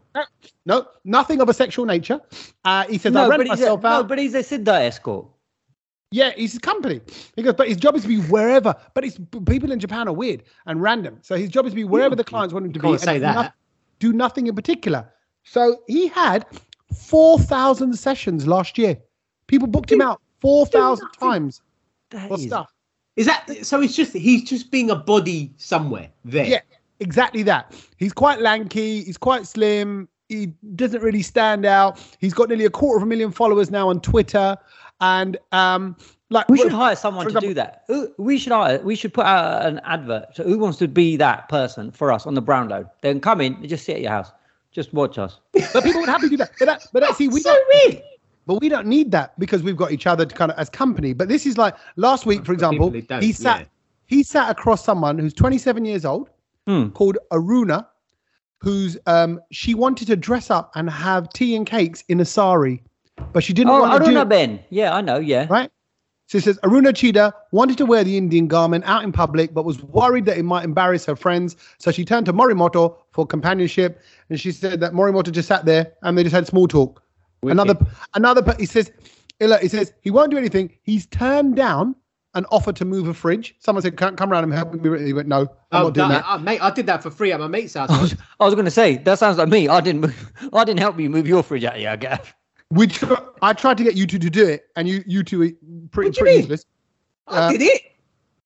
no 0.66 0.88
nothing 1.04 1.42
of 1.42 1.50
a 1.50 1.54
sexual 1.54 1.86
nature 1.86 2.20
uh, 2.64 2.86
he 2.88 2.98
says 2.98 3.16
i 3.16 3.24
No, 3.24 3.30
rent 3.30 3.40
but 3.42 3.48
he's 3.48 3.60
a, 3.60 3.62
myself 3.64 3.84
no, 3.84 3.90
out 3.90 4.08
but 4.08 4.18
he's 4.18 4.34
a 4.36 4.40
Siddha 4.44 4.82
escort. 4.82 5.28
yeah 6.12 6.32
he's 6.36 6.54
his 6.54 6.60
company 6.60 7.02
he 7.36 7.42
goes 7.44 7.54
but 7.56 7.68
his 7.68 7.78
job 7.78 7.96
is 7.96 8.04
to 8.04 8.08
be 8.08 8.18
wherever 8.20 8.74
but 8.94 9.04
it's 9.04 9.20
people 9.46 9.72
in 9.72 9.80
japan 9.80 10.08
are 10.08 10.14
weird 10.14 10.44
and 10.68 10.82
random 10.82 11.18
so 11.22 11.36
his 11.36 11.50
job 11.50 11.66
is 11.66 11.74
to 11.74 11.76
be 11.76 11.84
wherever 11.84 12.16
the 12.16 12.24
clients 12.24 12.54
want 12.54 12.66
him 12.66 12.72
to 12.74 12.80
be 12.80 12.84
Can't 12.88 12.94
and 12.94 13.02
say 13.02 13.20
that. 13.20 13.36
noth- 13.36 13.52
do 14.00 14.14
nothing 14.14 14.48
in 14.48 14.56
particular 14.56 15.10
so 15.44 15.78
he 15.88 16.08
had 16.08 16.46
4,000 16.96 17.94
sessions 17.98 18.48
last 18.48 18.78
year. 18.78 18.98
People 19.48 19.68
booked 19.68 19.92
him 19.92 20.02
out 20.02 20.22
4,000 20.42 21.04
nothing. 21.06 21.20
times 21.30 21.62
That 22.12 22.28
for 22.30 22.36
is- 22.36 22.44
stuff. 22.44 22.72
Is 23.16 23.28
that 23.28 23.66
so? 23.66 23.80
It's 23.82 23.96
just 23.96 24.12
he's 24.12 24.44
just 24.44 24.72
being 24.72 24.90
a 24.90 24.96
body 24.96 25.54
somewhere 25.56 26.10
there. 26.26 26.46
Yeah, 26.46 26.60
exactly 27.00 27.44
that. 27.44 27.74
He's 27.96 28.12
quite 28.12 28.42
lanky. 28.42 29.04
He's 29.06 29.16
quite 29.18 29.48
slim. 29.48 30.10
He 30.28 30.48
doesn't 30.76 31.02
really 31.02 31.22
stand 31.22 31.66
out. 31.66 31.98
He's 32.20 32.34
got 32.34 32.50
nearly 32.50 32.66
a 32.66 32.70
quarter 32.70 32.98
of 32.98 33.04
a 33.04 33.06
million 33.06 33.32
followers 33.32 33.72
now 33.72 33.88
on 33.88 34.02
Twitter. 34.02 34.58
And 35.00 35.38
um, 35.54 35.96
like 36.30 36.50
We 36.50 36.58
should 36.58 36.72
hire 36.72 36.96
someone 36.96 37.26
to 37.26 37.30
example- 37.30 37.50
do 37.50 37.54
that. 37.56 37.84
We 38.18 38.38
should 38.38 38.52
hire. 38.52 38.80
We 38.80 38.96
should 38.96 39.14
put 39.14 39.26
out 39.26 39.66
an 39.66 39.80
advert. 39.86 40.36
So 40.36 40.44
who 40.44 40.58
wants 40.58 40.78
to 40.80 40.88
be 40.88 41.18
that 41.18 41.50
person 41.50 41.92
for 41.92 42.12
us 42.12 42.26
on 42.26 42.34
the 42.34 42.42
brown 42.42 42.68
load? 42.70 42.88
Then 43.02 43.20
come 43.20 43.42
in 43.42 43.56
and 43.56 43.70
just 43.70 43.86
sit 43.86 43.98
at 43.98 44.02
your 44.02 44.12
house, 44.12 44.32
just 44.72 44.94
watch 44.94 45.18
us. 45.18 45.40
But 45.74 45.84
people 45.84 46.02
would 46.02 46.10
happily 46.10 46.30
do 46.30 46.38
that. 46.38 46.52
But 46.60 46.66
that, 46.66 46.88
but 46.94 47.02
that, 47.02 47.16
see, 47.16 47.28
we 47.28 47.42
so 47.42 47.54
don't, 47.54 47.68
weird. 47.92 48.04
But 48.48 48.62
we 48.62 48.70
don't 48.70 48.88
need 48.88 49.12
that 49.12 49.38
because 49.40 49.64
we've 49.64 49.78
got 49.78 49.92
each 49.92 50.06
other 50.08 50.26
to 50.26 50.36
kind 50.36 50.52
of 50.52 50.58
as 50.58 50.70
company. 50.70 51.14
But 51.14 51.30
this 51.30 51.46
is 51.46 51.58
like 51.58 51.76
last 51.96 52.26
week, 52.26 52.46
for 52.46 52.54
example, 52.54 52.90
he 52.92 53.32
sat 53.32 53.62
yeah. 53.62 53.66
he 54.08 54.24
sat 54.24 54.50
across 54.50 54.84
someone 54.84 55.18
who's 55.18 55.34
27 55.34 55.86
years 55.86 56.06
old 56.06 56.30
Hmm. 56.68 56.90
called 56.90 57.18
Aruna, 57.32 57.86
who's 58.60 58.98
um 59.06 59.40
she 59.52 59.74
wanted 59.76 60.08
to 60.08 60.16
dress 60.16 60.50
up 60.50 60.72
and 60.76 60.90
have 60.90 61.30
tea 61.30 61.56
and 61.56 61.66
cakes 61.68 62.04
in 62.10 62.20
a 62.20 62.26
sari, 62.26 62.84
but 63.34 63.44
she 63.44 63.54
didn't 63.54 63.70
Oh, 63.72 63.82
want 63.82 64.04
to 64.04 64.10
do 64.12 64.16
Aruna 64.16 64.22
it, 64.24 64.30
Ben. 64.30 64.60
Yeah, 64.70 64.96
I 64.96 65.02
know. 65.02 65.18
Yeah. 65.18 65.46
right. 65.50 65.70
So 66.28 66.40
it 66.40 66.44
says 66.44 66.58
Aruna 66.64 66.88
Chida 66.92 67.32
wanted 67.52 67.78
to 67.78 67.86
wear 67.86 68.04
the 68.04 68.18
Indian 68.18 68.48
garment 68.48 68.84
out 68.86 69.04
in 69.04 69.12
public, 69.12 69.54
but 69.54 69.64
was 69.64 69.82
worried 69.84 70.26
that 70.26 70.38
it 70.38 70.44
might 70.44 70.64
embarrass 70.64 71.06
her 71.06 71.16
friends. 71.16 71.56
So 71.78 71.92
she 71.92 72.04
turned 72.04 72.26
to 72.26 72.34
Morimoto 72.34 72.98
for 73.12 73.28
companionship, 73.28 74.02
and 74.30 74.40
she 74.40 74.52
said 74.52 74.80
that 74.80 74.94
Morimoto 74.94 75.32
just 75.32 75.48
sat 75.48 75.66
there 75.66 75.94
and 76.02 76.18
they 76.18 76.24
just 76.24 76.34
had 76.36 76.48
small 76.48 76.68
talk. 76.68 77.02
Another, 77.44 77.78
another, 78.16 78.56
he 78.58 78.66
says, 78.66 78.92
Illa, 79.40 79.60
he 79.60 79.68
says 79.68 79.94
he 80.02 80.10
won't 80.10 80.32
do 80.32 80.38
anything. 80.38 80.72
He's 80.82 81.06
turned 81.06 81.56
down 81.56 81.96
an 82.34 82.46
offer 82.52 82.74
to 82.74 82.86
move 82.86 83.08
a 83.08 83.14
fridge. 83.14 83.56
Someone 83.60 83.82
said, 83.84 83.96
"Come 83.96 84.16
come 84.16 84.32
around 84.32 84.46
and 84.46 84.54
help 84.54 84.74
me." 84.74 84.80
move 84.80 85.00
it." 85.00 85.06
He 85.06 85.14
went, 85.14 85.28
"No, 85.28 85.42
I'm 85.42 85.48
Oh, 85.72 85.84
not 85.84 85.94
doing 85.94 86.10
that- 86.10 86.24
that." 86.24 86.30
uh, 86.30 86.38
mate, 86.40 86.60
I 86.62 86.72
did 86.72 86.86
that 86.88 87.04
for 87.04 87.10
free 87.12 87.32
at 87.32 87.40
my 87.40 87.48
mate's 87.48 87.76
house. 87.76 87.90
I 87.92 88.02
was, 88.02 88.16
I 88.40 88.46
was 88.46 88.56
going 88.56 88.66
to 88.66 88.72
say 88.72 88.98
that 88.98 89.20
sounds 89.20 89.38
like 89.38 89.48
me. 89.50 89.68
I 89.70 89.80
didn't. 89.80 90.02
Move, 90.02 90.32
I 90.54 90.64
didn't 90.64 90.80
help 90.80 91.00
you 91.00 91.10
move 91.10 91.28
your 91.28 91.44
fridge 91.44 91.64
out 91.66 91.76
of 91.76 91.80
here, 91.82 91.96
Gav. 91.98 92.36
We 92.72 92.88
tr- 92.88 93.14
I 93.42 93.54
tried 93.54 93.78
to 93.78 93.84
get 93.84 93.96
you 93.96 94.08
two 94.08 94.20
to 94.20 94.30
do 94.30 94.48
it, 94.48 94.66
and 94.76 94.88
you 94.88 95.04
you 95.06 95.24
two 95.24 95.42
are 95.44 95.50
pretty 95.92 96.10
What 96.10 96.18
pretty 96.18 96.38
useless. 96.38 96.66
I 97.28 97.38
Uh, 97.38 97.52
did 97.52 97.62
it. 97.62 97.82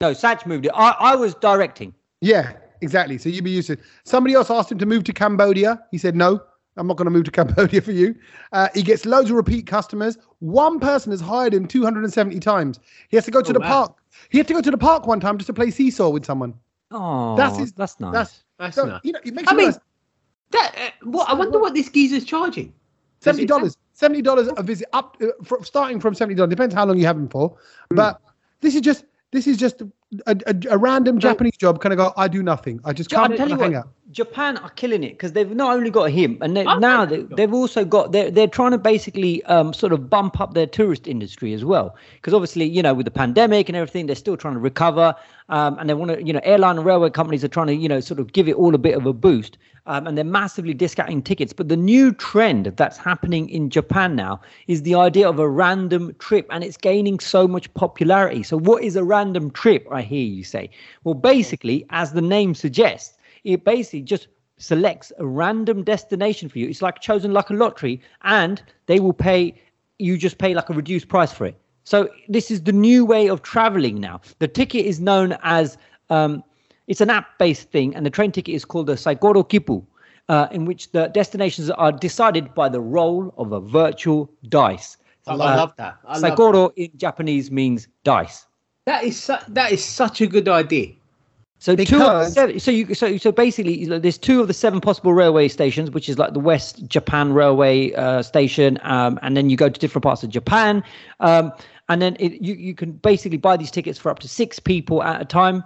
No, 0.02 0.12
Satch 0.12 0.46
moved 0.46 0.66
it. 0.66 0.72
I, 0.76 0.92
I 1.00 1.16
was 1.16 1.36
directing. 1.36 1.94
Yeah, 2.22 2.54
exactly. 2.82 3.18
So 3.18 3.30
you'd 3.30 3.44
be 3.44 3.52
used 3.52 3.68
to. 3.68 3.78
Somebody 4.06 4.34
else 4.36 4.50
asked 4.50 4.72
him 4.72 4.78
to 4.80 4.86
move 4.86 5.04
to 5.06 5.14
Cambodia. 5.14 5.82
He 5.92 5.98
said, 5.98 6.16
"No, 6.16 6.42
I'm 6.78 6.88
not 6.88 6.98
going 6.98 7.06
to 7.06 7.12
move 7.12 7.26
to 7.26 7.32
Cambodia 7.40 7.82
for 7.82 7.92
you." 7.92 8.16
Uh, 8.52 8.68
he 8.74 8.82
gets 8.84 9.06
loads 9.06 9.30
of 9.30 9.36
repeat 9.38 9.68
customers. 9.68 10.18
One 10.40 10.80
person 10.80 11.12
has 11.12 11.22
hired 11.22 11.54
him 11.54 11.66
270 11.68 12.40
times. 12.40 12.80
He 13.10 13.18
has 13.18 13.26
to 13.26 13.32
go 13.32 13.42
to 13.42 13.50
Oh, 13.50 13.54
the 13.54 13.60
wow. 13.62 13.68
park. 13.88 13.98
He 14.30 14.38
had 14.38 14.48
to 14.50 14.54
go 14.54 14.62
to 14.62 14.72
the 14.72 14.78
park 14.78 15.08
one 15.08 15.20
time 15.20 15.38
just 15.38 15.48
to 15.48 15.54
play 15.54 15.72
seesaw 15.72 16.10
with 16.10 16.26
someone. 16.26 16.54
Oh, 16.92 17.36
That's 17.38 17.58
his- 17.58 17.72
That's 17.74 18.00
nice. 18.00 18.12
That's 18.14 18.44
That's 18.58 18.76
so, 18.76 18.86
nice. 18.86 19.02
you 19.04 19.12
know 19.14 19.20
it 19.24 19.34
makes 19.34 19.48
I 19.48 19.52
you 19.52 19.58
mean, 19.58 19.66
realize 19.68 19.82
That, 20.52 20.76
uh, 20.78 21.06
what, 21.10 21.30
I 21.30 21.34
wonder 21.36 21.60
what 21.60 21.74
this 21.76 21.90
geezer's 21.90 22.26
charging. 22.26 22.74
Seventy 23.20 23.46
dollars. 23.46 23.78
Seventy 23.94 24.22
dollars 24.22 24.50
a 24.56 24.64
visit 24.64 24.88
up 24.94 25.18
uh, 25.22 25.28
fr 25.44 25.56
starting 25.64 26.00
from 26.00 26.14
seventy 26.14 26.36
dollars. 26.36 26.50
Depends 26.50 26.74
how 26.74 26.86
long 26.86 26.98
you 26.98 27.06
have 27.06 27.18
him 27.18 27.28
for. 27.28 27.58
Hmm. 27.90 27.98
But 27.98 28.22
this 28.62 28.76
is 28.76 28.82
just 28.82 29.06
this 29.32 29.46
is 29.46 29.58
just 29.58 29.82
a, 30.26 30.36
a, 30.48 30.56
a 30.72 30.78
random 30.78 31.20
Japanese 31.20 31.56
job. 31.58 31.82
Kind 31.82 31.94
of 31.94 31.98
go. 31.98 32.14
I 32.18 32.28
do 32.28 32.42
nothing. 32.42 32.80
I 32.84 32.94
just 32.94 33.12
Ja- 33.12 33.20
come 33.20 33.32
I'm 33.32 33.38
telling 33.38 33.52
and 33.52 33.60
you 33.60 33.64
hang 33.64 33.74
what, 33.74 33.80
out. 33.80 33.90
Japan 34.12 34.58
are 34.58 34.72
killing 34.72 35.04
it 35.04 35.12
because 35.12 35.34
they've 35.34 35.52
not 35.52 35.76
only 35.76 35.92
got 35.92 36.10
him, 36.10 36.40
and 36.42 36.58
they, 36.58 36.64
now 36.64 37.06
they, 37.06 37.22
they've 37.22 37.54
also 37.54 37.86
got 37.86 38.12
they're 38.12 38.32
they're 38.32 38.48
trying 38.48 38.72
to 38.72 38.80
basically 38.80 39.44
um, 39.44 39.72
sort 39.72 39.94
of 39.94 40.10
bump 40.10 40.42
up 40.42 40.56
their 40.56 40.66
tourist 40.66 41.08
industry 41.08 41.54
as 41.54 41.64
well. 41.64 41.96
Because 42.16 42.34
obviously, 42.34 42.66
you 42.66 42.82
know, 42.82 42.96
with 42.96 43.06
the 43.06 43.12
pandemic 43.12 43.70
and 43.70 43.76
everything, 43.76 44.08
they're 44.08 44.16
still 44.16 44.36
trying 44.36 44.56
to 44.56 44.60
recover, 44.60 45.14
um, 45.50 45.78
and 45.78 45.88
they 45.88 45.94
want 45.94 46.12
to, 46.12 46.24
you 46.24 46.34
know, 46.34 46.42
airline 46.44 46.78
and 46.78 46.86
railway 46.88 47.12
companies 47.12 47.44
are 47.44 47.50
trying 47.50 47.68
to, 47.68 47.76
you 47.76 47.88
know, 47.88 48.00
sort 48.00 48.20
of 48.20 48.34
give 48.34 48.48
it 48.48 48.56
all 48.56 48.74
a 48.74 48.80
bit 48.80 48.96
of 48.96 49.06
a 49.06 49.14
boost, 49.14 49.60
um, 49.86 50.08
and 50.08 50.18
they're 50.18 50.26
massively 50.26 50.74
discounting 50.74 51.22
tickets. 51.22 51.54
But 51.54 51.70
the 51.70 51.78
new 51.78 52.14
trend 52.14 52.66
that's 52.78 52.98
happening 52.98 53.50
in 53.50 53.70
Japan 53.70 54.16
now 54.16 54.42
is 54.68 54.84
the 54.84 54.96
idea 54.96 55.30
of 55.30 55.40
a 55.40 55.50
random 55.50 56.16
trip, 56.20 56.48
and 56.50 56.64
it's 56.64 56.78
gaining 56.78 57.20
so 57.20 57.48
much 57.48 57.74
popularity. 57.74 58.44
So, 58.44 58.58
what 58.58 58.84
is 58.84 58.96
a 58.96 59.04
random 59.04 59.52
trip? 59.52 59.88
I 59.92 60.02
hear 60.02 60.26
you 60.26 60.44
say. 60.44 60.70
Well, 61.04 61.16
basically, 61.16 61.86
as 61.90 62.14
the 62.14 62.22
name 62.22 62.56
suggests, 62.56 63.18
it 63.44 63.64
basically 63.64 64.02
just 64.02 64.28
selects 64.58 65.12
a 65.18 65.26
random 65.26 65.84
destination 65.84 66.50
for 66.50 66.60
you. 66.60 66.68
It's 66.68 66.82
like 66.82 67.00
chosen 67.00 67.34
like 67.34 67.50
a 67.50 67.54
lottery, 67.54 68.02
and 68.24 68.62
they 68.88 69.00
will 69.00 69.14
pay 69.14 69.56
you 70.00 70.18
just 70.18 70.38
pay 70.38 70.54
like 70.54 70.70
a 70.70 70.74
reduced 70.74 71.10
price 71.10 71.32
for 71.32 71.46
it. 71.46 71.60
So 71.84 72.10
this 72.28 72.50
is 72.50 72.64
the 72.64 72.72
new 72.72 73.06
way 73.06 73.28
of 73.30 73.42
traveling 73.42 74.00
now. 74.00 74.22
The 74.40 74.48
ticket 74.48 74.86
is 74.86 75.00
known 75.00 75.38
as 75.44 75.78
um, 76.10 76.44
it's 76.90 77.02
an 77.02 77.10
app-based 77.10 77.70
thing, 77.72 77.96
and 77.96 78.06
the 78.06 78.10
train 78.10 78.32
ticket 78.32 78.54
is 78.54 78.66
called 78.66 78.88
the 78.88 78.96
Saigoro 78.96 79.48
Kippu, 79.48 79.86
uh, 80.28 80.48
in 80.52 80.66
which 80.66 80.92
the 80.92 81.08
destinations 81.08 81.70
are 81.70 81.92
decided 81.92 82.54
by 82.54 82.68
the 82.68 82.82
roll 82.82 83.34
of 83.38 83.52
a 83.54 83.62
virtual 83.62 84.30
dice. 84.50 84.98
I 85.28 85.34
Uh, 85.34 85.38
love 85.38 85.74
that. 85.78 85.96
I 86.06 86.18
love 86.18 86.38
Saigoro 86.38 86.72
in 86.76 86.90
Japanese 86.98 87.52
means 87.52 87.88
dice. 88.04 88.46
that 88.86 89.04
is 89.04 89.16
su- 89.22 89.46
that 89.50 89.72
is 89.72 89.86
such 89.86 90.20
a 90.20 90.28
good 90.28 90.50
idea. 90.50 90.88
So 91.60 91.76
two 91.76 92.02
of 92.02 92.26
the 92.26 92.32
seven, 92.32 92.60
so 92.60 92.72
you 92.72 92.96
so 92.96 93.18
so 93.18 93.32
basically 93.32 93.86
there's 93.86 94.18
two 94.18 94.40
of 94.42 94.48
the 94.48 94.54
seven 94.54 94.80
possible 94.80 95.14
railway 95.14 95.50
stations, 95.50 95.92
which 95.92 96.08
is 96.10 96.18
like 96.18 96.34
the 96.34 96.40
West 96.40 96.88
Japan 96.88 97.34
Railway 97.34 97.92
uh, 97.94 98.22
station, 98.24 98.80
um, 98.82 99.20
and 99.22 99.36
then 99.36 99.50
you 99.50 99.58
go 99.58 99.68
to 99.70 99.80
different 99.80 100.04
parts 100.04 100.24
of 100.24 100.30
Japan, 100.30 100.82
um, 101.20 101.52
and 101.90 102.02
then 102.02 102.16
it, 102.20 102.42
you 102.42 102.54
you 102.56 102.74
can 102.74 102.94
basically 102.94 103.38
buy 103.38 103.58
these 103.58 103.72
tickets 103.72 104.00
for 104.00 104.10
up 104.10 104.20
to 104.20 104.28
six 104.28 104.58
people 104.58 105.04
at 105.04 105.22
a 105.22 105.26
time, 105.26 105.64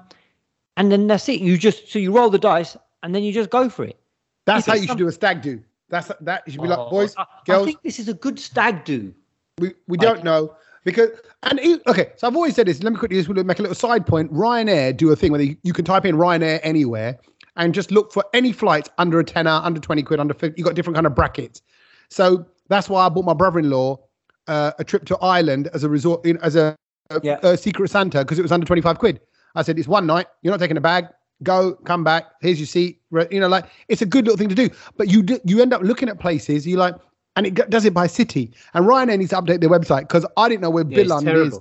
and 0.78 0.92
then 0.92 1.08
that's 1.08 1.28
it. 1.30 1.42
You 1.42 1.58
just 1.58 1.90
so 1.92 2.00
you 2.00 2.12
roll 2.16 2.30
the 2.30 2.40
dice, 2.40 2.76
and 3.04 3.14
then 3.14 3.24
you 3.24 3.32
just 3.34 3.50
go 3.50 3.70
for 3.70 3.84
it. 3.86 3.98
That's 4.46 4.66
how 4.66 4.74
you 4.74 4.80
some- 4.82 4.88
should 4.90 4.98
do 4.98 5.08
a 5.08 5.12
stag 5.12 5.42
do. 5.42 5.62
That's 5.90 6.12
that. 6.22 6.44
You 6.46 6.54
should 6.54 6.62
be 6.62 6.68
Oh, 6.70 6.82
like, 6.84 6.90
boys, 6.90 7.14
I, 7.18 7.26
I 7.50 7.64
think 7.66 7.82
this 7.84 8.00
is 8.00 8.08
a 8.10 8.14
good 8.14 8.40
stag 8.40 8.84
do. 8.84 9.14
We 9.60 9.74
we 9.88 9.98
don't 9.98 10.24
know 10.24 10.56
because 10.84 11.10
and 11.44 11.60
it, 11.60 11.82
okay. 11.86 12.14
So 12.18 12.28
I've 12.28 12.36
always 12.36 12.56
said 12.56 12.66
this. 12.68 12.82
Let 12.82 12.94
me 12.94 12.98
quickly 13.00 13.18
just 13.22 13.30
make 13.30 13.60
a 13.60 13.62
little 13.62 13.76
side 13.76 14.08
point. 14.08 14.34
Ryanair 14.34 14.98
do 14.98 15.12
a 15.12 15.16
thing 15.16 15.32
where 15.32 15.42
you, 15.42 15.56
you 15.62 15.74
can 15.74 15.86
type 15.86 16.06
in 16.06 16.16
Ryanair 16.16 16.60
anywhere 16.64 17.20
and 17.58 17.74
just 17.76 17.92
look 17.92 18.12
for 18.12 18.26
any 18.34 18.52
flights 18.52 18.90
under 18.98 19.20
a 19.20 19.24
tenner, 19.24 19.52
under 19.64 19.80
twenty 19.80 20.02
quid, 20.02 20.20
under 20.20 20.34
fifty. 20.34 20.60
You 20.60 20.66
got 20.66 20.74
different 20.74 20.96
kind 20.96 21.06
of 21.06 21.14
brackets. 21.14 21.62
So 22.10 22.46
that's 22.70 22.90
why 22.90 23.06
I 23.06 23.10
bought 23.10 23.26
my 23.26 23.34
brother-in-law 23.36 24.00
uh, 24.48 24.72
a 24.80 24.84
trip 24.84 25.06
to 25.06 25.18
Ireland 25.20 25.70
as 25.76 25.84
a 25.84 25.90
resort 25.90 26.26
in 26.26 26.38
as 26.38 26.56
a, 26.56 26.76
a, 27.12 27.20
Yeah. 27.22 27.38
a 27.44 27.56
secret 27.56 27.92
Santa 27.92 28.20
because 28.20 28.40
it 28.40 28.42
was 28.42 28.52
under 28.52 28.66
twenty 28.66 28.82
five 28.82 28.98
quid. 28.98 29.20
I 29.56 29.62
said 29.62 29.78
it's 29.80 29.88
one 29.88 30.06
night. 30.06 30.28
You're 30.41 30.51
not 30.51 30.60
taking 30.60 30.78
a 30.78 30.82
bag. 30.82 31.08
Go, 31.43 31.74
come 31.84 32.04
back. 32.04 32.26
Here's 32.41 32.60
your 32.60 32.68
seat. 32.68 33.01
You 33.32 33.39
know, 33.39 33.47
like 33.47 33.66
it's 33.88 34.01
a 34.01 34.06
good 34.06 34.26
little 34.26 34.38
thing 34.38 34.49
to 34.49 34.56
do. 34.56 34.70
But 34.97 35.10
you 35.10 35.24
do, 35.24 35.39
you 35.45 35.62
end 35.62 35.74
up 35.74 35.82
looking 35.82 36.10
at 36.10 36.20
places. 36.20 36.66
You 36.66 36.78
like, 36.78 36.95
and 37.36 37.45
it 37.45 37.70
does 37.70 37.86
it 37.86 37.93
by 37.93 38.08
city. 38.08 38.54
And 38.74 38.86
Ryanair 38.86 39.18
needs 39.18 39.32
to 39.32 39.41
update 39.41 39.60
their 39.60 39.70
website 39.70 40.01
because 40.01 40.26
I 40.38 40.47
didn't 40.47 40.62
know 40.62 40.70
where 40.70 40.86
Yeah, 40.88 40.99
Billund 40.99 41.47
is. 41.47 41.60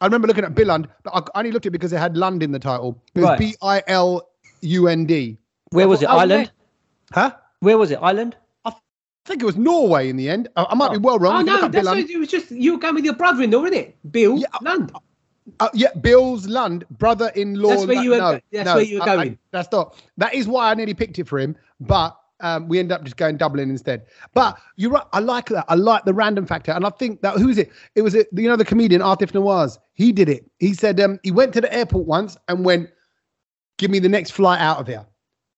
I 0.00 0.06
remember 0.06 0.26
looking 0.26 0.44
at 0.44 0.54
Billund, 0.54 0.86
but 1.04 1.30
I 1.34 1.38
only 1.38 1.52
looked 1.52 1.64
at 1.64 1.68
it 1.68 1.72
because 1.72 1.92
it 1.92 1.98
had 1.98 2.16
Lund 2.16 2.42
in 2.42 2.50
the 2.50 2.58
title. 2.58 3.00
It 3.14 3.20
was 3.20 3.30
Right. 3.30 3.38
B 3.38 3.54
I 3.62 3.82
L 3.86 4.28
U 4.62 4.88
N 4.88 5.06
D. 5.06 5.38
Where 5.70 5.88
was 5.88 6.02
it? 6.02 6.06
Oh, 6.06 6.18
Ireland. 6.18 6.50
Huh? 7.12 7.32
Where 7.60 7.78
was 7.78 7.90
it? 7.92 7.98
Ireland. 8.02 8.36
I 8.64 8.72
think 9.24 9.42
it 9.42 9.46
was 9.46 9.56
Norway 9.56 10.08
in 10.08 10.16
the 10.16 10.28
end. 10.28 10.48
I, 10.56 10.66
I 10.70 10.74
might 10.74 10.90
be 10.90 10.96
oh. 10.96 11.00
well 11.00 11.18
wrong. 11.20 11.34
Oh 11.34 11.38
You 11.38 11.44
can 11.44 11.54
look 11.54 11.62
no, 11.62 11.68
that's 11.68 11.86
what, 11.86 12.10
it 12.10 12.18
was 12.18 12.28
just 12.28 12.50
you 12.50 12.72
were 12.72 12.78
going 12.78 12.96
with 12.96 13.04
your 13.04 13.14
brother-in-law, 13.14 13.64
isn't 13.66 13.78
it? 13.78 14.12
Bill 14.12 14.36
Yeah, 14.36 14.48
Lund. 14.60 14.92
Uh, 15.60 15.68
yeah, 15.74 15.88
Bill's 16.00 16.46
Lund, 16.46 16.84
brother-in-law. 16.90 17.68
That's 17.70 17.86
where 17.86 18.02
you 18.02 18.10
were 18.10 18.18
no, 18.18 18.40
that's 18.52 18.66
no, 18.66 18.74
where 18.74 18.82
you 18.84 18.98
were 18.98 19.02
I- 19.08 19.12
I- 19.12 19.16
going. 19.16 19.38
that's 19.50 19.70
not. 19.72 20.02
That 20.16 20.34
is 20.34 20.46
why 20.48 20.70
I 20.70 20.74
nearly 20.74 20.94
picked 20.94 21.18
it 21.18 21.28
for 21.28 21.38
him, 21.38 21.56
but 21.80 22.16
um, 22.40 22.66
we 22.68 22.78
end 22.80 22.90
up 22.90 23.04
just 23.04 23.16
going 23.16 23.36
Dublin 23.36 23.70
instead. 23.70 24.06
But 24.34 24.58
you're 24.76 24.90
right. 24.90 25.04
I 25.12 25.20
like 25.20 25.46
that. 25.50 25.64
I 25.68 25.74
like 25.76 26.04
the 26.04 26.12
random 26.14 26.46
factor, 26.46 26.72
and 26.72 26.84
I 26.84 26.90
think 26.90 27.20
that 27.22 27.36
who 27.36 27.48
is 27.48 27.58
it? 27.58 27.70
It 27.94 28.02
was 28.02 28.14
it. 28.14 28.28
You 28.32 28.48
know 28.48 28.56
the 28.56 28.64
comedian 28.64 29.00
Aatif 29.00 29.30
Nawaz. 29.32 29.78
He 29.94 30.10
did 30.12 30.28
it. 30.28 30.50
He 30.58 30.74
said 30.74 30.98
um, 31.00 31.20
he 31.22 31.30
went 31.30 31.52
to 31.54 31.60
the 31.60 31.72
airport 31.72 32.06
once 32.06 32.36
and 32.48 32.64
went, 32.64 32.90
"Give 33.78 33.90
me 33.90 33.98
the 34.00 34.08
next 34.08 34.32
flight 34.32 34.60
out 34.60 34.78
of 34.78 34.86
here," 34.88 35.06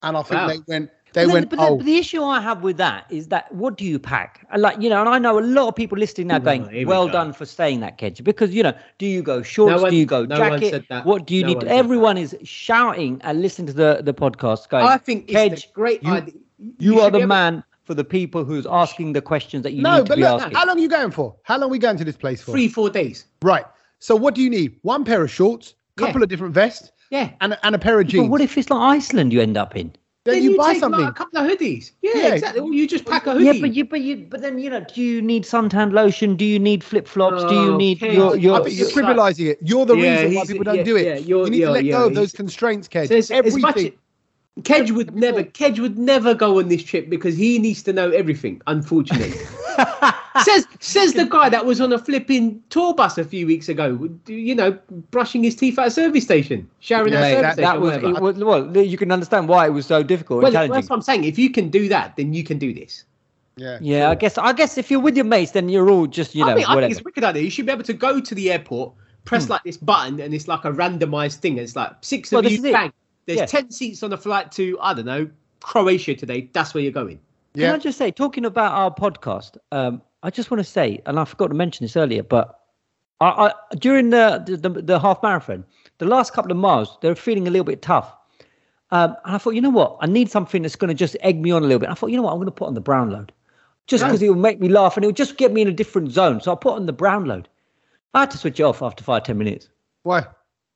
and 0.03 0.17
I 0.17 0.23
think 0.23 0.35
Wow. 0.41 0.49
they 0.49 0.59
went. 0.69 0.91
They 1.15 1.23
But 1.23 1.27
then- 1.27 1.33
went. 1.35 1.51
but, 1.51 1.59
then- 1.61 1.69
oh, 1.73 1.77
but 1.77 1.87
the 1.87 1.97
issue 1.97 2.23
I 2.25 2.41
have 2.41 2.63
with 2.63 2.77
that 2.79 3.07
is 3.09 3.29
that 3.29 3.51
what 3.55 3.79
do 3.79 3.85
you 3.85 3.99
pack? 3.99 4.47
And 4.53 4.61
like 4.61 4.81
you 4.83 4.91
know, 4.91 5.01
and 5.01 5.09
I 5.09 5.19
know 5.19 5.39
a 5.39 5.47
lot 5.59 5.69
of 5.69 5.75
people 5.77 5.97
listening 5.97 6.27
now 6.27 6.39
going, 6.41 6.69
here 6.69 6.87
"Well 6.87 7.07
go. 7.07 7.13
done 7.13 7.33
for 7.33 7.47
saying 7.47 7.81
that, 7.81 7.99
Kedge," 7.99 8.23
because 8.25 8.53
you 8.53 8.63
know, 8.65 8.75
do 8.99 9.07
you 9.07 9.23
go 9.23 9.41
shorts? 9.43 9.81
one- 9.81 9.91
do 9.93 9.97
you 9.97 10.07
go 10.07 10.25
no 10.27 10.39
one 10.41 10.53
jacket? 10.61 10.71
said 10.71 10.85
that. 10.91 11.07
What 11.07 11.27
do 11.27 11.35
you 11.37 11.43
No 11.43 11.49
need? 11.49 11.57
one 11.57 11.65
To, 11.67 11.71
said 11.71 11.79
everyone 11.79 12.19
is 12.19 12.37
shouting 12.43 13.21
and 13.23 13.41
listening 13.41 13.67
to 13.69 13.73
the 13.73 14.01
the 14.03 14.13
podcast, 14.15 14.69
going, 14.69 14.85
I 14.85 14.99
think 14.99 15.29
Kedge, 15.29 15.67
a 15.71 15.73
great 15.73 16.03
you- 16.03 16.13
idea. 16.13 16.35
"You, 16.79 16.99
are 17.01 17.05
should 17.05 17.13
be 17.13 17.19
the 17.19 17.23
able- 17.25 17.29
man 17.29 17.65
for 17.85 17.95
the 17.95 18.05
people 18.05 18.45
who's 18.45 18.67
asking 18.67 19.13
the 19.13 19.21
questions 19.21 19.63
that 19.63 19.73
you 19.75 19.83
no, 19.83 19.99
need 19.99 20.07
to 20.07 20.09
but 20.09 20.17
be 20.17 20.23
look, 20.23 20.41
asking." 20.43 20.57
how 20.57 20.67
long 20.67 20.79
are 20.79 20.81
you 20.81 20.89
going 20.89 21.11
for? 21.13 21.35
How 21.45 21.59
long 21.59 21.69
are 21.69 21.73
we 21.73 21.79
going 21.79 21.97
to 21.99 22.05
this 22.05 22.17
place 22.17 22.43
for? 22.43 22.51
Three, 22.53 22.67
four 22.69 22.91
days. 22.91 23.27
Right. 23.43 23.65
So 24.01 24.17
what 24.17 24.35
do 24.35 24.43
you 24.43 24.51
need? 24.51 24.75
One 24.83 25.05
pair 25.05 25.23
of 25.23 25.31
shorts, 25.31 25.75
Yeah. 25.99 26.07
couple 26.07 26.23
of 26.25 26.29
different 26.29 26.55
vests, 26.55 26.91
Yeah. 27.11 27.31
and 27.41 27.57
and 27.63 27.75
a 27.75 27.79
pair 27.79 28.01
of 28.01 28.07
jeans. 28.09 28.25
But 28.25 28.31
what 28.33 28.41
if 28.41 28.59
it's 28.59 28.69
like 28.71 28.81
Iceland 28.97 29.33
you 29.33 29.41
end 29.41 29.57
up 29.57 29.77
in? 29.77 29.93
Then, 30.25 30.43
you, 30.43 30.57
buy 30.57 30.73
take, 30.73 30.81
something. 30.81 31.01
Like, 31.03 31.11
a 31.11 31.13
couple 31.13 31.39
of 31.39 31.51
hoodies. 31.51 31.93
Yeah, 32.01 32.13
Yeah. 32.17 32.35
exactly. 32.35 32.61
Or 32.61 32.73
you 32.73 32.89
just 32.89 33.05
pack 33.05 33.27
a 33.27 33.33
hoodie. 33.33 33.45
Yeah, 33.45 33.53
but 33.61 33.75
you, 33.75 33.85
but 33.85 34.01
you, 34.01 34.27
but 34.31 34.41
then 34.41 34.59
you 34.59 34.71
know, 34.71 34.81
do 34.95 35.03
you 35.03 35.21
need 35.21 35.45
suntan 35.45 35.93
lotion? 35.93 36.35
Do 36.37 36.45
you 36.47 36.59
need 36.59 36.83
flip 36.83 37.07
flops? 37.07 37.45
do 37.45 37.55
you 37.55 37.75
Oh, 37.75 37.77
need 37.77 38.01
your 38.01 38.33
I 38.33 38.35
your? 38.37 38.65
think 38.65 38.77
you're 38.77 38.89
you're- 38.89 39.03
trivializing 39.03 39.51
it. 39.51 39.59
You're 39.61 39.85
the 39.87 39.97
Yeah, 39.97 40.23
reason 40.23 40.35
why 40.37 40.45
people 40.47 40.65
don't 40.65 40.77
yeah, 40.77 40.83
do 40.83 40.97
it. 40.97 41.23
you're- 41.25 41.45
you 41.45 41.51
need 41.51 41.61
to 41.61 41.71
let 41.71 41.83
go 41.87 42.07
of 42.07 42.15
those 42.15 42.33
constraints, 42.33 42.89
Kedge. 42.89 43.09
Says, 43.09 43.31
as 43.31 43.57
much 43.59 43.77
Everything. 43.77 43.93
Kedge 44.63 44.93
would 44.93 45.17
never 45.17 45.43
Kedge 45.43 45.81
would 45.81 45.99
never 45.99 46.33
go 46.33 46.61
on 46.61 46.69
this 46.69 46.85
trip 46.85 47.11
because 47.11 47.37
he 47.37 47.59
needs 47.59 47.83
to 47.83 47.93
know 47.93 48.11
everything, 48.11 48.63
unfortunately. 48.69 49.33
says 50.45 50.67
says 50.79 51.15
the 51.15 51.27
guy 51.27 51.49
that 51.49 51.67
was 51.67 51.81
on 51.81 51.93
a 51.93 51.99
flipping 51.99 52.63
tour 52.71 52.95
bus 52.95 53.19
a 53.19 53.25
few 53.25 53.49
weeks 53.49 53.69
ago, 53.69 54.09
you 54.27 54.55
know, 54.55 54.79
brushing 55.11 55.43
his 55.43 55.57
teeth 55.57 55.77
at 55.79 55.89
a 55.89 55.91
service 55.91 56.23
station, 56.23 56.71
showering 56.79 57.13
Yeah, 57.13 57.21
at 57.21 57.25
a 57.25 57.31
service 57.31 57.43
that, 57.43 57.53
station. 57.55 58.13
that 58.13 58.23
was, 58.23 58.37
was 58.39 58.45
well. 58.45 58.77
You 58.77 58.97
can 58.97 59.11
understand 59.11 59.49
why 59.49 59.67
it 59.67 59.71
was 59.71 59.87
so 59.87 60.05
difficult 60.05 60.45
well, 60.45 60.57
and 60.57 60.73
that's 60.73 60.89
what 60.89 60.97
I'm 60.97 61.03
saying. 61.03 61.25
If 61.25 61.37
you 61.37 61.51
can 61.51 61.69
do 61.69 61.89
that, 61.89 62.15
then 62.17 62.33
you 62.33 62.45
can 62.45 62.59
do 62.59 62.73
this. 62.73 63.05
yeah. 63.57 63.79
Yeah, 63.81 64.11
I 64.11 64.15
guess 64.15 64.39
I 64.39 64.53
guess 64.53 64.79
if 64.79 64.89
you're 64.89 65.01
with 65.01 65.17
your 65.17 65.25
mates, 65.25 65.51
then 65.51 65.69
you're 65.69 65.91
all 65.91 66.07
just 66.07 66.33
you 66.33 66.45
know 66.45 66.53
I 66.53 66.55
mean, 66.55 66.65
I 66.67 66.75
think 66.77 66.93
it's 66.93 67.01
a 67.01 67.05
wicked 67.05 67.25
idea. 67.25 67.43
You 67.43 67.51
should 67.51 67.67
be 67.67 67.73
able 67.73 67.83
to 67.85 67.93
go 67.93 68.21
to 68.21 68.35
the 68.37 68.53
airport, 68.53 68.93
press 69.25 69.47
hmm. 69.47 69.53
like 69.53 69.65
this 69.65 69.79
button, 69.79 70.21
and 70.21 70.33
it's 70.33 70.47
like 70.47 70.65
a 70.65 70.71
randomized 70.71 71.39
thing. 71.39 71.59
It's 71.59 71.75
like 71.75 71.93
six 72.03 72.31
Well, 72.31 72.47
of 72.47 72.53
you, 72.53 72.59
is 72.59 72.65
it. 72.65 72.73
bang. 72.73 72.93
There's 73.27 73.39
Yeah. 73.41 73.47
ten 73.47 73.71
seats 73.71 74.03
on 74.03 74.11
the 74.11 74.19
flight 74.19 74.53
to 74.53 74.79
I 74.81 74.95
don't 74.95 75.07
know 75.07 75.29
Croatia 75.61 76.15
today. 76.15 76.51
That's 76.53 76.75
where 76.75 76.83
you're 76.83 76.93
going. 76.93 77.21
Can 77.57 77.73
I 77.75 77.79
just 77.79 77.99
say, 77.99 78.11
talking 78.11 78.45
about 78.45 78.73
our 78.73 78.93
podcast, 78.93 79.57
um, 79.71 80.03
I 80.25 80.31
just 80.31 80.51
want 80.51 80.59
to 80.59 80.69
say, 80.69 81.01
and 81.07 81.21
I 81.21 81.25
forgot 81.25 81.49
to 81.49 81.55
mention 81.55 81.85
this 81.85 81.97
earlier, 81.97 82.25
but 82.25 82.59
I, 83.21 83.29
I 83.29 83.53
during 83.77 84.11
the, 84.11 84.43
the 84.45 84.57
the 84.57 84.83
the 84.83 84.99
half 84.99 85.23
marathon, 85.23 85.65
the 85.99 86.07
last 86.07 86.33
couple 86.33 86.51
of 86.51 86.57
miles, 86.59 86.99
they 87.01 87.09
were 87.09 87.15
feeling 87.15 87.47
a 87.47 87.51
little 87.51 87.65
bit 87.65 87.81
tough. 87.81 88.13
Um, 88.91 89.17
and 89.25 89.35
I 89.37 89.39
thought, 89.39 89.55
you 89.55 89.61
know 89.61 89.71
what? 89.71 89.97
I 90.01 90.07
need 90.07 90.31
something 90.31 90.63
that's 90.63 90.77
going 90.77 90.89
to 90.89 90.95
just 90.95 91.17
egg 91.21 91.41
me 91.41 91.51
on 91.53 91.63
a 91.63 91.67
little 91.67 91.79
bit. 91.79 91.89
I 91.91 91.95
thought, 91.95 92.11
you 92.11 92.17
know 92.17 92.23
what? 92.23 92.33
I'm 92.33 92.39
going 92.39 92.47
to 92.47 92.53
put 92.53 92.67
on 92.67 92.75
the 92.75 92.81
brown 92.81 93.11
load, 93.11 93.33
just 93.87 94.03
Yeah. 94.03 94.09
because 94.09 94.23
it 94.23 94.29
will 94.29 94.35
make 94.37 94.61
me 94.61 94.69
laugh 94.69 94.97
and 94.97 95.05
it 95.05 95.07
will 95.09 95.13
just 95.15 95.37
get 95.37 95.53
me 95.53 95.63
in 95.63 95.69
a 95.69 95.73
different 95.73 96.11
zone. 96.11 96.41
So 96.41 96.53
I 96.53 96.57
put 96.57 96.75
on 96.75 96.87
the 96.87 96.93
brown 96.93 97.25
load. 97.25 97.49
I 98.15 98.21
had 98.21 98.31
to 98.33 98.39
switch 98.39 98.59
it 98.61 98.65
off 98.65 98.83
after 98.83 99.03
five 99.05 99.23
ten 99.25 99.39
minutes. 99.39 99.69
Why? 100.03 100.27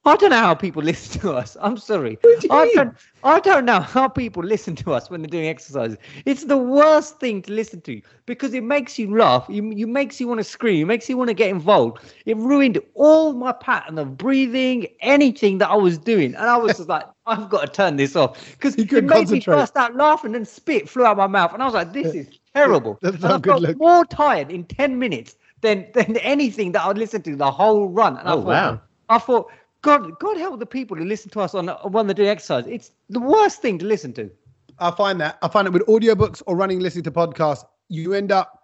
I 0.08 0.16
don't 0.16 0.30
know 0.30 0.36
how 0.38 0.54
people 0.54 0.82
listen 0.92 1.20
to 1.22 1.32
us. 1.32 1.56
I'm 1.60 1.76
sorry. 1.76 2.18
Do 2.40 2.48
I 2.50 2.64
mean? 2.64 2.74
don't. 2.74 2.96
I 3.24 3.40
don't 3.40 3.64
know 3.64 3.80
how 3.80 4.08
people 4.08 4.42
listen 4.42 4.76
to 4.76 4.92
us 4.92 5.10
when 5.10 5.20
they're 5.22 5.28
doing 5.28 5.48
exercises. 5.48 5.98
It's 6.24 6.44
the 6.44 6.56
worst 6.56 7.18
thing 7.20 7.42
to 7.42 7.52
listen 7.52 7.80
to 7.82 8.00
because 8.26 8.54
it 8.54 8.62
makes 8.62 8.98
you 8.98 9.16
laugh. 9.16 9.46
You, 9.48 9.70
you 9.72 9.86
makes 9.86 10.20
you 10.20 10.28
want 10.28 10.38
to 10.38 10.44
scream. 10.44 10.82
It 10.82 10.86
makes 10.86 11.08
you 11.08 11.16
want 11.16 11.28
to 11.28 11.34
get 11.34 11.50
involved. 11.50 12.14
It 12.26 12.36
ruined 12.36 12.78
all 12.94 13.32
my 13.34 13.52
pattern 13.52 13.98
of 13.98 14.16
breathing, 14.16 14.86
anything 15.00 15.58
that 15.58 15.70
I 15.70 15.76
was 15.76 15.98
doing, 15.98 16.34
and 16.34 16.44
I 16.46 16.56
was 16.56 16.76
just 16.76 16.88
like, 16.88 17.06
I've 17.26 17.48
got 17.50 17.62
to 17.66 17.68
turn 17.72 17.96
this 17.96 18.16
off 18.16 18.52
because 18.52 18.76
it 18.76 18.88
couldn't 18.88 19.08
made 19.08 19.28
me 19.28 19.40
burst 19.40 19.76
out 19.76 19.94
laughing 19.96 20.34
and 20.34 20.46
spit 20.46 20.88
flew 20.88 21.04
out 21.04 21.16
my 21.16 21.26
mouth, 21.26 21.52
and 21.54 21.62
I 21.62 21.66
was 21.66 21.74
like, 21.74 21.92
this 21.92 22.14
is 22.14 22.28
terrible. 22.54 22.98
That's 23.02 23.18
and 23.22 23.32
not 23.32 23.32
I 23.32 23.38
good 23.40 23.46
felt 23.46 23.62
look. 23.62 23.78
more 23.78 24.04
tired 24.06 24.50
in 24.50 24.64
ten 24.64 24.98
minutes 24.98 25.36
than 25.62 25.86
than 25.94 26.16
anything 26.18 26.72
that 26.72 26.82
I'd 26.84 26.98
listened 26.98 27.24
to 27.24 27.36
the 27.36 27.50
whole 27.50 27.88
run. 27.88 28.16
And 28.16 28.28
I 28.28 28.34
Oh, 28.34 28.36
thought, 28.36 28.60
wow. 28.60 28.80
I 29.08 29.18
thought, 29.18 29.50
God, 29.82 30.18
God 30.18 30.36
help 30.36 30.58
the 30.58 30.66
people 30.66 30.96
who 30.96 31.04
listen 31.04 31.30
to 31.30 31.40
us 31.40 31.54
on 31.54 31.68
when 31.68 32.06
they're 32.06 32.14
doing 32.14 32.28
exercise. 32.28 32.64
It's 32.66 32.90
the 33.08 33.20
worst 33.20 33.62
thing 33.62 33.78
to 33.78 33.86
listen 33.86 34.12
to. 34.14 34.30
I 34.78 34.90
find 34.90 35.20
that 35.20 35.38
I 35.42 35.48
find 35.48 35.66
it 35.66 35.72
with 35.72 35.86
audiobooks 35.86 36.42
or 36.46 36.56
running, 36.56 36.80
listening 36.80 37.04
to 37.04 37.10
podcasts, 37.10 37.64
you 37.88 38.14
end 38.14 38.30
up 38.32 38.58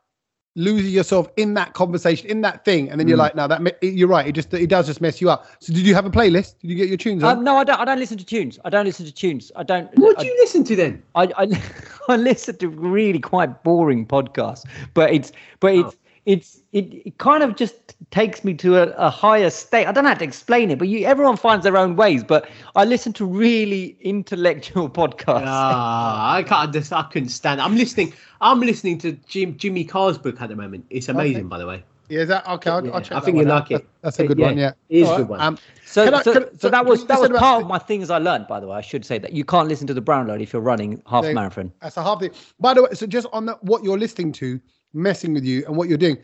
losing 0.57 0.93
yourself 0.93 1.29
in 1.37 1.55
that 1.55 1.73
conversation, 1.73 2.29
in 2.29 2.41
that 2.43 2.65
thing, 2.65 2.89
and 2.89 3.01
then 3.01 3.09
you're 3.09 3.17
Mm. 3.17 3.23
like, 3.23 3.35
no, 3.35 3.49
that 3.49 3.83
you're 3.83 4.07
right. 4.09 4.27
It 4.27 4.33
just 4.33 4.55
it 4.55 4.69
does 4.69 4.87
just 4.87 5.01
mess 5.01 5.21
you 5.21 5.29
up. 5.31 5.47
So, 5.59 5.73
did 5.73 5.85
you 5.85 5.95
have 5.95 6.07
a 6.07 6.11
playlist? 6.11 6.55
Did 6.61 6.71
you 6.71 6.77
get 6.77 6.89
your 6.89 6.97
tunes 6.97 7.25
on? 7.25 7.39
Um, 7.39 7.45
no, 7.45 7.57
I 7.57 7.65
don't. 7.65 7.81
I 7.81 7.85
don't 7.85 7.99
listen 7.99 8.19
to 8.19 8.25
tunes. 8.25 8.59
I 8.65 8.71
don't 8.71 8.87
listen 8.87 9.05
to 9.07 9.13
tunes. 9.13 9.51
I 9.57 9.65
don't. 9.65 9.91
What 9.99 10.19
I, 10.19 10.23
do 10.23 10.29
you 10.29 10.37
listen 10.41 10.63
to 10.65 10.77
then? 10.77 11.03
I, 11.17 11.29
I, 11.37 11.63
I 12.09 12.17
listen 12.17 12.57
to 12.59 12.69
really 12.69 13.19
quite 13.19 13.65
boring 13.65 14.07
podcasts, 14.07 14.65
but 14.95 15.13
it's 15.13 15.33
but 15.59 15.75
it's 15.75 15.97
it's 16.27 16.61
it, 16.73 16.87
it 17.07 17.19
kind 17.19 17.43
of 17.43 17.55
just 17.57 17.95
takes 18.11 18.45
me 18.45 18.55
to 18.55 18.77
a, 18.79 18.89
a 18.97 19.11
higher 19.11 19.51
state. 19.51 19.87
I 19.87 19.93
don't 19.93 20.05
know 20.05 20.11
how 20.11 20.17
to 20.17 20.25
explain 20.25 20.71
it, 20.71 20.79
but 20.79 20.89
you 20.89 21.05
everyone 21.07 21.37
finds 21.37 21.65
their 21.65 21.77
own 21.77 21.97
ways. 21.97 22.25
But 22.25 22.49
I 22.77 22.85
listen 22.85 23.13
to 23.15 23.27
really 23.27 23.97
intellectual 24.01 24.89
podcasts. 25.01 25.45
Ah, 25.47 26.35
I 26.35 26.43
can't. 26.43 26.73
Just, 26.73 26.93
I 26.93 27.03
couldn't 27.05 27.29
stand. 27.29 27.61
It. 27.61 27.65
I'm 27.65 27.77
listening. 27.77 28.13
I'm 28.41 28.61
listening 28.61 28.99
to 28.99 29.13
Jim 29.27 29.57
Jimmy 29.57 29.85
Carr's 29.85 30.19
book 30.19 30.41
at 30.41 30.49
the 30.49 30.57
moment. 30.57 30.87
It's 30.91 31.09
amazing, 31.09 31.43
Okay. 31.43 31.49
by 31.49 31.59
the 31.59 31.67
way. 31.67 31.85
yeah, 32.09 32.21
is 32.21 32.29
that 32.29 32.47
okay? 32.49 32.71
I'll, 32.71 32.85
Yeah, 32.87 32.93
I'll 32.93 33.01
check 33.01 33.17
I 33.17 33.21
think 33.21 33.37
one 33.37 33.47
you 33.47 33.53
out. 33.53 33.71
like 33.71 33.81
it. 33.81 33.89
That's 34.03 34.19
a 34.19 34.27
good 34.27 34.39
Yeah, 34.39 34.47
one. 34.47 34.59
Yeah, 34.59 34.73
it 34.89 34.99
is 35.03 35.09
a 35.09 35.11
All 35.13 35.17
good 35.19 35.29
one. 35.29 35.41
Um, 35.41 35.59
So, 35.87 36.05
Can 36.07 36.15
I- 36.15 36.23
so, 36.23 36.33
can- 36.33 36.43
so 36.43 36.59
so 36.59 36.71
that 36.71 36.85
was 36.87 37.07
that 37.07 37.21
was 37.21 37.31
part 37.31 37.61
the- 37.61 37.65
of 37.65 37.69
my 37.69 37.79
things 37.79 38.11
I 38.11 38.19
learned. 38.19 38.47
By 38.49 38.61
the 38.61 38.67
way, 38.67 38.77
I 38.77 38.81
should 38.81 39.05
say 39.05 39.19
that 39.19 39.33
you 39.33 39.45
can't 39.45 39.69
listen 39.69 39.87
to 39.89 39.95
the 39.95 40.01
brown 40.01 40.27
load 40.27 40.41
if 40.41 40.53
you're 40.53 40.63
running 40.63 41.03
half 41.07 41.25
They- 41.25 41.35
marathon. 41.35 41.71
That's 41.83 41.97
a 41.99 42.03
half 42.03 42.21
thing. 42.21 42.31
By 42.59 42.73
the 42.75 42.83
way, 42.85 42.89
so 42.95 43.07
just 43.07 43.27
on 43.33 43.47
the, 43.47 43.55
what 43.61 43.85
you're 43.85 43.99
listening 43.99 44.33
to, 44.33 44.61
messing 44.95 45.35
with 45.35 45.45
you, 45.45 45.65
and 45.67 45.77
what 45.77 45.89
you're 45.89 45.99
doing, 45.99 46.19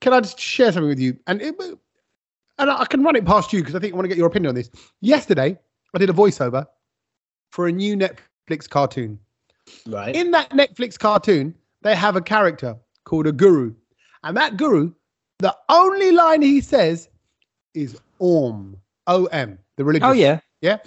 can 0.00 0.12
I 0.12 0.20
just 0.20 0.38
share 0.38 0.72
something 0.72 0.88
with 0.88 1.00
you? 1.00 1.16
And 1.26 1.40
it, 1.40 1.54
and 2.58 2.70
I 2.70 2.84
can 2.86 3.02
run 3.02 3.16
it 3.16 3.24
past 3.24 3.52
you 3.52 3.60
because 3.60 3.74
I 3.74 3.78
think 3.78 3.92
I 3.92 3.96
want 3.96 4.04
to 4.04 4.08
get 4.08 4.18
your 4.18 4.26
opinion 4.26 4.50
on 4.50 4.54
this. 4.54 4.70
Yesterday, 5.00 5.58
I 5.94 5.98
did 5.98 6.10
a 6.10 6.12
voiceover 6.12 6.66
for 7.50 7.68
a 7.68 7.72
new 7.72 7.96
Netflix 7.96 8.68
cartoon. 8.68 9.18
Right. 9.86 10.14
In 10.14 10.30
that 10.32 10.50
Netflix 10.50 10.98
cartoon, 10.98 11.54
they 11.82 11.94
have 11.94 12.16
a 12.16 12.20
character 12.20 12.76
called 13.04 13.26
a 13.26 13.32
guru, 13.32 13.74
and 14.22 14.36
that 14.36 14.56
guru, 14.56 14.92
the 15.38 15.56
only 15.68 16.12
line 16.12 16.42
he 16.42 16.60
says 16.60 17.08
is 17.74 17.98
"om," 18.20 18.76
O 19.06 19.26
M, 19.26 19.58
the 19.76 19.84
religion. 19.84 20.08
Oh 20.08 20.12
yeah, 20.12 20.40
Yeah, 20.60 20.78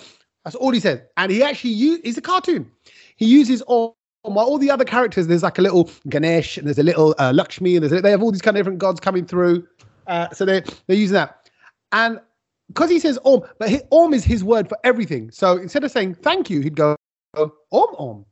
that's 0.44 0.56
all 0.56 0.72
he 0.72 0.80
says. 0.80 1.02
And 1.18 1.32
he 1.32 1.44
actually 1.44 1.72
use 1.72 2.00
he's 2.04 2.18
a 2.18 2.22
cartoon. 2.22 2.72
He 3.18 3.26
uses 3.26 3.62
all 3.64 3.98
while 4.24 4.46
all 4.46 4.58
the 4.58 4.72
other 4.72 4.86
characters. 4.86 5.28
There's 5.28 5.44
like 5.44 5.58
a 5.58 5.62
little 5.62 5.90
Ganesh 6.10 6.58
and 6.58 6.68
there's 6.68 6.80
a 6.80 6.84
little 6.84 7.16
uh, 7.20 7.32
Lakshmi 7.34 7.76
and 7.76 7.86
there's 7.86 8.02
they 8.02 8.12
have 8.12 8.22
all 8.22 8.32
these 8.32 8.42
kind 8.42 8.58
of 8.58 8.60
different 8.60 8.80
gods 8.80 9.00
coming 9.00 9.26
through. 9.26 9.68
Uh, 10.08 10.30
so 10.32 10.46
they 10.46 10.62
they're 10.88 10.98
using 10.98 11.14
that. 11.16 11.50
And 11.92 12.20
because 12.68 12.90
he 12.90 13.00
says 13.00 13.18
Om, 13.26 13.44
but 13.60 13.88
Om 13.92 14.14
is 14.14 14.24
his 14.24 14.44
word 14.44 14.68
for 14.68 14.78
everything. 14.84 15.32
So 15.32 15.58
instead 15.58 15.84
of 15.84 15.92
saying 15.92 16.16
thank 16.16 16.50
you, 16.50 16.62
he'd 16.62 16.76
go 16.76 16.96
Om 17.36 17.52
Om 17.72 18.26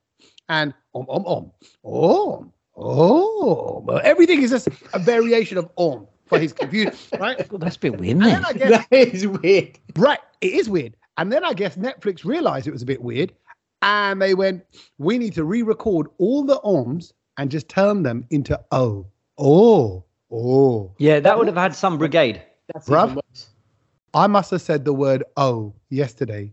and 0.49 0.73
Om 0.93 1.05
Om 1.09 1.25
Om 1.25 1.51
Om 1.83 2.51
Om. 2.75 3.99
Everything 4.03 4.41
is 4.41 4.51
just 4.51 4.67
a 4.93 4.99
variation 4.99 5.57
of 5.57 5.69
Om 5.77 6.07
for 6.25 6.39
his 6.39 6.53
computer, 6.53 6.91
right? 7.19 7.49
well, 7.51 7.59
that's 7.59 7.75
a 7.75 7.79
bit 7.79 7.97
weird, 7.97 8.17
And 8.17 8.25
then? 8.25 8.45
I 8.45 8.53
guess 8.53 8.85
that 8.89 9.13
is 9.13 9.27
weird. 9.27 9.79
Right. 9.95 10.19
It 10.41 10.53
is 10.53 10.69
weird. 10.69 10.95
And 11.17 11.31
then 11.31 11.45
I 11.45 11.53
guess 11.53 11.77
Netflix 11.77 12.25
realized 12.25 12.67
it 12.67 12.71
was 12.71 12.81
a 12.81 12.85
bit 12.85 13.01
weird. 13.01 13.31
And 13.85 14.19
they 14.19 14.33
went, 14.33 14.65
we 14.97 15.19
need 15.19 15.33
to 15.35 15.45
re 15.45 15.61
record 15.61 16.07
all 16.17 16.43
the 16.43 16.59
OMs 16.61 17.13
and 17.37 17.51
just 17.51 17.69
turn 17.69 18.01
them 18.01 18.25
into 18.31 18.59
O. 18.71 19.05
Oh. 19.37 20.03
Oh. 20.31 20.91
Yeah, 20.97 21.19
that 21.19 21.37
would 21.37 21.45
have 21.45 21.55
had 21.55 21.75
some 21.75 21.99
brigade. 21.99 22.41
That's 22.73 22.89
Bruv. 22.89 23.21
I 24.15 24.25
must 24.25 24.49
have 24.49 24.63
said 24.63 24.85
the 24.85 24.93
word 24.93 25.23
O 25.37 25.75
yesterday 25.91 26.51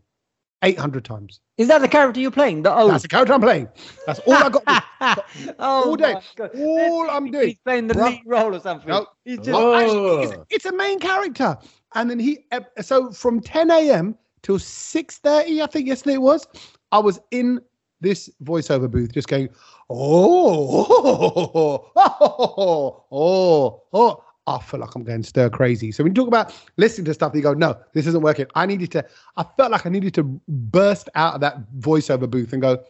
800 0.62 1.07
times. 1.07 1.41
Is 1.57 1.68
that 1.68 1.80
the 1.80 1.89
character 1.89 2.20
you're 2.20 2.30
playing? 2.30 2.64
The 2.64 2.74
O. 2.74 2.89
That's 2.89 3.03
the 3.03 3.09
character 3.09 3.33
I'm 3.33 3.41
playing. 3.41 3.68
That's 4.07 4.20
all 4.26 4.35
I 4.35 4.49
got. 4.51 4.85
oh, 5.59 5.89
all 5.89 5.97
day. 5.97 6.14
All 6.39 7.09
I'm 7.11 7.30
doing. 7.30 7.49
He's 7.49 7.59
playing 7.64 7.89
the 7.89 7.95
Bruv. 7.95 8.11
lead 8.11 8.22
role 8.26 8.55
or 8.55 8.61
something. 8.61 8.91
No. 8.91 9.07
He's 9.24 9.39
just. 9.39 9.51
Oh, 9.51 9.74
actually, 9.74 10.24
it's, 10.24 10.45
it's 10.51 10.64
a 10.66 10.76
main 10.76 10.99
character. 10.99 11.57
And 11.95 12.11
then 12.11 12.18
he, 12.18 12.45
so 12.83 13.11
from 13.11 13.41
10 13.41 13.70
a.m. 13.70 14.16
till 14.43 14.59
6.30, 14.59 15.62
I 15.62 15.66
think 15.66 15.89
yesterday 15.89 16.14
it 16.14 16.22
was, 16.22 16.47
I 16.93 16.99
was 16.99 17.18
in 17.30 17.61
this 18.01 18.30
voiceover 18.45 18.90
booth 18.90 19.12
just 19.12 19.28
going, 19.28 19.49
oh, 19.90 20.86
oh, 20.88 21.90
oh, 21.97 23.05
oh, 23.11 23.82
oh. 23.93 24.24
I 24.47 24.59
feel 24.59 24.80
like 24.80 24.95
I'm 24.97 25.05
going 25.05 25.22
stir 25.22 25.49
crazy. 25.51 25.93
So 25.93 26.03
when 26.03 26.11
you 26.11 26.14
talk 26.14 26.26
about 26.26 26.53
listening 26.76 27.05
to 27.05 27.14
stuff, 27.14 27.32
you 27.34 27.43
go, 27.43 27.55
no, 27.55 27.78
this 27.95 28.09
isn't 28.09 28.22
working. 28.22 28.47
I 28.57 28.66
needed 28.66 28.90
to, 28.93 29.05
I 29.36 29.45
felt 29.57 29.70
like 29.70 29.86
I 29.86 29.88
needed 29.88 30.14
to 30.14 30.24
burst 30.49 31.09
out 31.14 31.34
of 31.36 31.40
that 31.43 31.59
voiceover 31.78 32.28
booth 32.28 32.53
and 32.53 32.61
go, 32.61 32.82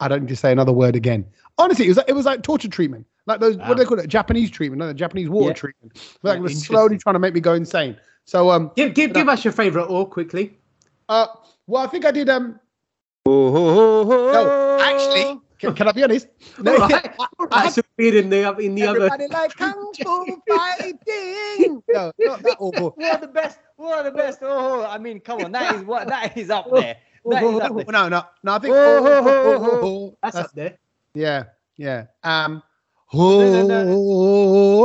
I 0.00 0.08
don't 0.08 0.22
need 0.22 0.28
to 0.28 0.36
say 0.36 0.50
another 0.50 0.72
word 0.72 0.96
again. 0.96 1.24
Honestly, 1.56 1.84
it 1.86 1.88
was 1.88 1.96
like, 1.98 2.08
it 2.08 2.14
was 2.14 2.26
like 2.26 2.42
torture 2.42 2.68
treatment, 2.68 3.06
like 3.26 3.38
those 3.40 3.56
what 3.58 3.68
do 3.68 3.74
they 3.76 3.84
call 3.84 3.98
it? 4.00 4.08
Japanese 4.08 4.50
treatment, 4.50 4.80
no, 4.80 4.92
Japanese 4.92 5.28
water 5.28 5.48
Yeah. 5.48 5.52
treatment. 5.54 6.18
Like 6.24 6.38
it 6.38 6.42
was 6.42 6.64
slowly 6.64 6.98
trying 6.98 7.14
to 7.14 7.18
make 7.20 7.34
me 7.34 7.40
go 7.40 7.54
insane. 7.54 7.96
So 8.24 8.50
um, 8.50 8.72
Give 8.74 8.92
give 8.92 9.12
give 9.12 9.28
us 9.28 9.44
your 9.44 9.52
favourite 9.52 9.86
or 9.86 10.06
quickly. 10.06 10.56
uh, 11.08 11.26
well, 11.66 11.82
I 11.82 11.86
think 11.86 12.04
I 12.04 12.10
did 12.10 12.28
um. 12.28 12.58
Oh, 13.30 13.54
oh, 13.56 14.10
oh, 14.10 14.32
No, 14.32 14.40
oh. 14.48 14.78
actually, 14.80 15.40
can, 15.58 15.74
can 15.74 15.86
I 15.88 15.92
be 15.92 16.02
honest? 16.04 16.28
No, 16.58 16.72
All 16.72 16.88
right. 16.88 17.14
I, 17.20 17.26
I 17.50 17.64
That's 17.64 17.76
a 17.78 17.82
in 17.98 18.30
the 18.30 18.56
in 18.58 18.74
the 18.74 18.86
other. 18.86 19.04
everybody 19.04 19.26
like 19.26 19.54
kung 19.54 19.92
fu 20.02 20.42
fighting. 20.48 21.82
No, 21.88 22.12
not 22.18 22.42
that 22.42 22.56
awful. 22.58 22.90
One 22.96 23.10
of 23.14 23.20
the 23.20 23.26
best. 23.28 23.58
One 23.76 23.98
of 23.98 24.04
the 24.06 24.12
best. 24.12 24.38
Oh, 24.42 24.82
I 24.84 24.96
mean, 24.98 25.20
come 25.20 25.42
on, 25.44 25.52
that 25.52 25.74
is 25.74 25.82
what 25.82 26.08
that 26.08 26.36
is 26.38 26.48
up 26.50 26.70
there. 26.70 26.96
That 27.26 27.42
is 27.42 27.60
up 27.60 27.76
there. 27.76 27.84
No, 27.90 28.08
no, 28.08 28.22
no. 28.42 28.52
I 28.54 28.58
think. 28.60 28.74
Oh, 28.74 28.78
oh, 28.78 29.06
oh, 29.06 29.08
oh, 29.08 29.28
oh, 29.28 29.58
oh, 29.60 29.70
oh. 29.70 29.86
oh, 29.86 30.16
That's 30.22 30.34
that's- 30.36 30.48
up 30.50 30.54
there. 30.54 30.78
Yeah, 31.14 31.44
yeah. 31.76 32.06
Um. 32.24 32.62
no, 33.12 33.66
no. 33.66 33.84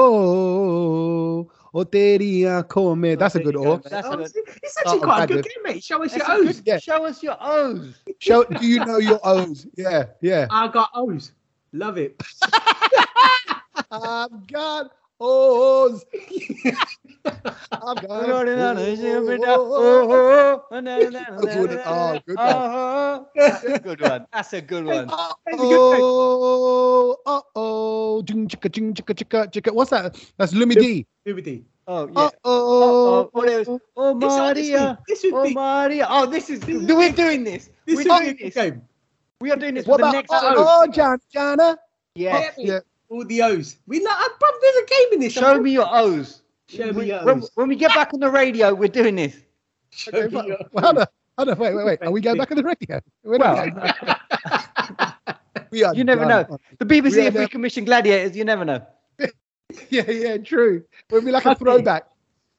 Oh, 0.05 1.49
oh, 1.73 1.85
teria 1.85 2.67
come. 2.67 3.01
That's 3.15 3.35
a 3.35 3.39
good 3.39 3.55
there 3.55 3.63
you 3.63 3.69
oh. 3.69 3.77
go. 3.77 3.89
That's 3.89 4.07
Oh, 4.07 4.13
a- 4.13 4.19
it's, 4.21 4.35
it's 4.35 4.77
actually 4.77 4.99
Oh, 4.99 5.01
quite 5.01 5.23
a 5.23 5.27
good 5.27 5.43
good. 5.43 5.45
game, 5.45 5.63
mate. 5.75 5.83
Show 5.83 6.03
us 6.03 6.15
your 6.15 6.31
O's. 6.31 6.57
good- 6.61 6.67
Yeah. 6.67 6.77
Show 6.79 7.05
us 7.05 7.23
your 7.23 7.37
O's. 7.39 7.95
Show. 8.19 8.43
Do 8.43 8.65
you 8.65 8.85
know 8.85 8.97
your 8.97 9.19
O's? 9.23 9.67
Yeah, 9.75 10.05
yeah. 10.21 10.47
I 10.49 10.67
got 10.67 10.89
O's. 10.95 11.31
Love 11.73 11.97
it. 11.97 12.21
I've 13.91 14.47
got 14.47 14.91
O's. 15.19 16.03
I've 17.25 18.07
got 18.07 18.47
O's. 18.47 18.99
Oh, 21.95 23.79
good 23.85 24.01
one. 24.01 24.25
That's 24.33 24.53
a 24.53 24.61
good 24.61 24.85
one. 24.85 25.07
Ah, 25.09 25.33
That's 25.45 25.63
a 25.63 25.65
good 25.65 25.75
one. 25.77 26.03
Oh, 28.43 28.49
oh, 28.49 28.61
oh, 28.63 28.69
Jing, 28.69 28.69
chicka, 28.69 28.71
jing, 28.71 28.93
chicka, 28.93 29.13
chicka, 29.15 29.51
chicka. 29.51 29.73
What's 29.73 29.91
that? 29.91 30.15
That's 30.37 30.53
Lumi 30.53 30.75
D. 30.75 31.05
Liberty. 31.25 31.65
Oh 31.87 32.07
yeah. 32.07 32.13
Oh, 32.15 32.31
Oh, 32.45 33.19
oh, 33.25 33.29
what 33.33 33.49
else? 33.49 33.67
Oh 33.97 34.17
This, 34.19 34.31
honestly, 34.33 34.71
Maria. 34.71 34.99
this 35.07 35.23
would 35.23 35.33
Oh 35.33 35.43
be 35.43 35.53
Maria. 35.53 36.07
Oh, 36.09 36.25
this 36.25 36.49
is. 36.49 36.59
This 36.61 36.75
is- 36.81 36.87
We're 36.87 37.11
doing 37.11 37.43
this. 37.43 37.69
this 37.85 37.97
We're 38.05 38.13
would 38.13 38.19
be 38.19 38.25
doing 38.25 38.29
a 38.29 38.33
good 38.33 38.47
this. 38.47 38.53
game. 38.53 38.81
We 39.41 39.51
are 39.51 39.55
doing 39.57 39.73
this 39.75 39.85
What 39.85 39.99
for 39.99 40.03
the 40.05 40.09
about 40.09 40.13
next 40.15 40.29
oh, 40.31 40.53
O. 40.57 40.83
oh, 40.87 40.87
John, 40.91 41.19
Jana? 41.31 41.77
Yeah. 42.15 42.51
Yeah. 42.57 42.79
All 43.09 43.25
the 43.25 43.41
O's. 43.41 43.75
We 43.87 43.99
like, 44.03 44.13
uh, 44.15 44.29
bruv, 44.39 44.51
there's 44.61 44.75
a 44.75 44.85
game 44.85 45.07
in 45.13 45.19
this. 45.19 45.33
Show 45.33 45.59
me 45.59 45.71
your 45.71 45.87
O's. 45.89 46.41
Show 46.69 46.85
me 46.85 46.91
We- 46.91 47.05
your 47.07 47.25
when, 47.25 47.37
O's. 47.39 47.51
when 47.55 47.67
we 47.67 47.75
get 47.75 47.93
back 47.93 48.13
on 48.13 48.19
the 48.21 48.29
radio, 48.29 48.73
we're 48.73 48.87
doing 48.87 49.15
this. 49.15 49.35
Show 49.91 50.11
Okay, 50.13 50.27
me 50.27 50.35
well, 50.35 50.47
your 50.47 50.57
well, 50.71 50.85
hold 50.85 50.97
on, 50.99 51.05
hold 51.37 51.49
on, 51.49 51.57
wait, 51.59 51.75
wait, 51.75 51.85
wait. 51.85 52.01
Are 52.01 52.11
we 52.11 52.21
going 52.21 52.37
back 52.37 52.49
on 52.51 52.57
the 52.57 52.63
radio? 52.63 53.01
We're 53.23 53.37
not. 53.39 54.62
we 55.73 55.83
are 55.83 55.93
You 55.95 56.03
never 56.03 56.25
done. 56.25 56.45
know. 56.49 56.57
The 56.79 56.85
BBC, 56.85 57.15
We 57.15 57.21
are 57.21 57.27
if 57.27 57.33
we 57.33 57.39
the- 57.41 57.49
commission 57.49 57.83
gladiators, 57.85 58.37
you 58.37 58.45
never 58.45 58.63
know. 58.65 58.81
Yeah, 59.89 60.09
yeah, 60.09 60.37
true. 60.37 60.83
It'd 61.09 61.25
be 61.25 61.31
like 61.31 61.45
a 61.45 61.55
throwback. 61.55 62.03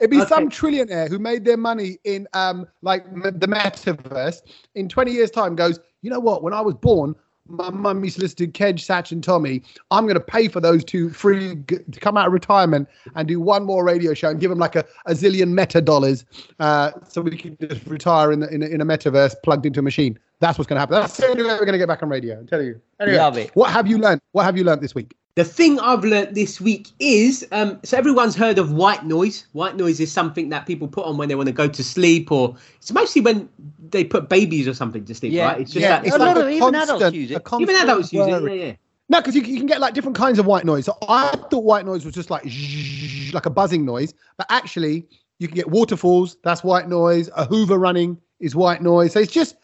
It'd 0.01 0.11
be 0.11 0.19
some 0.25 0.49
trillionaire 0.49 1.07
who 1.07 1.17
made 1.17 1.45
their 1.45 1.55
money 1.55 1.97
in 2.03 2.27
um 2.33 2.67
like 2.81 3.05
the 3.13 3.47
metaverse 3.47 4.41
in 4.75 4.89
20 4.89 5.11
years' 5.11 5.31
time 5.31 5.55
goes, 5.55 5.79
you 6.01 6.09
know 6.09 6.19
what? 6.19 6.43
When 6.43 6.51
I 6.53 6.59
was 6.59 6.73
born, 6.75 7.15
my 7.47 7.69
mum 7.69 8.03
used 8.03 8.37
to 8.37 8.47
Kedge, 8.47 8.85
Satch, 8.85 9.11
and 9.11 9.23
Tommy. 9.23 9.61
I'm 9.91 10.05
going 10.05 10.15
to 10.15 10.19
pay 10.19 10.47
for 10.47 10.59
those 10.59 10.83
two 10.83 11.09
free 11.09 11.55
g- 11.67 11.79
to 11.91 11.99
come 11.99 12.17
out 12.17 12.27
of 12.27 12.33
retirement 12.33 12.87
and 13.15 13.27
do 13.27 13.39
one 13.39 13.65
more 13.65 13.85
radio 13.85 14.13
show 14.13 14.29
and 14.29 14.39
give 14.39 14.49
them 14.49 14.59
like 14.59 14.75
a, 14.75 14.85
a 15.05 15.13
zillion 15.13 15.49
meta 15.49 15.81
dollars, 15.81 16.25
uh, 16.59 16.91
so 17.07 17.21
we 17.21 17.37
can 17.37 17.57
just 17.61 17.85
retire 17.85 18.31
in 18.31 18.39
the, 18.39 18.49
in, 18.53 18.63
a, 18.63 18.65
in 18.67 18.81
a 18.81 18.85
metaverse 18.85 19.35
plugged 19.43 19.65
into 19.65 19.79
a 19.79 19.83
machine. 19.83 20.17
That's 20.39 20.57
what's 20.57 20.67
going 20.67 20.77
to 20.77 20.81
happen. 20.81 20.95
That's 20.95 21.17
the 21.17 21.27
only 21.27 21.43
way 21.43 21.49
we're 21.49 21.59
going 21.59 21.73
to 21.73 21.77
get 21.77 21.87
back 21.87 22.03
on 22.03 22.09
radio. 22.09 22.37
I'm 22.37 22.47
telling 22.47 22.67
you. 22.67 22.81
Anyway, 22.99 23.17
Love 23.17 23.37
it. 23.37 23.55
What 23.55 23.71
have 23.71 23.87
you 23.87 23.97
learned? 23.97 24.21
What 24.31 24.43
have 24.43 24.57
you 24.57 24.63
learned 24.63 24.81
this 24.81 24.95
week? 24.95 25.15
The 25.35 25.43
thing 25.43 25.79
I've 25.81 26.05
learnt 26.05 26.33
this 26.33 26.61
week 26.61 26.91
is 26.99 27.45
um, 27.51 27.77
so 27.83 27.97
everyone's 27.97 28.37
heard 28.37 28.57
of 28.57 28.71
white 28.71 29.03
noise. 29.05 29.47
White 29.51 29.75
noise 29.75 29.99
is 29.99 30.09
something 30.09 30.47
that 30.49 30.65
people 30.65 30.87
put 30.87 31.05
on 31.05 31.17
when 31.17 31.27
they 31.27 31.35
want 31.35 31.47
to 31.47 31.53
go 31.53 31.67
to 31.67 31.83
sleep, 31.83 32.31
or 32.31 32.55
it's 32.77 32.93
mostly 32.93 33.21
when 33.21 33.49
they 33.89 34.05
put 34.05 34.29
babies 34.29 34.65
or 34.65 34.73
something 34.73 35.03
to 35.03 35.13
sleep, 35.13 35.33
Yeah. 35.33 35.47
right? 35.47 35.59
It's 35.59 35.71
just 35.73 35.81
Yeah, 35.83 35.99
that 35.99 36.05
it's 36.05 36.15
a 36.15 36.19
like, 36.19 36.35
lot 36.35 36.37
of 36.37 36.47
a 36.47 36.51
even 36.51 36.73
adults 36.73 37.13
use 37.13 37.31
it. 37.31 37.41
even 37.59 37.75
adults 37.75 38.13
use 38.13 38.27
it. 38.27 38.43
Yeah, 38.43 38.49
yeah. 38.65 38.73
No, 39.09 39.19
because 39.19 39.35
you, 39.35 39.41
you 39.41 39.57
can 39.57 39.65
get 39.67 39.81
like 39.81 39.93
different 39.93 40.15
kinds 40.17 40.39
of 40.39 40.45
white 40.45 40.63
noise. 40.63 40.85
So 40.85 40.97
I 41.09 41.35
thought 41.51 41.65
white 41.65 41.85
noise 41.85 42.05
was 42.05 42.15
just 42.15 42.29
like 42.29 42.43
zzzz, 42.43 43.33
like 43.33 43.45
a 43.45 43.49
buzzing 43.49 43.83
noise, 43.85 44.13
but 44.37 44.47
actually 44.49 45.05
you 45.39 45.49
can 45.49 45.55
get 45.55 45.69
waterfalls. 45.69 46.37
That's 46.45 46.63
white 46.63 46.87
noise. 46.87 47.29
A 47.35 47.43
Hoover 47.45 47.77
running 47.77 48.17
is 48.39 48.55
white 48.55 48.81
noise. 48.81 49.11
So 49.11 49.19
it's 49.19 49.33
just 49.33 49.57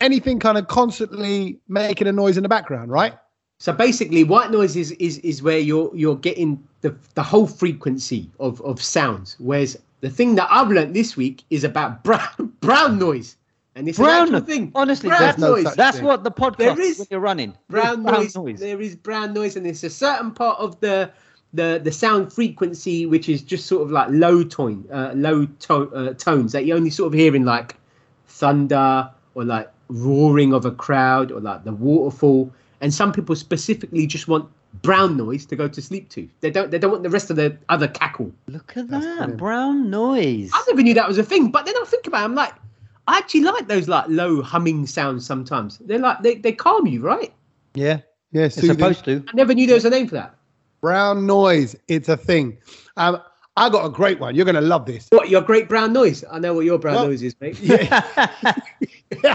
anything 0.00 0.38
kind 0.38 0.56
of 0.56 0.68
constantly 0.68 1.58
making 1.66 2.06
a 2.06 2.12
noise 2.12 2.36
in 2.36 2.44
the 2.44 2.48
background, 2.48 2.92
right? 2.92 3.14
So 3.58 3.72
basically, 3.72 4.22
white 4.24 4.50
noise 4.50 4.76
is 4.76 4.92
is, 4.92 5.18
is 5.18 5.42
where 5.42 5.58
you're 5.58 5.90
you're 5.94 6.16
getting 6.16 6.62
the 6.82 6.94
the 7.14 7.22
whole 7.22 7.46
frequency 7.46 8.30
of 8.38 8.60
of 8.62 8.82
sounds. 8.82 9.36
Whereas 9.38 9.78
the 10.02 10.10
thing 10.10 10.34
that 10.34 10.48
I've 10.50 10.68
learnt 10.68 10.92
this 10.94 11.16
week 11.16 11.42
is 11.50 11.64
about 11.64 12.04
brown 12.08 12.52
brown 12.60 12.98
noise, 12.98 13.36
and 13.74 13.88
it's 13.88 13.98
Brown 13.98 14.34
an 14.34 14.44
thing. 14.44 14.72
honestly, 14.74 15.08
brown 15.08 15.20
there's 15.20 15.38
noise. 15.38 15.64
such- 15.64 15.76
That's 15.76 15.96
thing. 15.96 16.06
what 16.06 16.22
the 16.22 16.30
podcast 16.30 16.58
There 16.58 16.80
is 16.80 16.98
when 16.98 17.08
you're 17.10 17.20
running. 17.20 17.56
brown, 17.70 18.02
There's 18.02 18.36
noise, 18.36 18.60
There 18.60 18.80
is 18.80 18.94
brown 18.94 19.32
noise, 19.32 19.56
and 19.56 19.66
it's 19.66 19.82
a 19.84 19.90
certain 19.90 20.32
part 20.32 20.58
of 20.60 20.78
the 20.80 21.10
the 21.54 21.80
the 21.82 21.92
sound 21.92 22.30
frequency 22.34 23.06
which 23.06 23.30
is 23.30 23.40
just 23.40 23.64
sort 23.66 23.82
of 23.82 23.90
like 23.90 24.08
low 24.10 24.44
tone, 24.44 24.84
uh, 24.92 25.12
low 25.14 25.46
to- 25.60 25.90
uh, 25.94 26.12
tones 26.14 26.52
that 26.52 26.66
you 26.66 26.74
only 26.74 26.90
sort 26.90 27.06
of 27.06 27.18
hear 27.18 27.34
in 27.34 27.46
like 27.46 27.76
thunder 28.26 29.10
or 29.34 29.44
like 29.44 29.70
roaring 29.88 30.52
of 30.52 30.66
a 30.66 30.70
crowd 30.70 31.32
or 31.32 31.40
like 31.40 31.64
the 31.64 31.72
waterfall. 31.72 32.52
And 32.80 32.92
some 32.92 33.12
people 33.12 33.34
specifically 33.36 34.06
just 34.06 34.28
want 34.28 34.48
brown 34.82 35.16
noise 35.16 35.46
to 35.46 35.56
go 35.56 35.66
to 35.68 35.80
sleep 35.80 36.08
to. 36.10 36.28
They 36.40 36.50
don't. 36.50 36.70
They 36.70 36.78
don't 36.78 36.90
want 36.90 37.02
the 37.02 37.10
rest 37.10 37.30
of 37.30 37.36
the 37.36 37.56
other 37.68 37.88
cackle. 37.88 38.30
Look 38.48 38.76
at 38.76 38.88
That's 38.88 39.04
that 39.04 39.16
brilliant. 39.16 39.36
brown 39.38 39.90
noise. 39.90 40.50
I 40.52 40.64
never 40.68 40.82
knew 40.82 40.94
that 40.94 41.08
was 41.08 41.18
a 41.18 41.22
thing. 41.22 41.50
But 41.50 41.64
then 41.66 41.74
I 41.80 41.84
think 41.86 42.06
about, 42.06 42.20
it, 42.22 42.24
I'm 42.24 42.34
like, 42.34 42.52
I 43.08 43.16
actually 43.18 43.42
like 43.42 43.68
those 43.68 43.88
like 43.88 44.04
low 44.08 44.42
humming 44.42 44.86
sounds. 44.86 45.24
Sometimes 45.24 45.78
they're 45.78 45.98
like 45.98 46.22
they 46.22 46.34
they 46.34 46.52
calm 46.52 46.86
you, 46.86 47.00
right? 47.00 47.32
Yeah. 47.74 48.00
Yeah. 48.32 48.44
It's 48.44 48.56
supposed 48.56 49.04
to. 49.06 49.24
I 49.28 49.32
never 49.34 49.54
knew 49.54 49.66
there 49.66 49.76
was 49.76 49.84
a 49.84 49.90
name 49.90 50.08
for 50.08 50.16
that. 50.16 50.34
Brown 50.82 51.26
noise. 51.26 51.74
It's 51.88 52.08
a 52.08 52.16
thing. 52.16 52.58
Um, 52.98 53.20
I 53.56 53.70
got 53.70 53.86
a 53.86 53.88
great 53.88 54.20
one. 54.20 54.34
You're 54.34 54.44
going 54.44 54.56
to 54.56 54.60
love 54.60 54.84
this. 54.84 55.06
What 55.10 55.30
your 55.30 55.40
great 55.40 55.66
brown 55.68 55.94
noise? 55.94 56.22
I 56.30 56.38
know 56.38 56.52
what 56.52 56.66
your 56.66 56.78
brown 56.78 56.96
Well- 56.96 57.06
noise 57.08 57.22
is, 57.22 57.34
mate. 57.40 57.58
Yeah. 57.62 59.34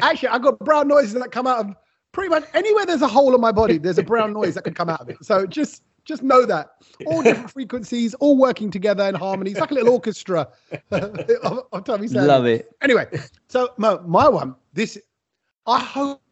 Actually, 0.00 0.28
I 0.28 0.38
got 0.38 0.58
brown 0.60 0.88
noises 0.88 1.14
that 1.14 1.30
come 1.32 1.46
out 1.46 1.58
of 1.66 1.74
pretty 2.12 2.30
much 2.30 2.44
anywhere 2.54 2.86
there's 2.86 3.02
a 3.02 3.08
hole 3.08 3.34
in 3.34 3.40
my 3.40 3.52
body. 3.52 3.78
There's 3.78 3.98
a 3.98 4.02
brown 4.02 4.32
noise 4.32 4.54
that 4.54 4.62
can 4.62 4.74
come 4.74 4.88
out 4.88 5.00
of 5.00 5.08
it. 5.08 5.18
So 5.22 5.46
just 5.46 5.82
just 6.04 6.22
know 6.22 6.46
that 6.46 6.70
all 7.06 7.22
different 7.24 7.50
frequencies, 7.50 8.14
all 8.14 8.36
working 8.36 8.70
together 8.70 9.04
in 9.04 9.14
harmony. 9.14 9.50
It's 9.50 9.60
like 9.60 9.70
a 9.70 9.74
little 9.74 9.92
orchestra 9.92 10.48
of, 10.90 11.64
of 11.72 11.84
Tommy 11.84 12.08
Sanders. 12.08 12.28
Love 12.28 12.46
it. 12.46 12.74
Anyway, 12.80 13.06
so 13.48 13.70
Mo, 13.76 14.02
my 14.06 14.28
one. 14.28 14.54
This 14.72 14.98
I 15.66 15.80
hope 15.80 16.22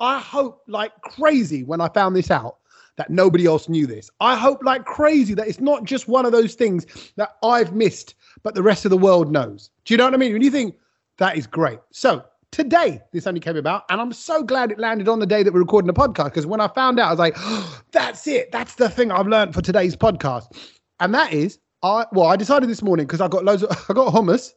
I 0.00 0.18
hope 0.18 0.62
like 0.66 0.92
crazy 1.02 1.62
when 1.62 1.80
I 1.80 1.88
found 1.88 2.16
this 2.16 2.30
out 2.30 2.58
that 2.96 3.10
nobody 3.10 3.46
else 3.46 3.68
knew 3.68 3.86
this. 3.86 4.10
I 4.20 4.36
hope 4.36 4.62
like 4.62 4.84
crazy 4.84 5.34
that 5.34 5.48
it's 5.48 5.60
not 5.60 5.84
just 5.84 6.08
one 6.08 6.26
of 6.26 6.32
those 6.32 6.54
things 6.54 7.12
that 7.16 7.36
I've 7.42 7.74
missed, 7.74 8.14
but 8.42 8.54
the 8.54 8.62
rest 8.62 8.84
of 8.84 8.90
the 8.90 8.98
world 8.98 9.32
knows. 9.32 9.70
Do 9.84 9.94
you 9.94 9.98
know 9.98 10.04
what 10.04 10.14
I 10.14 10.16
mean? 10.16 10.32
When 10.32 10.42
you 10.42 10.50
think 10.50 10.76
that 11.18 11.36
is 11.36 11.46
great. 11.46 11.78
So 11.90 12.24
today, 12.54 13.00
this 13.12 13.26
only 13.26 13.40
came 13.40 13.56
about, 13.56 13.84
and 13.90 14.00
I'm 14.00 14.12
so 14.12 14.42
glad 14.42 14.70
it 14.70 14.78
landed 14.78 15.08
on 15.08 15.18
the 15.18 15.26
day 15.26 15.42
that 15.42 15.52
we're 15.52 15.60
recording 15.60 15.88
the 15.88 15.92
podcast 15.92 16.26
because 16.26 16.46
when 16.46 16.60
I 16.60 16.68
found 16.68 17.00
out, 17.00 17.08
I 17.08 17.10
was 17.10 17.18
like, 17.18 17.36
that's 17.90 18.26
it. 18.26 18.52
That's 18.52 18.76
the 18.76 18.88
thing 18.88 19.10
I've 19.10 19.26
learned 19.26 19.54
for 19.54 19.60
today's 19.60 19.96
podcast. 19.96 20.56
And 21.00 21.12
that 21.14 21.32
is, 21.32 21.58
I 21.82 22.06
well, 22.12 22.26
I 22.26 22.36
decided 22.36 22.68
this 22.68 22.80
morning 22.80 23.06
because 23.06 23.20
I 23.20 23.28
got 23.28 23.44
loads 23.44 23.64
of 23.64 23.70
I 23.90 23.92
got 23.92 24.14
hummus 24.14 24.52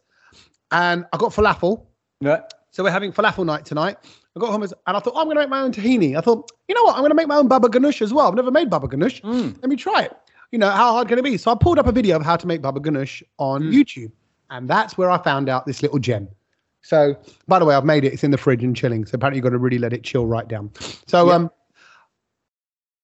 and 0.71 1.05
I 1.11 1.17
got 1.17 1.31
falafel. 1.33 1.85
Right. 2.21 2.41
So 2.69 2.83
we're 2.83 2.91
having 2.91 3.11
falafel 3.11 3.45
night 3.45 3.65
tonight. 3.65 3.97
I 4.35 4.39
got 4.39 4.51
hummus 4.51 4.73
and 4.85 4.95
I 4.95 4.99
thought, 4.99 5.13
oh, 5.15 5.19
I'm 5.19 5.25
going 5.25 5.37
to 5.37 5.41
make 5.41 5.49
my 5.49 5.61
own 5.61 5.71
tahini. 5.71 6.15
I 6.15 6.21
thought, 6.21 6.51
you 6.67 6.75
know 6.75 6.83
what? 6.83 6.93
I'm 6.93 7.01
going 7.01 7.09
to 7.09 7.15
make 7.15 7.27
my 7.27 7.37
own 7.37 7.47
baba 7.47 7.67
ganoush 7.69 8.03
as 8.03 8.13
well. 8.13 8.27
I've 8.27 8.35
never 8.35 8.51
made 8.51 8.69
baba 8.69 8.87
ganoush. 8.87 9.21
Mm. 9.21 9.57
Let 9.61 9.69
me 9.69 9.75
try 9.75 10.03
it. 10.03 10.15
You 10.51 10.59
know, 10.59 10.69
how 10.69 10.93
hard 10.93 11.07
can 11.07 11.17
it 11.17 11.23
be? 11.23 11.37
So 11.37 11.51
I 11.51 11.55
pulled 11.55 11.79
up 11.79 11.87
a 11.87 11.91
video 11.91 12.15
of 12.15 12.23
how 12.23 12.35
to 12.35 12.45
make 12.45 12.61
baba 12.61 12.79
ganoush 12.79 13.23
on 13.39 13.63
YouTube. 13.63 14.11
And 14.51 14.69
that's 14.69 14.97
where 14.97 15.09
I 15.09 15.17
found 15.17 15.49
out 15.49 15.65
this 15.65 15.81
little 15.81 15.97
gem. 15.99 16.29
So, 16.81 17.17
by 17.47 17.59
the 17.59 17.65
way, 17.65 17.75
I've 17.75 17.85
made 17.85 18.05
it. 18.05 18.13
It's 18.13 18.23
in 18.23 18.31
the 18.31 18.37
fridge 18.37 18.63
and 18.63 18.75
chilling. 18.75 19.05
So 19.05 19.15
apparently 19.15 19.37
you've 19.37 19.43
got 19.43 19.49
to 19.49 19.57
really 19.57 19.77
let 19.79 19.93
it 19.93 20.03
chill 20.03 20.25
right 20.25 20.47
down. 20.47 20.71
So, 21.07 21.27
Yeah. 21.27 21.33
um, 21.35 21.51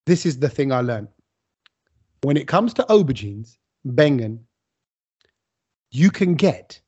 this 0.05 0.25
is 0.25 0.39
the 0.39 0.49
thing 0.49 0.71
I 0.71 0.81
learned. 0.81 1.07
When 2.21 2.37
it 2.37 2.47
comes 2.47 2.73
to 2.75 2.83
aubergines, 2.83 3.57
bengen, 3.85 4.39
you 5.91 6.09
can 6.09 6.35
get 6.35 6.79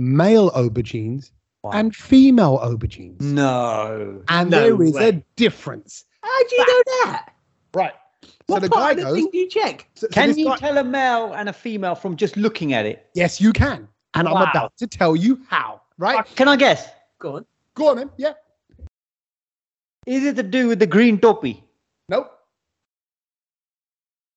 male 0.00 0.50
aubergines 0.52 1.30
Wow. 1.62 1.72
and 1.74 1.94
female 1.94 2.58
aubergines. 2.58 3.20
No. 3.20 4.22
And 4.28 4.50
No 4.50 4.60
there 4.60 4.82
is 4.82 4.92
way. 4.94 5.08
a 5.10 5.12
difference. 5.36 6.04
How 6.22 6.38
do 6.48 6.56
you 6.56 6.66
know 6.66 6.82
that? 7.04 7.28
Right. 7.74 7.92
What 8.46 8.56
so 8.56 8.60
the 8.60 8.70
part 8.70 8.82
guy 8.82 8.90
of 8.92 8.96
the 8.96 9.02
goes, 9.04 9.14
thing 9.14 9.28
do 9.30 9.38
you 9.38 9.48
check? 9.48 9.88
so- 9.94 10.06
so 10.06 10.12
Can 10.12 10.38
you 10.38 10.46
guy- 10.46 10.56
tell 10.56 10.78
a 10.78 10.84
male 10.84 11.32
and 11.34 11.48
a 11.50 11.52
female 11.52 11.94
from 11.94 12.16
just 12.16 12.36
looking 12.38 12.72
at 12.72 12.86
it? 12.86 13.10
yes, 13.14 13.40
you 13.40 13.52
can. 13.52 13.86
And 14.14 14.26
I'm 14.26 14.36
about 14.48 14.76
to 14.78 14.86
tell 14.86 15.14
you 15.14 15.38
how. 15.48 15.79
Right? 16.00 16.24
Can 16.34 16.48
I 16.48 16.56
guess? 16.56 16.88
Go 17.18 17.36
on. 17.36 17.44
Go 17.74 17.90
on 17.90 17.96
then. 17.96 18.10
Yeah. 18.16 18.32
Is 20.06 20.24
it 20.24 20.34
to 20.36 20.42
do 20.42 20.68
with 20.68 20.78
the 20.78 20.86
green 20.86 21.18
topi? 21.20 21.62
Nope. 22.08 22.32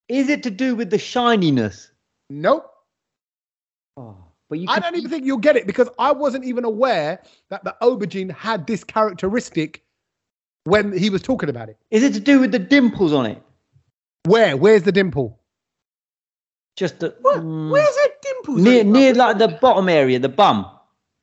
Is 0.09 0.27
it 0.27 0.43
to 0.43 0.51
do 0.51 0.75
with 0.75 0.89
the 0.89 0.97
shininess? 0.99 1.89
Nope. 2.29 2.69
Oh, 3.95 4.17
but 4.49 4.59
you 4.59 4.65
I 4.67 4.79
don't 4.79 4.97
even 4.97 5.09
think 5.09 5.23
you'll 5.25 5.37
get 5.37 5.55
it 5.55 5.65
because 5.65 5.87
I 5.97 6.11
wasn't 6.11 6.43
even 6.43 6.65
aware 6.65 7.21
that 7.49 7.63
the 7.63 7.73
aubergine 7.81 8.29
had 8.31 8.67
this 8.67 8.83
characteristic 8.83 9.83
when 10.65 10.91
he 10.91 11.09
was 11.09 11.21
talking 11.21 11.47
about 11.47 11.69
it. 11.69 11.77
Is 11.91 12.03
it 12.03 12.13
to 12.15 12.19
do 12.19 12.41
with 12.41 12.51
the 12.51 12.59
dimples 12.59 13.13
on 13.13 13.25
it? 13.25 13.41
Where? 14.25 14.57
Where's 14.57 14.83
the 14.83 14.91
dimple? 14.91 15.39
Just 16.75 16.99
the 16.99 17.15
What? 17.21 17.39
mm, 17.39 17.71
Where's 17.71 17.95
that 17.95 18.21
dimples? 18.21 18.57
on 18.57 18.63
near 18.65 18.83
near 18.83 19.13
like 19.13 19.37
the 19.37 19.47
bottom 19.61 19.87
area, 19.87 20.19
the 20.19 20.27
bum. 20.29 20.69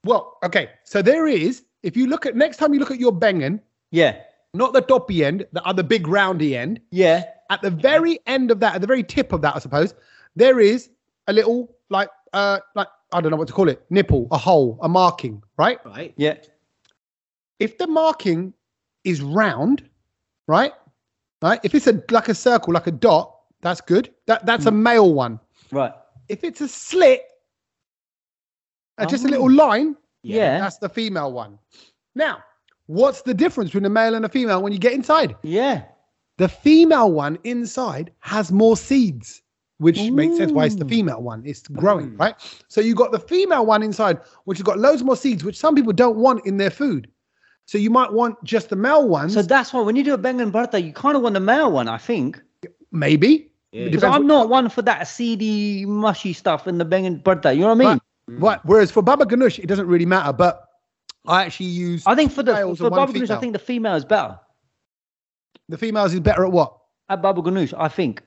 Well, 0.05 0.39
okay. 0.43 0.71
So 0.85 1.03
there 1.03 1.27
is, 1.27 1.65
if 1.83 1.97
you 1.97 2.07
look 2.07 2.27
at 2.27 2.37
next 2.37 2.57
time 2.57 2.73
you 2.73 2.81
look 2.81 2.91
at 2.91 2.99
your 3.01 3.13
bengen, 3.13 3.61
Yeah, 3.91 4.17
not 4.55 4.73
the 4.73 4.81
doppy 4.81 5.25
end, 5.25 5.47
the 5.53 5.63
other 5.65 5.83
big 5.83 6.07
roundy 6.07 6.57
end, 6.57 6.81
yeah. 6.91 7.25
at 7.51 7.63
the 7.63 7.71
very 7.71 8.19
end 8.27 8.51
of 8.51 8.61
that, 8.61 8.75
at 8.75 8.81
the 8.81 8.87
very 8.87 9.03
tip 9.03 9.33
of 9.33 9.43
that, 9.43 9.55
I 9.57 9.59
suppose, 9.59 9.95
there 10.37 10.61
is 10.61 10.91
a 11.27 11.33
little 11.33 11.77
like 11.91 12.09
uh 12.33 12.61
like 12.75 12.89
I 13.13 13.21
don't 13.21 13.31
know 13.31 13.37
what 13.37 13.49
to 13.49 13.55
call 13.55 13.69
it, 13.69 13.85
nipple, 13.91 14.29
a 14.31 14.39
hole, 14.39 14.79
a 14.83 14.89
marking, 14.89 15.43
right? 15.59 15.85
Right. 15.85 16.15
Yeah. 16.17 16.37
If 17.59 17.77
the 17.79 17.87
marking 17.87 18.55
is 19.05 19.21
round, 19.21 19.83
right? 20.47 20.73
Right? 21.43 21.61
If 21.63 21.75
it's 21.75 21.87
a 21.87 22.03
like 22.11 22.29
a 22.29 22.35
circle, 22.35 22.73
like 22.73 22.87
a 22.87 22.93
dot, 22.93 23.35
that's 23.61 23.81
good. 23.81 24.13
That 24.27 24.47
that's 24.47 24.67
a 24.67 24.71
male 24.71 25.13
one. 25.13 25.41
Right. 25.73 25.93
If 26.29 26.45
it's 26.45 26.61
a 26.61 26.69
slit, 26.69 27.23
uh, 29.01 29.07
just 29.07 29.25
a 29.25 29.29
Oh. 29.29 29.31
little 29.31 29.51
line, 29.51 29.97
Yeah. 30.23 30.59
that's 30.61 30.79
the 30.79 30.89
female 30.89 31.33
one. 31.33 31.59
Now, 32.15 32.39
what's 32.87 33.23
the 33.23 33.35
difference 33.35 33.71
between 33.71 33.85
a 33.87 33.91
male 33.91 34.15
and 34.15 34.25
a 34.25 34.29
female 34.29 34.63
when 34.63 34.73
you 34.73 34.79
get 34.79 34.93
inside? 34.93 35.37
Yeah. 35.43 35.83
The 36.39 36.49
female 36.49 37.13
one 37.13 37.39
inside 37.45 38.13
has 38.21 38.51
more 38.51 38.77
seeds, 38.77 39.43
which 39.79 40.11
makes 40.11 40.37
sense 40.39 40.53
why 40.53 40.65
it's 40.67 40.75
the 40.75 40.85
female 40.87 41.23
one. 41.23 41.43
It's 41.45 41.67
growing, 41.69 42.13
Mm. 42.13 42.21
right? 42.21 42.35
So 42.69 42.81
you 42.81 42.95
got 42.95 43.13
the 43.13 43.19
female 43.19 43.67
one 43.67 43.83
inside, 43.83 44.19
which 44.45 44.59
has 44.59 44.63
got 44.63 44.79
loads 44.79 45.03
more 45.03 45.17
seeds, 45.17 45.45
which 45.45 45.59
some 45.59 45.75
people 45.75 45.93
don't 45.93 46.17
want 46.17 46.45
in 46.47 46.57
their 46.57 46.71
food. 46.71 47.09
So 47.67 47.79
you 47.79 47.91
might 47.91 48.13
want 48.13 48.43
just 48.43 48.69
the 48.71 48.77
male 48.77 49.07
ones, 49.09 49.35
So 49.35 49.43
that's 49.43 49.73
why 49.73 49.81
when 49.83 49.95
you 49.97 50.03
do 50.03 50.15
a 50.15 50.19
baingan 50.19 50.51
bharta, 50.51 50.83
you 50.85 50.93
kind 50.93 51.17
of 51.17 51.23
want 51.23 51.35
the 51.35 51.41
male 51.41 51.71
one, 51.71 51.89
I 51.89 51.99
think. 51.99 52.41
maybe. 52.93 53.53
Yeah. 53.71 53.85
Because 53.85 54.03
I'm 54.03 54.27
not 54.27 54.49
one 54.49 54.69
for 54.69 54.83
that 54.83 55.07
seedy, 55.07 55.87
mushy 55.87 56.33
stuff 56.33 56.67
in 56.67 56.79
the 56.79 56.85
baingan 56.85 57.23
bharta. 57.23 57.55
You 57.55 57.61
know 57.61 57.67
what 57.69 57.73
I 57.73 57.79
mean? 57.79 57.89
Right. 57.89 58.01
Right. 58.39 58.61
Whereas 58.65 58.91
for 58.91 59.03
Baba 59.03 59.25
Ganoush, 59.25 59.59
it 59.59 59.67
doesn't 59.67 59.87
really 59.87 60.07
matter. 60.07 60.33
But 60.33 60.65
I 61.27 61.45
actually 61.45 61.67
use 61.67 62.03
I 62.07 62.15
think 62.15 62.33
for 62.33 62.43
the 62.43 62.53
Males 62.53 62.79
for 62.79 62.91
Baba 62.91 63.13
Ganoush, 63.13 63.31
I 63.31 63.39
think 63.41 63.53
the 63.53 63.59
female 63.59 63.95
is 63.95 64.05
better. 64.05 64.39
the 65.69 65.79
females 65.79 66.15
is 66.15 66.21
better 66.21 66.45
at 66.45 66.53
what? 66.53 66.77
At 67.09 67.23
Baba 67.23 67.43
Ganoush, 67.43 67.75
I 67.77 67.89
think. 67.89 68.23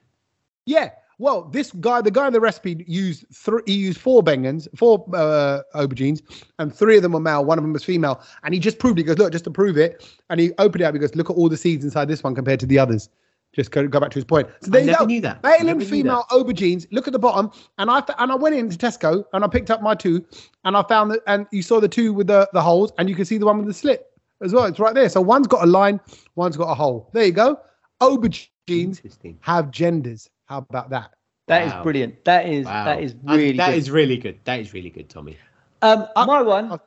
Yeah. 0.65 0.91
Well, 1.19 1.43
this 1.43 1.71
guy, 1.73 2.01
the 2.01 2.11
guy 2.11 2.27
in 2.27 2.33
the 2.33 2.41
recipe 2.41 2.83
used 2.87 3.25
three. 3.31 3.61
He 3.65 3.73
used 3.75 3.99
four 3.99 4.23
bengans, 4.23 4.67
four 4.75 5.05
uh, 5.13 5.61
aubergines, 5.75 6.21
and 6.57 6.73
three 6.73 6.97
of 6.97 7.03
them 7.03 7.11
were 7.13 7.19
male. 7.19 7.45
One 7.45 7.57
of 7.57 7.63
them 7.63 7.71
was 7.71 7.83
female, 7.83 8.21
and 8.43 8.53
he 8.53 8.59
just 8.59 8.79
proved. 8.79 8.97
It. 8.97 9.03
He 9.03 9.05
goes, 9.05 9.19
look, 9.19 9.31
just 9.31 9.43
to 9.45 9.51
prove 9.51 9.77
it, 9.77 10.09
and 10.29 10.39
he 10.39 10.51
opened 10.57 10.81
it 10.81 10.85
up. 10.85 10.95
He 10.95 10.99
goes, 10.99 11.15
look 11.15 11.29
at 11.29 11.35
all 11.35 11.49
the 11.49 11.55
seeds 11.57 11.85
inside 11.85 12.07
this 12.07 12.23
one 12.23 12.33
compared 12.33 12.59
to 12.61 12.65
the 12.65 12.79
others. 12.79 13.09
Just 13.53 13.69
go, 13.71 13.87
go 13.87 13.99
back 13.99 14.09
to 14.11 14.15
his 14.15 14.25
point. 14.25 14.47
So 14.61 14.71
there 14.71 14.81
I 14.81 14.83
you 14.83 14.91
never 14.91 14.99
go. 15.03 15.05
knew 15.05 15.21
that. 15.21 15.43
Male 15.43 15.51
Never 15.59 15.69
and 15.71 15.79
knew 15.79 15.85
female 15.85 16.25
aubergines. 16.31 16.87
Look 16.91 17.07
at 17.07 17.13
the 17.13 17.19
bottom, 17.19 17.51
and 17.77 17.89
I 17.89 18.03
and 18.17 18.31
I 18.31 18.35
went 18.35 18.55
into 18.55 18.77
Tesco 18.77 19.23
and 19.33 19.43
I 19.43 19.47
picked 19.47 19.69
up 19.69 19.81
my 19.83 19.93
two, 19.93 20.25
and 20.65 20.75
I 20.75 20.81
found 20.83 21.11
that, 21.11 21.21
and 21.27 21.45
you 21.51 21.61
saw 21.61 21.79
the 21.79 21.87
two 21.87 22.13
with 22.13 22.27
the 22.27 22.49
the 22.53 22.61
holes, 22.61 22.91
and 22.97 23.07
you 23.07 23.15
can 23.15 23.25
see 23.25 23.37
the 23.37 23.45
one 23.45 23.57
with 23.59 23.67
the 23.67 23.73
slit 23.73 24.07
as 24.41 24.53
well. 24.53 24.65
It's 24.65 24.79
right 24.79 24.95
there. 24.95 25.07
So 25.07 25.21
one's 25.21 25.45
got 25.47 25.63
a 25.63 25.67
line, 25.67 25.99
one's 26.35 26.57
got 26.57 26.69
a 26.71 26.73
hole. 26.73 27.09
There 27.13 27.25
you 27.25 27.31
go. 27.31 27.59
Aubergines 28.01 28.49
Interesting. 28.67 29.37
have 29.41 29.69
genders. 29.71 30.29
How 30.45 30.57
about 30.59 30.89
that? 30.89 31.11
That 31.47 31.65
is 31.67 31.73
Wow. 31.73 31.83
brilliant. 31.83 32.25
That 32.25 32.47
is 32.47 32.65
Wow. 32.65 32.85
that 32.85 33.01
is 33.03 33.11
And 33.13 33.23
really 33.37 33.57
that 33.57 33.69
good. 33.69 33.77
is 33.77 33.91
really 33.91 34.17
good. 34.17 34.39
That 34.45 34.59
is 34.61 34.73
really 34.73 34.89
good, 34.89 35.09
Tommy. 35.09 35.37
um, 35.81 36.07
Uh, 36.15 36.25
my 36.25 36.41
one. 36.41 36.79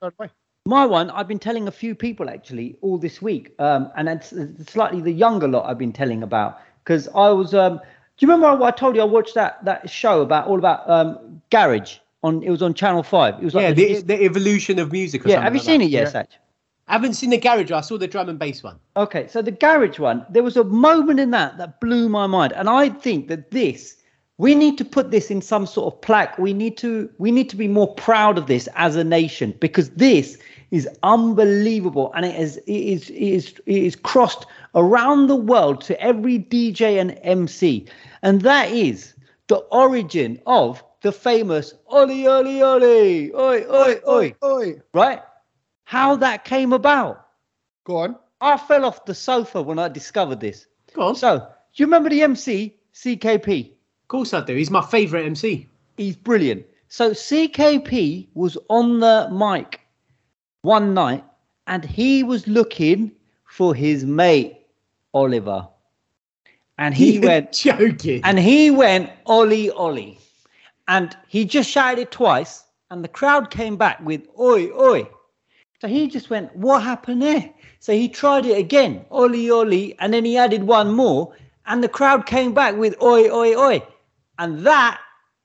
I'll 0.72 0.88
throw 0.88 0.98
it 0.98 1.00
away. 1.00 1.04
My 1.04 1.04
one, 1.04 1.10
I've 1.10 1.28
been 1.28 1.38
telling 1.38 1.68
a 1.68 1.72
few 1.72 1.94
people 1.94 2.28
actually 2.30 2.76
all 2.82 2.98
this 2.98 3.22
week, 3.22 3.54
um, 3.58 3.90
and 3.96 4.08
it's, 4.08 4.32
slightly 4.70 5.00
the 5.00 5.12
younger 5.12 5.48
lot 5.48 5.66
I've 5.68 5.78
been 5.78 5.92
telling 5.92 6.22
about 6.22 6.58
because 6.84 7.08
I 7.14 7.30
was. 7.30 7.54
Um, 7.54 7.80
do 8.18 8.26
you 8.26 8.32
remember 8.32 8.64
I 8.64 8.70
told 8.70 8.96
you 8.96 9.02
I 9.02 9.04
watched 9.04 9.34
that 9.34 9.64
that 9.64 9.90
show 9.90 10.22
about 10.22 10.46
all 10.48 10.58
about 10.58 10.88
um, 10.88 11.42
garage 11.50 11.98
on? 12.22 12.42
It 12.42 12.50
was 12.50 12.62
on 12.62 12.74
Channel 12.74 13.02
Five. 13.02 13.34
It 13.40 13.44
was 13.44 13.54
like 13.54 13.62
Yeah, 13.62 13.72
the- 13.72 13.94
the, 13.96 14.02
the 14.02 14.24
evolution 14.24 14.78
of 14.78 14.92
music. 14.92 15.24
Or 15.26 15.28
yeah. 15.28 15.34
something 15.36 15.44
Have 15.44 15.54
you 15.54 15.58
like 15.60 15.66
seen 15.66 15.80
that. 15.80 15.86
it 15.86 15.90
yet, 15.90 16.12
Yeah. 16.14 16.22
Satch? 16.22 16.28
I 16.88 16.92
haven't 16.92 17.14
seen 17.14 17.30
the 17.30 17.38
garage. 17.38 17.72
I 17.72 17.80
saw 17.80 17.98
the 17.98 18.06
drum 18.06 18.28
and 18.28 18.38
bass 18.38 18.62
one. 18.62 18.76
Okay, 18.96 19.26
so 19.28 19.42
the 19.42 19.50
garage 19.50 19.98
one, 19.98 20.24
there 20.30 20.44
was 20.44 20.56
a 20.56 20.64
moment 20.64 21.18
in 21.18 21.32
that 21.32 21.58
that 21.58 21.80
blew 21.80 22.08
my 22.08 22.26
mind, 22.28 22.52
and 22.52 22.70
I 22.70 22.90
think 22.90 23.26
that 23.28 23.50
this, 23.50 23.96
we 24.38 24.54
need 24.54 24.78
to 24.78 24.84
put 24.84 25.10
this 25.10 25.30
in 25.30 25.42
some 25.42 25.66
sort 25.66 25.92
of 25.92 26.00
plaque. 26.00 26.38
We 26.38 26.52
need 26.52 26.76
to 26.78 27.10
we 27.18 27.30
need 27.32 27.50
to 27.50 27.56
be 27.56 27.68
more 27.68 27.92
proud 27.94 28.38
of 28.38 28.46
this 28.46 28.68
as 28.76 28.94
a 28.96 29.02
nation 29.04 29.52
because 29.60 29.90
this 29.90 30.38
is 30.70 30.88
unbelievable, 31.02 32.12
and 32.14 32.24
it 32.24 32.38
is 32.38 32.56
it 32.58 32.72
is 32.72 33.10
it 33.10 33.16
is 33.16 33.54
it 33.66 33.82
is 33.82 33.96
crossed 33.96 34.46
around 34.74 35.26
the 35.26 35.36
world 35.36 35.80
to 35.82 36.00
every 36.00 36.38
DJ 36.38 37.00
and 37.00 37.18
MC, 37.22 37.86
and 38.22 38.40
that 38.42 38.70
is 38.70 39.14
the 39.48 39.56
origin 39.70 40.40
of 40.46 40.82
the 41.02 41.12
famous 41.12 41.72
Oli 41.88 42.26
Oli 42.26 42.62
Oli, 42.62 43.32
oi 43.34 43.64
oi 43.70 44.00
oi, 44.08 44.34
Oi. 44.42 44.80
right? 44.92 45.22
How 45.84 46.16
that 46.16 46.44
came 46.44 46.72
about. 46.72 47.26
Go 47.84 47.98
on. 47.98 48.16
I 48.40 48.56
fell 48.56 48.84
off 48.84 49.04
the 49.04 49.14
sofa 49.14 49.62
when 49.62 49.78
I 49.78 49.88
discovered 49.88 50.40
this. 50.40 50.66
Go 50.92 51.02
on. 51.02 51.14
So, 51.14 51.38
do 51.38 51.44
you 51.76 51.86
remember 51.86 52.10
the 52.10 52.22
MC 52.22 52.76
CKP? 52.92 53.70
Of 53.70 54.08
course 54.08 54.34
I 54.34 54.40
do. 54.44 54.54
He's 54.54 54.70
my 54.70 54.82
favourite 54.82 55.24
MC. 55.26 55.68
He's 55.96 56.16
brilliant. 56.16 56.66
So 56.88 57.10
CKP 57.10 58.28
was 58.34 58.56
on 58.68 59.00
the 59.00 59.28
mic 59.32 59.80
one 60.66 60.92
night 60.94 61.24
and 61.68 61.84
he 61.84 62.22
was 62.24 62.46
looking 62.48 63.12
for 63.44 63.74
his 63.74 64.04
mate 64.04 64.58
Oliver. 65.14 65.66
And 66.78 66.94
he 66.94 67.14
You're 67.14 67.26
went 67.28 67.52
joking. 67.52 68.20
and 68.24 68.38
he 68.38 68.70
went 68.70 69.10
Ollie 69.26 69.70
Ollie. 69.70 70.18
And 70.88 71.16
he 71.28 71.44
just 71.44 71.70
shouted 71.70 72.02
it 72.02 72.10
twice 72.10 72.64
and 72.90 73.02
the 73.02 73.08
crowd 73.08 73.50
came 73.50 73.76
back 73.76 74.04
with 74.04 74.22
oi 74.38 74.70
oi. 74.78 75.08
So 75.80 75.88
he 75.88 76.08
just 76.08 76.30
went, 76.30 76.54
What 76.56 76.82
happened 76.82 77.22
there? 77.22 77.50
So 77.80 77.92
he 77.92 78.08
tried 78.08 78.46
it 78.46 78.58
again, 78.58 79.04
Ollie 79.10 79.50
Ollie, 79.50 79.94
and 80.00 80.12
then 80.12 80.24
he 80.24 80.36
added 80.36 80.64
one 80.64 80.92
more, 80.92 81.32
and 81.66 81.82
the 81.84 81.88
crowd 81.88 82.26
came 82.26 82.52
back 82.52 82.76
with 82.76 83.00
oi 83.00 83.28
oi 83.30 83.54
oi. 83.54 83.82
And 84.38 84.66
that 84.66 85.00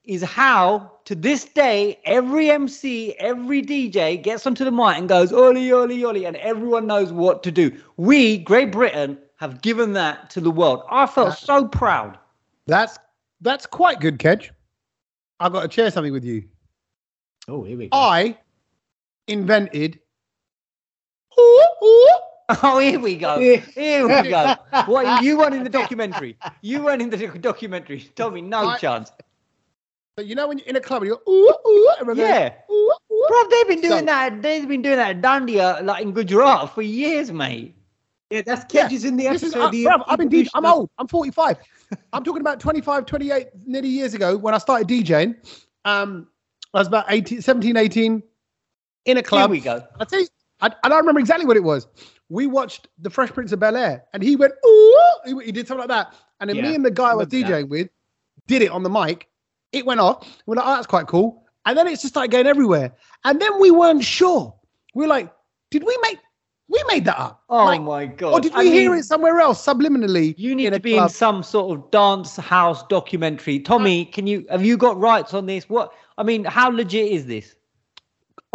is 0.06 0.24
how, 0.24 0.92
to 1.12 1.16
this 1.16 1.44
day, 1.44 2.00
every 2.06 2.50
MC, 2.50 3.12
every 3.20 3.62
DJ 3.62 4.24
gets 4.24 4.48
onto 4.48 4.64
the 4.64 4.72
mic 4.72 4.96
and 4.98 5.10
goes, 5.10 5.34
Ollie, 5.34 5.70
Ollie, 5.70 6.06
Ollie, 6.06 6.24
and 6.24 6.38
everyone 6.38 6.88
knows 6.88 7.12
what 7.12 7.44
to 7.44 7.52
do. 7.52 7.70
We, 7.98 8.38
Great 8.38 8.72
Britain, 8.72 9.18
have 9.36 9.62
given 9.62 9.92
that 9.92 10.30
to 10.30 10.40
the 10.40 10.50
world. 10.50 10.84
I 10.90 11.06
felt 11.06 11.38
so 11.38 11.68
proud. 11.68 12.18
That's 12.66 12.98
that's 13.42 13.66
quite 13.66 14.00
good, 14.00 14.20
Kedge. 14.20 14.54
I've 15.42 15.52
got 15.52 15.70
to 15.70 15.72
share 15.76 15.92
something 15.92 16.14
with 16.14 16.24
you. 16.24 16.46
oh, 17.50 17.64
here 17.64 17.78
we 17.78 17.90
go. 17.90 17.98
I 17.98 18.38
invented. 19.28 20.00
Ooh, 21.38 21.66
ooh. 21.84 22.10
Oh, 22.64 22.80
here 22.80 23.02
we 23.02 23.18
go. 23.18 23.38
Here 23.38 24.08
we 24.08 24.30
go. 24.30 24.56
What 24.86 25.22
you 25.24 25.40
won 25.40 25.52
in 25.52 25.66
the 25.66 25.70
documentary? 25.70 26.38
You 26.62 26.84
weren't 26.84 27.02
in 27.02 27.10
the 27.10 27.18
doc- 27.18 27.42
documentary. 27.42 28.10
Tommy, 28.16 28.42
no 28.42 28.60
I- 28.60 28.78
chance. 28.78 29.12
So 30.18 30.24
you 30.26 30.36
know 30.36 30.48
when 30.48 30.58
you're 30.58 30.68
in 30.68 30.76
a 30.76 30.82
club 30.82 31.04
and 31.04 31.10
you 31.12 31.20
go 31.26 31.32
ooh 31.32 31.54
ooh, 31.68 32.06
goes, 32.06 32.18
Yeah. 32.18 32.54
ooh 32.70 32.94
ooh. 33.12 33.26
Bro, 33.28 33.48
they've 33.50 33.68
been 33.68 33.82
doing 33.82 34.00
So- 34.00 34.06
that. 34.06 34.42
They've 34.42 34.68
been 34.68 34.82
doing 34.82 34.98
that 34.98 35.16
at 35.18 35.22
Dandia, 35.22 35.84
like 35.84 36.04
in 36.04 36.12
Gujarat, 36.12 36.74
for 36.74 36.82
years, 36.82 37.32
mate. 37.32 37.76
yeah, 38.30 38.42
that's 38.46 38.66
Yeah, 38.74 38.88
Kedges 38.90 39.06
in 39.06 39.16
the 39.16 39.28
episode. 39.28 39.48
is, 39.48 39.56
uh, 39.56 39.70
the 39.70 39.86
bruv, 39.86 40.04
I've 40.08 40.18
been 40.20 40.28
DJ, 40.30 40.48
evolution 40.48 40.52
I'm 40.56 40.66
old. 40.66 40.90
I'm 40.98 41.08
45. 41.08 41.58
I'm 42.14 42.24
talking 42.24 42.42
about 42.42 42.60
25, 42.60 43.06
28, 43.06 43.48
nearly 43.66 43.90
years 43.90 44.14
ago 44.14 44.38
when 44.38 44.54
I 44.54 44.58
started 44.58 44.88
DJing. 44.88 45.36
Um, 45.86 46.28
I 46.74 46.80
was 46.80 46.88
about 46.88 47.06
18, 47.10 47.42
17, 47.42 47.76
18 47.78 48.24
in 49.06 49.18
a 49.18 49.20
Here 49.20 49.24
club. 49.24 49.52
we 49.52 49.60
go. 49.60 49.84
I 50.00 50.06
tell 50.06 50.20
you, 50.22 50.28
I, 50.62 50.72
I 50.84 50.90
don't 50.90 51.00
remember 51.00 51.20
exactly 51.20 51.46
what 51.46 51.58
it 51.58 51.64
was. 51.64 51.88
We 52.30 52.48
watched 52.48 52.88
The 53.00 53.10
Fresh 53.10 53.32
Prince 53.32 53.52
of 53.52 53.60
Bel 53.60 53.76
Air, 53.76 54.04
and 54.14 54.24
he 54.24 54.36
went, 54.38 54.54
ooh, 54.66 54.98
he, 55.26 55.46
he 55.46 55.52
did 55.52 55.68
something 55.68 55.88
like 55.88 55.90
that. 55.90 56.14
And 56.40 56.50
then 56.50 56.58
Yeah, 56.58 56.64
me 56.70 56.76
and 56.76 56.86
the 56.86 56.92
guy 56.92 57.12
I 57.12 57.14
was 57.16 57.28
remember 57.32 57.52
that. 57.52 57.66
DJing 57.66 57.70
with 57.70 57.90
did 58.48 58.62
it 58.62 58.72
on 58.72 58.84
the 58.84 58.90
mic. 58.90 59.28
It 59.72 59.86
went 59.86 60.00
off. 60.00 60.28
We're 60.46 60.56
like, 60.56 60.66
oh, 60.66 60.76
that's 60.76 60.88
quite 60.88 61.08
cool. 61.08 61.44
And 61.66 61.78
then 61.78 61.88
it's 61.88 62.02
just 62.02 62.14
started 62.14 62.32
going 62.32 62.48
everywhere. 62.48 62.94
And 63.24 63.40
then 63.40 63.60
we 63.60 63.72
weren't 63.72 64.04
sure. 64.04 64.54
We 64.96 65.06
are 65.06 65.08
like, 65.08 65.32
did 65.70 65.84
we 65.84 65.98
make, 66.02 66.18
we 66.68 66.84
made 66.90 67.06
that 67.06 67.18
up? 67.20 67.44
Oh 67.50 67.66
Like, 67.66 67.82
my 67.82 68.06
god. 68.08 68.34
or 68.34 68.40
did 68.42 68.54
I 68.54 68.60
we 68.60 68.72
hear 68.72 68.92
mean, 68.92 69.00
it 69.00 69.04
somewhere 69.04 69.40
else 69.40 69.64
subliminally? 69.66 70.34
You 70.38 70.56
need 70.56 70.74
to 70.74 70.80
be 70.80 70.98
in 70.98 71.08
some 71.10 71.44
sort 71.44 71.78
of 71.78 71.92
dance 71.92 72.36
house 72.36 72.84
documentary. 72.88 73.60
Tommy, 73.60 74.08
uh, 74.08 74.12
can 74.12 74.28
you 74.28 74.46
have 74.50 74.66
you 74.66 74.76
got 74.78 74.98
rights 75.00 75.34
on 75.34 75.46
this? 75.46 75.70
What 75.70 75.94
I 76.18 76.24
mean, 76.24 76.44
how 76.46 76.70
legit 76.70 77.12
is 77.12 77.26
this? 77.26 77.56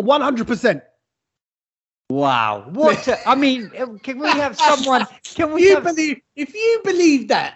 100%. 0.01 0.83
Wow. 2.11 2.69
What 2.71 3.09
a- 3.09 3.29
I 3.29 3.35
mean, 3.35 3.71
can 4.03 4.19
we 4.19 4.29
have 4.29 4.57
someone 4.61 5.07
can 5.25 5.53
we 5.53 5.63
You 5.65 5.75
have 5.77 5.85
believe 5.85 6.21
if 6.37 6.55
you 6.55 6.81
believe 6.85 7.29
that, 7.29 7.55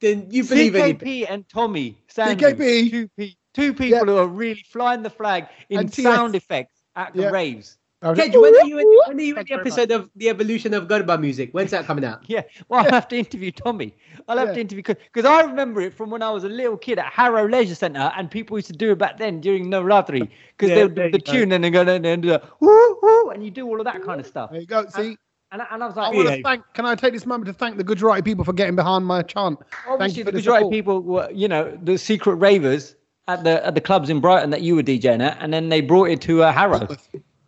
then 0.00 0.26
you 0.30 0.44
believe 0.44 0.74
anything. 0.74 0.98
CKP 1.08 1.26
and 1.30 1.48
Tommy 1.48 1.96
Sandhu, 2.12 2.36
CKP. 2.56 2.90
two, 2.90 3.08
pe- 3.16 3.34
two 3.54 3.74
people 3.74 4.06
who 4.06 4.16
are 4.16 4.26
really 4.26 4.64
flying 4.70 5.02
the 5.02 5.10
flag 5.10 5.46
in 5.68 5.80
And 5.80 5.92
TS. 5.92 6.04
sound 6.04 6.34
effects 6.34 6.80
at 6.96 7.12
the 7.14 7.22
Yeah. 7.22 7.30
raves. 7.30 7.76
I 8.02 8.08
was 8.10 8.18
Kedge, 8.18 8.34
when 8.34 8.56
are 8.56 8.64
you 8.66 8.78
in, 8.78 8.86
when 9.08 9.18
are 9.18 9.20
you 9.20 9.36
in 9.36 9.44
the 9.44 9.46
you 9.50 9.56
much. 9.56 9.60
episode 9.60 9.90
of 9.90 10.08
the 10.16 10.30
evolution 10.30 10.72
of 10.72 10.88
Garba 10.88 11.20
music? 11.20 11.50
When's 11.52 11.70
that 11.72 11.84
coming 11.84 12.02
out? 12.02 12.24
Yeah, 12.28 12.44
well, 12.70 12.82
I'll 12.82 12.90
have 12.90 13.08
to 13.08 13.18
interview 13.18 13.50
Tommy. 13.50 13.94
I'll 14.26 14.38
have 14.38 14.48
Yeah. 14.48 14.54
to 14.54 14.60
interview 14.62 14.82
because 14.82 15.26
I 15.26 15.42
remember 15.42 15.82
it 15.82 15.92
from 15.92 16.08
when 16.08 16.22
I 16.22 16.30
was 16.30 16.44
a 16.44 16.48
little 16.48 16.78
kid 16.78 16.98
at 16.98 17.12
Harrow 17.12 17.46
Leisure 17.46 17.74
Centre, 17.74 18.10
and 18.16 18.30
people 18.30 18.56
used 18.56 18.68
to 18.68 18.72
do 18.72 18.92
it 18.92 18.96
back 18.98 19.18
then 19.18 19.42
during 19.42 19.66
Navratri 19.66 20.30
because 20.56 20.70
Yeah, 20.70 20.74
they 20.76 20.82
would 20.84 20.94
there 20.94 21.10
do 21.10 21.18
the 21.18 21.18
you 21.18 21.24
go. 21.26 21.32
tune 21.40 21.52
and 21.52 21.62
they 21.62 21.68
go 21.68 21.82
and 21.82 22.22
do 22.22 22.28
the 22.30 22.42
woo 22.60 22.98
woo, 23.02 23.30
and 23.32 23.44
you 23.44 23.50
do 23.50 23.66
all 23.66 23.78
of 23.78 23.84
that 23.84 24.02
kind 24.02 24.18
of 24.18 24.26
stuff. 24.26 24.50
There 24.50 24.60
you 24.62 24.66
go. 24.66 24.86
See, 24.88 25.18
And, 25.52 25.62
and 25.70 25.82
I 25.82 25.86
was 25.86 25.96
I 25.96 26.02
like, 26.08 26.14
want 26.14 26.28
to 26.28 26.42
thank. 26.42 26.64
Can 26.74 26.86
I 26.86 26.94
take 26.94 27.12
this 27.12 27.26
moment 27.26 27.46
to 27.46 27.52
thank 27.52 27.76
the 27.76 27.84
Gujarati 27.84 28.22
people 28.22 28.44
for 28.44 28.52
getting 28.52 28.76
behind 28.76 29.04
my 29.04 29.22
chant? 29.22 29.58
obviously 29.88 30.22
the 30.22 30.30
the 30.30 30.38
Gujarati 30.38 30.60
support. 30.60 30.72
people 30.72 31.00
were, 31.02 31.28
you 31.32 31.48
know, 31.48 31.76
the 31.82 31.98
secret 31.98 32.36
ravers 32.36 32.94
at 33.26 33.42
the 33.42 33.64
at 33.66 33.74
the 33.74 33.80
clubs 33.80 34.10
in 34.10 34.20
Brighton 34.20 34.50
that 34.50 34.62
you 34.62 34.76
were 34.76 34.82
DJing 34.82 35.22
at, 35.22 35.36
and 35.40 35.52
then 35.52 35.68
they 35.68 35.80
brought 35.80 36.10
it 36.10 36.20
to 36.22 36.42
uh, 36.44 36.52
Harrow, 36.52 36.86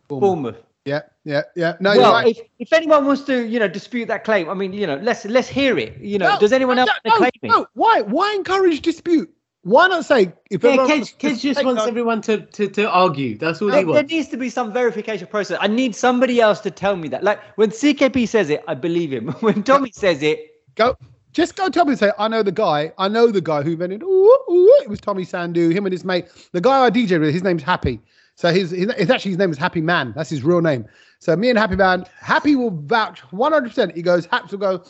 Bournemouth. 0.09 0.57
Yeah, 0.84 1.03
yeah, 1.24 1.42
yeah. 1.55 1.76
No, 1.78 1.96
Well, 1.96 2.12
right. 2.12 2.26
if, 2.36 2.40
if 2.59 2.72
anyone 2.72 3.07
wants 3.07 3.22
to, 3.22 3.46
you 3.46 3.61
know, 3.61 3.68
dispute 3.68 4.07
that 4.09 4.24
claim, 4.24 4.48
I 4.50 4.55
mean, 4.55 4.72
you 4.72 4.84
know, 4.84 4.96
let's 4.96 5.24
let's 5.26 5.46
hear 5.46 5.78
it. 5.78 5.96
You 5.98 6.18
know, 6.18 6.30
No, 6.30 6.40
does 6.40 6.53
anyone 6.53 6.74
no, 6.74 6.82
else 6.82 6.90
no, 7.05 7.16
claim 7.18 7.30
it? 7.40 7.48
no. 7.48 7.66
Why? 7.74 8.00
Why 8.00 8.34
encourage 8.34 8.82
dispute? 8.82 9.32
Why 9.64 9.86
not 9.86 10.04
say 10.04 10.32
if 10.50 10.64
Yeah, 10.64 10.70
everyone 10.70 10.88
Kedge, 10.88 11.18
Kedge 11.18 11.40
just 11.40 11.64
wants 11.64 11.82
that- 11.82 11.88
everyone 11.88 12.20
to, 12.22 12.40
to, 12.40 12.68
to 12.68 12.90
argue. 12.90 13.38
That's 13.38 13.62
all 13.62 13.68
he 13.68 13.84
There, 13.84 13.92
there 13.94 14.02
needs 14.02 14.28
to 14.28 14.36
be 14.36 14.50
some 14.50 14.72
verification 14.72 15.28
process. 15.28 15.58
I 15.60 15.68
need 15.68 15.94
somebody 15.94 16.40
else 16.40 16.60
to 16.60 16.70
tell 16.70 16.96
me 16.96 17.08
that. 17.08 17.22
Like 17.22 17.40
when 17.56 17.70
CKP 17.70 18.26
says 18.28 18.50
it, 18.50 18.64
I 18.66 18.74
believe 18.74 19.12
him. 19.12 19.28
When 19.40 19.62
Tommy 19.62 19.92
says 19.92 20.22
it, 20.22 20.40
go? 20.74 20.96
Just 21.32 21.56
go 21.56 21.68
tell 21.68 21.84
me. 21.84 21.94
Say 21.96 22.10
I 22.18 22.28
know 22.28 22.42
the 22.42 22.52
guy. 22.52 22.92
I 22.98 23.08
know 23.08 23.28
the 23.28 23.40
guy 23.40 23.62
who 23.62 23.72
invented. 23.72 24.02
Ooh, 24.02 24.38
ooh, 24.50 24.80
it 24.82 24.88
was 24.90 25.00
Tommy 25.00 25.24
Sandhu. 25.24 25.72
Him 25.72 25.86
and 25.86 25.92
his 25.92 26.04
mate. 26.04 26.26
The 26.52 26.60
guy 26.60 26.84
I 26.84 26.90
DJ 26.90 27.18
with. 27.20 27.32
His 27.32 27.42
name's 27.42 27.62
Happy. 27.62 28.00
So 28.34 28.52
his, 28.52 28.70
his 28.72 28.88
it's 28.98 29.10
actually 29.10 29.30
his 29.30 29.38
name 29.38 29.50
is 29.50 29.58
Happy 29.58 29.80
Man. 29.80 30.12
That's 30.16 30.28
his 30.28 30.42
real 30.42 30.60
name. 30.60 30.86
So 31.20 31.34
me 31.36 31.50
and 31.50 31.58
Happy 31.58 31.76
Man. 31.76 32.04
Happy 32.18 32.56
will 32.56 32.70
vouch 32.70 33.20
100. 33.32 33.68
percent 33.68 33.94
He 33.94 34.02
goes. 34.02 34.26
Haps 34.26 34.50
will 34.50 34.58
go. 34.58 34.84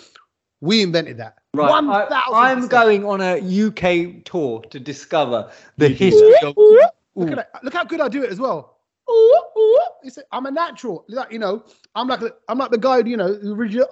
We 0.61 0.83
invented 0.83 1.19
that. 1.19 1.37
Right, 1.55 1.71
One 1.71 1.91
I, 1.91 2.07
I'm 2.33 2.67
going 2.67 3.05
on 3.05 3.21
a 3.21 3.37
UK 3.39 4.25
tour 4.25 4.63
to 4.71 4.81
discover 4.81 5.51
the 5.77 5.91
You 5.91 5.95
history 5.95 6.35
of. 6.43 6.57
Ooh, 6.59 6.81
Ooh. 6.81 6.81
Look 7.15 7.31
at 7.33 7.37
that. 7.53 7.65
Look 7.65 7.75
how 7.75 7.85
good 7.85 8.01
I 8.01 8.09
do 8.09 8.23
it 8.23 8.31
as 8.31 8.39
well. 8.41 8.79
Ooh, 9.11 9.41
ooh. 9.59 9.79
It's 10.03 10.17
a, 10.17 10.23
I'm 10.33 10.47
a 10.47 10.51
natural. 10.51 11.05
Like, 11.09 11.31
you 11.31 11.39
know, 11.39 11.65
I'm 11.95 12.09
like 12.09 12.21
I'm 12.49 12.57
like 12.59 12.71
the 12.71 12.79
guy, 12.79 12.99
you 13.01 13.17
know, 13.17 13.35
who 13.35 13.55
originally 13.55 13.87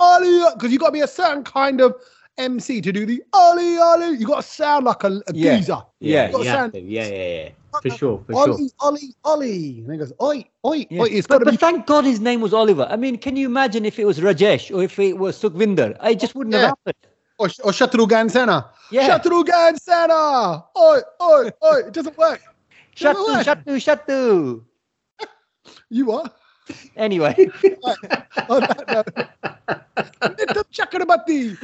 because 0.55 0.73
you 0.73 0.79
got 0.79 0.87
to 0.87 0.93
be 0.93 1.01
a 1.01 1.07
certain 1.09 1.45
kind 1.45 1.81
of 1.83 1.95
MC 2.39 2.81
to 2.81 2.93
do 2.93 3.05
the 3.05 3.23
Ollie 3.35 3.77
Ollie. 3.77 4.17
You 4.17 4.27
got 4.27 4.37
to 4.43 4.49
sound 4.49 4.87
like 4.87 5.05
a, 5.05 5.21
a 5.27 5.35
Yeah. 5.35 5.57
geezer. 5.57 5.83
Yeah, 5.99 6.31
you 6.31 6.45
sound- 6.45 6.73
yeah, 6.75 7.07
yeah, 7.07 7.43
yeah, 7.43 7.49
for 7.83 7.91
sure, 7.91 8.25
for 8.27 8.35
Ollie, 8.35 8.57
sure. 8.57 8.69
Ollie, 8.81 9.15
Ollie. 9.25 9.79
And 9.81 9.93
he 9.93 9.99
goes, 9.99 10.13
Oi, 10.23 10.45
Oi, 10.65 10.87
Yeah. 10.89 11.03
Oi. 11.03 11.09
It's 11.11 11.27
but, 11.27 11.35
got 11.35 11.39
to 11.41 11.45
but 11.45 11.51
be. 11.51 11.57
thank 11.59 11.87
God 11.87 12.07
his 12.07 12.21
name 12.21 12.41
was 12.41 12.55
Oliver. 12.55 12.87
I 12.91 12.97
mean, 12.97 13.19
can 13.19 13.37
you 13.37 13.47
imagine 13.47 13.85
if 13.85 13.99
it 13.99 14.07
was 14.07 14.19
Rajesh 14.19 14.75
or 14.75 14.83
if 14.83 14.99
it 14.99 15.19
was 15.19 15.37
Sukhvinder? 15.41 15.95
I 16.01 16.15
just 16.15 16.35
wouldn't 16.35 16.55
Yeah. 16.55 16.61
have 16.61 16.69
happened. 16.87 16.97
Or, 17.41 17.47
or 17.65 17.73
Shatrughan 17.73 18.29
Sinha. 18.31 18.69
Yeah. 18.91 19.09
Shatrughan 19.19 19.79
Sinha. 19.81 20.63
Oi, 20.77 21.01
Oi, 21.23 21.51
Oi. 21.65 21.79
It 21.89 21.93
doesn't 21.95 22.19
work. 22.19 22.43
Shatu, 22.95 23.15
Doesn't 23.15 23.47
work. 23.47 23.65
shatu, 23.65 23.73
shatu. 23.81 24.63
You 25.89 26.13
are. 26.13 26.31
Anyway, 26.97 27.35
On 28.49 28.61
that 28.61 28.85
note. 28.91 29.09
Little 30.39 30.65
Chakrabati. 30.71 31.57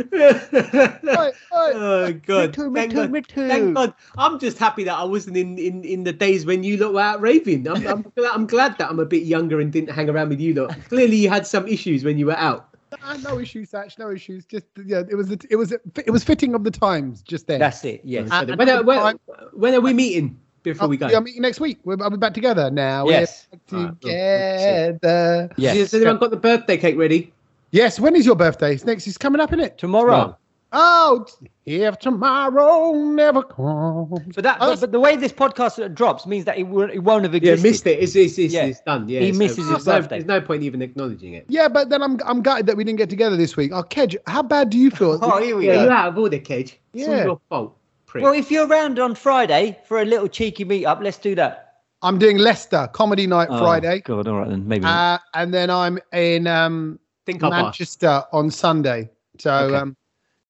Oi, 1.07 1.33
oi. 1.53 1.71
oh 1.75 2.13
God! 2.25 2.55
Mittu, 2.55 2.73
Thank 2.75 2.93
mittu, 2.93 2.95
God. 2.95 3.11
mittu. 3.13 3.49
Thank 3.49 3.75
God! 3.75 3.95
I'm 4.17 4.39
just 4.39 4.57
happy 4.59 4.85
that 4.85 4.95
I 4.97 5.05
wasn't 5.05 5.37
in, 5.37 5.59
in, 5.59 5.85
in 5.85 6.05
the 6.05 6.13
days 6.13 6.47
when 6.47 6.65
you 6.65 6.79
lot 6.79 6.95
were 6.95 7.01
out 7.01 7.21
raving. 7.21 7.69
I'm, 7.69 7.87
I'm, 7.87 8.03
glad, 8.17 8.33
I'm 8.33 8.47
glad 8.47 8.79
that 8.79 8.89
I'm 8.89 8.99
a 8.99 9.05
bit 9.05 9.25
younger 9.25 9.61
and 9.61 9.71
didn't 9.71 9.91
hang 9.91 10.09
around 10.09 10.31
with 10.31 10.41
you 10.41 10.55
lot. 10.55 10.75
Clearly, 10.89 11.17
you 11.17 11.29
had 11.29 11.47
some 11.47 11.69
issues 11.69 12.03
when 12.03 12.17
you 12.19 12.27
were 12.27 12.39
out. 12.39 12.76
No 13.23 13.39
issues, 13.39 13.71
Satch. 13.71 13.99
No 13.99 14.11
issues. 14.11 14.45
Just 14.45 14.67
yeah, 14.85 15.03
it 15.09 15.15
was 15.15 15.31
it 15.31 15.57
was 15.57 15.73
it 15.73 16.11
was 16.11 16.25
fitting 16.25 16.55
of 16.55 16.65
the 16.65 16.71
times 16.71 17.23
just 17.23 17.47
then. 17.47 17.59
that's 17.59 17.85
it. 17.85 18.01
Yes. 18.05 18.29
Uh, 18.31 18.55
when, 18.57 18.69
are, 18.69 18.83
when, 18.83 19.19
when 19.53 19.75
are 19.75 19.81
we 19.81 19.93
meeting 19.93 20.39
before 20.63 20.89
we 20.89 20.97
go? 20.97 21.07
We 21.07 21.15
are 21.15 21.21
meeting 21.21 21.43
next 21.43 21.61
week. 21.61 21.79
We're, 21.85 21.97
I'll 22.03 22.11
be 22.11 22.17
back 22.17 22.35
together 22.35 22.71
now. 22.71 23.09
Yes. 23.09 23.49
We're 23.51 23.59
back 23.59 23.69
cool. 23.71 24.11
together. 24.11 25.51
Yes. 25.57 25.77
Has 25.77 25.95
anyone 25.95 26.19
got 26.19 26.31
the 26.31 26.37
birthday 26.37 26.77
cake 26.77 26.97
ready? 26.97 27.33
Yes. 27.71 27.99
When 27.99 28.15
is 28.15 28.25
your 28.25 28.37
birthday? 28.37 28.75
It's 28.75 28.85
next. 28.85 29.07
It's 29.07 29.19
coming 29.19 29.41
up, 29.41 29.53
isn't 29.53 29.65
it? 29.65 29.79
Tomorrow. 29.79 30.37
Oh, 30.79 31.27
if 31.65 31.99
tomorrow 31.99 32.93
never 32.93 33.43
comes. 33.43 34.21
But 34.35 34.45
that, 34.45 34.59
but, 34.59 34.79
but 34.79 34.93
the 34.93 35.01
way 35.01 35.17
this 35.17 35.33
podcast 35.33 35.95
drops 35.95 36.27
means 36.27 36.45
that 36.45 36.59
it 36.59 36.65
won't, 36.65 36.93
it 36.93 36.99
won't 36.99 37.25
have 37.25 37.35
existed. 37.35 37.65
Yeah, 37.65 37.71
missed 37.71 37.87
it. 37.87 37.99
It's, 37.99 38.15
it's, 38.15 38.39
it's, 38.39 38.53
Yeah. 38.53 38.65
it's 38.67 38.81
done. 38.81 39.09
Yeah, 39.09 39.21
He 39.21 39.33
so 39.33 39.39
misses 39.39 39.57
his 39.59 39.69
there's 39.69 39.87
no- 39.87 39.93
birthday. 40.01 40.17
There's 40.19 40.27
no 40.27 40.41
point 40.43 40.63
even 40.65 40.83
acknowledging 40.83 41.33
it. 41.35 41.47
Yeah, 41.49 41.69
but 41.69 41.89
then 41.89 42.03
I'm 42.03 42.19
I'm 42.27 42.43
gutted 42.43 42.67
that 42.67 42.77
we 42.77 42.85
didn't 42.85 42.99
get 42.99 43.09
together 43.09 43.37
this 43.37 43.57
week. 43.57 43.73
Oh, 43.73 43.83
Kedge, 43.83 44.17
how 44.27 44.43
bad 44.43 44.69
do 44.71 44.77
you 44.79 44.91
feel? 44.91 45.19
Oh, 45.23 45.43
here 45.43 45.57
we 45.57 45.67
Yeah, 45.67 45.77
go. 45.77 45.83
you're 45.85 45.93
out 45.93 46.09
of 46.09 46.19
order, 46.19 46.39
Kedge. 46.39 46.79
It's 46.93 47.09
all 47.09 47.15
Yeah. 47.15 47.25
your 47.25 47.41
fault. 47.49 47.77
Prick. 48.05 48.23
Well, 48.23 48.35
if 48.35 48.51
you're 48.51 48.67
around 48.67 48.99
on 48.99 49.15
Friday 49.15 49.79
for 49.89 50.03
a 50.03 50.05
little 50.05 50.29
cheeky 50.29 50.65
meet-up, 50.65 51.01
let's 51.03 51.19
do 51.19 51.35
that. 51.37 51.63
I'm 52.03 52.19
doing 52.19 52.37
Leicester 52.39 52.89
comedy 52.93 53.27
night 53.27 53.49
Oh, 53.51 53.59
Friday, 53.59 54.01
God, 54.05 54.29
all 54.29 54.41
right 54.41 54.49
then, 54.51 54.69
maybe. 54.69 54.85
uh, 54.85 55.19
and 55.35 55.53
then 55.55 55.71
I'm 55.71 55.99
in 56.13 56.47
um, 56.47 57.01
Think 57.25 57.41
Manchester 57.43 58.23
on 58.33 58.51
Sunday. 58.51 59.09
So 59.39 59.51
Okay. 59.53 59.75
um, 59.77 59.97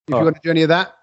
if 0.08 0.14
All 0.14 0.20
you 0.20 0.24
right. 0.26 0.32
want 0.32 0.36
to 0.36 0.42
do 0.42 0.50
any 0.50 0.62
of 0.62 0.68
that, 0.68 0.94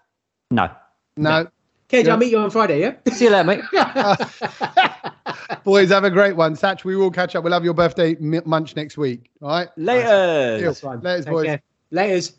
no. 0.51 0.69
no. 1.17 1.47
Kedge, 1.89 2.05
Yeah. 2.05 2.13
I'll 2.13 2.17
meet 2.17 2.31
you 2.31 2.37
on 2.39 2.49
Friday, 2.49 2.79
yeah? 2.79 2.93
See 3.13 3.25
you 3.25 3.31
later, 3.31 3.43
mate. 3.43 3.61
Boys, 5.63 5.89
have 5.89 6.03
a 6.05 6.09
great 6.09 6.35
one. 6.35 6.55
Satch, 6.55 6.83
we 6.83 6.95
will 6.95 7.11
catch 7.11 7.35
up. 7.35 7.43
We'll 7.43 7.53
have 7.53 7.63
your 7.65 7.73
birthday 7.73 8.15
m- 8.15 8.41
munch 8.45 8.75
next 8.75 8.97
week. 8.97 9.29
All 9.41 9.49
right. 9.49 9.69
Later. 9.77 10.57
Deal. 10.59 10.73
Fine. 10.73 11.01
Laters, 11.01 11.25
boys. 11.25 11.45
care. 11.45 11.61
Laters. 11.91 12.33